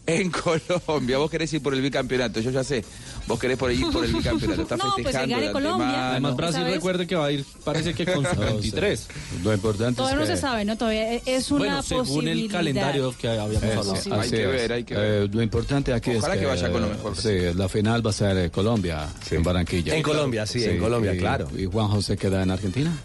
En 0.10 0.32
Colombia, 0.88 1.18
vos 1.18 1.30
querés 1.30 1.54
ir 1.54 1.62
por 1.62 1.74
el 1.74 1.82
bicampeonato, 1.82 2.40
yo 2.40 2.52
ya 2.52 2.64
sé. 2.64 2.84
Vos 3.28 3.38
querés 3.40 3.58
por 3.58 3.72
ir 3.72 3.86
por 3.92 4.04
el 4.04 4.14
bicampeonato. 4.14 4.62
Está 4.64 4.76
No, 4.78 4.84
pues, 4.96 4.96
festejando 5.06 5.36
que 5.36 5.42
de 5.48 5.52
Colombia. 5.52 5.86
antemano. 5.86 6.08
Además, 6.12 6.36
Brasil 6.36 6.60
¿Sabes? 6.62 6.74
recuerde 6.76 7.08
que 7.08 7.16
va 7.16 7.26
a 7.26 7.32
ir, 7.32 7.46
parece 7.64 7.94
que 7.94 8.06
con 8.06 8.26
sus 8.30 8.38
23. 8.38 9.08
Lo 9.44 9.54
importante 9.54 9.98
Todavía 9.98 10.16
no 10.18 10.24
es 10.24 10.30
que... 10.30 10.36
se 10.36 10.42
sabe, 10.42 10.66
¿no? 10.66 10.78
Todavía 10.78 11.14
es 11.16 11.52
una 11.52 11.60
Bueno, 11.60 11.82
según 11.84 12.06
posibilidad. 12.06 12.38
el 12.46 12.52
calendario 12.52 13.16
que 13.18 13.28
habíamos 13.28 13.64
Eso, 13.64 13.80
hablado. 13.82 14.22
Hay 14.22 14.30
que 14.30 14.44
es. 14.44 14.52
ver, 14.52 14.74
hay 14.74 14.84
que 14.84 14.96
ver. 14.96 15.24
Eh, 15.24 15.30
lo 15.32 15.42
importante 15.44 15.94
aquí 15.94 16.12
Ojalá 16.16 16.34
es 16.36 16.40
que 16.40 16.46
vaya 16.48 16.72
con 16.72 16.82
lo 16.82 16.88
mejor. 16.90 17.16
Sí, 17.16 17.30
la 17.56 17.70
final 17.70 18.06
va 18.06 18.10
a 18.10 18.14
ser 18.14 18.38
eh, 18.38 18.50
Colombia, 18.50 19.08
en 19.30 19.44
Barranquilla. 19.44 19.96
En 19.96 20.02
Colombia, 20.04 20.46
sí, 20.46 20.64
en 20.64 20.80
Colombia, 20.80 21.14
y- 21.14 21.18
claro. 21.18 21.48
¿Y 21.58 21.66
Juan 21.66 21.88
José 21.88 22.18
queda 22.18 22.42
en 22.42 22.52
Argentina? 22.52 22.98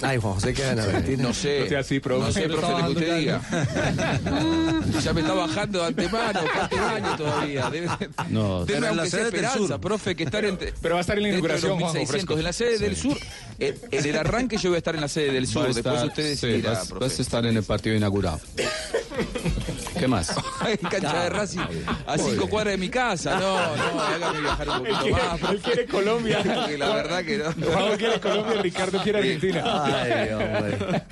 Ay, 0.00 0.18
Juan 0.18 0.34
José 0.34 0.54
queda 0.54 0.72
en 0.72 0.78
Argentina. 0.78 1.22
No 1.24 1.34
sé. 1.34 1.60
No 1.62 1.68
sea 1.68 1.80
así, 1.80 1.98
profe. 2.00 2.26
No 2.26 2.32
sé, 2.32 2.48
profe, 2.48 2.70
lo 2.72 2.76
que 2.86 2.92
usted 2.92 3.16
diga. 3.18 3.40
ya 5.02 5.12
me 5.12 5.20
está 5.22 5.34
bajando 5.34 5.80
de 5.80 5.86
antemano, 5.86 6.40
falta 6.54 6.90
año 6.94 7.16
todavía. 7.16 7.70
Debe, 7.70 7.88
No, 8.30 8.64
debe 8.64 8.66
pero 8.66 8.76
en 8.76 8.82
la 8.82 8.88
aunque 9.02 9.10
sea 9.10 9.10
sede 9.10 9.24
del 9.30 9.34
esperanza, 9.44 9.66
sur. 9.74 9.80
profe, 9.80 10.14
que 10.14 10.22
estar 10.24 10.44
entre. 10.44 10.72
Pero 10.80 10.94
va 10.94 10.98
a 10.98 11.02
estar 11.02 11.16
en 11.18 11.22
la 11.24 11.28
dentro 11.30 11.48
de 11.48 11.54
los 11.54 11.62
inauguración, 11.64 11.80
Juanjo, 11.80 11.94
1600. 11.98 12.10
fresco. 12.10 12.38
En 12.38 12.44
la 12.44 12.52
sede 12.52 12.78
del 12.78 12.96
sur, 12.96 13.18
en, 13.58 13.74
en 13.90 14.06
el 14.06 14.16
arranque 14.18 14.56
yo 14.56 14.70
voy 14.70 14.76
a 14.76 14.78
estar 14.78 14.94
en 14.94 15.00
la 15.00 15.08
sede 15.08 15.32
del 15.32 15.46
sur. 15.48 15.64
a 15.64 15.66
Después 15.68 15.84
estar- 15.94 16.06
usted 16.06 16.22
sí, 16.22 16.28
decidirá, 16.46 16.70
vas, 16.74 16.88
profe. 16.88 17.04
vas 17.04 17.18
a 17.18 17.22
estar 17.22 17.46
en 17.46 17.56
el 17.56 17.62
partido 17.64 17.96
inaugural. 17.96 18.38
¿Qué 19.98 20.08
más? 20.08 20.34
en 20.68 20.88
cancha 20.88 21.22
de 21.24 21.30
Racing, 21.30 21.58
a 22.06 22.18
cinco 22.18 22.48
cuadras 22.48 22.72
de 22.72 22.78
mi 22.78 22.88
casa. 22.88 23.38
No, 23.38 23.76
no, 23.76 24.00
hágame 24.00 24.40
viajar 24.40 24.68
un 24.68 24.74
Él 24.86 24.92
poquito 24.92 25.00
quiere, 25.02 25.22
más. 25.42 25.50
él 25.50 25.60
quiere 25.60 25.86
Colombia. 25.86 26.38
Porque 26.54 26.78
la 26.78 26.88
verdad 26.94 27.24
que 27.24 27.38
no. 27.38 27.44
Juanjo 27.72 27.96
quiere 27.96 28.20
Colombia, 28.20 28.62
Ricardo 28.62 29.02
quiere 29.02 29.18
Argentina. 29.18 29.62
Ay, 30.02 30.28
hombre. 30.32 31.02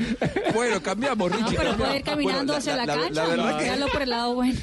Bueno, 0.54 0.82
cambiamos, 0.82 1.30
No, 1.30 1.36
Richie. 1.36 1.56
pero 1.56 1.70
cambiamos. 1.70 1.86
puede 1.86 1.96
ir 1.98 2.02
caminando 2.04 2.52
Bueno, 2.52 2.58
hacia 2.58 2.76
la, 2.76 2.86
la 2.86 2.94
cancha. 2.94 3.26
verdad 3.26 3.58
que 3.58 3.64
Míralo 3.64 3.88
por 3.88 4.02
el 4.02 4.10
lado 4.10 4.34
bueno. 4.34 4.60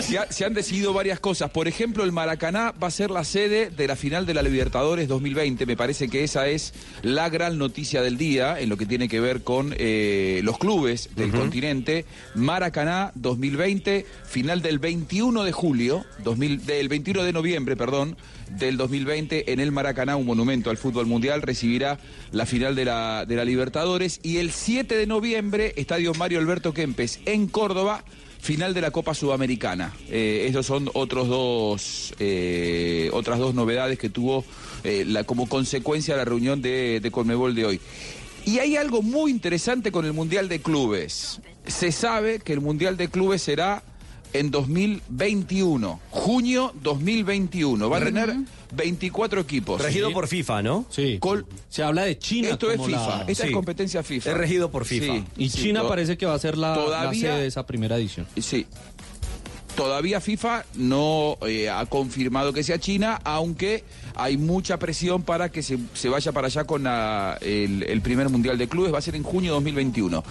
se, 0.00 0.18
ha- 0.18 0.30
se 0.30 0.44
han 0.44 0.54
decidido 0.54 0.92
varias 0.92 1.20
cosas. 1.20 1.50
Por 1.50 1.68
ejemplo, 1.68 2.04
el 2.04 2.12
Maracaná 2.12 2.72
va 2.82 2.88
a 2.88 2.90
ser 2.90 3.10
la 3.10 3.24
sede 3.24 3.70
de 3.70 3.86
la 3.86 3.96
final 3.96 4.26
de 4.26 4.34
la 4.34 4.42
Libertadores 4.42 5.08
2020. 5.08 5.66
Me 5.66 5.76
parece 5.76 6.08
que 6.08 6.24
esa 6.24 6.48
es 6.48 6.72
la 7.02 7.28
gran 7.28 7.58
noticia 7.58 8.02
del 8.02 8.16
día 8.16 8.58
en 8.60 8.68
lo 8.68 8.76
que 8.76 8.86
tiene 8.86 9.08
que 9.08 9.20
ver 9.20 9.42
con 9.42 9.74
eh, 9.76 10.40
los 10.44 10.58
clubes 10.58 11.10
del 11.16 11.30
continente. 11.32 12.04
Maracaná 12.40 13.12
2020, 13.14 14.04
final 14.24 14.62
del 14.62 14.78
21 14.78 15.44
de 15.44 15.52
julio, 15.52 16.04
2000 16.24 16.66
del 16.66 16.88
21 16.88 17.22
de 17.22 17.32
noviembre, 17.32 17.76
perdón, 17.76 18.16
del 18.58 18.76
2020 18.76 19.52
en 19.52 19.60
el 19.60 19.72
Maracaná, 19.72 20.16
un 20.16 20.26
monumento 20.26 20.70
al 20.70 20.76
fútbol 20.76 21.06
mundial, 21.06 21.42
recibirá 21.42 21.98
la 22.32 22.46
final 22.46 22.74
de 22.74 22.84
la, 22.84 23.24
de 23.26 23.36
la 23.36 23.44
Libertadores. 23.44 24.20
Y 24.22 24.38
el 24.38 24.50
7 24.50 24.96
de 24.96 25.06
noviembre, 25.06 25.72
Estadio 25.76 26.12
Mario 26.14 26.40
Alberto 26.40 26.74
Kempes 26.74 27.20
en 27.26 27.46
Córdoba, 27.46 28.04
final 28.40 28.74
de 28.74 28.80
la 28.80 28.90
Copa 28.90 29.14
Sudamericana. 29.14 29.94
Eh, 30.08 30.52
son 30.62 30.90
otros 30.94 31.28
dos, 31.28 32.14
eh, 32.18 33.10
otras 33.12 33.38
dos 33.38 33.54
novedades 33.54 33.98
que 33.98 34.08
tuvo 34.08 34.44
eh, 34.84 35.06
como 35.26 35.48
consecuencia 35.48 36.16
la 36.16 36.24
reunión 36.24 36.62
de, 36.62 37.00
de 37.00 37.10
Conmebol 37.10 37.54
de 37.54 37.66
hoy. 37.66 37.80
Y 38.44 38.58
hay 38.58 38.76
algo 38.76 39.02
muy 39.02 39.30
interesante 39.30 39.92
con 39.92 40.06
el 40.06 40.12
Mundial 40.12 40.48
de 40.48 40.60
Clubes. 40.60 41.40
Se 41.66 41.92
sabe 41.92 42.38
que 42.40 42.52
el 42.52 42.60
Mundial 42.60 42.96
de 42.96 43.08
Clubes 43.08 43.42
será 43.42 43.82
en 44.32 44.50
2021, 44.50 46.00
junio 46.10 46.72
2021. 46.82 47.90
Va 47.90 47.98
a 47.98 48.04
tener 48.04 48.34
24 48.72 49.40
equipos. 49.40 49.80
Regido 49.82 50.12
por 50.12 50.28
FIFA, 50.28 50.62
¿no? 50.62 50.86
Sí. 50.90 51.18
Col- 51.20 51.46
Se 51.68 51.82
habla 51.82 52.02
de 52.04 52.18
China. 52.18 52.50
Esto 52.50 52.70
es 52.70 52.78
la- 52.78 52.84
FIFA, 52.86 53.24
esta 53.28 53.42
Sí. 53.44 53.48
es 53.48 53.54
competencia 53.54 54.02
FIFA. 54.02 54.30
Es 54.30 54.36
regido 54.36 54.70
por 54.70 54.84
FIFA. 54.84 55.14
Sí, 55.14 55.24
Y 55.36 55.48
sí, 55.50 55.62
China 55.62 55.86
parece 55.86 56.16
que 56.16 56.26
va 56.26 56.34
a 56.34 56.38
ser 56.38 56.56
la, 56.56 56.70
la 56.70 56.74
todavía- 56.76 57.20
sede 57.32 57.40
de 57.42 57.46
esa 57.48 57.66
primera 57.66 57.96
edición. 57.96 58.26
Sí. 58.40 58.66
Todavía 59.76 60.20
FIFA 60.20 60.64
no 60.74 61.38
eh, 61.46 61.70
ha 61.70 61.86
confirmado 61.86 62.52
que 62.52 62.62
sea 62.62 62.78
China, 62.78 63.20
aunque 63.24 63.84
hay 64.14 64.36
mucha 64.36 64.78
presión 64.78 65.22
para 65.22 65.50
que 65.50 65.62
se, 65.62 65.78
vaya 66.08 66.32
para 66.32 66.46
allá 66.46 66.64
con 66.64 66.86
el 66.86 68.00
primer 68.02 68.28
Mundial 68.28 68.58
de 68.58 68.68
Clubes. 68.68 68.92
Va 68.92 68.98
a 68.98 69.02
ser 69.02 69.16
en 69.16 69.22
junio 69.22 69.52
de 69.52 69.54
2021. 69.54 70.24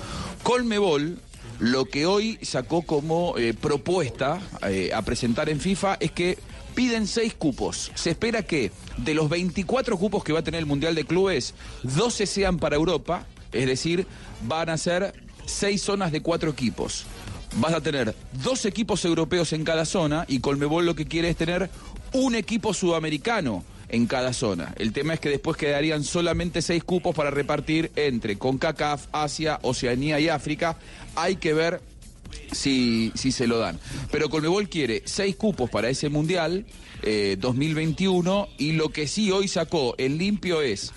Colmebol, 0.43 1.17
lo 1.59 1.85
que 1.85 2.05
hoy 2.05 2.39
sacó 2.41 2.83
como 2.83 3.37
eh, 3.37 3.53
propuesta 3.53 4.39
eh, 4.67 4.91
a 4.93 5.01
presentar 5.01 5.49
en 5.49 5.59
FIFA 5.59 5.97
es 5.99 6.11
que 6.11 6.37
piden 6.73 7.07
seis 7.07 7.33
cupos. 7.33 7.91
Se 7.95 8.11
espera 8.11 8.43
que 8.43 8.71
de 8.97 9.13
los 9.13 9.29
24 9.29 9.97
cupos 9.97 10.23
que 10.23 10.31
va 10.31 10.39
a 10.39 10.43
tener 10.43 10.59
el 10.59 10.65
Mundial 10.65 10.95
de 10.95 11.03
Clubes, 11.03 11.53
12 11.83 12.25
sean 12.25 12.59
para 12.59 12.77
Europa, 12.77 13.25
es 13.51 13.67
decir, 13.67 14.07
van 14.47 14.69
a 14.69 14.77
ser 14.77 15.13
seis 15.45 15.81
zonas 15.81 16.11
de 16.11 16.21
cuatro 16.21 16.51
equipos. 16.51 17.05
Vas 17.57 17.73
a 17.73 17.81
tener 17.81 18.15
dos 18.43 18.65
equipos 18.65 19.03
europeos 19.03 19.51
en 19.53 19.63
cada 19.65 19.83
zona 19.83 20.23
y 20.27 20.39
Colmebol 20.39 20.85
lo 20.85 20.95
que 20.95 21.07
quiere 21.07 21.29
es 21.29 21.35
tener 21.35 21.69
un 22.13 22.35
equipo 22.35 22.73
sudamericano 22.73 23.63
en 23.89 24.05
cada 24.05 24.33
zona. 24.33 24.73
El 24.77 24.93
tema 24.93 25.13
es 25.13 25.19
que 25.19 25.29
después 25.29 25.57
quedarían 25.57 26.03
solamente 26.03 26.61
seis 26.61 26.83
cupos 26.83 27.15
para 27.15 27.31
repartir 27.31 27.91
entre 27.95 28.37
CONCACAF, 28.37 29.07
Asia, 29.11 29.59
Oceanía 29.63 30.19
y 30.19 30.29
África. 30.29 30.77
Hay 31.15 31.37
que 31.37 31.53
ver 31.53 31.81
si, 32.51 33.11
si 33.15 33.31
se 33.31 33.47
lo 33.47 33.57
dan. 33.57 33.79
Pero 34.11 34.29
Colmebol 34.29 34.69
quiere 34.69 35.01
seis 35.05 35.35
cupos 35.35 35.69
para 35.69 35.89
ese 35.89 36.09
Mundial 36.09 36.65
eh, 37.01 37.37
2021 37.39 38.47
y 38.57 38.73
lo 38.73 38.89
que 38.89 39.07
sí 39.07 39.31
hoy 39.31 39.47
sacó 39.47 39.95
en 39.97 40.17
limpio 40.17 40.61
es 40.61 40.91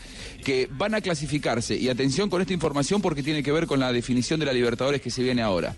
que 0.44 0.68
van 0.72 0.94
a 0.94 1.00
clasificarse, 1.00 1.76
y 1.76 1.88
atención 1.88 2.28
con 2.28 2.40
esta 2.40 2.52
información 2.52 3.00
porque 3.00 3.22
tiene 3.22 3.44
que 3.44 3.52
ver 3.52 3.68
con 3.68 3.78
la 3.78 3.92
definición 3.92 4.40
de 4.40 4.46
la 4.46 4.52
Libertadores 4.52 5.00
que 5.00 5.10
se 5.10 5.22
viene 5.22 5.40
ahora. 5.40 5.76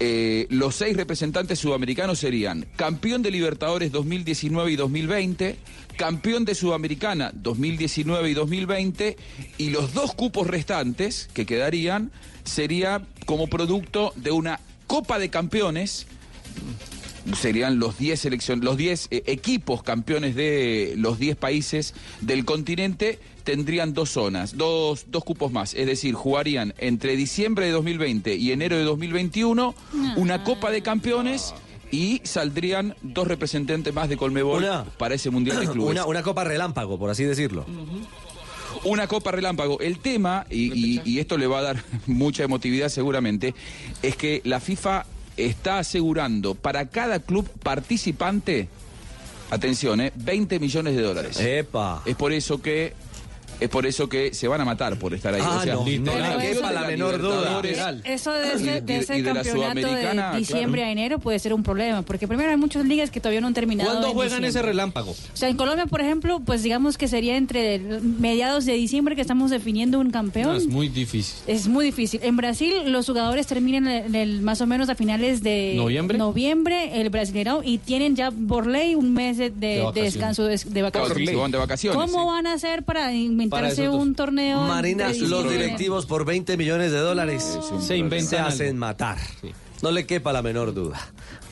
Eh, 0.00 0.46
los 0.50 0.74
seis 0.74 0.96
representantes 0.96 1.58
sudamericanos 1.60 2.18
serían 2.18 2.66
campeón 2.76 3.22
de 3.22 3.30
Libertadores 3.30 3.92
2019 3.92 4.72
y 4.72 4.76
2020, 4.76 5.56
campeón 5.96 6.44
de 6.44 6.54
Sudamericana 6.54 7.30
2019 7.34 8.30
y 8.30 8.34
2020, 8.34 9.16
y 9.56 9.70
los 9.70 9.94
dos 9.94 10.14
cupos 10.14 10.48
restantes 10.48 11.28
que 11.32 11.46
quedarían 11.46 12.10
sería 12.44 13.02
como 13.24 13.46
producto 13.46 14.12
de 14.16 14.32
una 14.32 14.60
Copa 14.86 15.18
de 15.18 15.30
Campeones 15.30 16.06
serían 17.40 17.78
los 17.78 17.96
10 17.98 18.20
seleccion 18.20 18.60
los 18.64 18.76
10 18.76 19.08
eh, 19.10 19.22
equipos 19.26 19.82
campeones 19.82 20.34
de 20.34 20.94
los 20.96 21.18
10 21.18 21.36
países 21.36 21.94
del 22.20 22.44
continente 22.44 23.18
tendrían 23.44 23.92
dos 23.94 24.10
zonas, 24.10 24.56
dos, 24.56 25.04
dos 25.08 25.22
cupos 25.24 25.52
más, 25.52 25.74
es 25.74 25.86
decir, 25.86 26.14
jugarían 26.14 26.72
entre 26.78 27.14
diciembre 27.16 27.66
de 27.66 27.72
2020 27.72 28.34
y 28.36 28.52
enero 28.52 28.76
de 28.78 28.84
2021 28.84 29.74
una 30.16 30.44
Copa 30.44 30.70
de 30.70 30.82
Campeones 30.82 31.54
y 31.90 32.20
saldrían 32.24 32.96
dos 33.02 33.28
representantes 33.28 33.92
más 33.94 34.08
de 34.08 34.16
Colmebol 34.16 34.62
Una- 34.64 34.84
para 34.84 35.14
ese 35.14 35.30
Mundial 35.30 35.60
de 35.60 35.66
Clubes. 35.72 35.90
Una, 35.92 36.06
una 36.06 36.22
copa 36.22 36.42
relámpago, 36.44 36.98
por 36.98 37.10
así 37.10 37.24
decirlo. 37.24 37.64
Una 38.84 39.06
copa 39.06 39.30
relámpago. 39.30 39.78
El 39.80 39.98
tema, 39.98 40.46
y, 40.50 40.72
y- 40.96 41.02
y 41.04 41.18
esto 41.20 41.38
le 41.38 41.46
va 41.46 41.60
a 41.60 41.62
dar 41.62 41.84
mucha 42.06 42.42
emotividad 42.44 42.88
seguramente, 42.88 43.54
es 44.02 44.16
que 44.16 44.40
la 44.44 44.60
FIFA 44.60 45.06
está 45.36 45.78
asegurando 45.78 46.54
para 46.54 46.86
cada 46.86 47.20
club 47.20 47.48
participante, 47.62 48.68
atención, 49.50 50.00
eh, 50.00 50.12
20 50.14 50.58
millones 50.58 50.96
de 50.96 51.02
dólares. 51.02 51.38
Epa. 51.40 52.02
Es 52.04 52.16
por 52.16 52.32
eso 52.32 52.60
que 52.60 52.94
es 53.60 53.68
por 53.68 53.86
eso 53.86 54.08
que 54.08 54.34
se 54.34 54.48
van 54.48 54.60
a 54.60 54.64
matar 54.64 54.98
por 54.98 55.14
estar 55.14 55.34
ahí. 55.34 55.40
Ah, 55.44 55.58
o 55.60 55.62
sea, 55.62 55.74
no, 55.74 55.84
no 55.86 56.18
la 56.18 56.38
quepa 56.38 56.86
menor 56.86 57.20
duda. 57.20 57.62
Eso 58.04 58.32
de 58.32 58.52
ese, 58.54 58.80
de 58.80 58.92
y- 58.94 58.96
ese 58.96 59.18
y 59.18 59.22
de 59.22 59.34
la 59.34 59.42
campeonato 59.42 59.74
de 60.32 60.38
diciembre 60.38 60.80
claro. 60.80 60.88
a 60.88 60.92
enero 60.92 61.18
puede 61.18 61.38
ser 61.38 61.52
un 61.54 61.62
problema, 61.62 62.02
porque 62.02 62.26
primero 62.28 62.50
hay 62.50 62.56
muchas 62.56 62.84
ligas 62.84 63.10
que 63.10 63.20
todavía 63.20 63.40
no 63.40 63.46
han 63.46 63.54
terminado. 63.54 63.90
¿Cuándo 63.90 64.12
juegan 64.12 64.44
ese 64.44 64.62
relámpago? 64.62 65.12
O 65.12 65.36
sea, 65.36 65.48
en 65.48 65.56
Colombia, 65.56 65.86
por 65.86 66.00
ejemplo, 66.00 66.40
pues 66.44 66.62
digamos 66.62 66.98
que 66.98 67.08
sería 67.08 67.36
entre 67.36 67.78
mediados 67.78 68.64
de 68.64 68.72
diciembre 68.74 69.14
que 69.14 69.20
estamos 69.20 69.50
definiendo 69.50 69.98
un 70.00 70.10
campeón. 70.10 70.48
No, 70.52 70.56
es 70.56 70.66
muy 70.66 70.88
difícil. 70.88 71.34
Es 71.46 71.68
muy 71.68 71.86
difícil. 71.86 72.20
En 72.22 72.36
Brasil 72.36 72.72
los 72.86 73.06
jugadores 73.06 73.46
terminan 73.46 73.86
en 73.88 74.14
el, 74.14 74.42
más 74.42 74.60
o 74.60 74.66
menos 74.66 74.88
a 74.88 74.94
finales 74.94 75.42
de 75.42 75.74
¿Noviembre? 75.76 76.18
noviembre, 76.18 77.00
el 77.00 77.10
brasileño, 77.10 77.62
y 77.64 77.78
tienen 77.78 78.16
ya 78.16 78.30
por 78.30 78.66
ley 78.66 78.94
un 78.94 79.12
mes 79.12 79.36
de, 79.38 79.50
de- 79.50 79.66
de 79.74 79.80
vacaciones. 79.82 80.12
descanso 80.14 80.44
de, 80.44 80.82
vacaciones. 80.82 81.36
van 81.36 81.50
de 81.50 81.58
vacaciones. 81.58 81.98
¿Cómo 81.98 82.20
sí. 82.22 82.26
van 82.26 82.46
a 82.46 82.52
hacer 82.54 82.82
para 82.82 82.94
Para 82.94 83.12
inventarse 83.44 83.88
un 83.88 84.14
torneo? 84.14 84.60
Marina, 84.62 85.10
los 85.12 85.48
directivos 85.48 86.06
por 86.06 86.24
20 86.24 86.56
millones 86.56 86.90
de 86.92 86.98
dólares 86.98 87.58
Se 87.80 87.96
inventan 87.96 88.28
se 88.28 88.36
algo. 88.38 88.48
hacen 88.48 88.76
matar. 88.78 89.18
No 89.82 89.90
le 89.90 90.06
quepa 90.06 90.32
la 90.32 90.42
menor 90.42 90.72
duda. 90.74 90.98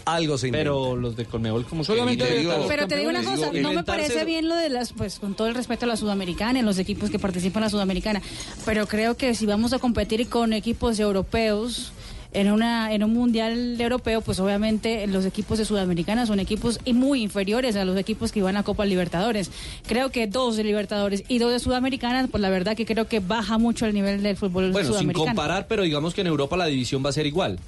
Algo 0.05 0.37
se 0.37 0.49
inventa. 0.49 0.65
Pero 0.65 0.97
los 0.97 1.15
de 1.17 1.27
Colmebol, 1.27 1.65
como 1.65 1.85
Solamente 1.85 2.25
solamente 2.25 2.49
te 2.51 2.55
digo- 2.57 2.67
Pero 2.69 2.89
te 2.89 2.97
digo 2.97 3.11
una 3.11 3.23
cosa, 3.23 3.53
no 3.53 3.73
me 3.73 3.85
parece 3.85 4.25
bien 4.25 4.49
lo 4.49 4.57
de 4.57 4.69
las, 4.69 4.93
pues 4.93 5.21
con 5.21 5.35
todo 5.35 5.47
el 5.47 5.55
respeto 5.55 5.85
a 5.85 5.89
la 5.89 5.97
sudamericana, 5.97 6.59
en 6.59 6.67
los 6.67 6.79
equipos 6.79 7.09
que 7.11 7.21
participan 7.21 7.63
en 7.63 7.67
la 7.67 7.71
sudamericana, 7.71 8.21
pero 8.65 8.89
creo 8.89 9.17
que 9.17 9.35
si 9.37 9.47
vamos 9.47 9.73
a 9.73 9.79
competir 9.79 10.29
con 10.29 10.55
equipos 10.55 10.99
europeos 10.99 11.93
en 12.33 12.51
una 12.51 12.93
en 12.93 13.03
un 13.03 13.13
mundial 13.13 13.81
europeo, 13.81 14.21
pues 14.21 14.41
obviamente 14.41 15.07
los 15.07 15.25
equipos 15.25 15.59
de 15.59 15.65
sudamericana 15.65 16.27
son 16.27 16.41
equipos 16.41 16.81
y 16.85 16.93
muy 16.93 17.23
inferiores 17.23 17.77
a 17.77 17.85
los 17.85 17.97
equipos 17.97 18.33
que 18.33 18.39
iban 18.41 18.57
a 18.57 18.63
Copa 18.63 18.85
Libertadores. 18.85 19.51
Creo 19.87 20.11
que 20.11 20.27
dos 20.27 20.57
de 20.57 20.65
Libertadores 20.65 21.25
y 21.29 21.39
dos 21.39 21.53
de 21.53 21.59
Sudamericanas, 21.59 22.29
pues 22.31 22.41
la 22.41 22.51
verdad 22.51 22.77
que 22.77 22.87
creo 22.87 23.07
que 23.07 23.21
baja 23.21 23.59
mucho 23.59 23.87
el 23.87 23.95
nivel 23.95 24.23
del 24.23 24.37
fútbol 24.37 24.73
Bueno, 24.73 24.93
sin 24.93 25.13
comparar, 25.13 25.67
pero 25.67 25.83
digamos 25.83 26.15
que 26.15 26.23
en 26.23 26.27
Europa 26.27 26.57
la 26.57 26.67
división 26.67 27.05
va 27.05 27.11
a 27.11 27.13
ser 27.13 27.27
igual. 27.27 27.59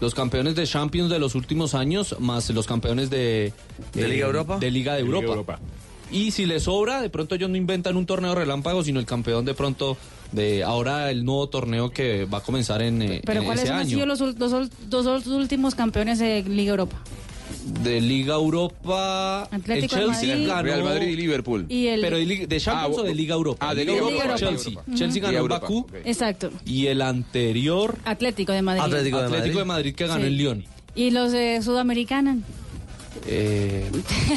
Los 0.00 0.14
campeones 0.14 0.56
de 0.56 0.66
Champions 0.66 1.10
de 1.10 1.18
los 1.20 1.34
últimos 1.36 1.74
años, 1.74 2.16
más 2.18 2.50
los 2.50 2.66
campeones 2.66 3.08
de... 3.08 3.46
eh, 3.46 3.52
¿De 3.92 4.08
Liga 4.08 4.26
Europa? 4.26 4.58
De 4.58 4.70
Liga 4.70 4.94
de 4.94 5.02
De 5.02 5.08
Liga 5.08 5.18
Europa. 5.20 5.60
Y 6.12 6.30
si 6.30 6.44
les 6.46 6.64
sobra, 6.64 7.00
de 7.00 7.08
pronto 7.10 7.34
ellos 7.34 7.48
no 7.50 7.56
inventan 7.56 7.96
un 7.96 8.04
torneo 8.06 8.34
relámpago, 8.34 8.84
sino 8.84 9.00
el 9.00 9.06
campeón 9.06 9.44
de 9.44 9.54
pronto 9.54 9.96
de 10.30 10.62
ahora 10.62 11.10
el 11.10 11.24
nuevo 11.24 11.48
torneo 11.48 11.90
que 11.90 12.24
va 12.26 12.38
a 12.38 12.42
comenzar 12.42 12.82
en, 12.82 13.00
eh, 13.02 13.22
Pero 13.24 13.40
en 13.40 13.46
¿cuáles 13.46 13.64
ese 13.64 13.72
han 13.72 13.80
año. 13.80 13.88
sido 13.90 14.06
los, 14.06 14.18
dos, 14.18 14.52
ul- 14.52 14.70
dos, 14.88 15.04
dos 15.04 15.26
últimos 15.26 15.74
campeones 15.74 16.18
de 16.18 16.42
Liga 16.42 16.70
Europa? 16.72 16.96
De 17.82 18.00
Liga 18.00 18.34
Europa, 18.34 19.42
Atlético 19.50 19.96
el 19.96 20.00
de 20.00 20.06
Chelsea 20.12 20.28
Madrid. 20.34 20.46
ganó... 20.48 20.62
Real 20.62 20.84
Madrid 20.84 21.08
y 21.08 21.16
Liverpool. 21.16 21.66
Y 21.68 21.86
el- 21.86 22.00
Pero 22.00 22.16
de, 22.16 22.24
Liga- 22.26 22.46
de 22.46 22.60
Champions 22.60 22.96
Ah, 22.98 23.00
o 23.00 23.04
de 23.04 23.14
Liga 23.14 23.34
Europa. 23.34 23.66
ah, 23.68 23.74
de 23.74 23.84
Liga 23.84 23.92
Liga 23.92 24.04
Europa. 24.06 24.24
Europa. 24.24 24.38
Chelsea. 24.38 24.82
Chelsea 24.94 25.22
ganó 25.22 25.38
Europa, 25.38 25.60
Bakú. 25.60 25.86
Exacto. 26.04 26.50
Y 26.64 26.86
el 26.86 27.02
anterior, 27.02 27.96
Atlético 28.04 28.52
de 28.52 28.62
Madrid. 28.62 28.82
Atlético 28.82 29.18
de 29.18 29.24
Atlético 29.26 29.58
de 29.58 29.64
Madrid. 29.64 29.94
Que 29.94 30.06
ganó 30.06 30.20
Sí. 30.20 30.26
en 30.28 30.36
Lyon. 30.36 30.64
Y 30.94 31.10
los 31.10 31.30
de 31.32 31.60
Sudamericana. 31.62 32.38
Eh, 33.26 33.90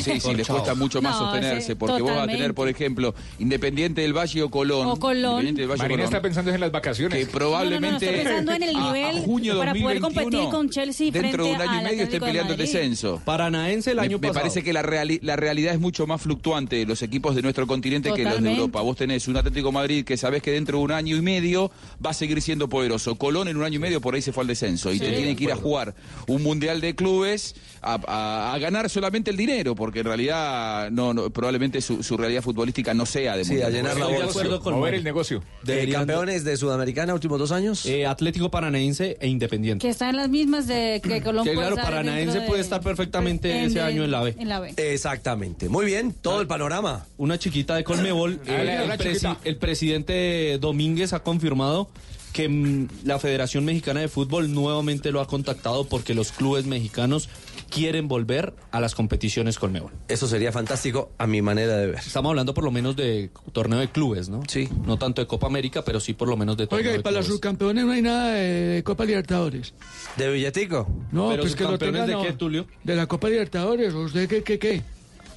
Sí, 0.04 0.20
sí, 0.20 0.34
les 0.36 0.48
cuesta 0.48 0.76
mucho 0.76 1.02
más 1.02 1.14
No, 1.20 1.26
sostenerse, 1.32 1.68
sí, 1.68 1.76
porque 1.76 2.02
vos 2.02 2.12
vas 2.12 2.24
a 2.28 2.28
tener, 2.28 2.54
por 2.54 2.68
ejemplo, 2.70 3.16
Independiente 3.40 4.02
del 4.02 4.14
Valle 4.16 4.42
o 4.44 4.50
Colón. 4.50 4.88
O 4.88 4.96
Colón. 4.98 5.16
Independiente 5.46 5.62
del 5.62 5.70
Valle 5.70 5.82
Marina 5.82 5.98
Colón, 6.04 6.14
está 6.16 6.22
pensando 6.22 6.52
en 6.54 6.60
las 6.60 6.72
vacaciones. 6.72 7.18
que 7.26 7.32
probablemente 7.32 8.06
No, 8.06 8.12
no, 8.12 8.18
no, 8.18 8.20
estoy 8.20 8.24
pensando 8.24 8.52
en 8.54 8.64
el 8.64 8.76
a- 8.76 8.80
a 8.80 8.94
nivel 8.94 9.20
junio 9.24 9.58
para 9.58 9.72
poder 9.74 10.00
2021, 10.00 10.24
competir 10.42 10.50
con 10.50 10.70
Chelsea 10.70 11.12
dentro 11.12 11.46
de 11.46 11.52
un 11.54 11.62
año 11.62 11.82
y 11.82 11.84
medio 11.84 12.04
estén 12.04 12.20
peleando 12.22 12.54
el 12.54 12.60
descenso. 12.60 13.22
Paranaense 13.26 13.92
el 13.92 13.98
Me, 13.98 14.04
año 14.04 14.18
me 14.20 14.28
pasado. 14.28 14.42
parece 14.44 14.64
que 14.64 14.74
la, 14.74 14.84
reali- 14.84 15.20
la 15.22 15.36
realidad 15.36 15.74
es 15.74 15.80
mucho 15.80 16.06
más 16.08 16.22
fluctuante 16.22 16.76
de 16.78 16.86
los 16.86 17.02
equipos 17.02 17.36
de 17.36 17.42
nuestro 17.42 17.66
continente 17.68 18.14
que 18.14 18.24
los 18.24 18.42
de. 18.42 18.52
Europa. 18.52 18.82
Vos 18.82 18.96
tenés 18.98 19.28
un 19.28 19.38
Atlético 19.38 19.72
Madrid 19.72 20.04
que 20.06 20.18
sabés 20.18 20.42
que 20.44 20.52
dentro 20.52 20.78
de 20.78 20.84
un 20.84 20.92
año 20.92 21.16
y 21.16 21.22
medio 21.22 21.72
va 22.06 22.12
a 22.12 22.14
seguir 22.14 22.42
siendo 22.42 22.70
poderoso. 22.70 23.16
Colón 23.16 23.48
en 23.48 23.58
un 23.58 23.64
año 23.64 23.76
y 23.78 23.80
medio 23.80 24.02
por 24.02 24.16
ahí 24.16 24.22
se 24.22 24.32
fue 24.32 24.42
al 24.42 24.48
descenso 24.48 24.92
y 24.92 25.00
Sí. 25.00 25.06
te 25.06 25.12
tiene 25.14 25.36
que 25.36 25.46
ir 25.46 25.52
a 25.52 25.56
jugar 25.56 25.96
un 26.28 26.44
mundial 26.44 26.82
de 26.82 26.96
clubes 26.96 27.56
a, 27.82 28.00
a- 28.08 28.54
a 28.54 28.60
ganar 28.66 28.90
solamente 28.90 29.32
el 29.32 29.38
dinero, 29.38 29.76
porque 29.76 30.00
en 30.00 30.06
realidad 30.06 30.90
no, 30.92 31.14
no, 31.14 31.30
probablemente 31.30 31.82
su, 31.82 32.04
su 32.04 32.18
realidad 32.18 32.42
futbolística 32.42 32.94
no 32.94 33.06
sea 33.06 33.38
de 33.38 33.46
Sí, 33.46 33.62
a 33.62 33.70
llenar 33.70 33.98
la 33.98 34.08
de 34.08 34.14
bolsa. 34.24 34.44
Mover 34.72 34.94
el 34.96 35.04
negocio. 35.04 35.38
Eh, 35.38 35.42
Deberían- 35.64 36.02
campeones 36.02 36.44
de 36.44 36.58
Sudamericana 36.58 37.14
últimos 37.14 37.40
dos 37.40 37.52
años. 37.52 37.86
eh, 37.86 38.06
Atlético 38.06 38.52
Paranaense 38.52 39.18
e 39.22 39.28
Independiente. 39.28 39.86
Que 39.86 39.92
están 39.92 40.16
las 40.16 40.30
mismas 40.30 40.68
de 40.68 41.00
que 41.04 41.22
Colón 41.22 41.46
Que 41.46 41.54
claro, 41.54 41.76
Paranaense 41.76 42.42
de- 42.42 42.48
puede 42.48 42.62
estar 42.62 42.82
perfectamente 42.82 43.64
ese 43.66 43.80
año 43.82 44.04
en 44.04 44.12
la 44.12 44.22
B. 44.24 44.36
En 44.38 44.50
la 44.50 44.60
B. 44.60 44.74
Exactamente. 44.78 45.70
Muy 45.70 45.86
bien, 45.86 46.14
todo 46.14 46.42
el 46.42 46.48
panorama. 46.48 47.06
Una 47.18 47.38
chiquita 47.40 47.76
de 47.76 47.84
Colmebol. 47.84 48.40
eh, 48.48 48.80
el, 48.84 48.92
presi- 49.00 49.38
el 49.44 49.58
presidente 49.58 50.58
Domínguez 50.60 51.14
ha 51.14 51.20
confirmado 51.24 51.90
que 52.36 52.50
mm, 52.50 52.88
la 53.06 53.18
Federación 53.18 53.64
Mexicana 53.64 54.02
de 54.02 54.10
Fútbol 54.10 54.54
nuevamente 54.54 55.10
lo 55.14 55.22
ha 55.22 55.26
contactado 55.28 55.86
porque 55.86 56.14
los 56.14 56.34
clubes 56.34 56.66
mexicanos 56.66 57.30
quieren 57.70 58.10
volver 58.10 58.54
a 58.72 58.82
las 58.82 58.94
competiciones 58.94 59.58
Colmebol. 59.58 59.94
Eso 60.10 60.28
sería 60.28 60.52
fantástico 60.52 61.12
a 61.18 61.28
mi 61.28 61.42
manera 61.42 61.78
de 61.78 61.88
ver. 61.88 61.96
Estamos 61.96 62.32
hablando 62.32 62.54
por 62.54 62.66
lo 62.66 62.72
menos 62.72 62.98
de 62.98 63.30
torneo 63.54 63.80
de 63.80 63.88
clubes, 63.90 64.28
¿no? 64.28 64.42
Sí. 64.50 64.68
No 64.86 64.98
tanto 64.98 65.22
de 65.22 65.28
Copa 65.28 65.48
América, 65.48 65.86
pero 65.86 66.02
sí 66.02 66.14
por 66.14 66.28
lo 66.28 66.36
menos 66.36 66.58
de 66.58 66.68
torneo 66.68 66.84
Oiga, 66.84 66.94
y 66.94 66.98
de 66.98 67.04
para 67.04 67.16
los 67.16 67.28
subcampeones 67.28 67.86
no 67.86 67.94
hay 67.94 68.02
nada 68.02 68.34
de 68.34 68.84
Copa 68.84 69.06
Libertadores. 69.06 69.74
¿De 70.18 70.30
billetico? 70.30 70.90
No, 71.14 71.30
¿Pero 71.30 71.44
pues 71.44 71.56
que 71.56 71.64
lo 71.64 71.70
subcampeones 71.72 72.06
tengan. 72.08 72.22
de 72.22 72.28
qué, 72.28 72.34
Tulio? 72.34 72.68
De 72.84 72.96
la 72.98 73.08
Copa 73.08 73.30
Libertadores. 73.30 73.94
¿o 73.94 74.02
¿Usted 74.02 74.28
qué, 74.28 74.44
qué, 74.44 74.60
qué? 74.60 74.82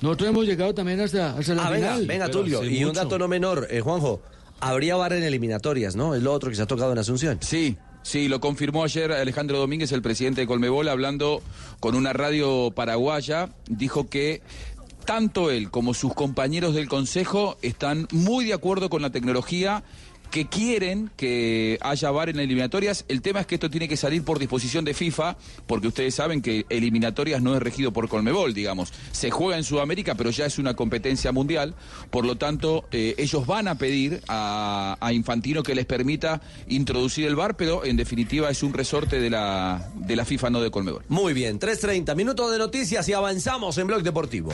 Nosotros 0.01 0.31
hemos 0.31 0.47
llegado 0.47 0.75
también 0.75 1.01
hasta, 1.01 1.37
hasta 1.39 1.55
la 1.55 1.67
Ah, 1.67 1.71
venga, 1.71 1.93
final. 1.93 2.07
venga, 2.09 2.27
Pero 2.27 2.39
Tulio. 2.41 2.65
Y 2.65 2.85
un 2.85 2.93
dato 2.93 3.17
no 3.21 3.29
menor, 3.29 3.69
eh, 3.71 3.81
Juanjo. 3.81 4.21
Habría 4.61 4.97
bar 4.97 5.13
en 5.13 5.23
eliminatorias, 5.23 5.95
¿no? 5.95 6.15
Es 6.15 6.23
lo 6.23 6.33
otro 6.33 6.51
que 6.51 6.57
se 6.57 6.63
ha 6.63 6.67
tocado 6.67 6.93
en 6.93 6.99
Asunción. 6.99 7.39
Sí, 7.41 7.77
sí, 8.03 8.29
lo 8.29 8.41
confirmó 8.41 8.85
ayer 8.85 9.13
Alejandro 9.13 9.59
Domínguez, 9.59 9.93
el 9.93 10.03
presidente 10.03 10.41
de 10.41 10.47
Colmebol, 10.47 10.89
hablando 10.89 11.43
con 11.81 11.95
una 11.95 12.13
radio 12.13 12.73
paraguaya. 12.73 13.51
Dijo 13.69 14.09
que 14.09 14.43
tanto 15.05 15.51
él 15.51 15.71
como 15.71 15.95
sus 15.95 16.13
compañeros 16.13 16.75
del 16.75 16.89
Consejo 16.89 17.57
están 17.63 18.09
muy 18.13 18.45
de 18.45 18.53
acuerdo 18.53 18.91
con 18.91 19.01
la 19.01 19.11
tecnología 19.11 19.83
que 20.31 20.47
quieren 20.47 21.11
que 21.17 21.79
haya 21.81 22.11
VAR 22.11 22.29
en 22.29 22.39
eliminatorias. 22.39 23.05
El 23.09 23.23
tema 23.23 23.41
es 23.41 23.47
que 23.47 23.57
esto 23.57 23.71
tiene 23.71 23.89
que 23.89 23.97
salir 23.97 24.23
por 24.25 24.39
disposición 24.39 24.85
de 24.85 24.95
FIFA, 24.95 25.37
porque 25.67 25.89
ustedes 25.89 26.15
saben 26.15 26.43
que 26.43 26.67
eliminatorias 26.69 27.43
no 27.43 27.55
es 27.55 27.63
regido 27.63 27.93
por 27.93 28.09
Colmebol, 28.09 28.55
digamos. 28.55 28.93
Se 29.13 29.31
juega 29.31 29.57
en 29.57 29.65
Sudamérica, 29.65 30.15
pero 30.15 30.31
ya 30.31 30.47
es 30.47 30.59
una 30.59 30.75
competencia 30.75 31.33
mundial. 31.33 31.75
Por 32.11 32.25
lo 32.25 32.37
tanto, 32.37 32.87
eh, 32.93 33.15
ellos 33.19 33.47
van 33.47 33.69
a 33.69 33.77
pedir 33.77 34.21
a, 34.29 34.97
a 35.01 35.13
Infantino 35.13 35.63
que 35.63 35.75
les 35.75 35.87
permita 35.87 36.41
introducir 36.69 37.27
el 37.27 37.37
VAR, 37.37 37.57
pero 37.57 37.85
en 37.85 37.97
definitiva 37.97 38.51
es 38.51 38.63
un 38.63 38.73
resorte 38.73 39.21
de 39.21 39.31
la, 39.31 39.91
de 39.95 40.17
la 40.17 40.25
FIFA, 40.25 40.51
no 40.51 40.61
de 40.61 40.71
Colmebol. 40.71 41.05
Muy 41.09 41.33
bien, 41.33 41.59
3.30, 41.59 42.15
minutos 42.15 42.51
de 42.51 42.59
noticias 42.59 43.09
y 43.09 43.13
avanzamos 43.13 43.79
en 43.79 43.87
Blog 43.87 44.03
Deportivo. 44.03 44.53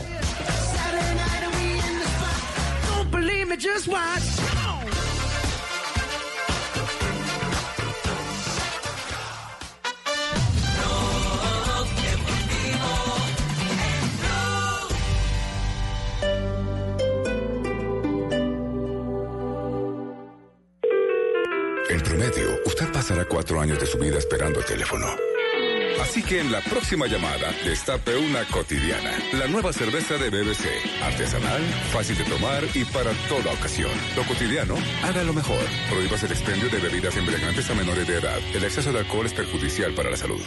Pasará 23.05 23.26
cuatro 23.26 23.60
años 23.60 23.78
de 23.78 23.85
su 23.85 23.98
vida 23.98 24.16
esperando 24.16 24.60
el 24.60 24.64
teléfono. 24.64 25.05
Así 26.01 26.22
que 26.22 26.40
en 26.40 26.51
la 26.51 26.62
próxima 26.62 27.06
llamada, 27.06 27.52
destape 27.62 28.16
una 28.16 28.47
cotidiana. 28.47 29.10
La 29.35 29.47
nueva 29.47 29.74
cerveza 29.74 30.16
de 30.16 30.31
BBC. 30.31 30.64
Artesanal, 31.02 31.62
fácil 31.93 32.16
de 32.16 32.24
tomar 32.24 32.64
y 32.72 32.82
para 32.86 33.12
toda 33.28 33.52
ocasión. 33.52 33.90
Lo 34.16 34.22
cotidiano, 34.22 34.76
haga 35.02 35.22
lo 35.22 35.35
mejor. 35.35 35.66
Prohíbas 35.90 36.22
el 36.22 36.32
expendio 36.32 36.70
de 36.70 36.78
bebidas 36.78 37.14
embriagantes 37.18 37.68
a 37.68 37.74
menores 37.74 38.09
de 38.09 38.16
edad. 38.16 38.39
El 38.55 38.64
exceso 38.64 38.90
de 38.90 39.01
alcohol 39.01 39.26
es 39.26 39.35
perjudicial 39.35 39.93
para 39.94 40.10
la 40.10 40.16
salud. 40.16 40.40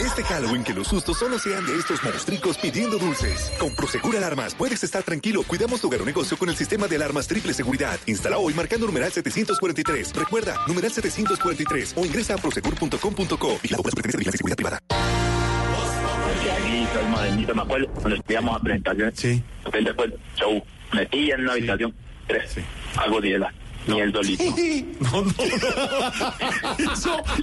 Este 0.00 0.24
Halloween 0.24 0.64
que 0.64 0.74
los 0.74 0.88
sustos 0.88 1.18
solo 1.18 1.38
sean 1.38 1.64
de 1.66 1.76
estos 1.76 2.02
monstruos 2.02 2.58
pidiendo 2.58 2.98
dulces. 2.98 3.52
Con 3.58 3.74
Prosegur 3.74 4.16
Alarmas 4.16 4.54
puedes 4.54 4.82
estar 4.82 5.02
tranquilo. 5.02 5.42
Cuidamos 5.44 5.80
tu 5.80 5.86
hogar 5.86 6.02
o 6.02 6.04
negocio 6.04 6.36
con 6.36 6.48
el 6.48 6.56
sistema 6.56 6.88
de 6.88 6.96
alarmas 6.96 7.28
triple 7.28 7.54
seguridad. 7.54 7.98
Instala 8.06 8.38
hoy 8.38 8.54
marcando 8.54 8.86
numeral 8.86 9.12
743. 9.12 10.14
Recuerda, 10.14 10.56
numeral 10.66 10.90
743 10.90 11.94
o 11.96 12.04
ingresa 12.04 12.34
a 12.34 12.38
prosegur.com.co. 12.38 12.98
Por 12.98 13.70
la 13.70 13.78
de 13.78 14.02
Vigilancia 14.02 14.34
y 14.34 14.38
Seguridad 14.38 14.56
Privada. 14.56 14.78
aquí 14.88 16.86
soy 16.92 17.04
modernito, 17.08 17.54
me 17.54 17.62
acuerdo, 17.62 17.88
cuando 17.88 18.16
estudiamos 18.16 18.56
a 18.56 18.60
presentaciones. 18.60 19.14
Sí. 19.16 19.42
Después, 19.84 20.12
show, 20.36 20.62
metí 20.92 21.30
en 21.30 21.40
una 21.42 21.52
habitación, 21.52 21.94
tres, 22.26 22.56
algo 22.96 23.20
de 23.20 23.38
la 23.38 23.52
miel 23.86 24.12
solito. 24.12 24.44
No, 25.00 25.22
no, 25.22 25.32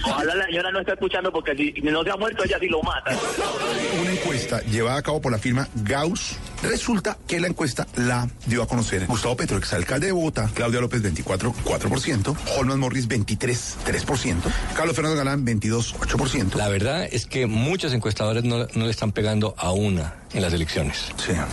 Ojalá 0.06 0.34
la 0.34 0.46
señora 0.46 0.70
no 0.72 0.80
esté 0.80 0.92
escuchando 0.92 1.32
porque 1.32 1.54
si 1.56 1.72
no 1.82 2.02
se 2.02 2.10
ha 2.10 2.16
muerto 2.16 2.44
ella 2.44 2.58
sí 2.58 2.68
lo 2.68 2.82
mata. 2.82 3.16
Una 4.00 4.12
encuesta 4.12 4.60
llevada 4.62 4.98
a 4.98 5.02
cabo 5.02 5.20
por 5.20 5.32
la 5.32 5.38
firma 5.38 5.68
Gauss. 5.74 6.38
Resulta 6.62 7.18
que 7.26 7.40
la 7.40 7.48
encuesta 7.48 7.86
la 7.96 8.28
dio 8.46 8.62
a 8.62 8.68
conocer 8.68 9.06
Gustavo 9.06 9.36
Petro, 9.36 9.56
exalcalde 9.58 10.06
de 10.06 10.12
Bogotá, 10.12 10.50
Claudia 10.54 10.80
López 10.80 11.02
24,4%, 11.02 12.36
Holman 12.56 12.78
Morris 12.78 13.08
23,3%, 13.08 14.36
Carlos 14.76 14.94
Fernando 14.94 15.16
Galán 15.18 15.44
22,8%. 15.44 16.54
La 16.54 16.68
verdad 16.68 17.06
es 17.10 17.26
que 17.26 17.46
muchos 17.46 17.92
encuestadores 17.92 18.44
no, 18.44 18.66
no 18.74 18.84
le 18.84 18.90
están 18.90 19.12
pegando 19.12 19.54
a 19.58 19.72
una 19.72 20.14
en 20.32 20.40
las 20.40 20.52
elecciones. 20.54 21.08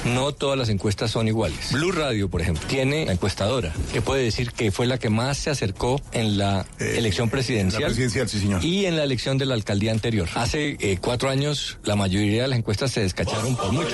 No 0.06 0.32
todas 0.32 0.58
las 0.58 0.70
encuestas 0.70 1.12
son 1.12 1.28
iguales. 1.28 1.72
Blue 1.74 1.92
Radio, 1.92 2.30
por 2.30 2.42
ejemplo, 2.42 2.66
tiene 2.68 3.06
la 3.06 3.12
encuestadora, 3.14 3.74
que 3.92 4.02
puede 4.02 4.24
decir 4.24 4.52
que 4.52 4.72
fue 4.72 4.88
la 4.88 4.98
que 5.00 5.10
más 5.10 5.38
se 5.38 5.50
acercó 5.50 6.02
en 6.14 6.38
la 6.38 6.66
elección 6.80 7.30
presidencial, 7.30 7.82
Eh, 7.82 7.86
la 7.86 7.88
presidencial, 7.90 8.30
sí, 8.30 8.40
señor. 8.40 8.64
y 8.64 8.86
en 8.86 8.96
la 8.96 9.04
elección 9.04 9.38
de 9.38 9.46
la 9.46 9.56
alcaldía 9.56 9.92
anterior. 9.92 10.30
Hace 10.36 10.78
eh, 10.80 10.98
cuatro 11.02 11.30
años 11.30 11.78
la 11.84 11.96
mayoría 11.96 12.44
de 12.44 12.48
las 12.48 12.60
encuestas 12.60 12.92
se 12.92 13.02
descacharon 13.02 13.56
por 13.58 13.72
mucho. 13.74 13.90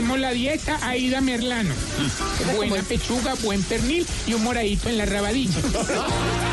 Tenemos 0.00 0.18
la 0.18 0.30
dieta 0.30 0.78
Aida 0.80 1.20
Merlano. 1.20 1.74
Buena 2.56 2.82
pechuga, 2.82 3.34
buen 3.42 3.62
pernil 3.62 4.06
y 4.26 4.32
un 4.32 4.42
moradito 4.42 4.88
en 4.88 4.96
la 4.96 5.04
rabadilla. 5.04 5.60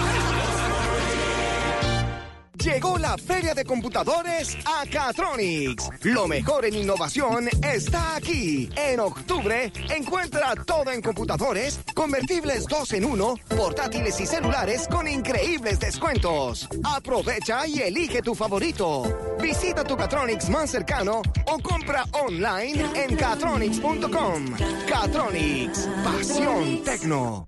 Llegó 2.68 2.98
la 2.98 3.18
feria 3.18 3.54
de 3.54 3.64
computadores 3.64 4.58
a 4.66 4.86
Catronics. 4.86 5.90
Lo 6.02 6.28
mejor 6.28 6.66
en 6.66 6.76
innovación 6.76 7.48
está 7.64 8.18
aquí. 8.18 8.68
En 8.76 9.00
octubre, 9.00 9.72
encuentra 9.90 10.54
todo 10.66 10.92
en 10.92 11.02
computadores, 11.02 11.80
convertibles 11.96 12.66
2 12.66 12.94
en 12.94 13.06
1, 13.06 13.36
portátiles 13.56 14.20
y 14.20 14.26
celulares 14.26 14.86
con 14.90 15.08
increíbles 15.08 15.80
descuentos. 15.80 16.68
Aprovecha 16.84 17.66
y 17.66 17.80
elige 17.80 18.22
tu 18.22 18.36
favorito. 18.36 19.38
Visita 19.42 19.86
tu 19.86 19.96
Catronics 19.96 20.50
más 20.50 20.70
cercano 20.70 21.22
o 21.46 21.60
compra 21.60 22.04
online 22.12 22.86
en 22.96 23.16
catronics.com. 23.16 24.46
Catronics, 24.90 25.88
pasión 26.04 26.84
tecno. 26.84 27.48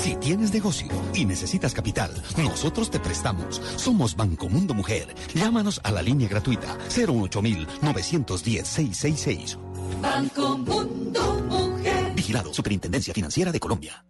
Si 0.00 0.16
tienes 0.16 0.52
negocio 0.52 0.88
y 1.12 1.24
necesitas 1.26 1.74
capital, 1.74 2.10
nosotros 2.38 2.90
te 2.90 2.98
prestamos. 2.98 3.60
Somos 3.76 4.16
Banco 4.16 4.48
Mundo 4.48 4.72
Mujer. 4.72 5.14
Llámanos 5.34 5.78
a 5.84 5.90
la 5.90 6.00
línea 6.00 6.26
gratuita 6.26 6.78
08910-666. 6.88 9.58
Banco 10.00 10.56
Mundo 10.56 11.44
Mujer. 11.50 12.14
Vigilado 12.14 12.54
Superintendencia 12.54 13.12
Financiera 13.12 13.52
de 13.52 13.60
Colombia. 13.60 14.02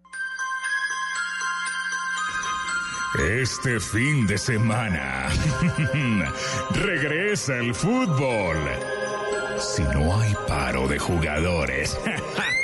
Este 3.18 3.80
fin 3.80 4.28
de 4.28 4.38
semana 4.38 5.26
regresa 6.70 7.56
el 7.56 7.74
fútbol. 7.74 8.56
Si 9.58 9.82
no 9.82 10.16
hay 10.16 10.32
paro 10.46 10.86
de 10.86 11.00
jugadores. 11.00 11.98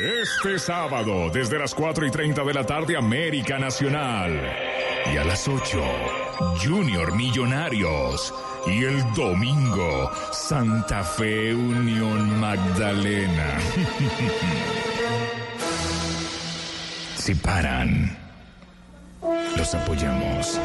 Este 0.00 0.58
sábado, 0.58 1.28
desde 1.28 1.58
las 1.58 1.74
4 1.74 2.06
y 2.06 2.10
30 2.10 2.42
de 2.42 2.54
la 2.54 2.64
tarde, 2.64 2.96
América 2.96 3.58
Nacional. 3.58 4.32
Y 5.12 5.18
a 5.18 5.24
las 5.24 5.46
8, 5.46 5.78
Junior 6.64 7.14
Millonarios. 7.14 8.32
Y 8.66 8.84
el 8.84 9.12
domingo, 9.12 10.10
Santa 10.32 11.04
Fe 11.04 11.54
Unión 11.54 12.40
Magdalena. 12.40 13.60
si 17.16 17.34
paran, 17.34 18.16
los 19.58 19.74
apoyamos. 19.74 20.58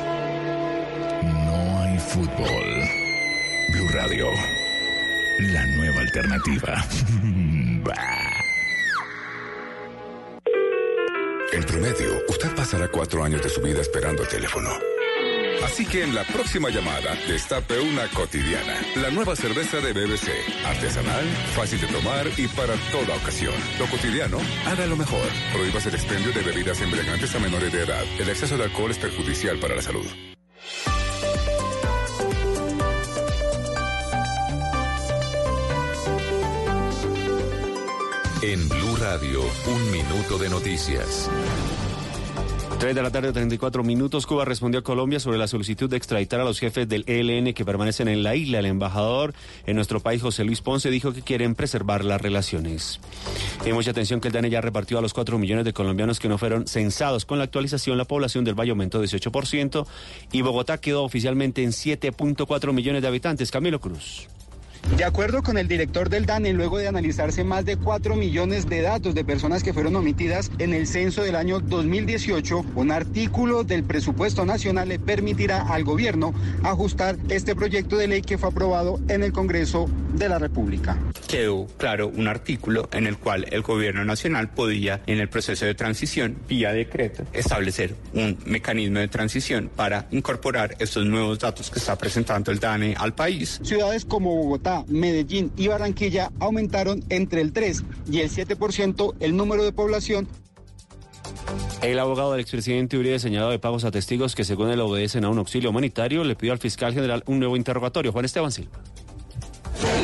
No 1.23 1.79
hay 1.81 1.99
fútbol. 1.99 2.87
Blue 3.73 3.89
Radio, 3.91 4.29
la 5.39 5.65
nueva 5.75 5.99
alternativa. 5.99 6.85
En 11.55 11.63
promedio, 11.63 12.21
usted 12.27 12.53
pasará 12.53 12.89
cuatro 12.89 13.23
años 13.23 13.41
de 13.41 13.47
su 13.47 13.61
vida 13.61 13.79
esperando 13.79 14.23
el 14.23 14.27
teléfono. 14.27 14.69
Así 15.63 15.85
que 15.85 16.03
en 16.03 16.13
la 16.13 16.25
próxima 16.25 16.69
llamada, 16.69 17.15
destape 17.29 17.79
una 17.79 18.09
cotidiana. 18.09 18.75
La 18.97 19.09
nueva 19.09 19.37
cerveza 19.37 19.77
de 19.77 19.93
BBC. 19.93 20.27
Artesanal, 20.65 21.23
fácil 21.55 21.79
de 21.79 21.87
tomar 21.87 22.27
y 22.35 22.49
para 22.49 22.75
toda 22.91 23.15
ocasión. 23.15 23.53
Lo 23.79 23.85
cotidiano, 23.85 24.37
haga 24.65 24.85
lo 24.85 24.97
mejor. 24.97 25.29
Prohíbas 25.53 25.85
el 25.85 25.95
expendio 25.95 26.33
de 26.33 26.41
bebidas 26.41 26.81
embriagantes 26.81 27.33
a 27.33 27.39
menores 27.39 27.71
de 27.71 27.83
edad. 27.83 28.03
El 28.19 28.27
exceso 28.27 28.57
de 28.57 28.65
alcohol 28.65 28.91
es 28.91 28.97
perjudicial 28.97 29.57
para 29.57 29.77
la 29.77 29.81
salud. 29.81 30.34
En 38.41 38.67
Blue 38.67 38.95
Radio, 38.99 39.41
un 39.41 39.91
minuto 39.91 40.37
de 40.37 40.49
noticias. 40.49 41.29
3 42.79 42.93
de 42.93 43.01
la 43.01 43.09
tarde, 43.09 43.31
34 43.31 43.83
minutos. 43.83 44.27
Cuba 44.27 44.43
respondió 44.43 44.81
a 44.81 44.83
Colombia 44.83 45.19
sobre 45.21 45.37
la 45.37 45.47
solicitud 45.47 45.89
de 45.89 45.95
extraditar 45.95 46.41
a 46.41 46.43
los 46.43 46.59
jefes 46.59 46.87
del 46.87 47.05
ELN 47.07 47.53
que 47.53 47.63
permanecen 47.63 48.09
en 48.09 48.23
la 48.23 48.35
isla. 48.35 48.59
El 48.59 48.65
embajador 48.65 49.33
en 49.65 49.77
nuestro 49.77 50.01
país, 50.01 50.21
José 50.21 50.43
Luis 50.43 50.61
Ponce, 50.61 50.89
dijo 50.89 51.13
que 51.13 51.21
quieren 51.21 51.55
preservar 51.55 52.03
las 52.03 52.21
relaciones. 52.21 52.99
Y 53.65 53.71
mucha 53.71 53.91
atención 53.91 54.19
que 54.19 54.27
el 54.27 54.33
DANE 54.33 54.49
ya 54.49 54.59
repartió 54.59 54.99
a 54.99 55.01
los 55.01 55.13
4 55.13 55.39
millones 55.39 55.63
de 55.63 55.73
colombianos 55.73 56.19
que 56.19 56.27
no 56.27 56.37
fueron 56.37 56.67
censados. 56.67 57.25
Con 57.25 57.37
la 57.37 57.45
actualización, 57.45 57.97
la 57.97 58.05
población 58.05 58.43
del 58.43 58.59
Valle 58.59 58.71
aumentó 58.71 59.01
18% 59.01 59.87
y 60.33 60.41
Bogotá 60.41 60.77
quedó 60.79 61.03
oficialmente 61.03 61.63
en 61.63 61.71
7.4 61.71 62.73
millones 62.73 63.01
de 63.01 63.07
habitantes. 63.07 63.49
Camilo 63.49 63.79
Cruz. 63.79 64.27
De 64.91 65.03
acuerdo 65.03 65.43
con 65.43 65.57
el 65.57 65.67
director 65.67 66.09
del 66.09 66.25
DANE, 66.25 66.53
luego 66.53 66.77
de 66.77 66.87
analizarse 66.87 67.43
más 67.43 67.65
de 67.65 67.75
4 67.75 68.15
millones 68.15 68.69
de 68.69 68.81
datos 68.81 69.13
de 69.13 69.25
personas 69.25 69.61
que 69.61 69.73
fueron 69.73 69.95
omitidas 69.95 70.51
en 70.57 70.73
el 70.73 70.87
censo 70.87 71.23
del 71.23 71.35
año 71.35 71.59
2018, 71.59 72.65
un 72.75 72.91
artículo 72.91 73.63
del 73.63 73.83
presupuesto 73.83 74.45
nacional 74.45 74.87
le 74.87 74.99
permitirá 74.99 75.63
al 75.63 75.83
gobierno 75.83 76.33
ajustar 76.63 77.17
este 77.27 77.55
proyecto 77.55 77.97
de 77.97 78.07
ley 78.07 78.21
que 78.21 78.37
fue 78.37 78.49
aprobado 78.49 78.99
en 79.09 79.23
el 79.23 79.33
Congreso 79.33 79.89
de 80.13 80.29
la 80.29 80.39
República. 80.39 80.97
Quedó 81.27 81.67
claro 81.77 82.07
un 82.07 82.27
artículo 82.27 82.87
en 82.91 83.07
el 83.07 83.17
cual 83.17 83.47
el 83.51 83.61
gobierno 83.63 84.05
nacional 84.05 84.49
podía, 84.49 85.01
en 85.07 85.19
el 85.19 85.27
proceso 85.27 85.65
de 85.65 85.75
transición, 85.75 86.37
vía 86.47 86.71
decreto, 86.71 87.25
establecer 87.33 87.95
un 88.13 88.37
mecanismo 88.45 88.99
de 88.99 89.07
transición 89.07 89.69
para 89.75 90.07
incorporar 90.11 90.75
estos 90.79 91.05
nuevos 91.05 91.39
datos 91.39 91.69
que 91.69 91.79
está 91.79 91.97
presentando 91.97 92.51
el 92.51 92.59
DANE 92.59 92.95
al 92.97 93.13
país. 93.13 93.59
Ciudades 93.63 94.05
como 94.05 94.35
Bogotá, 94.35 94.74
Medellín 94.87 95.51
y 95.55 95.67
Barranquilla 95.67 96.31
aumentaron 96.39 97.03
entre 97.09 97.41
el 97.41 97.53
3 97.53 97.83
y 98.11 98.19
el 98.19 98.29
7% 98.29 99.13
el 99.19 99.37
número 99.37 99.63
de 99.63 99.71
población 99.71 100.27
El 101.81 101.99
abogado 101.99 102.31
del 102.31 102.41
expresidente 102.41 102.97
Uribe 102.97 103.19
señalado 103.19 103.51
de 103.51 103.59
pagos 103.59 103.85
a 103.85 103.91
testigos 103.91 104.35
que 104.35 104.43
según 104.43 104.69
él 104.69 104.81
obedecen 104.81 105.23
a 105.25 105.29
un 105.29 105.37
auxilio 105.37 105.69
humanitario 105.69 106.23
le 106.23 106.35
pidió 106.35 106.53
al 106.53 106.59
fiscal 106.59 106.93
general 106.93 107.23
un 107.27 107.39
nuevo 107.39 107.55
interrogatorio. 107.55 108.11
Juan 108.11 108.25
Esteban 108.25 108.51
Silva. 108.51 108.81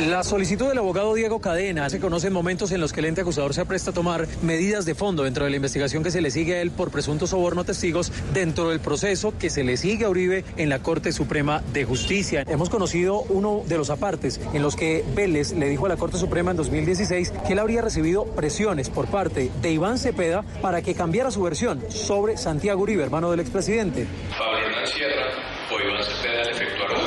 La 0.08 0.24
solicitud 0.24 0.66
del 0.66 0.78
abogado 0.78 1.14
Diego 1.14 1.40
Cadena 1.40 1.88
se 1.88 2.00
conoce 2.00 2.26
en 2.26 2.32
momentos 2.32 2.72
en 2.72 2.80
los 2.80 2.92
que 2.92 2.98
el 2.98 3.06
ente 3.06 3.20
acusador 3.20 3.54
se 3.54 3.60
apresta 3.60 3.92
a 3.92 3.94
tomar 3.94 4.26
medidas 4.42 4.84
de 4.84 4.96
fondo 4.96 5.22
dentro 5.22 5.44
de 5.44 5.50
la 5.50 5.56
investigación 5.56 6.02
que 6.02 6.10
se 6.10 6.20
le 6.20 6.32
sigue 6.32 6.56
a 6.56 6.60
él 6.60 6.72
por 6.72 6.90
presunto 6.90 7.28
soborno 7.28 7.60
a 7.60 7.64
testigos 7.64 8.10
dentro 8.34 8.70
del 8.70 8.80
proceso 8.80 9.32
que 9.38 9.48
se 9.48 9.62
le 9.62 9.76
sigue 9.76 10.04
a 10.04 10.08
Uribe 10.08 10.44
en 10.56 10.70
la 10.70 10.80
Corte 10.80 11.12
Suprema 11.12 11.62
de 11.72 11.84
Justicia. 11.84 12.44
Hemos 12.48 12.68
conocido 12.68 13.20
uno 13.28 13.62
de 13.66 13.78
los 13.78 13.90
apartes 13.90 14.40
en 14.52 14.62
los 14.62 14.74
que 14.74 15.04
Vélez 15.14 15.52
le 15.52 15.68
dijo 15.68 15.86
a 15.86 15.90
la 15.90 15.96
Corte 15.96 16.18
Suprema 16.18 16.50
en 16.50 16.56
2016 16.56 17.32
que 17.46 17.52
él 17.52 17.60
habría 17.60 17.80
recibido 17.80 18.24
presiones 18.24 18.90
por 18.90 19.06
parte 19.06 19.52
de 19.62 19.70
Iván 19.70 19.98
Cepeda 19.98 20.42
para 20.60 20.82
que 20.82 20.96
cambiara 20.96 21.30
su 21.30 21.42
versión 21.42 21.80
sobre 21.90 22.38
Santiago 22.38 22.82
Uribe, 22.82 23.04
hermano 23.04 23.30
del 23.30 23.38
expresidente. 23.38 24.08
Hernán 24.32 24.86
Sierra 24.88 25.26
o 25.70 25.80
Iván 25.80 26.02
Cepeda 26.02 26.42
le 26.42 26.50
efectuaron 26.50 27.01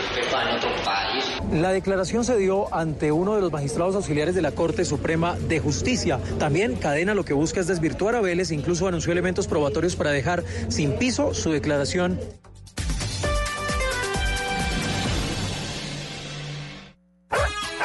en 0.00 0.56
otro 0.56 0.70
país. 0.84 1.24
La 1.52 1.72
declaración 1.72 2.24
se 2.24 2.36
dio 2.36 2.72
ante 2.74 3.12
uno 3.12 3.34
de 3.34 3.40
los 3.40 3.52
magistrados 3.52 3.94
auxiliares 3.96 4.34
de 4.34 4.42
la 4.42 4.52
Corte 4.52 4.84
Suprema 4.84 5.36
de 5.36 5.60
Justicia. 5.60 6.20
También 6.38 6.76
Cadena 6.76 7.14
lo 7.14 7.24
que 7.24 7.34
busca 7.34 7.60
es 7.60 7.66
desvirtuar 7.66 8.14
a 8.14 8.20
Vélez 8.20 8.50
e 8.50 8.54
incluso 8.54 8.86
anunció 8.86 9.12
elementos 9.12 9.46
probatorios 9.46 9.96
para 9.96 10.10
dejar 10.10 10.44
sin 10.68 10.92
piso 10.92 11.34
su 11.34 11.50
declaración. 11.50 12.18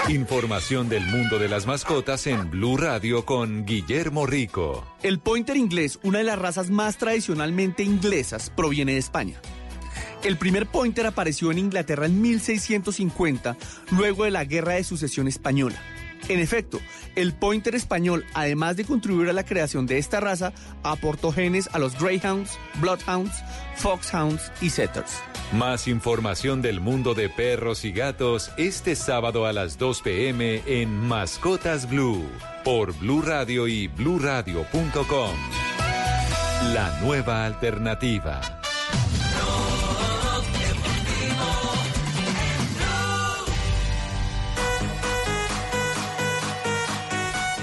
Información 0.10 0.88
del 0.88 1.04
mundo 1.08 1.40
de 1.40 1.50
las 1.50 1.66
mascotas 1.66 2.28
en 2.28 2.52
Blue 2.52 2.78
Radio 2.78 3.26
con 3.26 3.66
Guillermo 3.66 4.28
Rico. 4.28 4.86
El 5.02 5.18
pointer 5.18 5.58
inglés, 5.58 6.00
una 6.04 6.20
de 6.20 6.26
las 6.26 6.38
razas 6.38 6.70
más 6.70 6.98
tradicionalmente 6.98 7.82
inglesas, 7.82 8.52
proviene 8.56 8.94
de 8.94 9.00
España. 9.00 9.42
El 10.26 10.38
primer 10.38 10.66
pointer 10.66 11.06
apareció 11.06 11.52
en 11.52 11.60
Inglaterra 11.60 12.08
en 12.08 12.20
1650, 12.20 13.56
luego 13.92 14.24
de 14.24 14.32
la 14.32 14.44
Guerra 14.44 14.74
de 14.74 14.84
Sucesión 14.84 15.28
Española. 15.28 15.80
En 16.28 16.40
efecto, 16.40 16.80
el 17.16 17.36
pointer 17.36 17.76
español, 17.76 18.26
además 18.34 18.76
de 18.76 18.86
contribuir 18.86 19.30
a 19.30 19.34
la 19.34 19.46
creación 19.46 19.86
de 19.86 20.00
esta 20.00 20.20
raza, 20.20 20.52
aportó 20.82 21.32
genes 21.32 21.70
a 21.74 21.78
los 21.78 21.96
Greyhounds, 22.00 22.58
Bloodhounds, 22.82 23.36
Foxhounds 23.76 24.52
y 24.62 24.72
Setters. 24.72 25.22
Más 25.54 25.88
información 25.88 26.64
del 26.64 26.80
mundo 26.80 27.14
de 27.14 27.30
perros 27.30 27.86
y 27.86 27.92
gatos 27.92 28.50
este 28.58 28.96
sábado 28.96 29.46
a 29.46 29.54
las 29.54 29.78
2 29.78 30.02
pm 30.02 30.64
en 30.66 31.08
Mascotas 31.08 31.88
Blue 31.88 32.28
por 32.64 32.98
Blue 32.98 33.22
Radio 33.22 33.68
y 33.68 33.90
bluradio.com. 33.90 35.36
La 36.74 37.00
nueva 37.04 37.46
alternativa. 37.46 38.65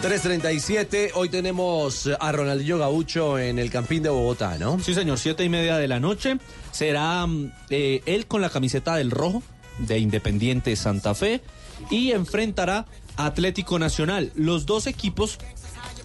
3.37, 0.03 1.13
hoy 1.15 1.29
tenemos 1.29 2.11
a 2.19 2.33
Ronaldinho 2.33 2.77
Gaucho 2.77 3.39
en 3.39 3.61
el 3.61 3.71
Campín 3.71 4.03
de 4.03 4.09
Bogotá, 4.09 4.59
¿no? 4.59 4.81
Sí, 4.81 4.95
señor, 4.95 5.17
siete 5.17 5.45
y 5.45 5.49
media 5.49 5.77
de 5.77 5.87
la 5.87 6.01
noche. 6.01 6.39
Será 6.73 7.25
eh, 7.71 8.03
él 8.05 8.27
con 8.27 8.41
la 8.41 8.51
camiseta 8.51 8.97
del 8.97 9.13
rojo, 9.13 9.45
de 9.79 10.01
Independiente 10.01 10.75
Santa 10.75 11.15
Fe 11.15 11.41
y 11.89 12.11
enfrentará 12.11 12.87
Atlético 13.17 13.79
Nacional. 13.79 14.33
Los 14.35 14.67
dos 14.67 14.89
equipos 14.89 15.39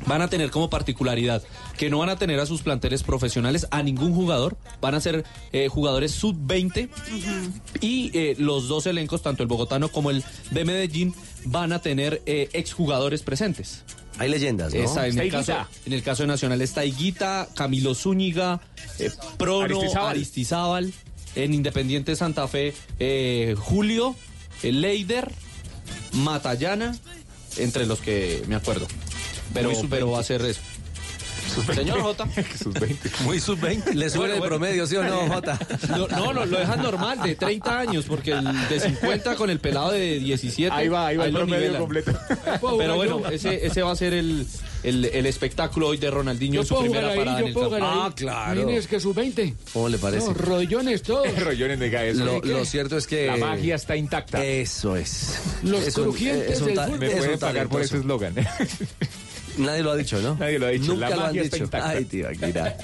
van 0.06 0.22
a 0.22 0.30
tener 0.30 0.52
como 0.52 0.70
particularidad 0.70 1.44
que 1.78 1.90
no 1.90 2.00
van 2.00 2.10
a 2.10 2.18
tener 2.18 2.40
a 2.40 2.46
sus 2.46 2.62
planteles 2.62 3.04
profesionales 3.04 3.68
a 3.72 3.84
ningún 3.84 4.14
jugador, 4.14 4.58
van 4.82 4.96
a 4.96 5.02
ser 5.02 5.26
eh, 5.52 5.68
jugadores 5.68 6.12
sub-20 6.12 6.90
y 7.82 8.12
eh, 8.18 8.36
los 8.38 8.68
dos 8.68 8.86
elencos, 8.86 9.22
tanto 9.22 9.44
el 9.44 9.48
bogotano 9.48 9.90
como 9.90 10.12
el 10.12 10.24
de 10.52 10.66
Medellín, 10.66 11.14
van 11.46 11.74
a 11.74 11.80
tener 11.82 12.22
eh, 12.26 12.50
exjugadores 12.54 13.24
presentes. 13.24 13.84
Hay 14.20 14.30
leyendas, 14.30 14.74
¿no? 14.74 14.80
Esa, 14.80 15.08
en, 15.08 15.20
el 15.20 15.32
caso, 15.32 15.52
Higuita. 15.52 15.70
en 15.86 15.94
el 15.94 16.04
caso 16.04 16.24
de 16.24 16.28
Nacional 16.28 16.62
está 16.62 16.84
Higuita, 16.86 17.48
Camilo 17.54 17.94
Zúñiga, 17.94 18.62
eh, 19.00 19.12
Prono, 19.38 19.66
Aristizábal. 19.66 20.10
Aristizábal. 20.10 20.94
En 21.36 21.54
Independiente 21.54 22.16
Santa 22.16 22.48
Fe, 22.48 22.74
eh, 22.98 23.54
Julio, 23.60 24.16
Leider, 24.64 25.32
Matallana, 26.14 26.98
entre 27.58 27.86
los 27.86 28.00
que 28.00 28.44
me 28.48 28.56
acuerdo. 28.56 28.88
Pero, 29.54 29.70
Muy 29.70 29.76
sub-20. 29.78 29.90
pero 29.90 30.12
va 30.12 30.20
a 30.20 30.24
ser 30.24 30.42
eso. 30.44 30.62
Señor 31.74 32.02
Jota. 32.02 32.26
Muy 33.24 33.40
sub-20. 33.40 33.94
Le 33.94 34.10
sube 34.10 34.20
Bueno, 34.20 34.34
el 34.36 34.40
bueno. 34.42 34.56
promedio, 34.58 34.86
¿sí 34.86 34.96
o 34.98 35.04
no, 35.04 35.28
Jota? 35.34 35.58
No, 35.90 36.08
no, 36.08 36.34
lo, 36.34 36.46
lo 36.46 36.60
dejan 36.60 36.84
normal, 36.84 37.22
de 37.24 37.36
30 37.36 37.80
años, 37.80 38.06
porque 38.08 38.32
el 38.34 38.46
de 38.70 38.80
50 38.80 39.36
con 39.36 39.50
el 39.50 39.60
pelado 39.60 39.92
de 39.92 40.20
17. 40.20 40.72
Ahí 40.76 40.88
va, 40.90 41.08
ahí 41.08 41.18
va 41.18 41.26
el 41.26 41.32
lo 41.34 41.40
promedio 41.40 41.60
nivelan. 41.62 41.82
completo. 41.82 42.12
Pero 42.78 42.96
bueno, 42.96 43.22
ese, 43.32 43.66
ese 43.66 43.82
va 43.82 43.92
a 43.92 43.96
ser 43.96 44.14
el, 44.14 44.46
el, 44.84 45.06
el 45.06 45.26
espectáculo 45.26 45.88
hoy 45.88 45.98
de 45.98 46.12
Ronaldinho 46.12 46.56
Yo 46.56 46.62
en 46.62 46.68
su 46.68 46.80
primera 46.80 47.10
ahí, 47.12 47.18
parada 47.18 47.38
en 47.40 47.44
yo 47.44 47.48
el 47.48 47.54
puedo 47.54 47.70
campo. 47.72 47.86
ahí. 47.86 48.00
Ah, 48.04 48.14
claro. 48.16 48.66
Tienes 48.66 48.88
que 48.88 49.00
sub-20. 49.00 49.54
¿Cómo 49.74 49.90
le 49.90 49.98
parece? 49.98 50.28
No, 50.28 50.34
rodillones 50.34 51.02
todos. 51.02 51.40
Rollones 51.40 51.80
de 51.80 51.90
cabeza. 51.92 52.24
Lo, 52.26 52.42
lo 52.42 52.66
cierto 52.66 52.98
es 52.98 53.08
que... 53.08 53.28
La 53.28 53.38
magia 53.38 53.76
está 53.76 53.96
intacta. 53.96 54.44
Eso 54.44 54.96
es. 54.98 55.40
Los 55.64 55.82
Es 55.88 55.98
un- 55.98 56.04
crujientes 56.04 56.52
es 56.52 56.62
un 56.62 56.68
del 56.68 56.78
fútbol. 56.80 57.00
Me 57.00 57.08
es 57.08 57.14
un 57.14 57.20
pueden 57.20 57.40
pagar 57.40 57.68
por 57.70 57.82
ese 57.82 57.98
eslogan. 57.98 58.36
Nadie 59.58 59.84
lo 59.84 59.92
ha 59.92 59.96
dicho, 59.96 60.22
¿no? 60.22 60.36
Nadie 60.36 60.60
lo 60.60 60.68
ha 60.68 60.70
dicho. 60.70 60.94
Nunca 60.94 61.10
La 61.10 61.16
lo 61.16 61.26
han 61.26 61.34
dicho. 61.34 61.58
intacta. 61.58 61.90
Ay, 61.90 62.06
tío, 62.06 62.28
Akira. 62.30 62.78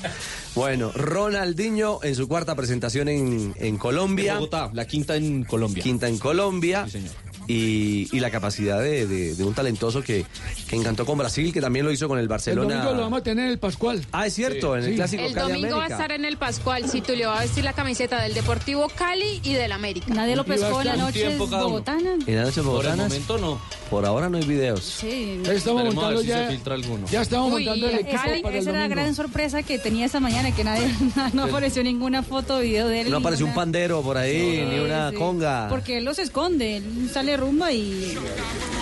Bueno, 0.55 0.91
Ronaldinho 0.93 1.99
en 2.03 2.15
su 2.15 2.27
cuarta 2.27 2.55
presentación 2.55 3.07
en, 3.09 3.53
en 3.57 3.77
Colombia. 3.77 4.35
Bogotá, 4.35 4.69
la 4.73 4.85
quinta 4.85 5.15
en 5.15 5.43
Colombia. 5.43 5.83
Quinta 5.83 6.07
en 6.07 6.17
Colombia. 6.17 6.85
Sí, 6.85 6.91
señor. 6.93 7.11
Y, 7.47 8.07
y 8.15 8.19
la 8.19 8.29
capacidad 8.31 8.79
de, 8.81 9.05
de- 9.07 9.35
de 9.35 9.43
un 9.43 9.53
talentoso 9.53 10.01
que, 10.01 10.25
que 10.69 10.75
encantó 10.75 11.05
con 11.05 11.17
Brasil, 11.17 11.51
que 11.51 11.61
también 11.61 11.85
lo 11.85 11.91
hizo 11.91 12.07
con 12.07 12.17
el 12.17 12.23
El 12.23 12.27
Barcelona. 12.29 12.75
domingo 12.75 12.93
lo 12.95 13.01
vamos 13.01 13.19
a 13.19 13.23
tener 13.23 13.45
en 13.45 13.51
el 13.51 13.59
Pascual. 13.59 14.05
Ah, 14.11 14.25
es 14.27 14.33
cierto, 14.33 14.77
en 14.77 14.83
el 14.83 14.89
Sí. 14.91 14.95
clásico 14.95 15.23
El 15.23 15.33
Cali 15.33 15.53
domingo 15.53 15.77
va 15.77 15.83
a 15.85 15.87
estar 15.87 16.11
en 16.13 16.23
el 16.25 16.37
Pascual. 16.37 16.89
Si 16.89 17.01
Tulio 17.01 17.29
va 17.29 17.39
a 17.39 17.41
vestir 17.41 17.63
la 17.63 17.73
camiseta 17.73 18.21
del 18.21 18.33
Deportivo 18.33 18.87
Cali 18.95 19.41
y 19.43 19.53
del 19.53 19.71
América. 19.73 20.05
Nadie 20.13 20.35
lo 20.35 20.45
pescó 20.45 20.81
en 20.81 20.87
la 20.87 20.95
noche 20.95 21.37
bogotana. 21.37 22.15
En 22.25 22.35
la 22.35 22.43
noche 22.43 22.61
Por 22.61 22.85
el 22.85 22.95
momento 22.97 23.37
no. 23.37 23.59
Por 23.89 24.05
ahora 24.05 24.29
no 24.29 24.37
hay 24.37 24.45
videos. 24.45 24.81
Sí. 24.83 25.41
Estamos 25.43 25.51
Esperemos 25.57 25.75
a 25.77 25.83
ver 25.83 25.93
montando 25.93 26.21
si 26.21 26.27
ya. 26.27 26.45
se 26.45 26.51
filtra 26.55 26.73
alguno. 26.75 27.07
Ya 27.11 27.21
estamos 27.21 27.51
Uy, 27.53 27.65
montando 27.65 27.87
el 27.89 27.93
y 27.93 27.95
equipo 27.99 28.09
Esa, 28.15 28.41
para 28.41 28.55
el 28.55 28.61
esa 28.61 28.69
era 28.71 28.79
la 28.79 28.87
gran 28.87 29.13
sorpresa 29.15 29.63
que 29.63 29.77
tenía 29.79 30.05
esta 30.05 30.19
mañana, 30.19 30.55
que 30.55 30.63
nadie 30.63 30.87
no 31.33 31.43
apareció 31.43 31.83
ninguna 31.83 32.23
foto 32.23 32.57
o 32.57 32.59
video 32.61 32.87
de 32.87 33.01
él. 33.01 33.11
No 33.11 33.17
apareció 33.17 33.45
un 33.45 33.53
pandero 33.53 34.01
por 34.01 34.17
ahí, 34.17 34.55
Sí, 34.57 34.61
ni 34.65 34.79
una 34.79 35.11
sí. 35.11 35.15
conga. 35.17 35.67
Porque 35.69 35.97
él 35.97 36.05
los 36.05 36.17
esconde, 36.19 36.77
él 36.77 37.09
sale 37.13 37.32
rumba 37.37 37.71
y, 37.71 38.17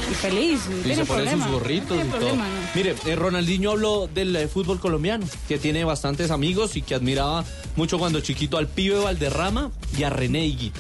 y 0.09 0.13
feliz. 0.15 0.61
No 0.69 0.77
Y 0.77 0.81
tiene 0.81 0.95
se 0.97 1.05
pone 1.05 1.21
problema. 1.23 1.43
sus 1.45 1.53
gorritos 1.53 1.97
no 1.97 2.03
y 2.05 2.07
todo. 2.09 2.35
no. 2.35 2.43
Mire, 2.75 2.95
eh, 3.05 3.15
Ronaldinho 3.15 3.71
habló 3.71 4.07
del 4.07 4.35
eh, 4.35 4.47
fútbol 4.47 4.79
colombiano, 4.79 5.25
que 5.47 5.57
tiene 5.57 5.83
bastantes 5.83 6.31
amigos 6.31 6.75
y 6.75 6.81
que 6.81 6.95
admiraba 6.95 7.43
mucho 7.75 7.97
cuando 7.99 8.19
chiquito 8.21 8.57
al 8.57 8.67
pibe 8.67 8.99
Valderrama 8.99 9.71
y 9.97 10.03
a 10.03 10.09
René 10.09 10.45
Higuita. 10.45 10.79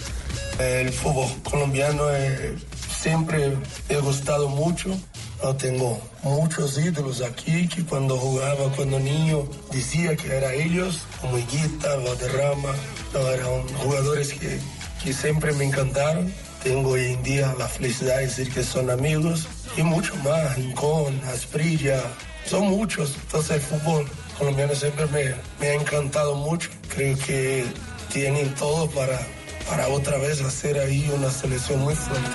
El 0.59 0.89
fútbol 0.91 1.27
colombiano 1.43 2.03
eh, 2.11 2.55
siempre 3.01 3.57
me 3.89 3.95
ha 3.95 3.99
gustado 3.99 4.49
mucho. 4.49 4.89
Yo 5.43 5.55
tengo 5.55 5.99
muchos 6.21 6.77
ídolos 6.77 7.21
aquí 7.21 7.67
que 7.67 7.83
cuando 7.83 8.15
jugaba, 8.15 8.71
cuando 8.75 8.99
niño, 8.99 9.47
decía 9.71 10.15
que 10.15 10.27
eran 10.27 10.53
ellos, 10.53 10.99
como 11.19 11.35
Higuita, 11.39 11.95
Valderrama. 11.95 12.69
Eran 13.15 13.67
jugadores 13.83 14.33
que, 14.33 14.59
que 15.03 15.13
siempre 15.13 15.51
me 15.53 15.65
encantaron. 15.65 16.31
Tengo 16.63 16.91
hoy 16.91 17.05
en 17.13 17.23
día 17.23 17.53
la 17.57 17.67
felicidad 17.67 18.17
de 18.17 18.23
decir 18.27 18.51
que 18.53 18.63
son 18.63 18.89
amigos 18.91 19.47
y 19.77 19.81
mucho 19.81 20.15
más. 20.17 20.55
Rincón, 20.55 21.19
Asprilla, 21.33 22.01
son 22.45 22.67
muchos. 22.69 23.15
Entonces 23.23 23.51
el 23.57 23.61
fútbol 23.61 24.05
colombiano 24.37 24.75
siempre 24.75 25.05
me, 25.07 25.33
me 25.59 25.67
ha 25.67 25.73
encantado 25.73 26.35
mucho. 26.35 26.69
Creo 26.93 27.17
que 27.17 27.65
tienen 28.13 28.53
todo 28.55 28.87
para, 28.91 29.19
para 29.67 29.87
otra 29.87 30.17
vez 30.17 30.41
hacer 30.41 30.77
ahí 30.77 31.09
una 31.15 31.31
selección 31.31 31.79
muy 31.79 31.95
fuerte. 31.95 32.27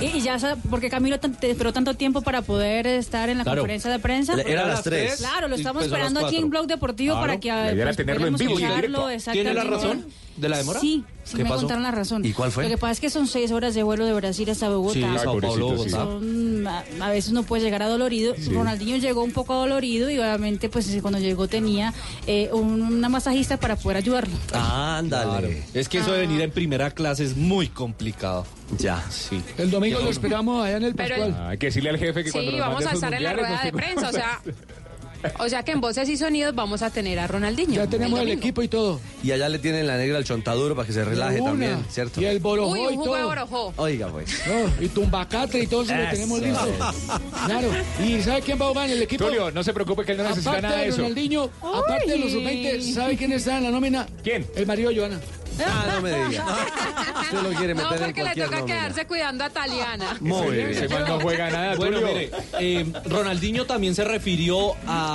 Y, 0.00 0.20
ya, 0.20 0.36
porque 0.68 0.90
Camilo 0.90 1.20
te 1.20 1.48
esperó 1.50 1.72
tanto 1.72 1.94
tiempo 1.94 2.22
para 2.22 2.42
poder 2.42 2.88
estar 2.88 3.28
en 3.28 3.38
la 3.38 3.44
Claro. 3.44 3.60
conferencia 3.60 3.88
de 3.88 4.00
prensa. 4.00 4.34
Era 4.44 4.64
a 4.64 4.66
las 4.66 4.82
tres. 4.82 5.18
Claro, 5.18 5.46
lo 5.46 5.54
estamos 5.54 5.84
a 5.84 5.86
las 5.86 5.92
esperando 5.92 6.26
aquí 6.26 6.38
en 6.38 6.50
Blog 6.50 6.66
Deportivo 6.66 7.14
Claro. 7.14 7.20
para 7.28 7.38
que 7.38 7.48
era 7.48 7.84
pues, 7.84 7.96
tenerlo 7.96 8.26
en 8.26 8.34
vivo 8.34 8.58
y 8.58 8.64
en 8.64 8.68
escucharlo, 8.70 9.06
directo. 9.08 9.30
¿Tiene 9.30 9.54
la 9.54 9.62
razón 9.62 10.06
de 10.36 10.48
la 10.48 10.56
demora? 10.58 10.80
Sí, 10.80 11.04
sí 11.24 11.36
¿Qué 11.36 11.42
me 11.44 11.48
pasó? 11.50 11.60
contaron 11.62 11.82
la 11.82 11.90
razón. 11.90 12.24
¿Y 12.24 12.32
cuál 12.32 12.50
fue? 12.50 12.64
Lo 12.64 12.70
que 12.70 12.78
pasa 12.78 12.92
es 12.92 13.00
que 13.00 13.10
son 13.10 13.26
seis 13.26 13.52
horas 13.52 13.74
de 13.74 13.82
vuelo 13.82 14.06
de 14.06 14.12
Brasil 14.14 14.48
hasta 14.50 14.68
Bogotá. 14.70 14.94
Sí, 14.94 15.04
Sao 15.22 15.38
Paulo, 15.40 15.68
sí. 15.68 15.72
Bogotá. 15.76 15.90
Son- 15.90 16.66
a, 16.66 16.84
a 17.00 17.10
veces 17.10 17.30
uno 17.32 17.42
puede 17.42 17.62
llegar 17.62 17.82
adolorido. 17.82 18.34
Ronaldinho 18.50 18.96
llegó 18.96 19.22
un 19.22 19.32
poco 19.32 19.52
adolorido 19.54 20.10
y 20.10 20.18
obviamente 20.18 20.68
pues 20.68 20.88
cuando 21.02 21.18
llegó 21.18 21.48
tenía 21.48 21.92
eh, 22.26 22.48
un- 22.52 22.80
una 22.82 23.08
masajista 23.08 23.56
para 23.58 23.76
poder 23.76 23.98
ayudarlo. 23.98 24.34
Ándale. 24.52 25.62
Es 25.74 25.88
que 25.88 25.98
eso 25.98 26.12
de 26.12 26.20
venir 26.20 26.40
en 26.40 26.50
primera 26.50 26.90
clase 26.90 27.24
es 27.24 27.36
muy 27.36 27.68
complicado. 27.68 28.46
Ya. 28.78 29.02
Sí. 29.10 29.42
El 29.58 29.70
domingo 29.70 30.00
lo 30.00 30.08
esperamos 30.10 30.64
allá 30.64 30.78
en 30.78 30.84
el 30.84 30.94
Pero 30.94 31.10
Pascual. 31.16 31.36
Ah, 31.38 31.48
Hay 31.50 31.58
que 31.58 31.66
decirle 31.66 31.90
al 31.90 31.98
jefe 31.98 32.24
que 32.24 32.30
Sí, 32.30 32.32
cuando 32.32 32.52
nos 32.52 32.60
vamos 32.60 32.86
a 32.86 32.92
estar 32.92 33.12
en 33.14 33.22
la 33.22 33.32
rueda 33.34 33.60
de 33.64 33.72
prensa, 33.72 34.08
o 34.08 34.12
sea, 34.12 34.40
o 35.38 35.48
sea 35.48 35.62
que 35.62 35.72
en 35.72 35.80
voces 35.80 36.08
y 36.08 36.16
sonidos 36.16 36.54
vamos 36.54 36.82
a 36.82 36.90
tener 36.90 37.18
a 37.18 37.26
Ronaldinho. 37.26 37.74
Ya 37.74 37.86
tenemos 37.86 38.20
el 38.20 38.30
equipo 38.30 38.62
y 38.62 38.68
todo. 38.68 39.00
Y 39.22 39.30
allá 39.32 39.48
le 39.48 39.58
tienen 39.58 39.86
la 39.86 39.96
negra 39.96 40.18
al 40.18 40.24
chontaduro 40.24 40.74
para 40.74 40.86
que 40.86 40.92
se 40.92 41.04
relaje 41.04 41.40
Una. 41.40 41.50
también, 41.50 41.84
¿cierto? 41.90 42.20
Y 42.20 42.24
el 42.26 42.40
borojó 42.40 42.70
Uy, 42.72 42.78
un 42.80 42.94
y 42.94 42.96
de 42.98 43.04
todo. 43.04 43.26
borojó. 43.28 43.74
Oiga, 43.76 44.08
pues. 44.08 44.42
No, 44.46 44.84
y 44.84 44.88
tumbacate 44.88 45.60
y 45.62 45.66
todo 45.66 45.82
eso 45.82 45.94
lo 45.94 46.08
tenemos 46.10 46.40
listo. 46.40 46.68
Claro. 47.46 47.68
¿Y 48.04 48.22
sabe 48.22 48.42
quién 48.42 48.60
va 48.60 48.66
a 48.66 48.68
jugar 48.68 48.86
en 48.86 48.92
el 48.96 49.02
equipo? 49.02 49.24
Tulio, 49.24 49.50
no 49.50 49.62
se 49.62 49.72
preocupe 49.72 50.04
que 50.04 50.12
él 50.12 50.18
no 50.18 50.24
necesita 50.24 50.50
Aparte 50.50 50.66
nada 50.66 50.76
de 50.78 50.82
de 50.84 50.88
eso. 50.88 50.98
Ronaldinho, 50.98 51.50
aparte 51.62 52.10
de 52.10 52.18
los 52.18 52.32
sub-20, 52.32 52.92
¿sabe 52.94 53.16
quién 53.16 53.32
está 53.32 53.58
en 53.58 53.64
la 53.64 53.70
nómina? 53.70 54.06
¿Quién? 54.22 54.46
El 54.56 54.66
marido 54.66 54.90
de 54.90 54.96
Joana. 54.98 55.20
Ah, 55.66 55.84
no 55.96 56.00
me 56.00 56.10
diga. 56.28 56.46
Usted 57.24 57.42
lo 57.42 57.50
quiere 57.58 57.74
No, 57.74 57.82
meter 57.82 57.98
en 57.98 58.04
porque 58.06 58.22
le 58.24 58.30
toca 58.34 58.56
nómina. 58.60 58.66
quedarse 58.66 59.06
cuidando 59.06 59.44
a 59.44 59.50
Taliana. 59.50 60.16
Muy 60.20 60.50
bien. 60.56 60.88
No 61.06 61.20
juega 61.20 61.50
nada, 61.50 61.74
Bueno, 61.76 61.98
Tulio. 62.00 62.14
mire, 62.14 62.30
eh, 62.58 62.92
Ronaldinho 63.04 63.66
también 63.66 63.94
se 63.94 64.02
refirió 64.02 64.72
a, 64.86 65.11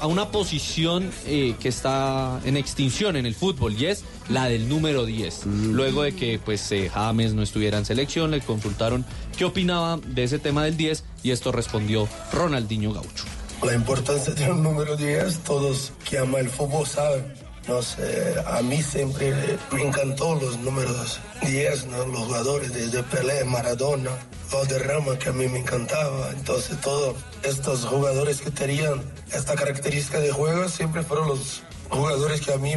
a 0.00 0.06
una 0.06 0.30
posición 0.30 1.10
eh, 1.26 1.54
que 1.60 1.68
está 1.68 2.40
en 2.44 2.56
extinción 2.56 3.16
en 3.16 3.26
el 3.26 3.34
fútbol 3.34 3.74
y 3.78 3.86
es 3.86 4.04
la 4.28 4.46
del 4.46 4.68
número 4.68 5.06
10. 5.06 5.46
Luego 5.46 6.02
de 6.02 6.14
que 6.14 6.38
pues 6.38 6.70
eh, 6.72 6.90
James 6.92 7.34
no 7.34 7.42
estuviera 7.42 7.78
en 7.78 7.84
selección, 7.84 8.30
le 8.30 8.40
consultaron 8.40 9.04
qué 9.36 9.44
opinaba 9.44 9.98
de 9.98 10.24
ese 10.24 10.38
tema 10.38 10.64
del 10.64 10.76
10 10.76 11.04
y 11.22 11.30
esto 11.30 11.52
respondió 11.52 12.08
Ronaldinho 12.32 12.92
Gaucho. 12.92 13.24
La 13.62 13.74
importancia 13.74 14.34
de 14.34 14.50
un 14.50 14.62
número 14.62 14.96
10, 14.96 15.40
todos 15.40 15.92
que 16.08 16.18
aman 16.18 16.42
el 16.42 16.50
fútbol 16.50 16.86
saben. 16.86 17.47
No 17.68 17.82
sé, 17.82 18.34
a 18.46 18.62
mí 18.62 18.82
siempre 18.82 19.34
me 19.70 19.82
encantó 19.82 20.34
los 20.36 20.58
números 20.60 21.20
10, 21.42 21.88
¿no? 21.88 22.06
los 22.06 22.20
jugadores 22.20 22.72
desde 22.72 23.02
Pelé, 23.02 23.44
Maradona, 23.44 24.10
Valderrama, 24.50 25.18
que 25.18 25.28
a 25.28 25.32
mí 25.32 25.46
me 25.48 25.58
encantaba. 25.58 26.30
Entonces, 26.30 26.80
todos 26.80 27.14
estos 27.42 27.84
jugadores 27.84 28.40
que 28.40 28.50
tenían 28.50 29.02
esta 29.34 29.54
característica 29.54 30.18
de 30.18 30.32
juego 30.32 30.66
siempre 30.70 31.02
fueron 31.02 31.28
los 31.28 31.62
jugadores 31.90 32.40
que 32.40 32.54
a 32.54 32.56
mí 32.56 32.72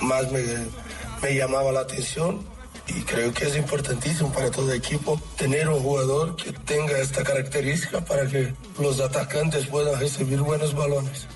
más 0.00 0.30
me, 0.30 0.40
me 1.20 1.34
llamaba 1.34 1.72
la 1.72 1.80
atención. 1.80 2.46
Y 2.86 3.02
creo 3.02 3.32
que 3.34 3.46
es 3.46 3.56
importantísimo 3.56 4.32
para 4.32 4.52
todo 4.52 4.72
equipo 4.72 5.20
tener 5.36 5.68
un 5.68 5.82
jugador 5.82 6.36
que 6.36 6.52
tenga 6.52 6.96
esta 6.98 7.24
característica 7.24 8.04
para 8.04 8.26
que 8.26 8.54
los 8.78 9.00
atacantes 9.00 9.66
puedan 9.66 9.98
recibir 9.98 10.40
buenos 10.40 10.74
balones. 10.74 11.26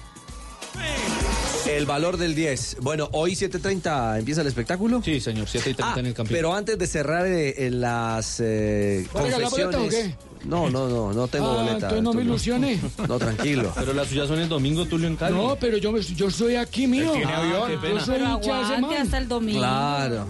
El 1.69 1.85
valor 1.87 2.17
del 2.17 2.35
10. 2.35 2.79
Bueno, 2.81 3.09
hoy 3.13 3.33
7.30 3.33 4.19
empieza 4.19 4.41
el 4.43 4.47
espectáculo. 4.47 5.03
Sí, 5.05 5.21
señor, 5.21 5.49
7 5.49 5.71
y 5.71 5.75
30 5.75 5.95
Ah, 5.95 6.01
en 6.01 6.07
el 6.07 6.15
campeonato. 6.15 6.35
pero 6.37 6.55
antes 6.55 6.79
de 6.79 6.87
cerrar 6.87 7.27
eh, 7.27 7.67
en 7.67 7.81
las 7.81 8.41
eh, 8.41 9.07
¿Va 9.15 9.21
a 9.21 9.23
regalar 9.25 9.51
boleta 9.51 9.69
o 9.69 9.73
confesiones... 9.81 10.15
No, 10.45 10.71
no, 10.71 10.89
no, 10.89 11.13
no 11.13 11.27
tengo 11.29 11.47
Ah, 11.51 11.55
boleta. 11.57 11.75
entonces 11.75 12.03
no 12.03 12.11
me 12.13 12.19
Tulio. 12.21 12.31
ilusione. 12.35 12.81
No, 13.09 13.19
tranquilo. 13.19 13.73
Pero 13.75 13.93
las 13.95 14.09
suyas 14.09 14.29
son 14.29 14.39
el 14.39 14.49
domingo, 14.49 14.87
Tulio, 14.87 15.09
en 15.09 15.17
Cali. 15.17 15.35
No, 15.37 15.57
pero 15.57 15.77
yo, 15.79 15.91
me- 15.91 16.01
yo 16.01 16.29
estoy 16.29 16.55
aquí, 16.55 16.87
mío. 16.87 17.11
tiene 17.13 17.33
Ah, 17.33 17.39
avión. 17.43 17.71
Yo 17.73 17.81
Qué 17.81 17.89
pena. 17.89 18.05
soy 18.05 18.15
Pero 18.19 18.27
aguante 18.29 18.97
hasta 18.99 19.19
el 19.19 19.29
domingo. 19.29 19.59
Claro. 19.61 20.27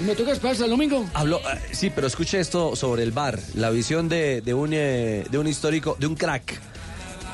Y 0.00 0.02
me 0.04 0.14
toca 0.16 0.32
esperar 0.32 0.52
hasta 0.52 0.64
el 0.64 0.70
domingo. 0.70 1.06
Habló, 1.14 1.38
eh, 1.38 1.60
sí, 1.72 1.90
pero 1.94 2.08
escuche 2.08 2.40
esto 2.40 2.74
sobre 2.74 3.04
el 3.04 3.12
bar, 3.12 3.38
la 3.54 3.70
visión 3.70 4.08
de, 4.08 4.40
de 4.40 4.54
un, 4.54 4.70
eh, 4.72 5.24
de 5.30 5.38
un 5.38 5.46
histórico, 5.46 5.96
de 6.00 6.06
un 6.08 6.16
crack 6.16 6.58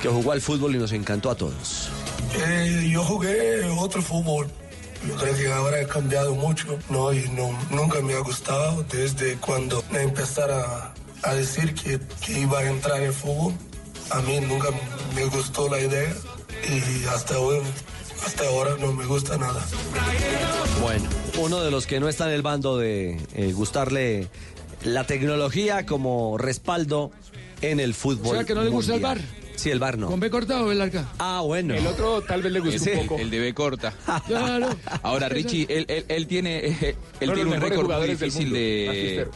que 0.02 0.08
jugó 0.08 0.32
al 0.32 0.42
fútbol 0.42 0.74
y 0.74 0.78
nos 0.78 0.92
encantó 0.92 1.30
a 1.30 1.36
todos. 1.36 1.88
Eh, 2.34 2.88
yo 2.90 3.02
jugué 3.04 3.62
otro 3.78 4.02
fútbol, 4.02 4.48
Yo 5.06 5.14
creo 5.16 5.34
que 5.34 5.52
ahora 5.52 5.80
he 5.80 5.86
cambiado 5.86 6.34
mucho, 6.34 6.78
¿no? 6.90 7.12
Y 7.12 7.28
no, 7.30 7.56
nunca 7.70 8.00
me 8.00 8.14
ha 8.14 8.20
gustado 8.20 8.84
desde 8.84 9.36
cuando 9.36 9.82
me 9.90 10.02
empezaron 10.02 10.62
a, 11.22 11.34
decir 11.34 11.74
que, 11.74 12.00
que 12.24 12.40
iba 12.40 12.58
a 12.60 12.70
entrar 12.70 13.02
en 13.02 13.12
fútbol. 13.12 13.54
A 14.10 14.20
mí 14.22 14.40
nunca 14.40 14.68
me 15.14 15.24
gustó 15.26 15.68
la 15.68 15.80
idea 15.80 16.14
y 16.68 17.04
hasta 17.06 17.38
hoy, 17.38 17.58
hasta 18.24 18.46
ahora 18.48 18.76
no 18.80 18.92
me 18.92 19.04
gusta 19.06 19.36
nada. 19.36 19.64
Bueno, 20.80 21.08
uno 21.38 21.60
de 21.60 21.70
los 21.70 21.86
que 21.86 22.00
no 22.00 22.08
está 22.08 22.26
en 22.26 22.32
el 22.32 22.42
bando 22.42 22.78
de 22.78 23.20
eh, 23.34 23.52
gustarle 23.52 24.28
la 24.84 25.04
tecnología 25.04 25.86
como 25.86 26.38
respaldo 26.38 27.10
en 27.60 27.80
el 27.80 27.94
fútbol. 27.94 28.34
O 28.34 28.38
sea, 28.38 28.44
que 28.44 28.54
no 28.54 28.62
le 28.62 28.70
gusta 28.70 28.94
el 28.94 29.00
mundial. 29.00 29.24
Sí, 29.56 29.70
el 29.70 29.78
bar 29.78 29.98
no. 29.98 30.06
¿Con 30.08 30.20
B 30.20 30.30
corta 30.30 30.62
o 30.62 30.66
B 30.66 30.74
larga? 30.74 31.06
Ah, 31.18 31.40
bueno. 31.44 31.74
El 31.74 31.86
otro 31.86 32.22
tal 32.22 32.42
vez 32.42 32.52
le 32.52 32.60
guste 32.60 32.76
Ese- 32.76 32.96
un 32.96 33.06
poco. 33.08 33.20
El 33.20 33.30
de 33.30 33.38
B 33.40 33.54
corta. 33.54 33.92
Claro. 34.26 34.68
Ahora, 35.02 35.28
Richie, 35.28 35.66
él, 35.68 35.86
él- 35.88 36.04
él 36.08 36.26
tiene, 36.26 36.66
él 36.66 36.96
los 37.22 37.34
tiene 37.34 37.50
un 37.54 37.60
récord 37.60 37.90
muy 37.90 38.08
difícil 38.08 38.52
de, 38.52 39.26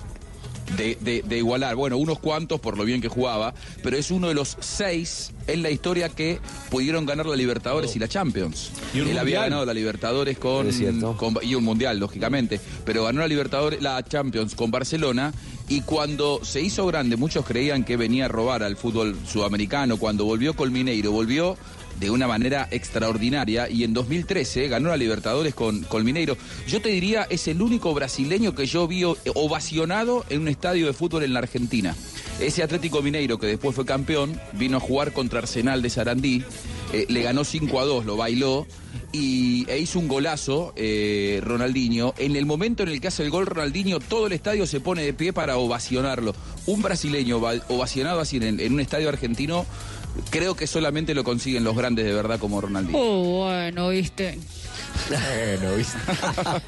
de, 0.77 0.97
de- 1.01 1.23
de 1.27 1.37
igualar. 1.39 1.75
Bueno, 1.75 1.97
unos 1.97 2.19
cuantos 2.19 2.61
por 2.61 2.77
lo 2.79 2.85
bien 2.85 3.01
que 3.01 3.09
jugaba, 3.09 3.55
pero 3.83 3.97
es 3.97 4.11
uno 4.11 4.29
de 4.29 4.35
los 4.35 4.57
seis 4.61 5.33
en 5.47 5.63
la 5.63 5.71
historia 5.71 6.09
que 6.11 6.39
pudieron 6.71 7.07
ganar 7.07 7.27
la 7.27 7.35
Libertadores 7.37 7.97
y 7.97 7.99
la 7.99 8.07
Champions. 8.09 8.71
Y 8.95 9.01
un 9.01 9.09
él 9.09 9.19
había 9.19 9.39
mundial. 9.39 9.43
ganado 9.45 9.65
la 9.67 9.75
Libertadores 9.75 10.39
con, 10.39 10.71
con- 11.17 11.39
y 11.43 11.55
un 11.55 11.65
mundial, 11.65 11.99
lógicamente, 11.99 12.61
pero 12.85 13.05
ganó 13.05 13.21
la 13.21 13.29
Libertadores, 13.29 13.83
la 13.83 14.03
Champions 14.05 14.55
con 14.55 14.71
Barcelona. 14.71 15.33
Y 15.71 15.83
cuando 15.83 16.41
se 16.43 16.61
hizo 16.61 16.85
grande, 16.89 17.17
muchos 17.17 17.47
creían 17.47 17.85
que 17.85 17.97
venía 17.97 18.25
a 18.25 18.29
robar 18.29 18.65
al 18.65 18.77
fútbol 18.77 19.17
sudamericano. 19.25 19.99
Cuando 19.99 20.25
volvió 20.25 20.55
con 20.55 20.73
Mineiro, 20.73 21.13
volvió 21.13 21.57
de 22.01 22.11
una 22.11 22.27
manera 22.27 22.67
extraordinaria 22.73 23.71
y 23.71 23.85
en 23.85 23.95
2013 23.95 24.67
ganó 24.67 24.89
la 24.89 24.97
Libertadores 24.97 25.55
con, 25.55 25.83
con 25.85 26.05
Mineiro. 26.05 26.37
Yo 26.67 26.83
te 26.83 26.89
diría, 26.89 27.23
es 27.31 27.47
el 27.47 27.63
único 27.63 27.95
brasileño 27.95 28.53
que 28.53 28.67
yo 28.67 28.89
vi 28.89 29.05
ovacionado 29.05 30.25
en 30.29 30.41
un 30.41 30.49
estadio 30.49 30.89
de 30.89 30.93
fútbol 30.93 31.23
en 31.23 31.35
la 31.35 31.39
Argentina. 31.39 31.95
Ese 32.41 32.65
Atlético 32.65 33.01
Mineiro 33.01 33.39
que 33.39 33.47
después 33.47 33.73
fue 33.77 33.87
campeón, 33.87 34.41
vino 34.55 34.79
a 34.79 34.81
jugar 34.81 35.13
contra 35.13 35.39
Arsenal 35.39 35.83
de 35.83 35.91
Sarandí, 35.91 36.43
eh, 36.93 37.07
le 37.09 37.23
ganó 37.23 37.45
5 37.45 37.79
a 37.79 37.85
2, 37.85 38.07
lo 38.07 38.17
bailó 38.17 38.67
y, 39.13 39.65
e 39.69 39.79
hizo 39.79 39.99
un 39.99 40.09
golazo 40.09 40.73
eh, 40.77 41.41
Ronaldinho. 41.43 42.15
En 42.19 42.37
el 42.37 42.47
momento 42.47 42.83
en 42.83 42.91
el 42.91 43.01
que 43.01 43.09
hace 43.09 43.23
el 43.25 43.31
gol 43.31 43.47
Ronaldinho, 43.47 43.99
todo 44.01 44.27
el 44.27 44.33
estadio 44.33 44.67
se 44.67 44.81
pone 44.81 45.03
de 45.03 45.13
pie 45.13 45.33
para 45.33 45.57
ovacionarlo. 45.57 46.35
Un 46.67 46.83
brasileño 46.83 47.39
ova- 47.39 47.61
ovacionado 47.69 48.21
así 48.21 48.37
en, 48.37 48.61
en 48.61 48.73
un 48.73 48.81
estadio 48.81 49.09
argentino, 49.09 49.67
creo 50.31 50.55
que 50.55 50.67
solamente 50.67 51.15
lo 51.15 51.25
consiguen 51.25 51.65
los 51.65 51.77
grandes 51.77 52.05
de 52.05 52.13
verdad 52.13 52.39
como 52.39 52.61
Ronaldinho. 52.61 52.99
Oh, 52.99 53.47
bueno, 53.47 53.89
viste. 53.91 54.39
Bueno, 55.09 55.75
¿viste? 55.77 55.99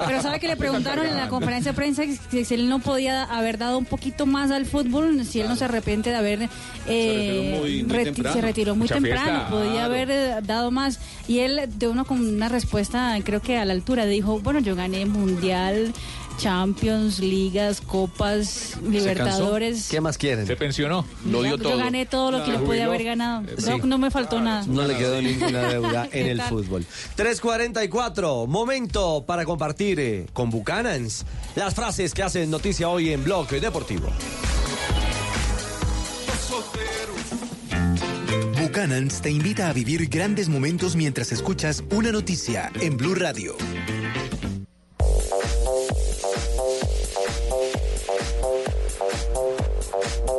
Pero 0.05 0.21
sabe 0.21 0.39
que 0.39 0.47
le 0.47 0.55
preguntaron 0.57 1.05
en 1.05 1.15
la 1.15 1.29
conferencia 1.29 1.71
de 1.71 1.75
prensa 1.75 2.03
que 2.29 2.43
si 2.45 2.53
él 2.53 2.67
no 2.67 2.79
podía 2.79 3.23
haber 3.23 3.57
dado 3.57 3.77
un 3.77 3.85
poquito 3.85 4.25
más 4.25 4.51
al 4.51 4.65
fútbol, 4.65 5.23
si 5.25 5.39
él 5.41 5.47
no 5.47 5.55
se 5.55 5.65
arrepiente 5.65 6.09
de 6.09 6.15
haber 6.17 6.49
eh, 6.87 7.49
retiró 7.49 7.61
muy- 7.61 7.83
muy 7.83 7.95
reti- 7.97 8.03
temprano. 8.05 8.33
se 8.33 8.41
retiró 8.41 8.75
muy 8.75 8.81
Mucha 8.83 8.95
temprano, 8.95 9.25
fiesta, 9.25 9.49
podía 9.49 9.85
haber 9.85 10.11
eh, 10.11 10.35
dado 10.43 10.71
más. 10.71 10.99
Y 11.27 11.39
él 11.39 11.61
de 11.75 11.87
uno 11.87 12.03
con 12.05 12.19
una 12.19 12.49
respuesta, 12.49 13.15
creo 13.23 13.41
que 13.41 13.57
a 13.57 13.65
la 13.65 13.73
altura, 13.73 14.05
dijo, 14.05 14.39
bueno, 14.41 14.59
yo 14.59 14.75
gané 14.75 15.05
mundial, 15.05 15.93
Champions, 16.43 17.19
ligas, 17.19 17.79
copas, 17.79 18.77
Libertadores. 18.83 19.87
¿Qué 19.89 20.01
más 20.01 20.17
quieren? 20.17 20.45
Se 20.45 20.57
pensionó. 20.57 21.05
Lo 21.25 21.41
dio 21.41 21.55
Yo 21.55 21.63
todo. 21.63 21.77
gané 21.77 22.05
todo 22.05 22.31
lo 22.31 22.39
que 22.39 22.47
le 22.47 22.57
Claro. 22.57 22.65
podía 22.65 22.85
haber 22.85 23.03
ganado. 23.05 23.43
Sí. 23.57 23.65
No, 23.69 23.77
no 23.77 23.97
me 23.97 24.11
faltó 24.11 24.41
nada. 24.41 24.65
No 24.67 24.85
le 24.85 24.97
quedó 24.97 25.21
ninguna 25.21 25.69
deuda 25.69 26.09
en 26.11 26.27
el 26.27 26.41
fútbol. 26.41 26.85
3.44, 27.15 28.45
momento 28.47 29.23
para 29.25 29.45
compartir 29.45 29.99
eh, 30.01 30.25
con 30.33 30.49
Buchanans 30.49 31.25
las 31.55 31.73
frases 31.75 32.13
que 32.13 32.23
hacen 32.23 32.51
noticia 32.51 32.89
hoy 32.89 33.13
en 33.13 33.23
Blog 33.23 33.47
Deportivo. 33.49 34.07
Buchanans 38.61 39.21
te 39.21 39.29
invita 39.31 39.69
a 39.69 39.73
vivir 39.73 40.07
grandes 40.09 40.49
momentos 40.49 40.95
mientras 40.97 41.31
escuchas 41.31 41.83
una 41.91 42.11
noticia 42.11 42.69
en 42.81 42.97
Blue 42.97 43.15
Radio. 43.15 43.55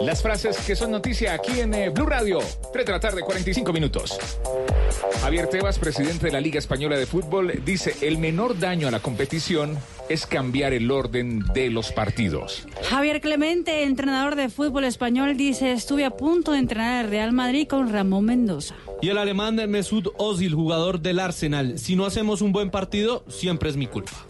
Las 0.04 0.22
frases 0.22 0.58
que 0.58 0.76
son 0.76 0.90
noticia 0.90 1.32
aquí 1.32 1.60
en 1.60 1.72
eh, 1.72 1.88
Blue 1.88 2.04
Radio. 2.04 2.38
3 2.74 2.84
de 2.84 2.92
la 2.92 3.00
tarde, 3.00 3.22
45 3.22 3.72
minutos. 3.72 4.18
Javier 5.22 5.46
Tebas, 5.46 5.78
presidente 5.78 6.26
de 6.26 6.32
la 6.32 6.42
Liga 6.42 6.58
Española 6.58 6.98
de 6.98 7.06
Fútbol, 7.06 7.62
dice, 7.64 7.96
el 8.02 8.18
menor 8.18 8.58
daño 8.58 8.86
a 8.86 8.90
la 8.90 9.00
competición 9.00 9.78
es 10.10 10.26
cambiar 10.26 10.74
el 10.74 10.90
orden 10.90 11.42
de 11.54 11.70
los 11.70 11.90
partidos. 11.90 12.66
Javier 12.82 13.22
Clemente, 13.22 13.84
entrenador 13.84 14.36
de 14.36 14.50
fútbol 14.50 14.84
español, 14.84 15.38
dice, 15.38 15.72
estuve 15.72 16.04
a 16.04 16.10
punto 16.10 16.52
de 16.52 16.58
entrenar 16.58 17.06
al 17.06 17.10
Real 17.10 17.32
Madrid 17.32 17.66
con 17.66 17.90
Ramón 17.90 18.26
Mendoza. 18.26 18.74
Y 19.00 19.08
el 19.08 19.16
alemán 19.16 19.56
Mesut 19.68 20.08
Ozil, 20.18 20.54
jugador 20.54 21.00
del 21.00 21.18
Arsenal. 21.18 21.78
Si 21.78 21.96
no 21.96 22.04
hacemos 22.04 22.42
un 22.42 22.52
buen 22.52 22.70
partido, 22.70 23.24
siempre 23.28 23.70
es 23.70 23.76
mi 23.76 23.86
culpa. 23.86 24.26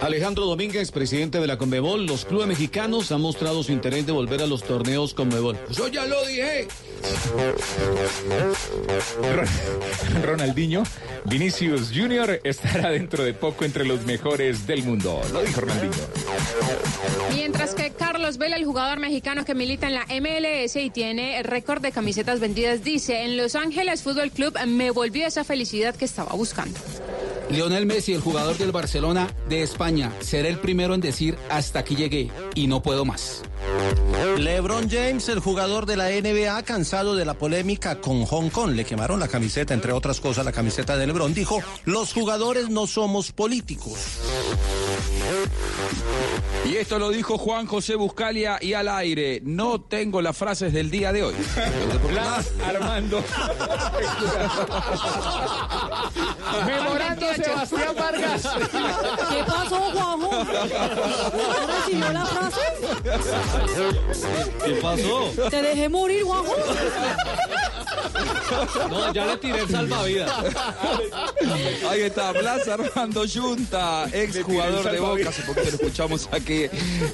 Alejandro 0.00 0.46
Domínguez, 0.46 0.92
presidente 0.92 1.40
de 1.40 1.46
la 1.46 1.58
Conmebol, 1.58 2.06
los 2.06 2.24
clubes 2.24 2.46
mexicanos 2.46 3.10
han 3.10 3.20
mostrado 3.20 3.62
su 3.64 3.72
interés 3.72 4.06
de 4.06 4.12
volver 4.12 4.40
a 4.42 4.46
los 4.46 4.62
torneos 4.62 5.12
Conmebol. 5.12 5.58
Yo 5.70 5.88
ya 5.88 6.06
lo 6.06 6.24
dije. 6.24 6.68
Ron- 9.34 10.22
Ronaldinho, 10.22 10.84
Vinicius 11.24 11.90
Jr. 11.94 12.40
estará 12.44 12.90
dentro 12.90 13.24
de 13.24 13.34
poco 13.34 13.64
entre 13.64 13.84
los 13.84 14.04
mejores 14.06 14.66
del 14.68 14.84
mundo. 14.84 15.20
Lo 15.32 15.42
dijo 15.42 15.60
Ronaldinho. 15.62 15.92
Mientras 17.34 17.74
que 17.74 17.90
Carlos 17.90 18.38
Vela, 18.38 18.56
el 18.56 18.64
jugador 18.64 19.00
mexicano 19.00 19.44
que 19.44 19.54
milita 19.54 19.88
en 19.88 19.94
la 19.94 20.06
MLS 20.20 20.76
y 20.76 20.90
tiene 20.90 21.38
el 21.38 21.44
récord 21.44 21.82
de 21.82 21.90
camisetas 21.92 22.38
vendidas, 22.40 22.84
dice, 22.84 23.22
en 23.24 23.36
Los 23.36 23.56
Ángeles 23.56 24.02
Fútbol 24.02 24.30
Club 24.30 24.56
me 24.66 24.90
volvió 24.92 25.26
esa 25.26 25.42
felicidad 25.44 25.96
que 25.96 26.04
estaba 26.04 26.32
buscando. 26.34 26.78
Lionel 27.50 27.86
Messi, 27.86 28.12
el 28.12 28.20
jugador 28.20 28.58
del 28.58 28.72
Barcelona 28.72 29.28
de 29.48 29.62
España, 29.62 30.12
será 30.20 30.48
el 30.48 30.58
primero 30.58 30.94
en 30.94 31.00
decir 31.00 31.36
hasta 31.48 31.78
aquí 31.78 31.96
llegué 31.96 32.30
y 32.54 32.66
no 32.66 32.82
puedo 32.82 33.04
más. 33.04 33.42
LeBron 34.36 34.88
James, 34.90 35.28
el 35.28 35.40
jugador 35.40 35.86
de 35.86 35.96
la 35.96 36.10
NBA, 36.10 36.62
cansado 36.64 37.16
de 37.16 37.24
la 37.24 37.34
polémica 37.34 38.00
con 38.00 38.24
Hong 38.24 38.50
Kong, 38.50 38.72
le 38.72 38.84
quemaron 38.84 39.18
la 39.18 39.28
camiseta, 39.28 39.74
entre 39.74 39.92
otras 39.92 40.20
cosas, 40.20 40.44
la 40.44 40.52
camiseta 40.52 40.96
de 40.96 41.06
LeBron, 41.06 41.32
dijo, 41.32 41.62
los 41.84 42.12
jugadores 42.12 42.68
no 42.68 42.86
somos 42.86 43.32
políticos. 43.32 44.18
Y 46.64 46.76
esto 46.76 46.98
lo 46.98 47.10
dijo 47.10 47.38
Juan 47.38 47.66
José 47.66 47.94
Buscalia 47.94 48.58
y 48.60 48.74
al 48.74 48.88
aire. 48.88 49.40
No 49.42 49.80
tengo 49.80 50.20
las 50.20 50.36
frases 50.36 50.72
del 50.72 50.90
día 50.90 51.12
de 51.12 51.22
hoy. 51.22 51.34
Blas 52.10 52.50
Armando. 52.62 53.22
Memorando 56.66 57.26
Sebastián 57.44 57.94
Vargas. 57.96 58.42
¿Qué 59.30 59.44
pasó, 59.44 59.76
Juanjo? 59.76 60.44
¿No 60.44 61.66
recibió 61.66 62.12
la 62.12 62.26
frase? 62.26 62.60
¿Qué 64.64 64.72
pasó? 64.82 65.32
Te 65.50 65.62
dejé 65.62 65.88
morir, 65.88 66.24
Juanjo. 66.24 66.54
No, 68.90 69.12
ya 69.12 69.26
le 69.26 69.36
tiré 69.36 69.60
el 69.60 69.68
salvavidas. 69.68 70.30
Ahí 71.88 72.02
está, 72.02 72.32
Blas 72.32 72.66
Armando 72.68 73.24
Yunta, 73.24 74.08
ex 74.12 74.42
jugador 74.42 74.90
de 74.90 75.00
Boca. 75.00 75.28
Hace 75.28 75.42
poquito 75.42 75.66
lo 75.66 75.76
escuchamos 75.76 76.28
aquí 76.32 76.66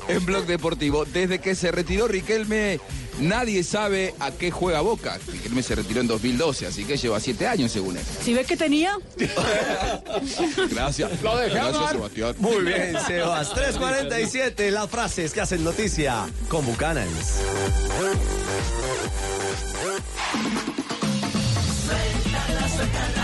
en 0.08 0.24
Blog 0.24 0.46
Deportivo. 0.46 1.04
Desde 1.04 1.38
que 1.40 1.54
se 1.54 1.70
retiró 1.72 2.08
Riquelme, 2.08 2.80
nadie 3.20 3.62
sabe 3.62 4.14
a 4.20 4.30
qué 4.30 4.50
juega 4.50 4.80
Boca. 4.80 5.18
Riquelme 5.26 5.62
se 5.62 5.74
retiró 5.74 6.00
en 6.00 6.06
2012, 6.06 6.66
así 6.66 6.84
que 6.84 6.96
lleva 6.96 7.20
siete 7.20 7.46
años 7.46 7.72
según 7.72 7.96
él. 7.96 8.02
¿Sí 8.22 8.34
ves 8.34 8.46
que 8.46 8.56
tenía? 8.56 8.96
Gracias. 10.70 11.22
Lo 11.22 11.36
dejé 11.36 11.54
Gracias. 11.54 11.90
Sebastián. 11.92 12.34
Muy 12.38 12.64
bien, 12.64 12.96
Sebas. 13.06 13.54
3.47, 13.54 14.70
las 14.70 14.90
frases 14.90 15.32
que 15.32 15.40
hacen 15.40 15.64
noticia 15.64 16.26
con. 16.48 16.64
Suéltala, 16.64 17.08
suéltala, 21.86 22.68
suéltala. 22.68 23.23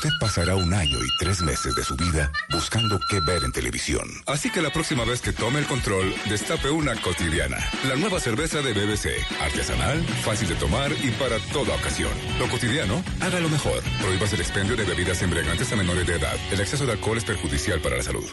Usted 0.00 0.18
pasará 0.18 0.56
un 0.56 0.72
año 0.72 0.96
y 1.04 1.08
tres 1.18 1.42
meses 1.42 1.74
de 1.74 1.84
su 1.84 1.94
vida 1.94 2.32
buscando 2.50 2.98
qué 3.10 3.20
ver 3.20 3.44
en 3.44 3.52
televisión. 3.52 4.08
Así 4.26 4.50
que 4.50 4.62
la 4.62 4.70
próxima 4.70 5.04
vez 5.04 5.20
que 5.20 5.30
tome 5.30 5.58
el 5.58 5.66
control, 5.66 6.14
destape 6.26 6.70
una 6.70 6.94
cotidiana. 7.02 7.58
La 7.86 7.96
nueva 7.96 8.18
cerveza 8.18 8.62
de 8.62 8.72
BBC. 8.72 9.08
Artesanal, 9.42 10.02
fácil 10.24 10.48
de 10.48 10.54
tomar 10.54 10.90
y 10.90 11.10
para 11.10 11.38
toda 11.52 11.74
ocasión. 11.74 12.12
Lo 12.38 12.48
cotidiano, 12.48 13.04
hágalo 13.20 13.50
mejor. 13.50 13.82
Prohíbas 14.00 14.32
el 14.32 14.40
expendio 14.40 14.74
de 14.74 14.84
bebidas 14.84 15.20
embriagantes 15.20 15.70
a 15.70 15.76
menores 15.76 16.06
de 16.06 16.14
edad. 16.14 16.36
El 16.50 16.60
exceso 16.60 16.86
de 16.86 16.92
alcohol 16.92 17.18
es 17.18 17.24
perjudicial 17.24 17.80
para 17.80 17.98
la 17.98 18.02
salud. 18.02 18.24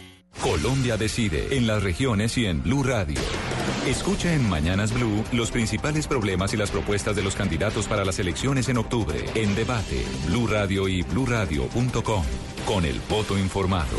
Colombia 0.41 0.95
decide 0.95 1.57
en 1.57 1.67
las 1.67 1.83
regiones 1.83 2.37
y 2.37 2.45
en 2.45 2.63
Blue 2.63 2.83
Radio. 2.83 3.19
Escucha 3.87 4.33
en 4.33 4.49
Mañanas 4.49 4.91
Blue 4.93 5.23
los 5.31 5.49
principales 5.49 6.07
problemas 6.07 6.53
y 6.53 6.57
las 6.57 6.71
propuestas 6.71 7.15
de 7.15 7.23
los 7.23 7.35
candidatos 7.35 7.87
para 7.87 8.03
las 8.03 8.19
elecciones 8.19 8.67
en 8.67 8.77
octubre. 8.77 9.23
En 9.33 9.55
debate, 9.55 10.03
Blue 10.25 10.45
Radio 10.45 10.89
y 10.89 11.03
bluradio.com. 11.03 12.25
Con 12.65 12.83
el 12.83 12.99
voto 13.09 13.37
informado. 13.37 13.95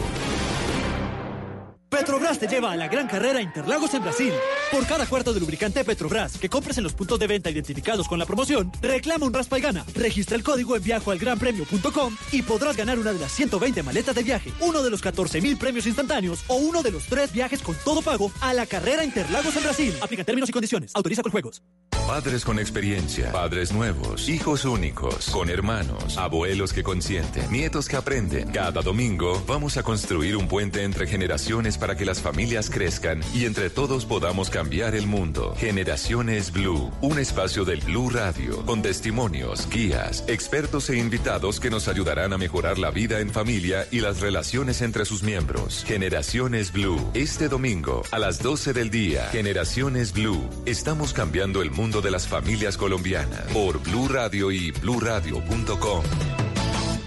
Petrobras 1.89 2.39
te 2.39 2.47
lleva 2.47 2.71
a 2.71 2.77
la 2.77 2.87
gran 2.87 3.09
carrera 3.09 3.41
Interlagos 3.41 3.95
en 3.95 4.03
Brasil. 4.03 4.33
Por 4.71 4.87
cada 4.87 5.07
cuarto 5.07 5.33
de 5.33 5.41
lubricante 5.41 5.83
Petrobras 5.85 6.37
que 6.37 6.51
compres 6.51 6.77
en 6.77 6.85
los 6.85 6.93
puntos 6.93 7.19
de 7.19 7.27
venta 7.27 7.51
identificados 7.51 8.07
con 8.07 8.19
la 8.19 8.27
promoción, 8.27 8.71
reclama 8.83 9.25
un 9.25 9.33
raspa 9.33 9.59
y 9.59 9.63
gana. 9.63 9.87
Registra 9.95 10.37
el 10.37 10.43
código 10.43 10.77
en 10.77 10.83
viajoalgranpremio.com 10.83 12.17
y 12.33 12.43
podrás 12.43 12.77
ganar 12.77 12.99
una 12.99 13.15
de 13.15 13.21
las 13.21 13.33
120 13.33 13.83
maletas 13.83 14.15
de 14.15 14.23
viaje, 14.23 14.53
uno 14.61 14.83
de 14.83 14.91
los 14.91 15.01
14 15.01 15.41
mil 15.41 15.57
premios 15.57 15.87
instantáneos 15.87 16.45
o 16.49 16.57
uno 16.57 16.83
de 16.83 16.91
los 16.91 17.05
tres 17.05 17.33
viajes 17.33 17.63
con 17.63 17.75
todo 17.83 18.03
pago 18.03 18.31
a 18.43 18.53
la 18.53 18.67
carrera 18.67 19.03
Interlagos 19.03 19.57
en 19.57 19.63
Brasil. 19.63 19.95
Aplica 20.03 20.25
términos 20.25 20.51
y 20.51 20.53
condiciones. 20.53 20.93
Autoriza 20.95 21.23
con 21.23 21.33
juegos. 21.33 21.63
Padres 22.07 22.43
con 22.43 22.59
experiencia, 22.59 23.31
padres 23.33 23.71
nuevos, 23.71 24.31
hijos 24.31 24.65
únicos, 24.65 25.29
con 25.29 25.51
hermanos, 25.51 26.17
abuelos 26.17 26.73
que 26.73 26.83
consienten, 26.83 27.53
nietos 27.53 27.87
que 27.87 27.97
aprenden. 27.97 28.51
Cada 28.51 28.81
domingo 28.81 29.43
vamos 29.47 29.77
a 29.77 29.83
construir 29.83 30.35
un 30.35 30.49
puente 30.49 30.85
entre 30.85 31.07
generaciones 31.07 31.78
para 31.79 31.97
que 31.97 32.05
las 32.05 32.21
familias 32.21 32.71
crezcan 32.71 33.21
y 33.35 33.45
entre 33.45 33.71
todos 33.71 34.05
podamos 34.05 34.51
cambiar 34.51 34.95
el 34.95 35.07
mundo. 35.07 35.55
Generaciones 35.57 36.53
Blue, 36.53 36.93
un 37.01 37.19
espacio 37.19 37.65
del 37.65 37.81
Blue 37.81 38.11
Radio, 38.11 38.65
con 38.67 38.83
testimonios, 38.83 39.69
guías, 39.71 40.25
expertos 40.29 40.91
e 40.91 40.99
invitados 40.99 41.61
que 41.61 41.71
nos 41.71 41.89
ayudarán 41.89 42.33
a 42.33 42.39
mejorar 42.39 42.79
la 42.79 42.91
vida 42.91 43.21
en 43.21 43.31
familia 43.31 43.87
y 43.91 44.01
las 44.01 44.21
relaciones 44.21 44.83
entre 44.83 45.05
sus 45.05 45.23
miembros. 45.23 45.85
Generaciones 45.87 46.73
Blue, 46.73 47.11
este 47.15 47.49
domingo 47.49 48.03
a 48.11 48.19
las 48.19 48.43
12 48.43 48.73
del 48.73 48.91
día. 48.91 49.29
Generaciones 49.31 50.13
Blue, 50.13 50.49
estamos 50.67 51.13
cambiando 51.13 51.63
el 51.63 51.71
mundo 51.71 52.01
de 52.01 52.11
las 52.11 52.27
familias 52.27 52.77
colombianas 52.77 53.43
por 53.53 53.83
Blue 53.83 54.09
Radio 54.09 54.51
y 54.51 54.71
bluradio.com. 54.71 56.05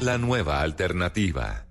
La 0.02 0.18
nueva 0.18 0.62
alternativa. 0.62 1.71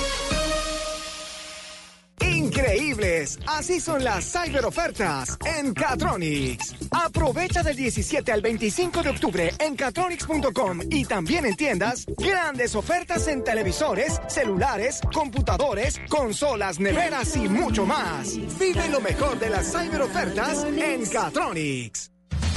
Increíbles, 2.51 3.39
así 3.47 3.79
son 3.79 4.03
las 4.03 4.29
cyber 4.29 4.65
ofertas 4.65 5.37
en 5.45 5.73
Catronics. 5.73 6.75
Aprovecha 6.91 7.63
del 7.63 7.77
17 7.77 8.29
al 8.29 8.41
25 8.41 9.03
de 9.03 9.09
octubre 9.09 9.53
en 9.57 9.77
catronics.com 9.77 10.81
y 10.89 11.05
también 11.05 11.45
en 11.45 11.55
tiendas 11.55 12.05
grandes 12.17 12.75
ofertas 12.75 13.29
en 13.29 13.45
televisores, 13.45 14.19
celulares, 14.27 14.99
computadores, 15.13 16.01
consolas, 16.09 16.77
neveras 16.77 17.37
y 17.37 17.47
mucho 17.47 17.85
más. 17.85 18.35
Vive 18.59 18.89
lo 18.89 18.99
mejor 18.99 19.39
de 19.39 19.49
las 19.49 19.71
cyber 19.71 20.01
ofertas 20.01 20.65
en 20.65 21.05
Catronics. 21.05 22.10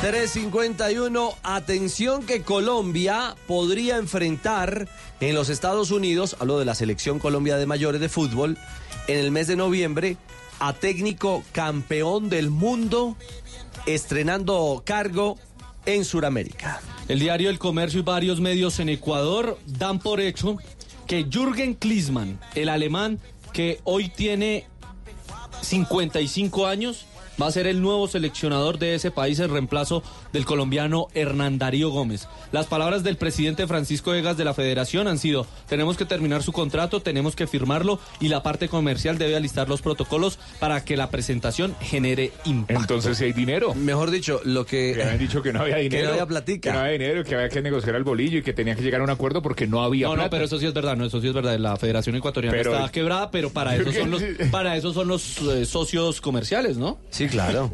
351, 0.00 1.34
atención 1.42 2.24
que 2.24 2.42
Colombia 2.42 3.34
podría 3.48 3.96
enfrentar 3.96 4.88
en 5.18 5.34
los 5.34 5.48
Estados 5.48 5.90
Unidos, 5.90 6.36
hablo 6.38 6.60
de 6.60 6.64
la 6.64 6.76
selección 6.76 7.18
Colombia 7.18 7.56
de 7.56 7.66
mayores 7.66 8.00
de 8.00 8.08
fútbol, 8.08 8.56
en 9.08 9.18
el 9.18 9.32
mes 9.32 9.48
de 9.48 9.56
noviembre 9.56 10.16
a 10.60 10.72
técnico 10.72 11.42
campeón 11.50 12.28
del 12.28 12.48
mundo 12.48 13.16
estrenando 13.86 14.82
cargo 14.86 15.36
en 15.84 16.04
Sudamérica. 16.04 16.80
El 17.08 17.18
diario 17.18 17.50
El 17.50 17.58
Comercio 17.58 17.98
y 17.98 18.04
varios 18.04 18.40
medios 18.40 18.78
en 18.78 18.90
Ecuador 18.90 19.58
dan 19.66 19.98
por 19.98 20.20
hecho 20.20 20.58
que 21.08 21.26
Jürgen 21.28 21.74
Klinsmann, 21.74 22.38
el 22.54 22.68
alemán 22.68 23.18
que 23.52 23.80
hoy 23.82 24.10
tiene 24.10 24.64
55 25.60 26.68
años, 26.68 27.06
va 27.40 27.46
a 27.46 27.52
ser 27.52 27.66
el 27.66 27.80
nuevo 27.82 28.08
seleccionador 28.08 28.78
de 28.78 28.94
ese 28.94 29.10
país 29.10 29.38
en 29.38 29.50
reemplazo 29.50 30.02
del 30.32 30.44
colombiano 30.44 31.06
Hernán 31.14 31.58
Darío 31.58 31.90
Gómez. 31.90 32.28
Las 32.52 32.66
palabras 32.66 33.02
del 33.04 33.16
presidente 33.16 33.66
Francisco 33.66 34.14
Egas 34.14 34.36
de 34.36 34.44
la 34.44 34.54
federación 34.54 35.08
han 35.08 35.18
sido, 35.18 35.46
tenemos 35.68 35.96
que 35.96 36.04
terminar 36.04 36.42
su 36.42 36.52
contrato, 36.52 37.00
tenemos 37.00 37.36
que 37.36 37.46
firmarlo 37.46 37.98
y 38.20 38.28
la 38.28 38.42
parte 38.42 38.68
comercial 38.68 39.18
debe 39.18 39.36
alistar 39.36 39.68
los 39.68 39.82
protocolos 39.82 40.38
para 40.58 40.84
que 40.84 40.96
la 40.96 41.10
presentación 41.10 41.74
genere 41.80 42.32
impacto. 42.44 42.80
Entonces 42.82 43.18
si 43.18 43.24
hay 43.24 43.32
dinero. 43.32 43.74
Mejor 43.74 44.10
dicho, 44.10 44.40
lo 44.44 44.64
que... 44.66 44.92
Que 44.94 45.02
habían 45.02 45.18
dicho 45.18 45.42
que 45.42 45.52
no 45.52 45.60
había 45.62 45.76
dinero. 45.78 46.00
Que 46.02 46.06
no 46.06 46.12
había 46.12 46.26
platica. 46.26 46.70
Que 46.70 46.72
no 46.74 46.80
había 46.80 46.92
dinero, 46.92 47.24
que 47.24 47.34
había 47.34 47.48
que 47.48 47.62
negociar 47.62 47.94
el 47.96 48.04
bolillo 48.04 48.38
y 48.38 48.42
que 48.42 48.52
tenía 48.52 48.74
que 48.74 48.82
llegar 48.82 49.00
a 49.00 49.04
un 49.04 49.10
acuerdo 49.10 49.42
porque 49.42 49.66
no 49.66 49.82
había 49.82 50.06
No, 50.08 50.14
plata. 50.14 50.26
no, 50.26 50.30
pero 50.30 50.44
eso 50.44 50.58
sí 50.58 50.66
es 50.66 50.74
verdad, 50.74 50.96
no, 50.96 51.04
eso 51.04 51.20
sí 51.20 51.28
es 51.28 51.34
verdad. 51.34 51.58
La 51.58 51.76
Federación 51.76 52.16
Ecuatoriana 52.16 52.56
Pero- 52.56 52.74
está 52.76 52.90
quebrada, 52.90 53.30
pero 53.30 53.50
para 53.50 53.76
eso 53.76 53.92
son 53.92 54.10
los, 54.10 54.22
para 54.50 54.76
eso 54.76 54.92
son 54.92 55.08
los 55.08 55.38
eh, 55.42 55.64
socios 55.66 56.20
comerciales, 56.20 56.76
¿no? 56.76 56.98
Sí, 57.10 57.27
claro. 57.30 57.70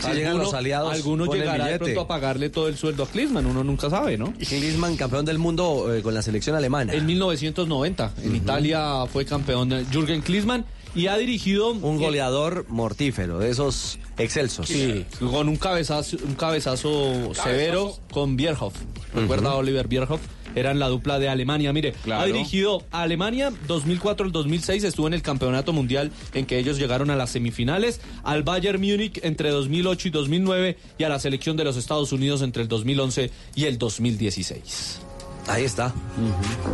Si 0.00 0.12
llegan 0.12 0.38
los 0.38 0.54
aliados, 0.54 0.92
Alguno 0.92 1.26
ponen 1.26 1.42
llegará 1.42 1.66
de 1.66 1.78
pronto 1.78 2.00
a 2.02 2.06
pagarle 2.06 2.50
todo 2.50 2.68
el 2.68 2.76
sueldo 2.76 3.02
a 3.02 3.06
Klinsmann, 3.08 3.46
uno 3.46 3.64
nunca 3.64 3.90
sabe, 3.90 4.16
¿no? 4.16 4.32
Klinsmann, 4.34 4.96
campeón 4.96 5.24
del 5.24 5.38
mundo 5.38 5.92
eh, 5.92 6.02
con 6.02 6.14
la 6.14 6.22
selección 6.22 6.54
alemana. 6.54 6.92
En 6.92 7.04
1990, 7.06 8.12
en 8.22 8.36
Italia 8.36 9.06
fue 9.12 9.24
campeón 9.24 9.70
Jürgen 9.90 10.22
Klinsmann 10.22 10.64
y 10.94 11.08
ha 11.08 11.16
dirigido 11.16 11.70
un 11.70 11.98
goleador 11.98 12.66
mortífero, 12.68 13.38
de 13.38 13.50
esos 13.50 13.98
excelsos. 14.16 14.68
Sí, 14.68 15.04
con 15.18 15.48
un 15.48 15.56
cabezazo, 15.56 16.16
un 16.24 16.34
cabezazo 16.34 17.34
severo 17.34 17.94
con 18.12 18.36
Bierhoff. 18.36 18.74
¿Recuerda 19.14 19.50
a 19.50 19.54
Oliver 19.56 19.88
Bierhoff? 19.88 20.20
Eran 20.58 20.78
la 20.78 20.88
dupla 20.88 21.18
de 21.18 21.28
Alemania. 21.28 21.72
Mire, 21.72 21.92
Claro. 22.04 22.22
ha 22.22 22.26
dirigido 22.26 22.84
a 22.90 23.02
Alemania 23.02 23.52
2004 23.66 24.26
al 24.26 24.32
2006, 24.32 24.84
estuvo 24.84 25.06
en 25.06 25.14
el 25.14 25.22
campeonato 25.22 25.72
mundial 25.72 26.10
en 26.34 26.46
que 26.46 26.58
ellos 26.58 26.78
llegaron 26.78 27.10
a 27.10 27.16
las 27.16 27.30
semifinales, 27.30 28.00
al 28.24 28.42
Bayern 28.42 28.80
Múnich 28.80 29.20
entre 29.22 29.50
2008 29.50 30.08
y 30.08 30.10
2009 30.10 30.76
y 30.98 31.04
a 31.04 31.08
la 31.08 31.18
selección 31.18 31.56
de 31.56 31.64
los 31.64 31.76
Estados 31.76 32.12
Unidos 32.12 32.42
entre 32.42 32.62
el 32.62 32.68
2011 32.68 33.30
y 33.54 33.64
el 33.64 33.78
2016. 33.78 35.00
Ahí 35.46 35.64
está. 35.64 35.94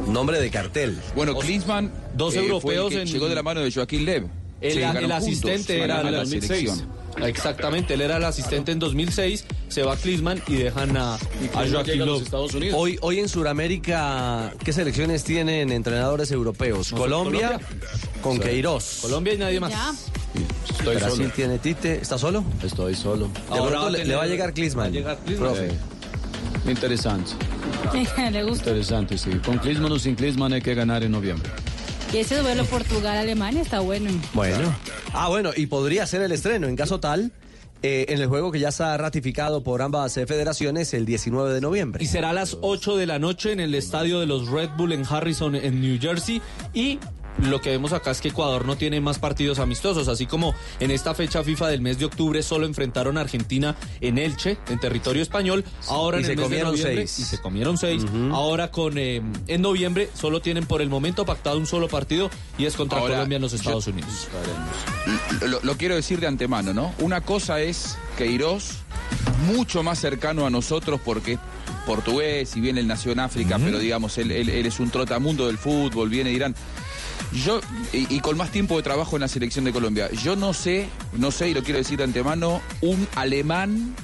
Nombre 0.08 0.40
de 0.40 0.50
cartel. 0.50 0.98
Bueno, 1.14 1.36
Klinsmann 1.38 1.92
Dos 2.16 2.34
eh, 2.34 2.38
fue 2.38 2.42
el 2.44 2.50
europeos 2.80 2.90
que 2.92 3.02
en- 3.02 3.08
llegó 3.08 3.28
de 3.28 3.34
la 3.34 3.42
mano 3.42 3.60
de 3.60 3.70
Joaquín 3.72 4.04
Lev. 4.04 4.24
El, 4.60 4.72
Sí, 4.72 4.78
el 4.78 4.84
llegaron 4.86 5.12
asistente 5.12 5.78
juntos 5.78 5.84
era 5.84 6.02
la 6.10 6.20
el 6.22 6.26
selección. 6.26 7.03
Exactamente, 7.22 7.94
él 7.94 8.00
era 8.00 8.16
el 8.16 8.24
asistente 8.24 8.72
en 8.72 8.78
2006, 8.78 9.44
se 9.68 9.82
va 9.82 9.96
Klinsmann 9.96 10.42
y 10.46 10.56
dejan 10.56 10.96
a, 10.96 11.14
a 11.14 11.18
Joaquín 11.70 12.04
Löw. 12.04 12.22
Hoy, 12.74 12.98
hoy 13.00 13.20
en 13.20 13.28
Sudamérica, 13.28 14.52
¿qué 14.64 14.72
selecciones 14.72 15.24
tienen 15.24 15.70
entrenadores 15.72 16.30
europeos? 16.30 16.90
Colombia, 16.90 17.52
Colombia. 17.58 17.68
con 18.22 18.34
Sí. 18.34 18.40
Queiroz. 18.40 18.98
Colombia 19.02 19.34
y 19.34 19.38
nadie 19.38 19.60
más. 19.60 19.70
Ya. 19.70 19.92
Estoy 20.70 20.96
Brasil 20.96 21.16
solo. 21.18 21.30
tiene 21.34 21.58
Tite. 21.58 21.94
¿Está 22.02 22.18
solo? 22.18 22.44
Estoy 22.62 22.94
solo. 22.94 23.28
De 23.28 23.58
Ahora 23.58 23.78
va 23.80 23.90
le, 23.90 23.98
tener- 23.98 24.08
le 24.08 24.14
va 24.16 24.22
a 24.24 24.26
llegar 24.26 24.52
Klinsmann. 24.52 24.86
va 24.86 24.88
a 24.88 24.92
llegar 24.92 25.18
Klinsmann. 25.24 25.52
Profe. 25.54 25.70
Sí. 25.70 26.70
Interesante, 26.70 27.32
Le 28.32 28.42
gusta. 28.42 28.70
interesante, 28.70 29.18
sí. 29.18 29.30
Con 29.44 29.58
Klinsmann 29.58 29.92
o 29.92 29.98
sin 29.98 30.14
Klinsmann 30.14 30.52
hay 30.54 30.62
que 30.62 30.74
ganar 30.74 31.02
en 31.04 31.12
noviembre. 31.12 31.48
Y 32.12 32.18
ese 32.18 32.38
duelo 32.38 32.64
Portugal-Alemania 32.64 33.62
está 33.62 33.80
bueno. 33.80 34.10
Bueno. 34.32 34.74
Ah, 35.12 35.28
bueno, 35.28 35.50
y 35.56 35.66
podría 35.66 36.06
ser 36.06 36.22
el 36.22 36.32
estreno, 36.32 36.68
en 36.68 36.76
caso 36.76 37.00
tal, 37.00 37.32
eh, 37.82 38.06
en 38.08 38.20
el 38.20 38.28
juego 38.28 38.50
que 38.50 38.60
ya 38.60 38.68
está 38.68 38.96
ratificado 38.96 39.62
por 39.62 39.82
ambas 39.82 40.16
eh, 40.16 40.26
federaciones 40.26 40.94
el 40.94 41.04
19 41.04 41.52
de 41.52 41.60
noviembre. 41.60 42.02
Y 42.02 42.06
será 42.06 42.30
a 42.30 42.32
las 42.32 42.56
8 42.60 42.96
de 42.96 43.06
la 43.06 43.18
noche 43.18 43.52
en 43.52 43.60
el 43.60 43.74
estadio 43.74 44.20
de 44.20 44.26
los 44.26 44.48
Red 44.48 44.70
Bull 44.76 44.92
en 44.92 45.04
Harrison, 45.04 45.54
en 45.54 45.80
New 45.80 45.98
Jersey. 46.00 46.40
Y 46.72 46.98
lo 47.42 47.60
que 47.60 47.70
vemos 47.70 47.92
acá 47.92 48.10
es 48.12 48.20
que 48.20 48.28
Ecuador 48.28 48.64
no 48.64 48.76
tiene 48.76 49.00
más 49.00 49.18
partidos 49.18 49.58
amistosos, 49.58 50.06
así 50.08 50.26
como 50.26 50.54
en 50.80 50.90
esta 50.90 51.14
fecha 51.14 51.42
FIFA 51.42 51.68
del 51.68 51.80
mes 51.80 51.98
de 51.98 52.04
octubre 52.04 52.42
solo 52.42 52.64
enfrentaron 52.66 53.18
a 53.18 53.22
Argentina 53.22 53.74
en 54.00 54.18
Elche, 54.18 54.56
en 54.68 54.78
territorio 54.78 55.20
español. 55.22 55.64
Ahora 55.88 56.18
Y 56.18 56.20
en 56.20 56.26
se 56.26 56.32
el 56.32 56.38
mes 56.38 56.42
de 56.42 56.44
comieron 56.56 56.70
noviembre 56.72 57.06
seis. 57.08 57.18
y 57.18 57.22
se 57.24 57.40
comieron 57.42 57.76
seis. 57.78 58.04
Ahora 58.32 58.70
con 58.70 58.98
eh, 58.98 59.20
en 59.48 59.62
noviembre 59.62 60.08
solo 60.14 60.40
tienen 60.40 60.66
por 60.66 60.80
el 60.80 60.88
momento 60.88 61.24
pactado 61.26 61.58
un 61.58 61.66
solo 61.66 61.88
partido 61.88 62.30
y 62.58 62.66
es 62.66 62.76
contra 62.76 62.98
Ahora, 63.00 63.14
Colombia 63.14 63.36
en 63.36 63.42
los 63.42 63.50
yo- 63.52 63.56
Estados 63.58 63.86
Unidos. 63.88 64.28
Lo, 65.46 65.60
lo 65.62 65.76
quiero 65.76 65.96
decir 65.96 66.20
de 66.20 66.26
antemano, 66.26 66.72
¿no? 66.72 66.94
Una 67.00 67.20
cosa 67.20 67.60
es 67.60 67.96
Queiroz, 68.16 68.76
mucho 69.46 69.82
más 69.82 69.98
cercano 69.98 70.46
a 70.46 70.50
nosotros 70.50 71.00
porque 71.04 71.38
portugués, 71.86 72.48
si 72.48 72.60
bien 72.60 72.78
él 72.78 72.86
nació 72.86 73.12
en 73.12 73.20
África, 73.20 73.58
pero 73.58 73.78
digamos, 73.78 74.16
él, 74.18 74.30
él- 74.30 74.48
él 74.48 74.64
es 74.66 74.80
un 74.80 74.90
trotamundo 74.90 75.46
del 75.48 75.58
fútbol, 75.58 76.08
viene 76.08 76.30
de 76.30 76.36
Irán. 76.36 76.54
Yo, 77.34 77.60
y, 77.92 78.20
con 78.20 78.36
más 78.36 78.50
tiempo 78.50 78.76
de 78.76 78.82
trabajo 78.84 79.16
en 79.16 79.20
la 79.22 79.28
selección 79.28 79.64
de 79.64 79.72
Colombia, 79.72 80.08
yo 80.22 80.36
no 80.36 80.52
sé, 80.54 80.88
no 81.14 81.30
sé, 81.32 81.50
y 81.50 81.54
lo 81.54 81.62
quiero 81.64 81.78
decir 81.78 81.98
de 81.98 82.04
antemano, 82.04 82.60
un 82.80 83.08
alemán 83.16 83.94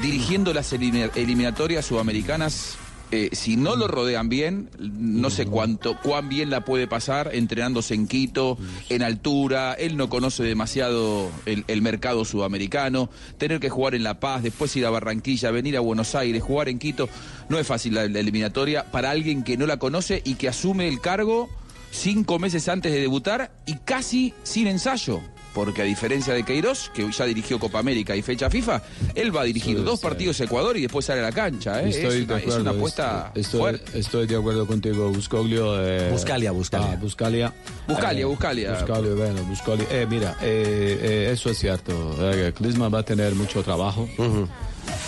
dirigiendo 0.00 0.54
las 0.54 0.72
elimina- 0.72 1.10
eliminatorias 1.14 1.84
sudamericanas. 1.84 2.76
eh, 3.12 3.28
si 3.32 3.56
no 3.56 3.74
lo 3.74 3.88
rodean 3.88 4.28
bien, 4.28 4.70
no 4.78 5.30
sé 5.30 5.44
cuánto, 5.44 5.98
cuán 6.00 6.28
bien 6.28 6.48
la 6.48 6.64
puede 6.64 6.86
pasar 6.86 7.30
entrenándose 7.34 7.92
en 7.94 8.06
Quito, 8.06 8.56
en 8.88 9.02
altura. 9.02 9.72
Él 9.74 9.96
no 9.96 10.08
conoce 10.08 10.44
demasiado 10.44 11.28
el, 11.44 11.82
mercado 11.82 12.24
sudamericano. 12.24 13.10
Tener 13.36 13.58
que 13.58 13.68
jugar 13.68 13.96
en 13.96 14.04
La 14.04 14.20
Paz, 14.20 14.44
después 14.44 14.76
ir 14.76 14.86
a 14.86 14.90
Barranquilla, 14.90 15.50
venir 15.50 15.76
a 15.76 15.80
Buenos 15.80 16.14
Aires, 16.14 16.40
jugar 16.40 16.68
en 16.68 16.78
Quito. 16.78 17.08
No 17.48 17.58
es 17.58 17.66
fácil 17.66 17.94
la 17.94 18.04
eliminatoria 18.04 18.84
para 18.92 19.10
alguien 19.10 19.42
que 19.42 19.56
no 19.56 19.66
la 19.66 19.78
conoce 19.78 20.22
y 20.24 20.36
que 20.36 20.48
asume 20.48 20.86
el 20.86 21.00
cargo 21.00 21.50
cinco 21.90 22.38
meses 22.38 22.68
antes 22.68 22.92
de 22.92 23.00
debutar 23.00 23.52
y 23.66 23.74
casi 23.78 24.34
sin 24.42 24.66
ensayo. 24.66 25.20
Porque 25.52 25.82
a 25.82 25.84
diferencia 25.84 26.32
de 26.32 26.44
Queiroz, 26.44 26.90
que 26.94 27.10
ya 27.10 27.24
dirigió 27.24 27.58
Copa 27.58 27.80
América 27.80 28.14
y 28.14 28.22
fecha 28.22 28.48
FIFA, 28.48 28.82
él 29.16 29.34
va 29.36 29.40
a 29.40 29.44
dirigir 29.44 29.78
Sí, 29.78 29.82
dos 29.82 29.98
sí. 29.98 30.06
partidos 30.06 30.40
a 30.40 30.44
Ecuador 30.44 30.76
y 30.76 30.82
después 30.82 31.04
sale 31.04 31.18
a 31.18 31.24
la 31.24 31.32
cancha. 31.32 31.82
¿eh? 31.82 31.88
Estoy 31.88 32.18
es, 32.20 32.24
una, 32.24 32.34
de 32.36 32.40
acuerdo. 32.40 32.54
es 32.54 32.60
una 32.60 32.70
apuesta 32.70 33.32
estoy, 33.34 33.60
fuerte. 33.60 33.98
estoy 33.98 34.26
de 34.28 34.36
acuerdo 34.36 34.64
contigo, 34.68 35.10
Buscoglio. 35.10 35.84
eh, 35.84 36.08
Buscalia, 36.12 36.52
Buscalia. 36.52 36.92
ah, 36.92 36.96
Buscalia. 37.02 37.52
Buscalia, 37.88 38.20
Eh, 38.22 38.24
Buscalia. 38.26 38.72
Buscalia, 38.74 39.14
bueno, 39.14 39.42
Buscalia. 39.42 39.86
Eh, 39.90 40.06
mira, 40.08 40.36
eh, 40.40 41.00
eh, 41.02 41.30
eso 41.32 41.50
es 41.50 41.58
cierto. 41.58 42.16
Eh, 42.32 42.52
Klinsmann 42.56 42.94
va 42.94 43.00
a 43.00 43.04
tener 43.04 43.34
mucho 43.34 43.60
trabajo. 43.64 44.08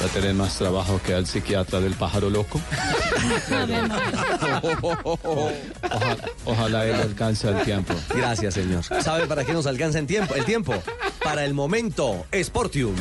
Va 0.00 0.06
a 0.06 0.08
tener 0.08 0.34
más 0.34 0.56
trabajo 0.56 1.00
que 1.04 1.12
el 1.12 1.26
psiquiatra 1.26 1.80
del 1.80 1.94
pájaro 1.94 2.30
loco. 2.30 2.60
Ojalá, 5.04 6.16
ojalá 6.44 6.86
él 6.86 6.94
alcance 6.94 7.48
el 7.48 7.62
tiempo. 7.62 7.94
Gracias, 8.14 8.54
señor. 8.54 8.84
¿Sabe 8.84 9.26
para 9.26 9.44
qué 9.44 9.52
nos 9.52 9.66
alcanza 9.66 9.98
el 9.98 10.06
tiempo? 10.06 10.34
El 10.34 10.44
tiempo. 10.44 10.74
Para 11.22 11.44
el 11.44 11.54
momento 11.54 12.26
Sportium. 12.42 12.94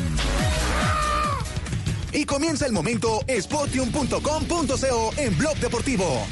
Y 2.13 2.25
comienza 2.25 2.65
el 2.65 2.73
momento 2.73 3.21
sportium.com.co 3.27 5.13
en 5.17 5.37
Blog 5.37 5.55
Deportivo. 5.57 6.27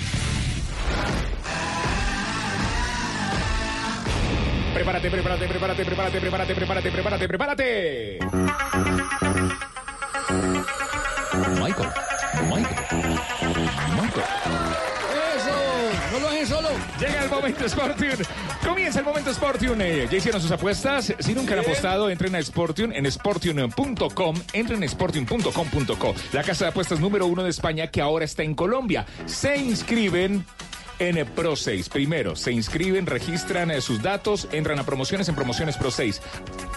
Prepárate, 4.73 5.09
prepárate, 5.09 5.47
prepárate, 5.47 5.85
prepárate, 5.85 6.19
prepárate, 6.19 6.55
prepárate, 6.55 7.27
prepárate, 7.27 8.19
prepárate. 8.19 9.28
Michael, 10.29 11.89
Michael, 12.43 12.85
Michael. 13.95 14.25
Eso, 15.35 15.51
no 16.11 16.19
lo 16.19 16.29
dejen 16.29 16.47
solo. 16.47 16.69
Llega 16.99 17.23
el 17.23 17.29
momento 17.31 17.67
Sportium. 17.67 18.17
Comienza 18.63 18.99
el 18.99 19.05
momento 19.05 19.33
Sportium. 19.33 19.81
Eh, 19.81 20.07
ya 20.09 20.17
hicieron 20.17 20.39
sus 20.39 20.51
apuestas. 20.51 21.15
Si 21.17 21.33
nunca 21.33 21.53
han 21.53 21.61
apostado, 21.61 22.11
entren 22.11 22.35
a 22.35 22.43
Sportium 22.43 22.91
en 22.93 23.11
sportium.com. 23.11 24.35
Entren 24.53 24.83
en 24.83 24.89
sportium.com.co. 24.89 26.15
La 26.31 26.43
casa 26.43 26.65
de 26.65 26.69
apuestas 26.69 26.99
número 26.99 27.25
uno 27.25 27.43
de 27.43 27.49
España 27.49 27.87
que 27.87 27.99
ahora 27.99 28.25
está 28.25 28.43
en 28.43 28.53
Colombia. 28.53 29.07
Se 29.25 29.57
inscriben. 29.57 30.45
En 30.99 31.25
Pro 31.27 31.55
6. 31.55 31.89
Primero, 31.89 32.35
se 32.35 32.51
inscriben, 32.51 33.05
registran 33.05 33.71
eh, 33.71 33.81
sus 33.81 34.01
datos, 34.01 34.47
entran 34.51 34.79
a 34.79 34.83
promociones 34.83 35.29
en 35.29 35.35
Promociones 35.35 35.77
Pro 35.77 35.91
6. 35.91 36.21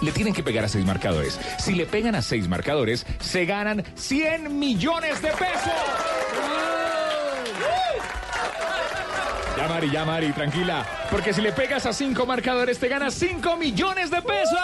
Le 0.00 0.12
tienen 0.12 0.32
que 0.32 0.42
pegar 0.42 0.64
a 0.64 0.68
seis 0.68 0.84
marcadores. 0.84 1.38
Si 1.58 1.74
le 1.74 1.86
pegan 1.86 2.14
a 2.14 2.22
seis 2.22 2.48
marcadores, 2.48 3.04
se 3.20 3.44
ganan 3.44 3.84
100 3.94 4.58
millones 4.58 5.20
de 5.22 5.28
pesos. 5.28 5.72
Ya, 9.56 9.68
Mari, 9.68 9.90
ya, 9.90 10.04
Mari, 10.04 10.32
tranquila. 10.32 10.86
Porque 11.10 11.32
si 11.32 11.40
le 11.40 11.52
pegas 11.52 11.86
a 11.86 11.92
cinco 11.92 12.26
marcadores, 12.26 12.78
te 12.78 12.88
ganas 12.88 13.14
5 13.14 13.56
millones 13.56 14.10
de 14.10 14.20
pesos. 14.22 14.58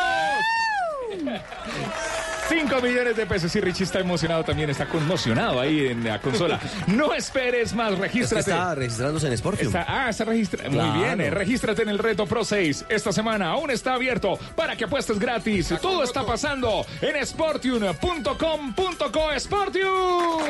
5 2.48 2.80
millones 2.80 3.16
de 3.16 3.26
pesos. 3.26 3.54
Y 3.56 3.60
Richie 3.60 3.84
está 3.84 4.00
emocionado 4.00 4.42
también, 4.44 4.70
está 4.70 4.86
conmocionado 4.86 5.60
ahí 5.60 5.88
en 5.88 6.04
la 6.04 6.18
consola. 6.20 6.58
No 6.86 7.12
esperes 7.14 7.74
más, 7.74 7.90
Es 7.92 7.96
que 7.96 8.02
regístrate. 8.02 8.50
está 8.50 8.74
registrándose 8.74 9.26
en 9.28 9.36
Sportium. 9.38 9.66
Está- 9.68 9.84
ah, 9.86 10.08
está 10.10 10.24
registrado. 10.24 10.70
Claro. 10.70 10.92
Muy 10.92 11.04
bien, 11.04 11.20
eh, 11.20 11.30
regístrate 11.30 11.82
en 11.82 11.88
el 11.90 11.98
reto 11.98 12.26
Pro 12.26 12.44
6. 12.44 12.84
Esta 12.88 13.12
semana 13.12 13.50
aún 13.50 13.70
está 13.70 13.94
abierto 13.94 14.38
para 14.56 14.76
que 14.76 14.84
apuestes 14.84 15.18
gratis. 15.18 15.74
Todo 15.82 16.02
está 16.02 16.24
pasando 16.24 16.86
en 17.02 17.24
sportium.com.co. 17.26 19.38
Sportium. 19.38 20.42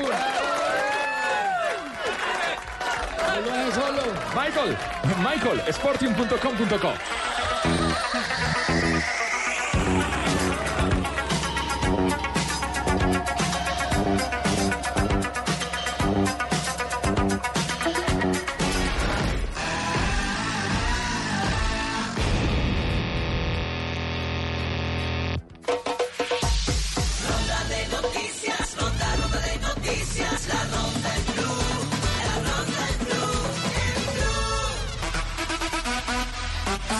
Michael, 4.34 4.76
Michael, 5.22 5.62
sportium.com.co. 5.72 6.92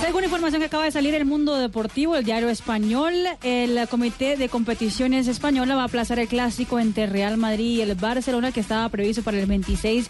dejo 0.08 0.16
una 0.16 0.26
información 0.26 0.62
que 0.62 0.66
acaba 0.68 0.84
de 0.84 0.90
salir 0.90 1.12
en 1.12 1.20
el 1.20 1.26
mundo 1.26 1.54
deportivo, 1.56 2.16
el 2.16 2.24
diario 2.24 2.48
español. 2.48 3.12
El 3.42 3.86
Comité 3.88 4.38
de 4.38 4.48
Competiciones 4.48 5.28
Española 5.28 5.74
va 5.74 5.82
a 5.82 5.84
aplazar 5.84 6.18
el 6.18 6.28
clásico 6.28 6.80
entre 6.80 7.06
Real 7.06 7.36
Madrid 7.36 7.76
y 7.76 7.80
el 7.82 7.94
Barcelona 7.94 8.50
que 8.50 8.60
estaba 8.60 8.88
previsto 8.88 9.22
para 9.22 9.38
el 9.38 9.44
26 9.44 10.08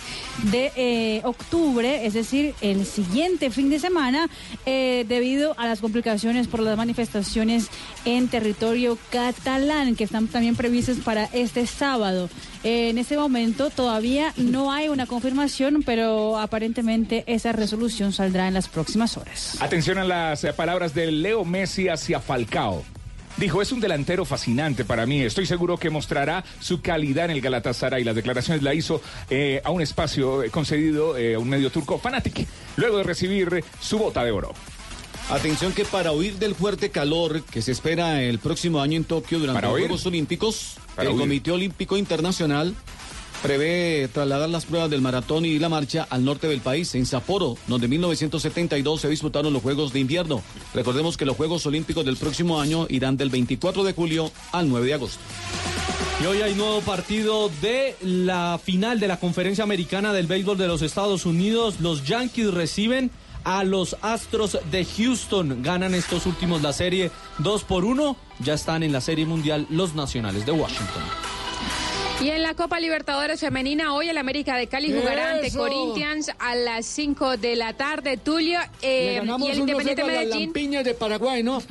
de 0.53 0.71
eh, 0.77 1.21
octubre, 1.25 2.07
es 2.07 2.15
decir, 2.15 2.55
el 2.61 2.87
siguiente 2.87 3.51
fin 3.51 3.71
de 3.71 3.81
semana, 3.81 4.31
eh, 4.67 5.05
debido 5.09 5.59
a 5.59 5.67
las 5.67 5.81
complicaciones 5.81 6.47
por 6.47 6.61
las 6.61 6.77
manifestaciones 6.77 7.67
en 8.05 8.29
territorio 8.29 8.97
catalán 9.11 9.97
que 9.97 10.05
están 10.05 10.29
también 10.29 10.55
previstas 10.55 10.99
para 10.99 11.25
este 11.33 11.67
sábado. 11.67 12.31
En 12.63 12.99
este 12.99 13.17
momento 13.17 13.71
todavía 13.71 14.33
no 14.37 14.73
hay 14.73 14.89
una 14.89 15.07
confirmación, 15.07 15.83
pero 15.85 16.39
aparentemente 16.39 17.25
esa 17.27 17.53
resolución 17.53 18.13
saldrá 18.13 18.49
en 18.49 18.55
las 18.55 18.69
próximas 18.69 19.17
horas. 19.17 19.57
Atención 19.61 19.88
a 19.97 20.05
las 20.05 20.45
eh, 20.45 20.53
palabras 20.53 20.93
de 20.93 21.11
Leo 21.11 21.47
Messi 21.47 21.89
hacia 21.89 22.21
Falcao. 22.21 22.85
Dijo, 23.39 23.63
es 23.63 23.71
un 23.71 23.79
delantero 23.79 24.25
fascinante 24.25 24.85
para 24.85 25.07
mí. 25.07 25.23
Estoy 25.23 25.47
seguro 25.47 25.77
que 25.79 25.91
mostrará 25.91 26.45
su 26.59 26.81
calidad 26.83 27.27
en 27.27 27.31
el 27.31 27.41
Galatasaray. 27.41 28.03
Las 28.03 28.17
declaraciones 28.17 28.65
la 28.65 28.75
hizo 28.75 29.01
eh, 29.31 29.63
a 29.65 29.71
un 29.71 29.81
espacio 29.81 30.43
eh, 30.43 30.51
concedido 30.51 31.17
eh, 31.17 31.37
a 31.37 31.39
un 31.39 31.49
medio 31.49 31.71
turco 31.71 31.99
Fanatic, 31.99 32.47
luego 32.77 32.99
de 32.99 33.05
recibir 33.05 33.65
su 33.81 33.99
bota 33.99 34.25
de 34.25 34.33
oro. 34.33 34.53
Atención 35.31 35.73
que 35.73 35.85
para 35.85 36.11
huir 36.11 36.39
del 36.39 36.57
fuerte 36.57 36.91
calor 36.91 37.43
que 37.43 37.63
se 37.63 37.71
espera 37.71 38.23
el 38.23 38.41
próximo 38.41 38.81
año 38.81 38.97
en 38.97 39.05
Tokio 39.05 39.39
durante 39.39 39.61
¿Para 39.61 39.69
los? 39.73 39.79
Juegos 39.79 40.05
Olímpicos, 40.07 40.77
Para 40.97 41.09
el 41.09 41.15
huir. 41.15 41.23
Comité 41.23 41.53
Olímpico 41.53 41.97
Internacional 41.97 42.75
prevé 43.43 44.09
trasladar 44.13 44.49
las 44.49 44.67
pruebas 44.67 44.91
del 44.91 45.01
maratón 45.01 45.45
y 45.45 45.59
la 45.59 45.69
marcha 45.69 46.07
al 46.11 46.25
norte 46.25 46.49
del 46.49 46.61
país, 46.61 46.95
en 46.95 47.07
Sapporo, 47.07 47.57
donde 47.67 47.87
en 47.87 47.91
1972 47.91 49.01
se 49.01 49.09
disputaron 49.09 49.53
los 49.53 49.63
Juegos 49.63 49.93
de 49.93 50.01
Invierno. 50.01 50.43
Recordemos 50.75 51.17
que 51.17 51.25
los 51.25 51.37
Juegos 51.37 51.65
Olímpicos 51.67 52.05
del 52.05 52.17
próximo 52.17 52.61
año 52.61 52.87
irán 52.89 53.17
del 53.17 53.31
24 53.31 53.85
de 53.85 53.93
julio 53.93 54.31
al 54.53 54.69
9 54.69 54.87
de 54.87 54.95
agosto. 54.95 55.21
Y 56.21 56.27
hoy 56.27 56.43
hay 56.43 56.55
nuevo 56.55 56.81
partido 56.81 57.49
de 57.63 57.95
la 58.03 58.59
final 58.63 58.99
de 58.99 59.07
la 59.07 59.21
conferencia 59.21 59.63
americana 59.63 60.13
del 60.13 60.27
béisbol 60.27 60.59
de 60.59 60.67
los 60.67 60.83
Estados 60.83 61.27
Unidos. 61.27 61.77
Los 61.81 62.05
Yankees 62.05 62.53
reciben 62.53 63.13
a 63.45 63.63
los 63.63 63.97
Astros 64.03 64.59
de 64.71 64.85
Houston. 64.85 65.63
Ganan 65.63 65.95
estos 65.95 66.27
últimos 66.27 66.61
la 66.61 66.73
serie 66.73 67.13
2 67.39 67.65
por 67.65 67.85
1. 67.85 68.17
Ya 68.41 68.55
están 68.55 68.83
en 68.83 68.93
la 68.93 69.01
serie 69.01 69.27
mundial 69.27 69.67
los 69.71 69.95
nacionales 69.95 70.45
de 70.45 70.53
Washington. 70.53 71.03
Y 72.21 72.31
en 72.31 72.43
la 72.43 72.55
Copa 72.55 72.81
Libertadores 72.81 73.39
Femenina, 73.39 73.95
hoy 73.95 74.09
el 74.09 74.19
América 74.19 74.57
de 74.57 74.67
Cali 74.67 74.93
jugará 74.93 75.35
ante. 75.35 75.53
Corinthians 75.53 76.33
a 76.41 76.57
las 76.57 76.85
5 76.87 77.37
de 77.37 77.55
la 77.55 77.75
tarde. 77.75 78.17
Tulio 78.17 78.59
eh, 78.83 79.19
ganamos 79.21 79.49
y 79.49 79.53
el 79.53 79.59
1-0 79.59 79.61
Independiente 79.61 80.05
Medellín. 80.05 80.41
Lampiñas 80.47 80.85
de 80.85 80.95
Paraguay, 80.95 81.45
¿no? 81.45 81.63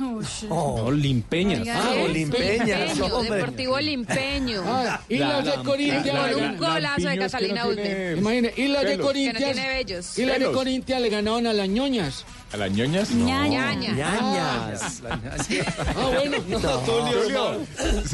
No, 0.48 0.90
Limpeñas. 0.90 1.60
Oiga, 1.60 1.82
Ah, 1.84 1.92
¿qué? 1.94 2.08
Limpeñas. 2.08 2.98
Deportivo 2.98 3.78
Limpeño. 3.78 4.62
Ah, 4.64 5.00
y 5.06 5.18
las 5.18 5.44
de 5.44 5.52
Corinthians. 5.64 6.32
Con 6.32 6.42
un 6.42 6.56
golazo 6.56 7.08
de 7.08 7.18
Catalina 7.18 7.66
Ulde. 7.66 8.14
Imagine, 8.16 8.52
y 8.56 8.68
las 8.68 8.82
de 8.84 8.90
Que 8.92 8.96
no 8.96 9.04
Corinthians. 9.04 9.52
tiene 9.52 9.68
bellos. 9.68 10.18
Y 10.18 10.24
las 10.24 10.38
de. 10.38 10.50
Corinthians 10.50 11.02
le 11.02 11.08
ganaron 11.10 11.46
a 11.46 11.52
las 11.52 11.68
ñoñas. 11.68 12.24
¿A 12.52 12.56
las 12.56 12.70
ñoñas? 12.70 13.10
Ñaña. 13.10 13.74
Ñañas. 13.74 15.02
Ah, 15.08 16.10
bueno. 16.14 16.38
No, 16.48 16.58
Tulio, 16.80 17.60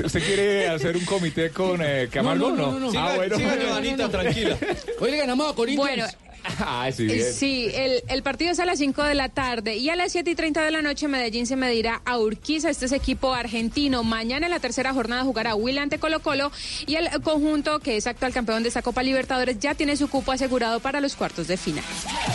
¿usted 0.05 0.23
quiere 0.27 0.69
hacer 0.69 0.97
un 0.97 1.05
comité 1.05 1.51
con 1.51 1.81
eh, 1.83 2.09
Camargo? 2.11 2.51
No, 2.51 2.57
no, 2.57 2.73
no, 2.73 2.81
no, 2.81 2.93
no. 2.93 2.99
Ah, 3.01 3.13
Siga- 3.13 3.17
bueno. 3.17 3.37
siga, 3.37 3.57
Johanita, 3.69 4.09
tranquila. 4.09 4.57
Hoy 5.01 5.11
le 5.13 5.17
ganamos 5.19 5.53
a 5.53 5.55
Corinthians. 5.55 5.89
Bueno, 5.89 6.07
Ah, 6.59 6.91
sí, 6.95 7.05
bien. 7.07 7.33
Sí, 7.33 7.71
el, 7.73 8.03
el 8.07 8.23
partido 8.23 8.51
es 8.53 8.59
a 8.61 8.67
las 8.67 8.79
5 8.79 9.03
de 9.05 9.15
la 9.15 9.31
tarde 9.31 9.77
y 9.77 9.89
a 9.89 9.97
las 9.97 10.13
7 10.13 10.31
y 10.31 10.35
30 10.35 10.63
de 10.63 10.71
la 10.73 10.83
noche 10.83 11.09
Medellín 11.09 11.47
se 11.47 11.57
medirá 11.57 12.03
a 12.05 12.19
Urquiza, 12.19 12.69
este 12.69 12.85
es 12.85 12.93
equipo 12.93 13.33
argentino. 13.33 14.03
Mañana 14.03 14.47
en 14.47 14.51
la 14.53 14.61
tercera 14.61 14.93
jornada 14.93 15.23
jugará 15.23 15.55
Will 15.55 15.79
ante 15.79 15.99
Colo 15.99 16.21
Colo 16.21 16.53
y 16.87 16.97
el 16.97 17.09
conjunto 17.23 17.79
que 17.81 17.97
es 17.97 18.07
actual 18.07 18.35
campeón 18.35 18.63
de 18.63 18.69
esta 18.69 18.83
Copa 18.83 19.03
Libertadores 19.03 19.59
ya 19.59 19.75
tiene 19.75 19.97
su 19.97 20.09
cupo 20.11 20.33
asegurado 20.33 20.81
para 20.81 21.01
los 21.01 21.17
cuartos 21.17 21.47
de 21.47 21.57
final. 21.57 21.85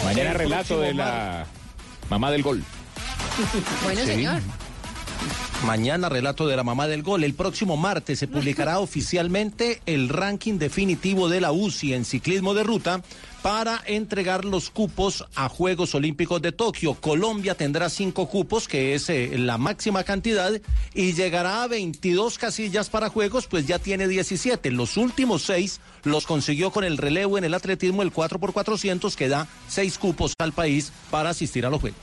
Mañana 0.03 0.31
El 0.31 0.37
relato 0.37 0.79
de 0.81 0.93
la 0.95 1.45
mamá 2.09 2.31
del 2.31 2.43
gol. 2.43 2.63
Bueno, 3.83 4.01
Sí. 4.01 4.07
señor. 4.07 4.41
Mañana 5.65 6.07
relato 6.07 6.47
de 6.47 6.55
la 6.55 6.63
mamá 6.63 6.87
del 6.87 7.03
gol. 7.03 7.23
El 7.25 7.33
próximo 7.33 7.75
martes 7.75 8.19
se 8.19 8.27
publicará 8.27 8.79
oficialmente 8.79 9.81
el 9.85 10.07
ranking 10.09 10.57
definitivo 10.57 11.27
de 11.27 11.41
la 11.41 11.51
UCI 11.51 11.93
en 11.93 12.05
ciclismo 12.05 12.53
de 12.53 12.63
ruta 12.63 13.01
para 13.41 13.81
entregar 13.85 14.45
los 14.45 14.69
cupos 14.69 15.25
a 15.35 15.49
Juegos 15.49 15.95
Olímpicos 15.95 16.41
de 16.41 16.51
Tokio. 16.51 16.93
Colombia 16.95 17.55
tendrá 17.55 17.89
cinco 17.89 18.27
cupos, 18.27 18.67
que 18.67 18.95
es 18.95 19.09
eh, 19.09 19.37
la 19.37 19.57
máxima 19.57 20.03
cantidad, 20.03 20.51
y 20.93 21.13
llegará 21.13 21.63
a 21.63 21.67
22 21.67 22.37
casillas 22.37 22.89
para 22.89 23.09
Juegos, 23.09 23.47
pues 23.47 23.67
ya 23.67 23.79
tiene 23.79 24.07
17. 24.07 24.71
Los 24.71 24.97
últimos 24.97 25.43
seis 25.43 25.79
los 26.03 26.25
consiguió 26.25 26.71
con 26.71 26.83
el 26.83 26.97
relevo 26.97 27.37
en 27.37 27.43
el 27.43 27.53
atletismo, 27.53 28.01
el 28.01 28.13
4x400, 28.13 29.15
que 29.15 29.29
da 29.29 29.47
seis 29.67 29.97
cupos 29.97 30.33
al 30.39 30.53
país 30.53 30.91
para 31.09 31.29
asistir 31.29 31.65
a 31.65 31.69
los 31.69 31.81
Juegos. 31.81 31.99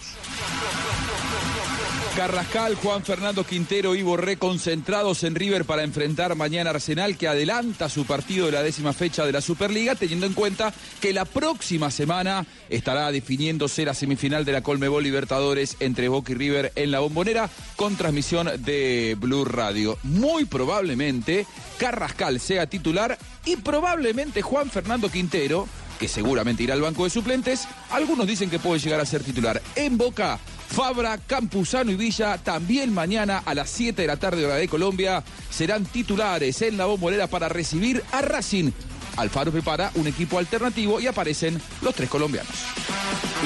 Carrascal, 2.16 2.76
Juan 2.76 3.04
Fernando 3.04 3.44
Quintero 3.44 3.94
y 3.94 4.02
Borré 4.02 4.38
concentrados 4.38 5.22
en 5.22 5.34
River 5.34 5.66
para 5.66 5.82
enfrentar 5.82 6.34
mañana 6.34 6.70
Arsenal, 6.70 7.18
que 7.18 7.28
adelanta 7.28 7.90
su 7.90 8.06
partido 8.06 8.46
de 8.46 8.52
la 8.52 8.62
décima 8.62 8.94
fecha 8.94 9.26
de 9.26 9.32
la 9.32 9.42
Superliga, 9.42 9.94
teniendo 9.94 10.24
en 10.24 10.32
cuenta 10.32 10.72
que 11.02 11.12
la 11.12 11.26
próxima 11.26 11.90
semana 11.90 12.46
estará 12.70 13.12
definiéndose 13.12 13.84
la 13.84 13.92
semifinal 13.92 14.46
de 14.46 14.52
la 14.52 14.62
Colmebol 14.62 15.04
Libertadores 15.04 15.76
entre 15.78 16.08
Boca 16.08 16.32
y 16.32 16.36
River 16.36 16.72
en 16.74 16.90
la 16.90 17.00
Bombonera, 17.00 17.50
con 17.76 17.96
transmisión 17.96 18.50
de 18.64 19.14
Blue 19.20 19.44
Radio. 19.44 19.98
Muy 20.02 20.46
probablemente 20.46 21.46
Carrascal 21.76 22.40
sea 22.40 22.66
titular 22.66 23.18
y 23.44 23.56
probablemente 23.56 24.40
Juan 24.40 24.70
Fernando 24.70 25.10
Quintero 25.10 25.68
que 25.98 26.08
seguramente 26.08 26.62
irá 26.62 26.74
al 26.74 26.82
banco 26.82 27.04
de 27.04 27.10
suplentes. 27.10 27.66
Algunos 27.90 28.26
dicen 28.26 28.50
que 28.50 28.58
puede 28.58 28.80
llegar 28.80 29.00
a 29.00 29.06
ser 29.06 29.22
titular. 29.22 29.60
En 29.74 29.96
Boca, 29.96 30.38
Fabra, 30.68 31.18
Campuzano 31.18 31.90
y 31.90 31.96
Villa 31.96 32.38
también 32.38 32.92
mañana 32.92 33.42
a 33.44 33.54
las 33.54 33.70
7 33.70 34.02
de 34.02 34.08
la 34.08 34.16
tarde 34.16 34.44
hora 34.44 34.56
de 34.56 34.68
Colombia 34.68 35.22
serán 35.50 35.84
titulares 35.84 36.60
en 36.62 36.76
la 36.76 36.86
bombonera 36.86 37.26
para 37.26 37.48
recibir 37.48 38.02
a 38.12 38.22
Racing. 38.22 38.70
Alfaro 39.16 39.50
prepara 39.50 39.90
un 39.94 40.06
equipo 40.06 40.38
alternativo 40.38 41.00
y 41.00 41.06
aparecen 41.06 41.60
los 41.80 41.94
tres 41.94 42.10
colombianos. 42.10 42.52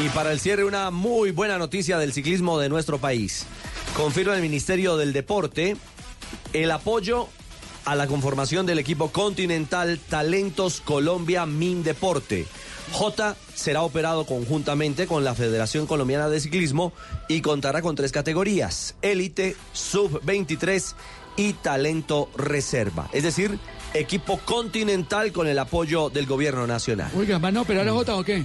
Y 0.04 0.08
para 0.08 0.32
el 0.32 0.40
cierre, 0.40 0.64
una 0.64 0.90
muy 0.90 1.30
buena 1.30 1.58
noticia 1.58 1.98
del 1.98 2.12
ciclismo 2.12 2.58
de 2.58 2.68
nuestro 2.68 2.98
país. 2.98 3.46
Confirma 3.96 4.34
el 4.34 4.42
Ministerio 4.42 4.96
del 4.96 5.12
Deporte 5.12 5.76
el 6.52 6.70
apoyo 6.70 7.28
a 7.90 7.96
la 7.96 8.06
conformación 8.06 8.66
del 8.66 8.78
equipo 8.78 9.10
continental 9.10 9.98
Talentos 10.08 10.80
Colombia 10.80 11.44
Mindeporte. 11.44 12.46
J 12.92 13.34
será 13.52 13.82
operado 13.82 14.26
conjuntamente 14.26 15.08
con 15.08 15.24
la 15.24 15.34
Federación 15.34 15.88
Colombiana 15.88 16.28
de 16.28 16.38
Ciclismo 16.38 16.92
y 17.26 17.40
contará 17.40 17.82
con 17.82 17.96
tres 17.96 18.12
categorías, 18.12 18.94
élite, 19.02 19.56
sub-23 19.72 20.94
y 21.36 21.54
talento 21.54 22.30
reserva. 22.36 23.10
Es 23.12 23.24
decir, 23.24 23.58
equipo 23.92 24.38
continental 24.38 25.32
con 25.32 25.48
el 25.48 25.58
apoyo 25.58 26.10
del 26.10 26.26
gobierno 26.26 26.68
nacional. 26.68 27.10
Oiga, 27.16 27.40
¿van 27.40 27.56
a 27.56 27.62
operar 27.62 27.88
a 27.88 27.92
Jota 27.92 28.14
o 28.14 28.22
qué? 28.22 28.44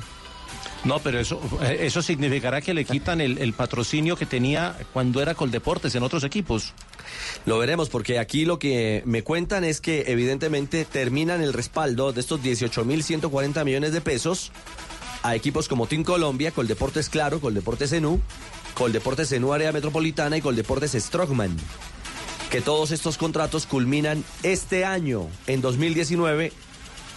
No, 0.85 0.99
pero 0.99 1.19
eso, 1.19 1.41
eso 1.67 2.01
significará 2.03 2.61
que 2.61 2.75
le 2.75 2.85
quitan 2.85 3.19
el, 3.19 3.39
el 3.39 3.53
patrocinio 3.53 4.15
que 4.15 4.27
tenía 4.27 4.77
cuando 4.93 5.19
era 5.19 5.33
Coldeportes 5.33 5.95
en 5.95 6.03
otros 6.03 6.23
equipos. 6.23 6.73
Lo 7.45 7.57
veremos 7.57 7.89
porque 7.89 8.19
aquí 8.19 8.45
lo 8.45 8.59
que 8.59 9.01
me 9.05 9.23
cuentan 9.23 9.63
es 9.63 9.81
que 9.81 10.05
evidentemente 10.07 10.85
terminan 10.85 11.41
el 11.41 11.53
respaldo 11.53 12.13
de 12.13 12.21
estos 12.21 12.39
18.140 12.41 13.65
millones 13.65 13.93
de 13.93 14.01
pesos 14.01 14.51
a 15.23 15.35
equipos 15.35 15.67
como 15.67 15.87
Team 15.87 16.03
Colombia, 16.03 16.51
Coldeportes 16.51 17.09
Claro, 17.09 17.39
Coldeportes 17.41 17.91
Enú, 17.91 18.21
Coldeportes 18.75 19.31
Enú 19.31 19.53
Área 19.53 19.71
Metropolitana 19.71 20.37
y 20.37 20.41
Coldeportes 20.41 20.91
Strockman. 20.91 21.57
Que 22.51 22.61
todos 22.61 22.91
estos 22.91 23.17
contratos 23.17 23.65
culminan 23.65 24.23
este 24.43 24.85
año, 24.85 25.27
en 25.47 25.61
2019, 25.61 26.51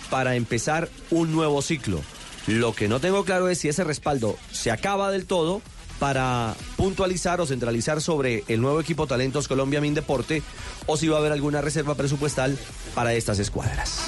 para 0.08 0.36
empezar 0.36 0.88
un 1.10 1.32
nuevo 1.32 1.60
ciclo. 1.60 2.00
Lo 2.48 2.72
que 2.72 2.88
no 2.88 2.98
tengo 2.98 3.26
claro 3.26 3.50
es 3.50 3.58
si 3.58 3.68
ese 3.68 3.84
respaldo 3.84 4.38
se 4.50 4.70
acaba 4.70 5.10
del 5.10 5.26
todo 5.26 5.60
para 5.98 6.54
puntualizar 6.78 7.42
o 7.42 7.46
centralizar 7.46 8.00
sobre 8.00 8.42
el 8.48 8.62
nuevo 8.62 8.80
equipo 8.80 9.06
Talentos 9.06 9.48
Colombia 9.48 9.82
Mindeporte 9.82 10.42
o 10.86 10.96
si 10.96 11.08
va 11.08 11.16
a 11.16 11.18
haber 11.18 11.32
alguna 11.32 11.60
reserva 11.60 11.94
presupuestal 11.94 12.56
para 12.94 13.12
estas 13.12 13.38
escuadras. 13.38 14.00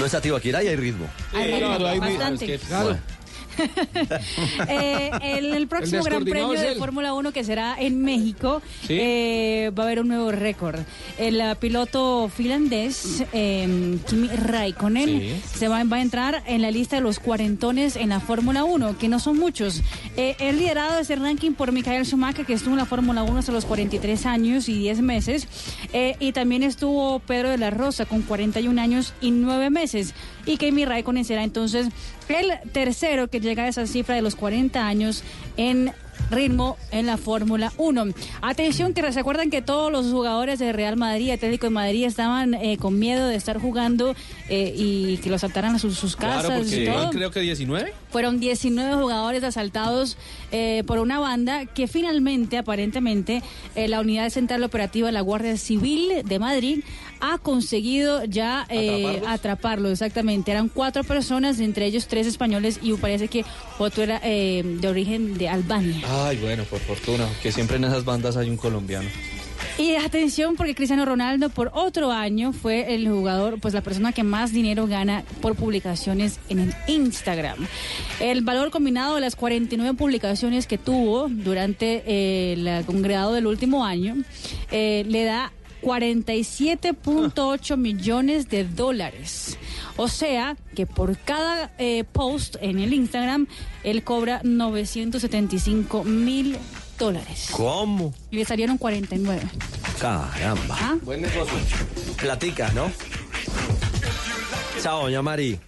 No 0.00 0.06
está 0.06 0.20
Tibaquirá 0.20 0.62
y 0.64 0.68
hay 0.68 0.76
ritmo. 0.76 1.06
Hay 1.34 1.52
ritmo, 1.52 1.68
claro, 1.76 1.86
hay- 1.88 1.98
bastante. 2.00 2.54
es 2.54 2.60
que, 2.62 2.66
claro. 2.66 2.98
Eh, 4.68 5.10
en 5.22 5.54
el 5.54 5.66
próximo 5.68 5.98
El 5.98 6.04
Gran 6.04 6.24
Premio 6.24 6.48
de. 6.50 6.74
Fórmula 6.76 7.12
1 7.14 7.32
que 7.32 7.44
será 7.44 7.76
en 7.78 8.02
México, 8.02 8.62
Sí. 8.86 8.96
eh, 9.00 9.70
va 9.78 9.82
a 9.84 9.86
haber 9.86 10.00
un 10.00 10.08
nuevo 10.08 10.30
récord. 10.30 10.80
El 11.18 11.40
eh, 11.40 11.54
piloto 11.58 12.30
finlandés 12.34 13.24
eh, 13.32 13.98
Kimi 14.08 14.28
Raikkonen 14.28 15.08
Sí. 15.20 15.40
se 15.58 15.68
va, 15.68 15.82
va 15.84 15.96
a 15.98 16.00
entrar 16.02 16.42
en 16.46 16.62
la 16.62 16.70
lista 16.70 16.96
de 16.96 17.02
los 17.02 17.18
cuarentones 17.18 17.96
en 17.96 18.10
la 18.10 18.20
Fórmula 18.20 18.64
1, 18.64 18.98
que 18.98 19.08
no 19.08 19.18
son 19.18 19.38
muchos. 19.38 19.82
Eh, 20.16 20.36
el 20.40 20.58
liderado 20.58 20.96
de 20.96 21.02
ese 21.02 21.16
ranking 21.16 21.52
por 21.52 21.72
Michael 21.72 22.04
Schumacher, 22.06 22.46
que 22.46 22.52
estuvo 22.54 22.72
en 22.72 22.78
la 22.78 22.86
Fórmula 22.86 23.22
1 23.22 23.38
hasta 23.38 23.52
los 23.52 23.64
43 23.64 24.26
años 24.26 24.68
y 24.68 24.74
10 24.78 25.00
meses. 25.02 25.48
Eh, 25.92 26.16
y 26.20 26.32
también 26.32 26.62
estuvo 26.62 27.18
Pedro 27.20 27.50
de 27.50 27.58
la 27.58 27.70
Rosa 27.70 28.06
con 28.06 28.22
41 28.22 28.80
años 28.80 29.12
y 29.20 29.30
9 29.30 29.70
meses. 29.70 30.14
Y 30.46 30.56
Kimi 30.56 30.84
Raikkonen 30.84 31.24
será 31.24 31.44
entonces 31.44 31.88
el 32.38 32.52
tercero 32.72 33.28
que 33.28 33.40
llega 33.40 33.64
a 33.64 33.68
esa 33.68 33.86
cifra 33.86 34.14
de 34.14 34.22
los 34.22 34.36
40 34.36 34.86
años 34.86 35.22
en 35.56 35.92
ritmo 36.30 36.76
en 36.92 37.06
la 37.06 37.16
Fórmula 37.16 37.72
1. 37.76 38.06
Atención 38.40 38.94
que 38.94 39.12
se 39.12 39.18
acuerdan 39.20 39.50
que 39.50 39.62
todos 39.62 39.90
los 39.90 40.06
jugadores 40.06 40.58
de 40.60 40.72
Real 40.72 40.96
Madrid 40.96 41.32
Atlético 41.32 41.66
de 41.66 41.70
Madrid 41.70 42.04
estaban 42.04 42.54
eh, 42.54 42.76
con 42.78 42.98
miedo 42.98 43.26
de 43.26 43.34
estar 43.34 43.58
jugando 43.58 44.14
eh, 44.48 44.72
y 44.76 45.16
que 45.18 45.30
los 45.30 45.40
saltaran 45.40 45.74
a 45.74 45.78
sus, 45.78 45.98
sus 45.98 46.14
casas 46.16 46.46
Claro, 46.46 46.60
y 46.60 46.62
porque 46.70 46.86
todo. 46.86 47.10
creo 47.10 47.30
que 47.30 47.40
19. 47.40 47.92
Fueron 48.10 48.38
19 48.38 48.94
jugadores 48.94 49.42
asaltados 49.42 50.16
eh, 50.52 50.84
por 50.86 50.98
una 50.98 51.18
banda 51.18 51.66
que 51.66 51.88
finalmente, 51.88 52.58
aparentemente, 52.58 53.42
la 53.74 54.00
Unidad 54.00 54.28
Central 54.30 54.62
Operativa 54.62 55.08
de 55.08 55.12
la 55.12 55.20
Guardia 55.22 55.56
Civil 55.56 56.22
de 56.24 56.38
Madrid 56.38 56.80
ha 57.20 57.38
conseguido 57.38 58.24
ya 58.24 58.66
eh, 58.68 59.22
atraparlo. 59.26 59.90
Exactamente. 59.90 60.50
Eran 60.50 60.68
cuatro 60.68 61.04
personas, 61.04 61.60
entre 61.60 61.86
ellos 61.86 62.06
tres 62.06 62.26
españoles 62.26 62.80
y 62.82 62.92
parece 62.94 63.28
que 63.28 63.44
otro 63.78 64.02
era 64.02 64.20
eh, 64.22 64.62
de 64.64 64.88
origen 64.88 65.38
de 65.38 65.48
Albania. 65.48 66.06
Ay, 66.08 66.38
bueno, 66.38 66.64
por 66.64 66.80
fortuna, 66.80 67.26
que 67.42 67.52
siempre 67.52 67.76
en 67.76 67.84
esas 67.84 68.04
bandas 68.04 68.36
hay 68.36 68.50
un 68.50 68.56
colombiano. 68.56 69.08
Y 69.78 69.94
atención 69.96 70.56
porque 70.56 70.74
Cristiano 70.74 71.06
Ronaldo 71.06 71.48
por 71.48 71.70
otro 71.72 72.12
año 72.12 72.52
fue 72.52 72.94
el 72.94 73.08
jugador, 73.08 73.58
pues 73.60 73.72
la 73.72 73.80
persona 73.80 74.12
que 74.12 74.22
más 74.22 74.52
dinero 74.52 74.86
gana 74.86 75.24
por 75.40 75.54
publicaciones 75.54 76.38
en 76.50 76.58
el 76.58 76.74
Instagram. 76.86 77.66
El 78.20 78.42
valor 78.42 78.70
combinado 78.70 79.14
de 79.14 79.22
las 79.22 79.36
49 79.36 79.96
publicaciones 79.96 80.66
que 80.66 80.76
tuvo 80.76 81.28
durante 81.30 82.02
eh, 82.06 82.52
el 82.52 82.84
congregado 82.84 83.32
del 83.32 83.46
último 83.46 83.84
año 83.84 84.16
eh, 84.70 85.04
le 85.08 85.24
da 85.24 85.52
47.8 85.80 87.76
millones 87.76 88.48
de 88.48 88.64
dólares. 88.64 89.58
O 89.96 90.08
sea 90.08 90.56
que 90.74 90.86
por 90.86 91.16
cada 91.18 91.70
eh, 91.78 92.04
post 92.04 92.56
en 92.60 92.78
el 92.78 92.92
Instagram 92.94 93.46
él 93.84 94.02
cobra 94.04 94.40
975 94.44 96.04
mil 96.04 96.56
dólares. 96.98 97.48
¿Cómo? 97.52 98.14
Y 98.30 98.36
le 98.36 98.44
salieron 98.44 98.78
49. 98.78 99.42
Caramba. 100.00 100.76
¿Ah? 100.80 100.96
Buen 101.02 101.22
negocio. 101.22 101.58
Platica, 102.18 102.70
¿no? 102.72 102.90
Chao, 104.82 105.02
doña 105.02 105.22
Mari. 105.22 105.58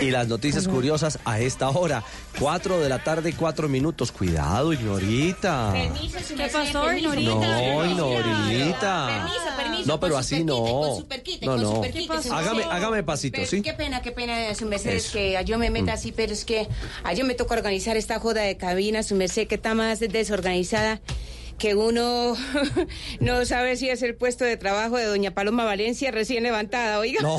Y 0.00 0.10
las 0.10 0.28
noticias 0.28 0.68
curiosas 0.68 1.18
a 1.24 1.40
esta 1.40 1.68
hora. 1.70 2.02
4 2.38 2.80
de 2.80 2.88
la 2.88 3.02
tarde, 3.02 3.34
4 3.36 3.68
minutos. 3.68 4.12
Cuidado, 4.12 4.72
Ignorita. 4.72 5.70
Permiso, 5.72 6.18
su 6.26 6.34
¿Qué 6.34 6.48
pasó. 6.48 6.92
Ignorita? 6.92 7.30
No, 7.34 7.84
Ignorita. 7.86 9.06
Permiso, 9.08 9.56
permiso. 9.56 9.82
No, 9.86 10.00
pero 10.00 10.18
así 10.18 10.44
no. 10.44 10.62
perquite, 10.64 10.86
Con 10.86 10.96
su 11.00 11.06
perquite, 11.08 11.46
No, 11.46 11.52
con 11.52 11.62
no. 11.62 11.74
su 11.76 11.80
perquite, 11.80 12.22
su 12.22 12.32
Hágame, 12.32 12.64
hágame 12.64 13.02
pasito, 13.02 13.36
Pero 13.36 13.48
¿sí? 13.48 13.62
Qué 13.62 13.72
pena, 13.72 14.02
qué 14.02 14.12
pena, 14.12 14.54
su 14.54 14.66
merced, 14.66 14.90
es 14.94 15.10
que 15.10 15.38
yo 15.44 15.58
me 15.58 15.70
meta 15.70 15.92
Mm. 15.92 15.94
así, 15.94 16.12
pero 16.12 16.32
es 16.32 16.44
que 16.44 16.68
a 17.04 17.12
yo 17.12 17.24
me 17.24 17.34
toca 17.34 17.54
organizar 17.54 17.96
esta 17.96 18.18
joda 18.18 18.42
de 18.42 18.56
cabina, 18.56 19.02
su 19.02 19.14
merced, 19.14 19.46
que 19.46 19.54
está 19.56 19.74
más 19.74 20.00
desorganizada 20.00 21.00
que 21.58 21.74
uno 21.74 22.36
no 23.20 23.44
sabe 23.46 23.76
si 23.76 23.88
es 23.88 24.02
el 24.02 24.14
puesto 24.14 24.44
de 24.44 24.56
trabajo 24.56 24.96
de 24.96 25.04
doña 25.04 25.32
Paloma 25.32 25.64
Valencia 25.64 26.10
recién 26.10 26.42
levantada, 26.42 26.98
oiga. 26.98 27.20
No, 27.22 27.38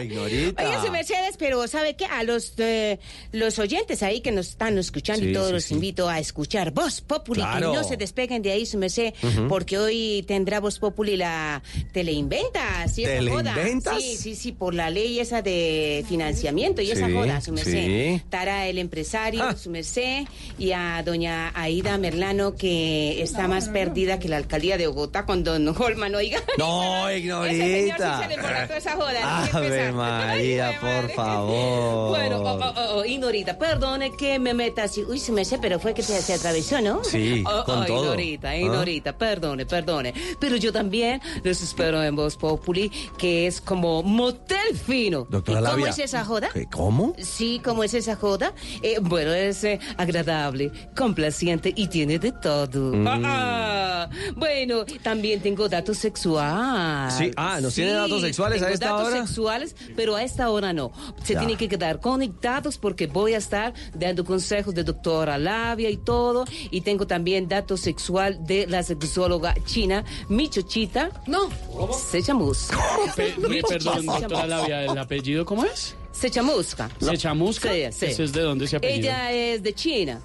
Ignorita. 0.00 0.62
Oiga, 0.64 0.84
su 0.84 0.90
Mercedes, 0.92 1.36
pero 1.38 1.66
¿sabe 1.68 1.96
qué? 1.96 2.04
A 2.06 2.22
los 2.24 2.54
eh, 2.58 2.98
los 3.32 3.58
oyentes 3.58 4.02
ahí 4.02 4.20
que 4.20 4.32
nos 4.32 4.48
están 4.48 4.76
escuchando 4.78 5.22
Sí, 5.24 5.30
y 5.30 5.32
todos 5.32 5.48
sí, 5.48 5.52
los 5.54 5.64
sí. 5.64 5.74
invito 5.74 6.08
a 6.08 6.18
escuchar 6.18 6.72
Voz 6.72 7.00
Populi, 7.00 7.40
Claro. 7.40 7.72
que 7.72 7.76
no 7.78 7.84
se 7.84 7.96
despeguen 7.96 8.42
de 8.42 8.52
ahí, 8.52 8.66
su 8.66 8.78
merced, 8.78 9.14
porque 9.48 9.78
hoy 9.78 10.24
tendrá 10.26 10.60
Voz 10.60 10.78
Populi 10.78 11.16
la 11.16 11.62
teleinventa, 11.92 12.86
¿sí? 12.88 13.04
¿Teleinventas? 13.04 14.02
Sí, 14.02 14.16
sí, 14.16 14.34
sí, 14.34 14.52
por 14.52 14.74
la 14.74 14.90
ley 14.90 15.18
esa 15.20 15.42
de 15.42 16.04
financiamiento 16.08 16.82
y 16.82 16.90
esa 16.90 17.10
joda, 17.10 17.40
su 17.40 17.52
merced. 17.52 18.12
Estará 18.14 18.66
el 18.68 18.78
empresario, 18.78 19.42
Ah. 19.42 19.56
su 19.56 19.70
merced, 19.70 20.24
y 20.58 20.72
a 20.72 21.02
doña 21.04 21.52
Aida 21.54 21.96
Merlano, 21.98 22.54
que 22.54 23.05
está 23.22 23.48
más 23.48 23.68
perdida 23.68 24.18
que 24.18 24.28
la 24.28 24.36
alcaldía 24.36 24.76
de 24.76 24.86
Bogotá 24.86 25.24
con 25.26 25.44
don 25.44 25.68
Holman, 25.68 26.14
oiga. 26.14 26.40
No, 26.58 27.08
Ese 27.08 27.20
señor 27.20 27.48
sí 27.48 27.56
se 27.56 27.58
le 27.58 27.82
Ignorita. 27.88 28.34
embolató 28.34 28.74
esa 28.74 28.92
joda. 28.96 29.46
Ave. 29.52 29.92
María, 29.92 30.78
por 30.80 31.10
favor. 31.10 32.08
Bueno, 32.10 32.40
oh, 32.42 32.58
oh, 32.76 32.96
oh, 32.98 33.04
Ignorita, 33.04 33.58
perdone 33.58 34.10
que 34.16 34.38
me 34.38 34.54
meta 34.54 34.84
así. 34.84 35.02
Uy, 35.04 35.18
se 35.18 35.32
me 35.32 35.44
sé, 35.44 35.58
pero 35.58 35.78
fue 35.78 35.94
que 35.94 36.02
se, 36.02 36.20
se 36.22 36.34
atravesó, 36.34 36.80
¿no? 36.80 37.04
Sí, 37.04 37.44
Oh, 37.46 37.64
con 37.64 37.82
oh, 37.82 37.86
todo. 37.86 38.02
Ignorita, 38.04 38.48
¿Ah? 38.50 38.56
Ignorita, 38.56 39.16
perdone, 39.16 39.66
perdone. 39.66 40.14
Pero 40.40 40.56
yo 40.56 40.72
también 40.72 41.20
los 41.44 41.60
espero 41.62 42.02
en 42.02 42.16
Voz 42.16 42.36
Populi, 42.36 42.90
que 43.18 43.46
es 43.46 43.60
como 43.60 44.02
motel 44.02 44.76
fino. 44.76 45.26
Doctora 45.28 45.60
¿Y 45.60 45.64
¿Cómo 45.64 45.86
es 45.86 45.98
esa 45.98 46.24
joda? 46.24 46.48
¿Qué, 46.52 46.66
¿Cómo? 46.66 47.14
Sí, 47.18 47.60
¿cómo 47.64 47.84
es 47.84 47.94
esa 47.94 48.16
joda? 48.16 48.52
Eh, 48.82 48.98
bueno, 49.00 49.32
es 49.32 49.62
eh, 49.64 49.78
agradable, 49.96 50.70
complaciente 50.96 51.72
y 51.74 51.88
tiene 51.88 52.18
de 52.18 52.32
todo. 52.32 52.92
Mm. 53.02 53.06
Ah, 53.08 53.20
ah. 53.24 54.10
Bueno, 54.36 54.84
también 55.02 55.40
tengo 55.40 55.68
datos 55.68 55.98
sexuales. 55.98 57.14
Sí, 57.14 57.30
ah, 57.36 57.58
¿nos 57.60 57.74
tiene 57.74 57.92
datos 57.92 58.20
sexuales 58.22 58.62
a 58.62 58.66
tengo 58.66 58.74
esta 58.74 58.86
datos 58.90 59.08
hora? 59.08 59.26
sexuales, 59.26 59.76
pero 59.96 60.16
a 60.16 60.22
esta 60.22 60.50
hora 60.50 60.72
no. 60.72 60.92
Se 61.22 61.34
Ya. 61.34 61.40
tienen 61.40 61.56
que 61.56 61.68
quedar 61.68 62.00
conectados 62.00 62.78
porque 62.78 63.06
voy 63.06 63.34
a 63.34 63.38
estar 63.38 63.74
dando 63.94 64.24
consejos 64.24 64.74
de 64.74 64.84
doctora 64.84 65.38
Labia 65.38 65.90
y 65.90 65.96
todo. 65.96 66.44
Y 66.70 66.80
tengo 66.82 67.06
también 67.06 67.48
datos 67.48 67.80
sexual 67.80 68.44
de 68.46 68.66
la 68.66 68.82
sexóloga 68.82 69.54
china, 69.64 70.04
Michochita. 70.28 71.10
No, 71.26 71.48
se 71.92 72.22
chamusca. 72.22 72.78
Pe- 73.16 73.34
perdón, 73.68 74.06
doctora 74.06 74.46
Labia, 74.46 74.84
¿el 74.84 74.96
apellido 74.98 75.44
cómo 75.44 75.64
es? 75.64 75.94
Se 76.18 76.30
chamusca. 76.30 76.88
¿Se 76.98 77.16
chamusca? 77.18 77.70
Sí, 77.72 77.82
sí. 77.92 78.06
¿Ese 78.06 78.24
es 78.24 78.32
de 78.32 78.40
dónde 78.40 78.64
ese 78.64 78.76
apellido? 78.76 78.98
Ella 79.00 79.32
es 79.32 79.62
de 79.62 79.74
China. 79.74 80.20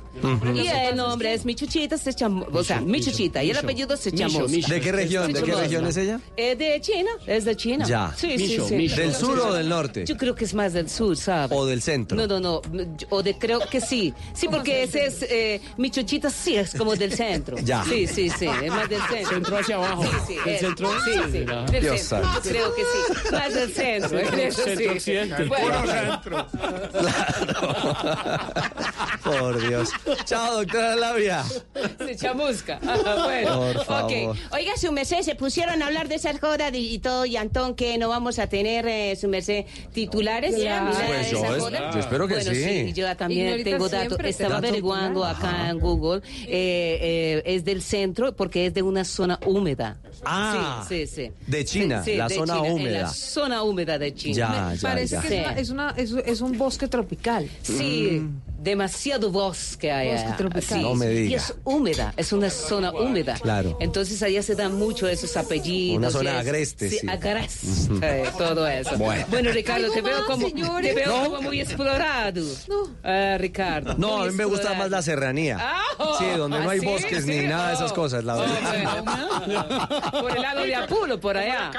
Y 0.55 0.67
el 0.67 0.95
nombre 0.95 1.33
es 1.33 1.45
Michuchita, 1.45 1.97
se 1.97 2.13
cham... 2.13 2.43
o 2.51 2.63
sea, 2.63 2.79
Michuchita. 2.81 3.43
Y 3.43 3.51
el 3.51 3.57
apellido 3.57 3.97
se 3.97 4.11
chamusca. 4.11 4.47
¿De 4.73 4.81
qué 4.81 4.91
región? 4.91 5.31
¿De 5.33 5.41
qué 5.43 5.53
región 5.53 5.85
es 5.87 5.97
ella? 5.97 6.19
Es 6.37 6.57
de 6.57 6.79
China, 6.81 7.11
es 7.27 7.45
de 7.45 7.55
China. 7.55 7.85
Ya. 7.85 8.13
Sí, 8.17 8.27
Micho, 8.37 8.63
sí, 8.63 8.69
sí. 8.69 8.75
Micho. 8.75 8.95
¿Del 8.95 9.13
sur 9.13 9.39
o 9.39 9.53
del 9.53 9.67
norte? 9.67 10.05
Yo 10.05 10.15
creo 10.17 10.33
que 10.35 10.45
es 10.45 10.53
más 10.53 10.73
del 10.73 10.89
sur, 10.89 11.15
¿sabes? 11.17 11.57
¿O 11.57 11.65
del 11.65 11.81
centro? 11.81 12.15
No, 12.17 12.25
no, 12.27 12.39
no. 12.39 12.61
O 13.09 13.21
de 13.23 13.37
creo 13.37 13.59
que 13.69 13.81
sí. 13.81 14.13
Sí, 14.33 14.47
porque 14.49 14.83
ese 14.83 15.05
es. 15.05 15.21
Eh, 15.23 15.61
Michochita 15.77 16.29
sí 16.29 16.55
es 16.55 16.73
como 16.75 16.95
del 16.95 17.11
centro. 17.13 17.57
Ya. 17.63 17.83
Sí, 17.83 18.07
sí, 18.07 18.29
sí. 18.29 18.47
Es 18.47 18.69
más 18.71 18.89
del 18.89 19.01
centro. 19.09 19.29
Centro 19.29 19.57
hacia 19.57 19.75
abajo. 19.75 20.03
Sí, 20.03 20.09
sí. 20.27 20.35
¿Del 20.45 20.55
es- 20.55 20.61
centro? 20.61 20.91
Sí, 21.05 21.11
sí. 21.31 21.79
Dios 21.79 22.09
creo 22.43 22.75
que 22.75 22.81
sí. 22.81 23.31
Más 23.31 23.53
del 23.53 23.71
centro. 23.73 24.19
Centro 24.51 24.91
occidente. 24.93 25.49
Bueno. 25.85 26.21
Por 29.23 29.67
Dios. 29.67 29.89
Chao, 30.25 30.57
doctora 30.57 30.95
Labia. 30.95 31.43
Se 32.05 32.15
chamusca. 32.15 32.79
Ah, 32.85 33.23
bueno. 33.25 33.59
Por 33.73 33.85
favor. 33.85 34.11
Ok. 34.11 34.37
Oiga, 34.53 34.71
su 34.77 34.91
merced, 34.91 35.21
se 35.21 35.35
pusieron 35.35 35.81
a 35.81 35.87
hablar 35.87 36.07
de 36.07 36.15
esas 36.15 36.39
jodas 36.39 36.71
y, 36.73 36.99
todo, 36.99 37.25
y 37.25 37.37
Antón, 37.37 37.75
que 37.75 37.97
no 37.97 38.09
vamos 38.09 38.39
a 38.39 38.47
tener, 38.47 38.87
eh, 38.87 39.15
su 39.15 39.27
merced, 39.27 39.65
titulares. 39.93 40.55
Claro. 40.55 40.91
Pues 41.07 41.25
de 41.25 41.31
yo 41.31 41.37
esa 41.45 41.55
es- 41.57 41.63
joda. 41.63 41.91
yo 41.93 41.99
espero 41.99 42.27
que 42.27 42.35
bueno, 42.35 42.51
sí. 42.51 42.93
yo 42.93 43.15
también 43.15 43.45
Ignorita 43.47 43.69
tengo 43.71 43.89
datos. 43.89 44.17
Estaba 44.23 44.57
averiguando 44.57 45.21
claro. 45.21 45.37
acá 45.37 45.49
Ajá. 45.49 45.69
en 45.69 45.79
Google. 45.79 46.21
eh, 46.47 46.97
eh, 47.01 47.41
es 47.45 47.63
del 47.65 47.81
centro 47.81 48.35
porque 48.35 48.67
es 48.67 48.73
de 48.73 48.81
una 48.81 49.03
zona 49.05 49.39
húmeda. 49.45 49.97
Ah, 50.23 50.85
sí, 50.87 51.07
sí, 51.07 51.25
sí. 51.27 51.31
de 51.47 51.65
China, 51.65 52.03
Sí, 52.03 52.11
sí, 52.11 52.17
la 52.17 52.27
de 52.27 52.35
zona 52.35 52.53
China, 52.55 52.67
en 52.67 52.73
húmeda. 52.73 53.01
la 53.01 53.09
zona 53.09 53.63
húmeda 53.63 53.97
de 53.97 54.13
China. 54.13 54.35
Ya, 54.35 54.73
ya, 54.75 54.81
Parece 54.89 55.15
ya. 55.15 55.21
que 55.21 55.27
es, 55.27 55.41
una- 55.41 55.59
es, 55.59 55.69
una- 55.71 55.91
es- 55.91 56.11
es 56.25 56.41
un 56.41 56.57
bosque 56.57 56.87
tropical. 56.87 57.49
Sí, 57.61 58.21
demasiado 58.61 59.31
bosque 59.31 59.91
allá. 59.91 60.13
Bosque 60.13 60.33
tropical. 60.37 60.77
Sí, 60.79 60.81
No 60.83 60.95
me 60.95 61.11
Y 61.11 61.15
diga. 61.23 61.37
es 61.37 61.53
húmeda, 61.63 62.13
es 62.15 62.31
una 62.31 62.49
zona 62.49 62.91
húmeda. 62.91 63.33
Claro. 63.41 63.77
Entonces 63.79 64.21
allá 64.21 64.43
se 64.43 64.55
dan 64.55 64.75
mucho 64.75 65.07
esos 65.07 65.35
apellidos. 65.35 65.97
Una 65.97 66.09
zona 66.11 66.31
y 66.31 66.33
es- 66.35 66.39
agreste, 66.41 66.89
sí. 66.89 67.07
agreste, 67.07 68.23
todo 68.37 68.67
eso. 68.67 68.97
Bueno. 68.97 69.51
Ricardo, 69.51 69.91
te 69.91 70.01
veo 70.01 70.17
más, 70.19 70.25
como, 70.27 70.47
señores. 70.47 70.93
te 70.95 71.01
veo 71.01 71.07
No. 71.17 71.23
como 71.25 71.41
muy 71.41 71.59
explorado. 71.61 72.43
Ah, 73.03 73.35
Ricardo. 73.39 73.95
No, 73.97 74.23
a 74.23 74.27
mí 74.27 74.33
me 74.33 74.45
gusta 74.45 74.73
más 74.75 74.89
la 74.89 75.01
serranía. 75.01 75.57
Ah, 75.59 76.15
sí, 76.19 76.25
donde 76.37 76.59
no 76.59 76.69
hay 76.69 76.77
¿ah, 76.77 76.81
sí? 76.81 76.85
bosques 76.87 77.25
ni 77.25 77.39
Sí, 77.41 77.47
nada 77.47 77.69
de 77.69 77.73
esas 77.75 77.91
oh. 77.91 77.95
cosas, 77.95 78.23
la 78.23 78.35
Oh, 78.37 78.39
verdad. 78.41 80.11
Por 80.21 80.35
el 80.35 80.41
lado 80.41 80.61
de 80.63 80.75
Apulo, 80.75 81.19
por 81.19 81.37
allá. 81.37 81.71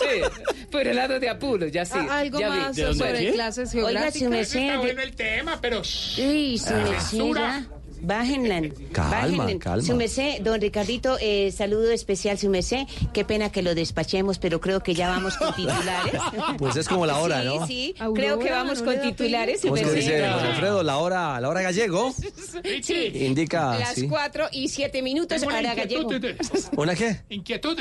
Sí, 0.00 0.66
por 0.70 0.86
el 0.86 0.96
lado 0.96 1.20
de 1.20 1.28
Apulo, 1.28 1.66
ya 1.66 1.84
sí. 1.84 1.98
Ah, 1.98 2.18
algo 2.20 2.38
ya 2.40 2.48
vi. 2.50 2.56
más 2.58 2.76
sobre 2.96 3.32
clases 3.32 3.74
Oiga, 3.74 3.88
geográficas. 3.88 4.22
su 4.22 4.30
merced, 4.30 4.60
Está 4.60 4.72
de- 4.72 4.78
bueno 4.78 5.02
el 5.02 5.12
tema, 5.14 5.58
pero... 5.60 5.81
Sí, 5.84 6.58
su 6.58 6.70
Ah. 6.72 6.76
merced, 6.76 6.98
Censura. 7.10 7.40
ya. 7.60 7.66
Bájenla. 8.04 8.62
Calma, 8.90 9.44
bájenla. 9.44 9.58
calma. 9.60 9.86
Su 9.86 9.94
merced, 9.94 10.40
don 10.42 10.60
Ricardito, 10.60 11.18
eh, 11.20 11.52
saludo 11.56 11.92
especial, 11.92 12.36
su 12.36 12.50
merced. 12.50 12.84
Qué 13.12 13.24
pena 13.24 13.52
que 13.52 13.62
lo 13.62 13.76
despachemos, 13.76 14.40
pero 14.40 14.60
creo 14.60 14.82
que 14.82 14.92
ya 14.92 15.08
vamos 15.08 15.36
con 15.36 15.54
titulares. 15.54 16.20
Pues 16.58 16.74
es 16.74 16.88
como 16.88 17.06
la 17.06 17.18
hora, 17.18 17.42
sí, 17.42 17.46
¿no? 17.46 17.66
Sí, 17.68 17.94
creo 18.16 18.40
que 18.40 18.50
vamos 18.50 18.80
¿no 18.80 18.86
con 18.86 19.00
titulares, 19.02 19.60
su 19.60 19.68
¿Cómo 19.68 19.76
es 19.76 19.82
que 19.86 19.92
merced. 19.92 20.10
dice 20.16 20.28
José 20.32 20.46
Alfredo? 20.48 20.82
La 20.82 20.96
hora, 20.98 21.40
la 21.40 21.48
hora 21.48 21.62
gallego 21.62 22.12
Sí. 22.82 23.12
indica, 23.14 23.78
Las 23.78 23.94
sí. 23.94 24.08
cuatro 24.08 24.48
y 24.50 24.66
siete 24.68 25.00
minutos, 25.00 25.38
Tengo 25.40 25.46
una 25.56 25.70
ahora 25.70 25.74
gallego. 25.76 26.08
¿Una 26.76 26.96
qué? 26.96 27.20
Inquietud. 27.30 27.78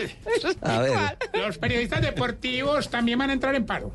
A 0.62 0.80
ver, 0.82 0.94
Los 1.34 1.58
periodistas 1.58 2.00
deportivos 2.04 2.90
también 2.92 3.18
van 3.18 3.32
a 3.32 3.34
entrar 3.34 3.56
en 3.56 3.66
paro 3.66 3.92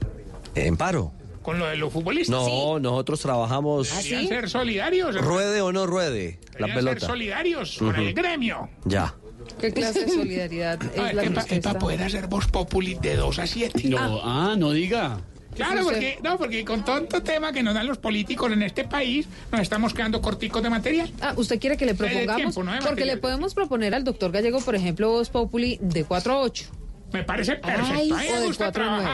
en 0.57 0.77
paro. 0.77 1.12
Con 1.47 1.60
lo 1.60 1.66
de 1.66 1.77
los 1.77 1.93
futbolistas. 1.93 2.36
No, 2.36 2.81
nosotros 2.81 3.20
trabajamos 3.20 3.89
Deberían 4.02 4.27
ser 4.28 4.51
solidarios. 4.51 5.14
ruede 5.24 5.60
o 5.60 5.70
no 5.73 5.86
ruede 5.86 6.40
la 6.43 6.66
Deberían 6.66 6.74
pelota. 6.78 7.01
ser 7.01 7.09
solidarios 7.09 7.77
con 7.78 7.89
Ujú. 7.90 8.01
el 8.01 8.12
gremio. 8.14 8.68
Ya. 8.85 9.14
¿Qué 9.60 9.73
clase 9.73 10.06
de 10.06 10.12
solidaridad 10.12 10.82
es 10.82 10.98
Ah, 10.98 11.12
la 11.12 11.23
es 11.23 11.28
que 11.31 11.39
usted 11.39 11.62
para 11.62 11.78
poder 11.78 12.02
hacer 12.02 12.27
voz 12.27 12.48
populi 12.48 12.94
de 12.97 13.14
2 13.14 13.39
a 13.39 13.47
7. 13.47 13.89
No, 13.89 14.20
ah, 14.24 14.56
no 14.59 14.73
diga. 14.73 15.20
Claro, 15.55 15.85
porque, 15.85 16.18
no, 16.23 16.36
porque 16.36 16.64
con 16.64 16.85
tanto 16.85 17.23
tema 17.23 17.52
que 17.52 17.62
nos 17.62 17.73
dan 17.74 17.86
los 17.86 17.97
políticos 17.98 18.51
en 18.52 18.62
este 18.62 18.82
país, 18.85 19.28
nos 19.52 19.60
estamos 19.60 19.94
quedando 19.94 20.20
corticos 20.20 20.62
de 20.64 20.68
material. 20.68 21.10
Ah, 21.20 21.32
¿usted 21.36 21.60
quiere 21.60 21.77
que 21.77 21.86
le 21.86 21.94
propongamos? 21.94 22.36
tiempo, 22.36 22.64
no 22.64 22.73
de 22.73 22.78
Porque 22.78 22.90
material. 22.90 23.16
le 23.16 23.20
podemos 23.23 23.55
proponer 23.55 23.94
al 23.94 24.02
doctor 24.02 24.32
Gallego, 24.32 24.60
por 24.60 24.74
ejemplo, 24.74 25.10
Voz 25.10 25.31
Populi 25.31 25.78
de 25.81 26.05
4 26.05 26.32
a 26.32 26.40
8. 26.40 26.64
Me 27.12 27.23
parece 27.23 27.55
perfecto. 27.55 27.93
Ay, 27.94 28.10
a 28.10 28.16
mí 28.16 28.27
o 28.28 28.32
me 28.35 28.40
de 28.40 28.47
gusta 28.48 28.73
nueve. 28.77 29.09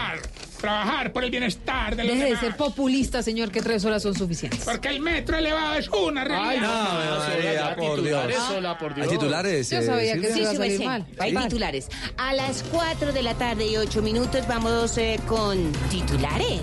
Trabajar. 0.63 1.13
Por 1.13 1.25
el 1.25 1.31
bienestar 1.31 1.95
de 1.97 2.05
los 2.05 2.13
Deje 2.13 2.23
de 2.25 2.29
demás. 2.31 2.41
ser 2.41 2.57
populista, 2.57 3.23
señor, 3.23 3.51
que 3.51 3.61
tres 3.61 3.85
horas 3.85 4.03
son 4.03 4.15
suficientes. 4.15 4.61
Porque 4.65 4.89
el 4.89 5.01
metro 5.01 5.37
elevado 5.37 5.75
es 5.75 5.89
una 5.91 6.25
realidad. 6.25 6.51
Ay, 6.51 6.61
no, 6.61 7.19
María, 7.19 7.77
por 7.77 7.97
titulares, 7.97 8.37
Dios. 8.37 8.49
sola, 8.49 8.79
por 8.79 8.95
Dios. 8.95 9.07
¿Hay 9.07 9.13
titulares? 9.19 9.71
Yo 9.71 9.79
eh, 9.79 9.83
sabía 9.87 10.15
que 10.19 10.33
se 10.33 10.41
iba 10.41 10.51
a 10.51 10.55
salir 10.55 10.71
merced. 10.79 10.85
mal. 10.87 11.07
Hay 11.19 11.33
Mal. 11.33 11.45
titulares. 11.45 11.89
A 12.17 12.33
las 12.35 12.63
4 12.73 13.13
de 13.13 13.23
la 13.23 13.35
tarde 13.35 13.67
y 13.67 13.77
8 13.77 14.01
minutos 14.01 14.47
vamos 14.49 14.97
eh, 14.97 15.21
con 15.27 15.71
titulares. 15.91 16.61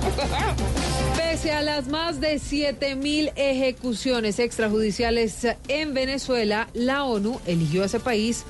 Pese 1.16 1.52
a 1.52 1.62
las 1.62 1.88
más 1.88 2.20
de 2.20 2.36
7.000 2.36 3.32
ejecuciones 3.36 4.38
extrajudiciales 4.38 5.46
en 5.68 5.94
Venezuela, 5.94 6.68
la 6.74 7.04
ONU 7.04 7.40
eligió 7.46 7.82
a 7.82 7.86
ese 7.86 8.00
país 8.00 8.44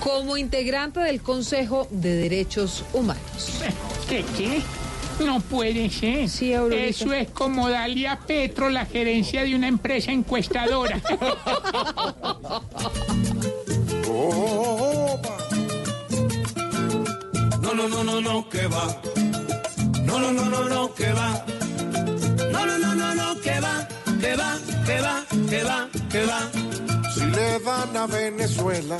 como 0.00 0.36
integrante 0.36 1.00
del 1.00 1.20
Consejo 1.20 1.86
de 1.90 2.14
Derechos 2.16 2.84
Humanos. 2.92 3.60
¿Qué, 4.08 4.24
qué? 4.36 4.62
No 5.24 5.40
puede 5.40 5.90
ser. 5.90 6.28
Sí. 6.28 6.52
Eso 6.52 7.12
es 7.12 7.30
como 7.30 7.68
darle 7.68 8.08
a 8.08 8.18
Petro 8.18 8.68
la 8.68 8.84
gerencia 8.84 9.44
de 9.44 9.54
una 9.54 9.68
empresa 9.68 10.10
encuestadora. 10.12 11.00
No, 17.60 17.74
no, 17.74 17.88
no, 17.88 18.04
no, 18.04 18.20
no, 18.20 18.48
que 18.48 18.66
va. 18.66 19.00
No, 20.04 20.18
no, 20.18 20.32
no, 20.32 20.44
no, 20.44 20.68
no, 20.68 20.94
que 20.94 21.12
va. 21.12 21.44
No, 22.52 22.66
no, 22.66 22.78
no, 22.78 22.94
no, 22.94 23.14
no, 23.14 23.40
que 23.40 23.60
va, 23.60 23.88
que 24.20 24.36
va, 24.36 24.58
que 24.86 25.00
va, 25.00 25.24
que 25.48 25.64
va, 25.64 25.88
que 26.10 26.26
va. 26.26 27.03
Si 27.14 27.24
le 27.24 27.60
dan 27.60 27.96
a 27.96 28.06
Venezuela 28.06 28.96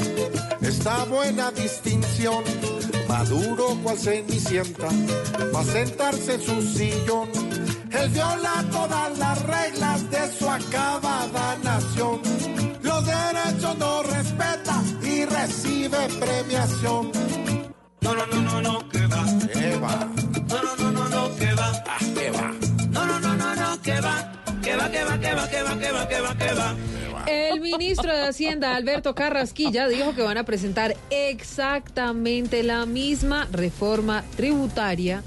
esta 0.61 1.05
buena 1.05 1.51
distinción, 1.51 2.45
Maduro 3.09 3.77
cual 3.83 3.99
cenicienta 3.99 4.89
va 5.53 5.61
a 5.61 5.65
sentarse 5.65 6.35
en 6.35 6.41
su 6.41 6.63
sillón. 6.63 7.29
Él 7.91 8.09
viola 8.11 8.65
todas 8.71 9.19
las 9.19 9.43
reglas 9.43 10.11
de 10.11 10.33
su 10.33 10.49
acabada 10.49 11.57
nación. 11.65 12.21
Los 12.83 13.05
derechos 13.05 13.79
no 13.79 14.03
respeta 14.05 14.83
y 15.03 15.25
recibe 15.25 15.99
premiación. 16.21 17.11
No, 18.01 18.15
no, 18.15 18.27
no, 18.27 18.41
no, 18.43 18.63
no, 18.63 18.89
que 18.91 19.07
va. 19.07 19.25
¿Qué 19.53 19.77
va? 19.77 20.09
No, 20.49 20.63
no, 20.63 20.77
no, 20.77 20.91
no, 20.93 21.09
no, 21.09 21.37
que 21.37 21.55
va. 21.55 21.83
Ah, 21.87 21.99
¿Qué 22.15 22.31
va? 22.31 22.53
No, 22.91 23.07
no, 23.07 23.19
no, 23.19 23.35
no, 23.35 23.55
no, 23.57 23.83
que 23.83 24.01
va. 24.01 24.34
Que 24.65 24.77
va, 24.77 24.91
que 24.91 25.05
va, 25.05 25.19
que 25.19 25.35
va, 25.35 25.49
que 25.49 25.63
va, 25.63 25.79
que 25.79 25.93
va, 25.93 26.09
que 26.09 26.21
va, 26.21 26.37
que 26.37 26.55
va. 26.55 26.77
El 27.27 27.61
ministro 27.61 28.13
de 28.13 28.27
Hacienda, 28.27 28.75
Alberto 28.75 29.15
Carrasquilla, 29.15 29.89
dijo 29.89 30.15
que 30.15 30.23
van 30.23 30.39
a 30.39 30.45
presentar 30.45 30.97
exactamente 31.11 32.63
la 32.63 32.87
misma 32.87 33.47
reforma 33.53 34.25
tributaria 34.37 35.23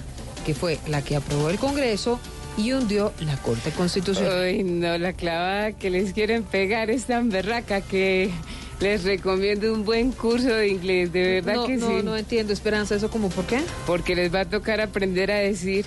que 0.47 0.53
fue 0.53 0.79
la 0.87 1.01
que 1.01 1.17
aprobó 1.17 1.49
el 1.49 1.59
Congreso 1.59 2.21
y 2.57 2.71
hundió 2.71 3.11
la 3.25 3.35
Corte 3.35 3.71
Constitucional. 3.71 4.43
Ay, 4.43 4.63
no, 4.63 4.97
la 4.97 5.11
clavada 5.11 5.73
que 5.73 5.89
les 5.89 6.13
quieren 6.13 6.43
pegar 6.43 6.89
es 6.89 7.03
tan 7.03 7.29
berraca 7.29 7.81
que 7.81 8.31
les 8.79 9.03
recomiendo 9.03 9.73
un 9.73 9.83
buen 9.83 10.13
curso 10.13 10.47
de 10.47 10.69
inglés, 10.69 11.11
de 11.11 11.41
verdad 11.41 11.55
no, 11.55 11.67
que 11.67 11.75
no, 11.75 11.87
sí. 11.89 12.03
no 12.03 12.15
entiendo, 12.15 12.53
Esperanza, 12.53 12.95
¿eso 12.95 13.09
como 13.09 13.29
por 13.29 13.45
qué? 13.45 13.59
Porque 13.85 14.15
les 14.15 14.33
va 14.33 14.41
a 14.41 14.45
tocar 14.45 14.79
aprender 14.79 15.31
a 15.31 15.35
decir, 15.39 15.85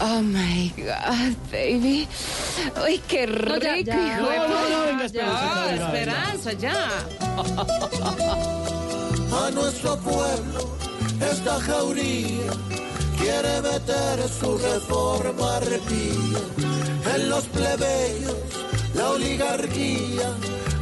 oh 0.00 0.22
my 0.22 0.72
God, 0.76 1.36
baby. 1.50 2.08
Ay, 2.76 2.98
qué 3.08 3.26
rico, 3.26 3.58
ya, 3.58 3.78
ya. 3.80 4.18
hijo 4.18 4.28
de 4.28 4.36
No, 4.38 4.48
no, 4.48 4.68
no, 4.68 4.84
venga, 4.86 5.04
Esperanza, 5.04 5.64
ya, 5.64 5.76
ya. 5.76 5.86
Esperanza, 5.86 6.52
ya. 6.52 6.88
A 9.46 9.50
nuestro 9.50 9.96
pueblo 9.98 10.76
esta 11.30 11.60
jauría 11.60 12.52
quiere 13.18 13.62
meter 13.62 14.28
su 14.28 14.58
reforma 14.58 15.56
arpía 15.56 16.40
en 17.14 17.30
los 17.30 17.44
plebeyos, 17.44 18.36
la 18.94 19.10
oligarquía 19.10 20.34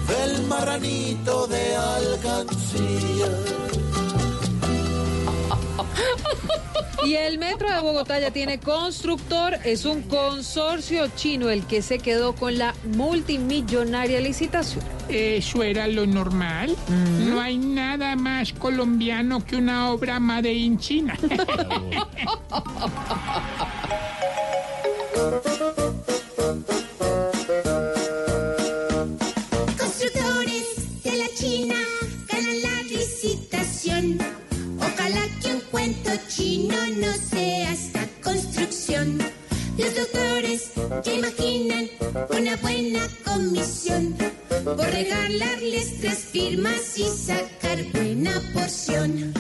del 0.08 0.42
maranito 0.46 1.46
de 1.46 1.76
alcancía. 1.76 3.28
Y 7.04 7.14
el 7.14 7.38
metro 7.38 7.70
de 7.70 7.80
Bogotá 7.80 8.20
ya 8.20 8.30
tiene 8.30 8.60
constructor, 8.60 9.58
es 9.64 9.84
un 9.84 10.02
consorcio 10.02 11.08
chino 11.16 11.48
el 11.48 11.64
que 11.64 11.82
se 11.82 11.98
quedó 11.98 12.34
con 12.34 12.58
la 12.58 12.74
multimillonaria 12.94 14.20
licitación. 14.20 14.84
Eso 15.08 15.62
era 15.62 15.86
lo 15.86 16.06
normal. 16.06 16.76
No 17.26 17.40
hay 17.40 17.58
nada 17.58 18.16
más 18.16 18.52
colombiano 18.52 19.44
que 19.44 19.56
una 19.56 19.90
obra 19.90 20.20
Made 20.20 20.52
in 20.52 20.78
China. 20.78 21.16
Constructores 29.78 31.02
de 31.02 31.16
la 31.16 31.28
China 31.34 31.74
ganan 32.28 32.62
la 32.62 32.82
licitación. 32.82 34.29
Cuento 35.70 36.10
chino 36.28 36.74
no 36.96 37.12
sea 37.12 37.72
esta 37.72 38.06
construcción. 38.22 39.18
Los 39.78 39.94
doctores 39.94 40.70
que 41.04 41.14
imaginan 41.14 41.88
una 42.36 42.56
buena 42.56 43.08
comisión 43.24 44.16
por 44.64 44.84
regalarles 44.90 46.00
tres 46.00 46.18
firmas 46.18 46.98
y 46.98 47.04
sacar 47.04 47.84
buena 47.92 48.32
porción. 48.52 49.32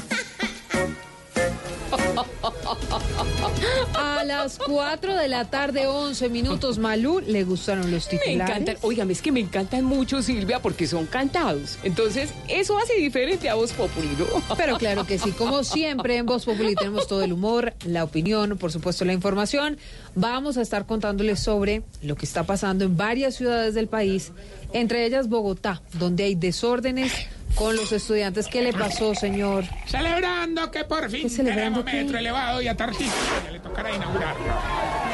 Las 4.30 4.58
4 4.58 5.16
de 5.16 5.26
la 5.26 5.44
tarde, 5.50 5.88
11 5.88 6.28
minutos, 6.28 6.78
Malú, 6.78 7.18
¿le 7.18 7.42
gustaron 7.42 7.90
los 7.90 8.06
Me 8.06 8.18
titulares? 8.18 8.56
encantan, 8.56 8.76
oigan, 8.82 9.10
es 9.10 9.20
que 9.22 9.32
me 9.32 9.40
encantan 9.40 9.84
mucho, 9.84 10.22
Silvia, 10.22 10.60
porque 10.60 10.86
son 10.86 11.06
cantados. 11.06 11.78
Entonces, 11.82 12.30
eso 12.46 12.78
hace 12.78 12.94
diferente 12.94 13.48
a 13.48 13.54
Voz 13.56 13.72
Populi, 13.72 14.08
¿no? 14.16 14.26
Pero 14.56 14.78
claro 14.78 15.04
que 15.04 15.18
sí, 15.18 15.32
como 15.32 15.64
siempre 15.64 16.16
en 16.16 16.26
Voz 16.26 16.44
Populi 16.44 16.76
tenemos 16.76 17.08
todo 17.08 17.24
el 17.24 17.32
humor, 17.32 17.74
la 17.84 18.04
opinión, 18.04 18.56
por 18.56 18.70
supuesto 18.70 19.04
la 19.04 19.12
información. 19.12 19.78
Vamos 20.14 20.56
a 20.56 20.62
estar 20.62 20.86
contándoles 20.86 21.40
sobre 21.40 21.82
lo 22.02 22.14
que 22.14 22.24
está 22.24 22.44
pasando 22.44 22.84
en 22.84 22.96
varias 22.96 23.34
ciudades 23.34 23.74
del 23.74 23.88
país, 23.88 24.30
entre 24.72 25.06
ellas 25.06 25.28
Bogotá, 25.28 25.82
donde 25.94 26.22
hay 26.22 26.36
desórdenes 26.36 27.12
con 27.54 27.76
los 27.76 27.92
estudiantes. 27.92 28.46
¿Qué 28.46 28.62
le 28.62 28.72
pasó, 28.72 29.14
señor? 29.14 29.64
Celebrando 29.86 30.70
que 30.70 30.84
por 30.84 31.10
fin 31.10 31.34
tenemos 31.34 31.84
metro 31.84 32.18
elevado 32.18 32.62
y 32.62 32.68
a 32.68 32.76
Tarcísio 32.76 33.12
ya 33.44 33.50
le 33.50 33.60
tocará 33.60 33.94
inaugurarlo. 33.94 34.46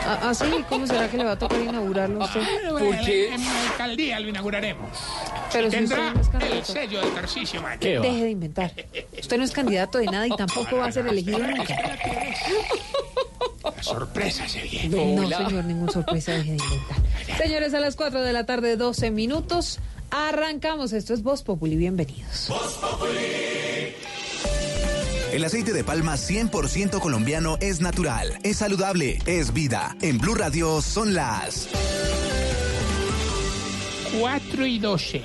¿Ah, 0.08 0.32
sí? 0.34 0.44
¿Cómo 0.68 0.86
será 0.86 1.08
que 1.08 1.16
le 1.16 1.24
va 1.24 1.32
a 1.32 1.38
tocar 1.38 1.60
inaugurarlo 1.60 2.22
a 2.22 2.26
usted? 2.26 2.40
Porque 2.70 3.34
en 3.34 3.40
mi 3.40 3.48
alcaldía 3.48 4.20
lo 4.20 4.28
inauguraremos. 4.28 4.90
Pero 5.52 5.70
si 5.70 5.76
Tendrá 5.76 6.12
usted 6.20 6.38
no 6.38 6.44
es 6.44 6.52
el 6.52 6.64
sello 6.64 7.00
de 7.00 7.10
Tarcisio 7.10 7.62
Maya. 7.62 7.78
Deje 7.78 8.22
de 8.24 8.30
inventar. 8.30 8.72
Usted 9.18 9.38
no 9.38 9.44
es 9.44 9.50
candidato 9.52 9.98
de 9.98 10.06
nada 10.06 10.26
y 10.26 10.30
tampoco 10.30 10.76
va 10.76 10.86
a 10.86 10.92
ser 10.92 11.06
elegido 11.06 11.38
nunca. 11.38 11.76
Sorpresa 13.80 14.48
sería. 14.48 14.84
No, 14.88 15.28
señor, 15.28 15.64
ninguna 15.64 15.92
sorpresa, 15.92 16.32
deje 16.32 16.52
de 16.52 16.58
inventar. 16.58 17.38
Señores, 17.38 17.74
a 17.74 17.80
las 17.80 17.96
4 17.96 18.22
de 18.22 18.32
la 18.32 18.46
tarde, 18.46 18.76
12 18.76 19.10
minutos. 19.10 19.80
Arrancamos. 20.16 20.94
Esto 20.94 21.12
es 21.12 21.22
Voz 21.22 21.42
Populi. 21.42 21.76
Bienvenidos. 21.76 22.50
El 25.30 25.44
aceite 25.44 25.74
de 25.74 25.84
palma 25.84 26.14
100% 26.14 27.00
colombiano 27.00 27.58
es 27.60 27.82
natural, 27.82 28.38
es 28.42 28.56
saludable, 28.56 29.18
es 29.26 29.52
vida. 29.52 29.94
En 30.00 30.16
Blue 30.16 30.34
Radio 30.34 30.80
son 30.80 31.12
las 31.12 31.68
4 34.18 34.66
y 34.66 34.78
12. 34.78 35.22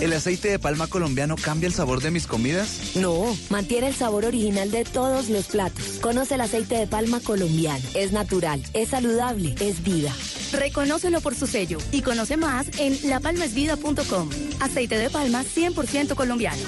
¿El 0.00 0.12
aceite 0.12 0.48
de 0.50 0.58
palma 0.58 0.86
colombiano 0.86 1.36
cambia 1.36 1.66
el 1.66 1.72
sabor 1.72 2.00
de 2.02 2.10
mis 2.10 2.26
comidas? 2.26 2.92
No, 2.96 3.36
mantiene 3.48 3.88
el 3.88 3.94
sabor 3.94 4.24
original 4.24 4.70
de 4.70 4.84
todos 4.84 5.28
los 5.28 5.46
platos. 5.46 5.98
Conoce 6.00 6.34
el 6.34 6.40
aceite 6.42 6.76
de 6.76 6.86
palma 6.86 7.20
colombiano. 7.20 7.84
Es 7.94 8.12
natural, 8.12 8.62
es 8.74 8.90
saludable, 8.90 9.54
es 9.60 9.82
vida. 9.82 10.12
Reconócelo 10.52 11.20
por 11.20 11.34
su 11.34 11.46
sello 11.46 11.78
y 11.92 12.02
conoce 12.02 12.36
más 12.36 12.66
en 12.78 13.08
lapalmasvida.com. 13.08 14.30
Aceite 14.60 14.98
de 14.98 15.10
palma 15.10 15.42
100% 15.42 16.14
colombiano. 16.14 16.62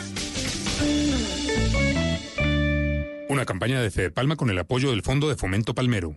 Una 3.29 3.45
campaña 3.45 3.81
de 3.81 3.91
Fede 3.91 4.11
Palma 4.11 4.37
con 4.37 4.51
el 4.51 4.59
apoyo 4.59 4.91
del 4.91 5.03
Fondo 5.03 5.29
de 5.29 5.37
Fomento 5.37 5.75
Palmero. 5.75 6.17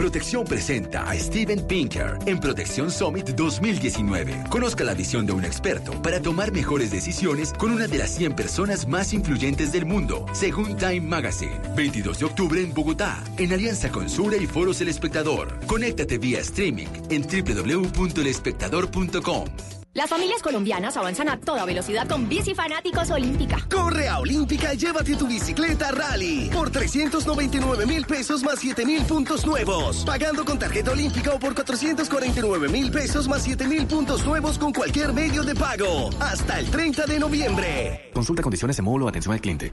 Protección 0.00 0.44
presenta 0.46 1.10
a 1.10 1.14
Steven 1.14 1.66
Pinker 1.66 2.16
en 2.24 2.40
Protección 2.40 2.90
Summit 2.90 3.28
2019. 3.36 4.44
Conozca 4.48 4.82
la 4.82 4.94
visión 4.94 5.26
de 5.26 5.32
un 5.32 5.44
experto 5.44 5.92
para 6.00 6.22
tomar 6.22 6.52
mejores 6.52 6.90
decisiones 6.90 7.52
con 7.52 7.70
una 7.70 7.86
de 7.86 7.98
las 7.98 8.14
100 8.14 8.34
personas 8.34 8.88
más 8.88 9.12
influyentes 9.12 9.72
del 9.72 9.84
mundo, 9.84 10.24
según 10.32 10.78
Time 10.78 11.02
Magazine. 11.02 11.60
22 11.76 12.18
de 12.18 12.24
octubre 12.24 12.62
en 12.62 12.72
Bogotá, 12.72 13.22
en 13.36 13.52
alianza 13.52 13.90
con 13.90 14.08
Sura 14.08 14.38
y 14.38 14.46
Foros 14.46 14.80
El 14.80 14.88
Espectador. 14.88 15.60
Conéctate 15.66 16.16
vía 16.16 16.40
streaming 16.40 16.88
en 17.10 17.20
www.elespectador.com. 17.20 19.79
Las 19.92 20.08
familias 20.08 20.40
colombianas 20.40 20.96
avanzan 20.96 21.28
a 21.30 21.40
toda 21.40 21.64
velocidad 21.64 22.06
con 22.06 22.28
Bici 22.28 22.54
Fanáticos 22.54 23.10
Olímpica. 23.10 23.56
Corre 23.68 24.08
a 24.08 24.20
Olímpica 24.20 24.72
y 24.72 24.76
llévate 24.76 25.16
tu 25.16 25.26
bicicleta 25.26 25.90
Rally 25.90 26.48
por 26.52 26.70
399 26.70 27.86
mil 27.86 28.06
pesos 28.06 28.44
más 28.44 28.60
7 28.60 28.86
mil 28.86 29.02
puntos 29.02 29.44
nuevos. 29.44 30.04
Pagando 30.04 30.44
con 30.44 30.60
tarjeta 30.60 30.92
olímpica 30.92 31.34
o 31.34 31.40
por 31.40 31.56
449 31.56 32.68
mil 32.68 32.92
pesos 32.92 33.26
más 33.26 33.42
7 33.42 33.66
mil 33.66 33.84
puntos 33.88 34.24
nuevos 34.24 34.60
con 34.60 34.72
cualquier 34.72 35.12
medio 35.12 35.42
de 35.42 35.56
pago. 35.56 36.10
Hasta 36.20 36.60
el 36.60 36.70
30 36.70 37.06
de 37.06 37.18
noviembre. 37.18 38.10
Consulta 38.14 38.42
condiciones 38.42 38.78
en 38.78 38.84
módulo 38.84 39.06
de 39.06 39.10
atención 39.10 39.34
al 39.34 39.40
cliente. 39.40 39.72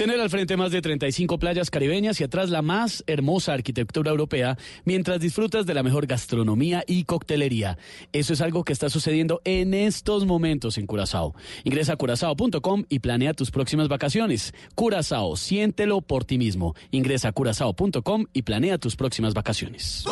Tener 0.00 0.18
al 0.18 0.30
frente 0.30 0.56
más 0.56 0.72
de 0.72 0.80
35 0.80 1.38
playas 1.38 1.70
caribeñas 1.70 2.22
y 2.22 2.24
atrás 2.24 2.48
la 2.48 2.62
más 2.62 3.04
hermosa 3.06 3.52
arquitectura 3.52 4.10
europea 4.10 4.56
mientras 4.86 5.20
disfrutas 5.20 5.66
de 5.66 5.74
la 5.74 5.82
mejor 5.82 6.06
gastronomía 6.06 6.82
y 6.86 7.04
coctelería. 7.04 7.76
Eso 8.10 8.32
es 8.32 8.40
algo 8.40 8.64
que 8.64 8.72
está 8.72 8.88
sucediendo 8.88 9.42
en 9.44 9.74
estos 9.74 10.24
momentos 10.24 10.78
en 10.78 10.86
Curazao. 10.86 11.34
Ingresa 11.64 11.92
a 11.92 11.96
curazao.com 11.96 12.84
y 12.88 13.00
planea 13.00 13.34
tus 13.34 13.50
próximas 13.50 13.88
vacaciones. 13.88 14.54
Curazao, 14.74 15.36
siéntelo 15.36 16.00
por 16.00 16.24
ti 16.24 16.38
mismo. 16.38 16.74
Ingresa 16.92 17.28
a 17.28 17.32
curazao.com 17.32 18.24
y 18.32 18.40
planea 18.40 18.78
tus 18.78 18.96
próximas 18.96 19.34
vacaciones. 19.34 20.06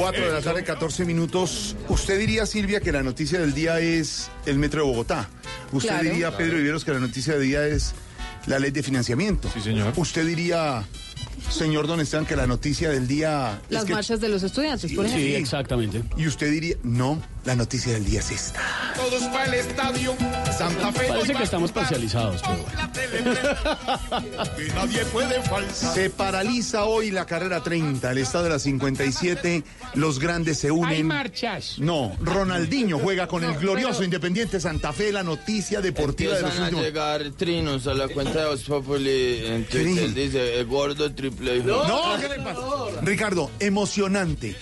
4 0.00 0.26
de 0.26 0.32
la 0.32 0.40
tarde, 0.40 0.64
14 0.64 1.04
minutos. 1.04 1.76
Usted 1.90 2.18
diría, 2.18 2.46
Silvia, 2.46 2.80
que 2.80 2.90
la 2.90 3.02
noticia 3.02 3.38
del 3.38 3.52
día 3.52 3.80
es 3.80 4.30
el 4.46 4.58
metro 4.58 4.80
de 4.82 4.88
Bogotá. 4.90 5.28
Usted 5.72 5.90
Claro. 5.90 6.04
diría, 6.08 6.36
Pedro 6.38 6.56
Viveros, 6.56 6.86
que 6.86 6.92
la 6.92 7.00
noticia 7.00 7.34
del 7.34 7.42
día 7.42 7.66
es 7.66 7.92
la 8.46 8.58
ley 8.58 8.70
de 8.70 8.82
financiamiento. 8.82 9.50
Sí, 9.52 9.60
señor. 9.60 9.92
Usted 9.96 10.26
diría, 10.26 10.84
señor 11.50 11.86
Don 11.86 12.00
Esteban, 12.00 12.24
que 12.24 12.34
la 12.34 12.46
noticia 12.46 12.88
del 12.88 13.06
día 13.06 13.60
Las 13.68 13.82
es 13.82 13.86
que... 13.88 13.92
marchas 13.92 14.20
de 14.20 14.28
los 14.30 14.42
estudiantes, 14.42 14.90
por 14.92 15.04
ejemplo. 15.04 15.26
Sí, 15.28 15.34
exactamente. 15.34 16.02
Y 16.16 16.26
usted 16.26 16.50
diría, 16.50 16.76
no, 16.82 17.20
la 17.44 17.56
noticia 17.56 17.92
del 17.94 18.04
día 18.04 18.20
es 18.20 18.30
esta. 18.30 18.60
Todos 18.96 19.22
para 19.24 19.46
el 19.46 19.54
estadio. 19.54 20.14
Santa 20.56 20.92
Fe. 20.92 21.08
Parece 21.08 21.34
que 21.34 21.42
estamos 21.42 21.72
parcializados, 21.72 22.42
pero 22.42 22.64
Que 24.56 24.68
nadie 24.74 25.04
puede 25.06 25.40
falsar. 25.42 25.94
Se 25.94 26.10
paraliza 26.10 26.84
hoy 26.84 27.10
la 27.10 27.24
carrera 27.26 27.62
30, 27.62 28.10
el 28.10 28.18
estado 28.18 28.44
de 28.44 28.50
las 28.50 28.62
57, 28.62 29.64
los 29.94 30.18
grandes 30.18 30.58
se 30.58 30.68
Hay 30.68 30.72
unen. 30.72 31.06
marchas. 31.06 31.76
No, 31.78 32.16
Ronaldinho 32.20 32.98
juega 32.98 33.26
con 33.26 33.42
el 33.44 33.54
glorioso 33.56 34.04
Independiente 34.04 34.60
Santa 34.60 34.92
Fe, 34.92 35.12
la 35.12 35.22
noticia 35.22 35.80
deportiva 35.80 36.34
de 36.34 36.42
los 36.42 36.50
Empiezan 36.50 36.62
a 36.64 36.66
últimos. 36.68 36.84
llegar 36.84 37.30
trinos 37.36 37.86
a 37.86 37.94
la 37.94 38.08
cuenta 38.08 38.50
de 38.50 38.56
Populi 38.58 39.46
en 39.46 39.64
Twitter. 39.66 40.12
Dice, 40.14 40.58
el 40.60 40.66
gordo 40.66 41.12
triple. 41.12 41.56
hijo". 41.58 41.66
No, 41.68 42.18
¿qué 42.20 42.28
le 42.28 42.38
pasa? 42.44 42.60
Ricardo, 43.02 43.50
emocionante. 43.60 44.56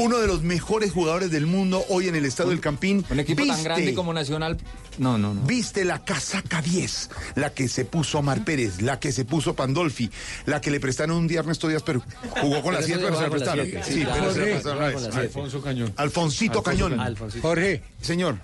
Uno 0.00 0.18
de 0.18 0.26
los 0.26 0.42
mejores 0.42 0.92
jugadores 0.92 1.30
del 1.30 1.46
mundo 1.46 1.84
hoy 1.88 2.08
en 2.08 2.14
el 2.16 2.24
estado 2.24 2.50
del 2.50 2.60
Campín. 2.60 3.04
Un 3.10 3.20
equipo 3.20 3.46
tan 3.46 3.62
grande 3.62 3.92
como 3.94 4.12
Nacional. 4.12 4.56
No, 4.98 5.18
no, 5.18 5.34
no. 5.34 5.42
Viste 5.42 5.84
la 5.84 6.04
casaca 6.04 6.62
10, 6.62 7.10
la 7.36 7.50
que 7.52 7.68
se 7.68 7.84
puso 7.84 8.18
Omar 8.18 8.44
Pérez, 8.44 8.80
la 8.82 8.98
que 8.98 9.12
se 9.12 9.24
puso 9.24 9.54
Pandolfi, 9.54 10.10
la 10.46 10.60
que 10.60 10.70
le 10.70 10.80
prestaron 10.80 11.16
un 11.16 11.28
día 11.28 11.40
a 11.40 11.42
Ernesto 11.42 11.68
Díaz, 11.68 11.82
pero 11.84 12.02
jugó 12.40 12.62
con 12.62 12.74
la 12.74 12.80
Pero 12.80 12.98
7, 12.98 13.00
eso 13.00 13.00
pero 13.02 13.16
se 13.16 13.22
la 13.22 13.30
prestaron. 13.30 13.66
siete. 13.66 13.82
Sí, 13.84 13.92
Sí, 13.92 14.00
pero 14.00 14.14
claro. 14.14 14.32
se 14.32 14.38
la 14.40 14.44
Jorge, 14.74 14.90
prestaron. 14.92 15.18
Alfonso 15.20 15.62
Cañón. 15.62 15.92
Alfonsito 15.96 16.58
Alfonso 16.64 16.88
Cañón. 16.96 17.16
Jorge. 17.42 17.82
Señor. 18.00 18.36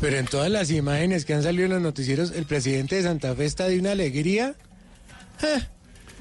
Pero 0.00 0.16
en 0.16 0.26
todas 0.26 0.50
las 0.50 0.70
imágenes 0.70 1.24
que 1.24 1.34
han 1.34 1.42
salido 1.42 1.64
en 1.66 1.72
los 1.72 1.82
noticieros, 1.82 2.30
el 2.32 2.46
presidente 2.46 2.96
de 2.96 3.02
Santa 3.02 3.34
Fe 3.34 3.44
está 3.44 3.68
de 3.68 3.78
una 3.78 3.92
alegría. 3.92 4.54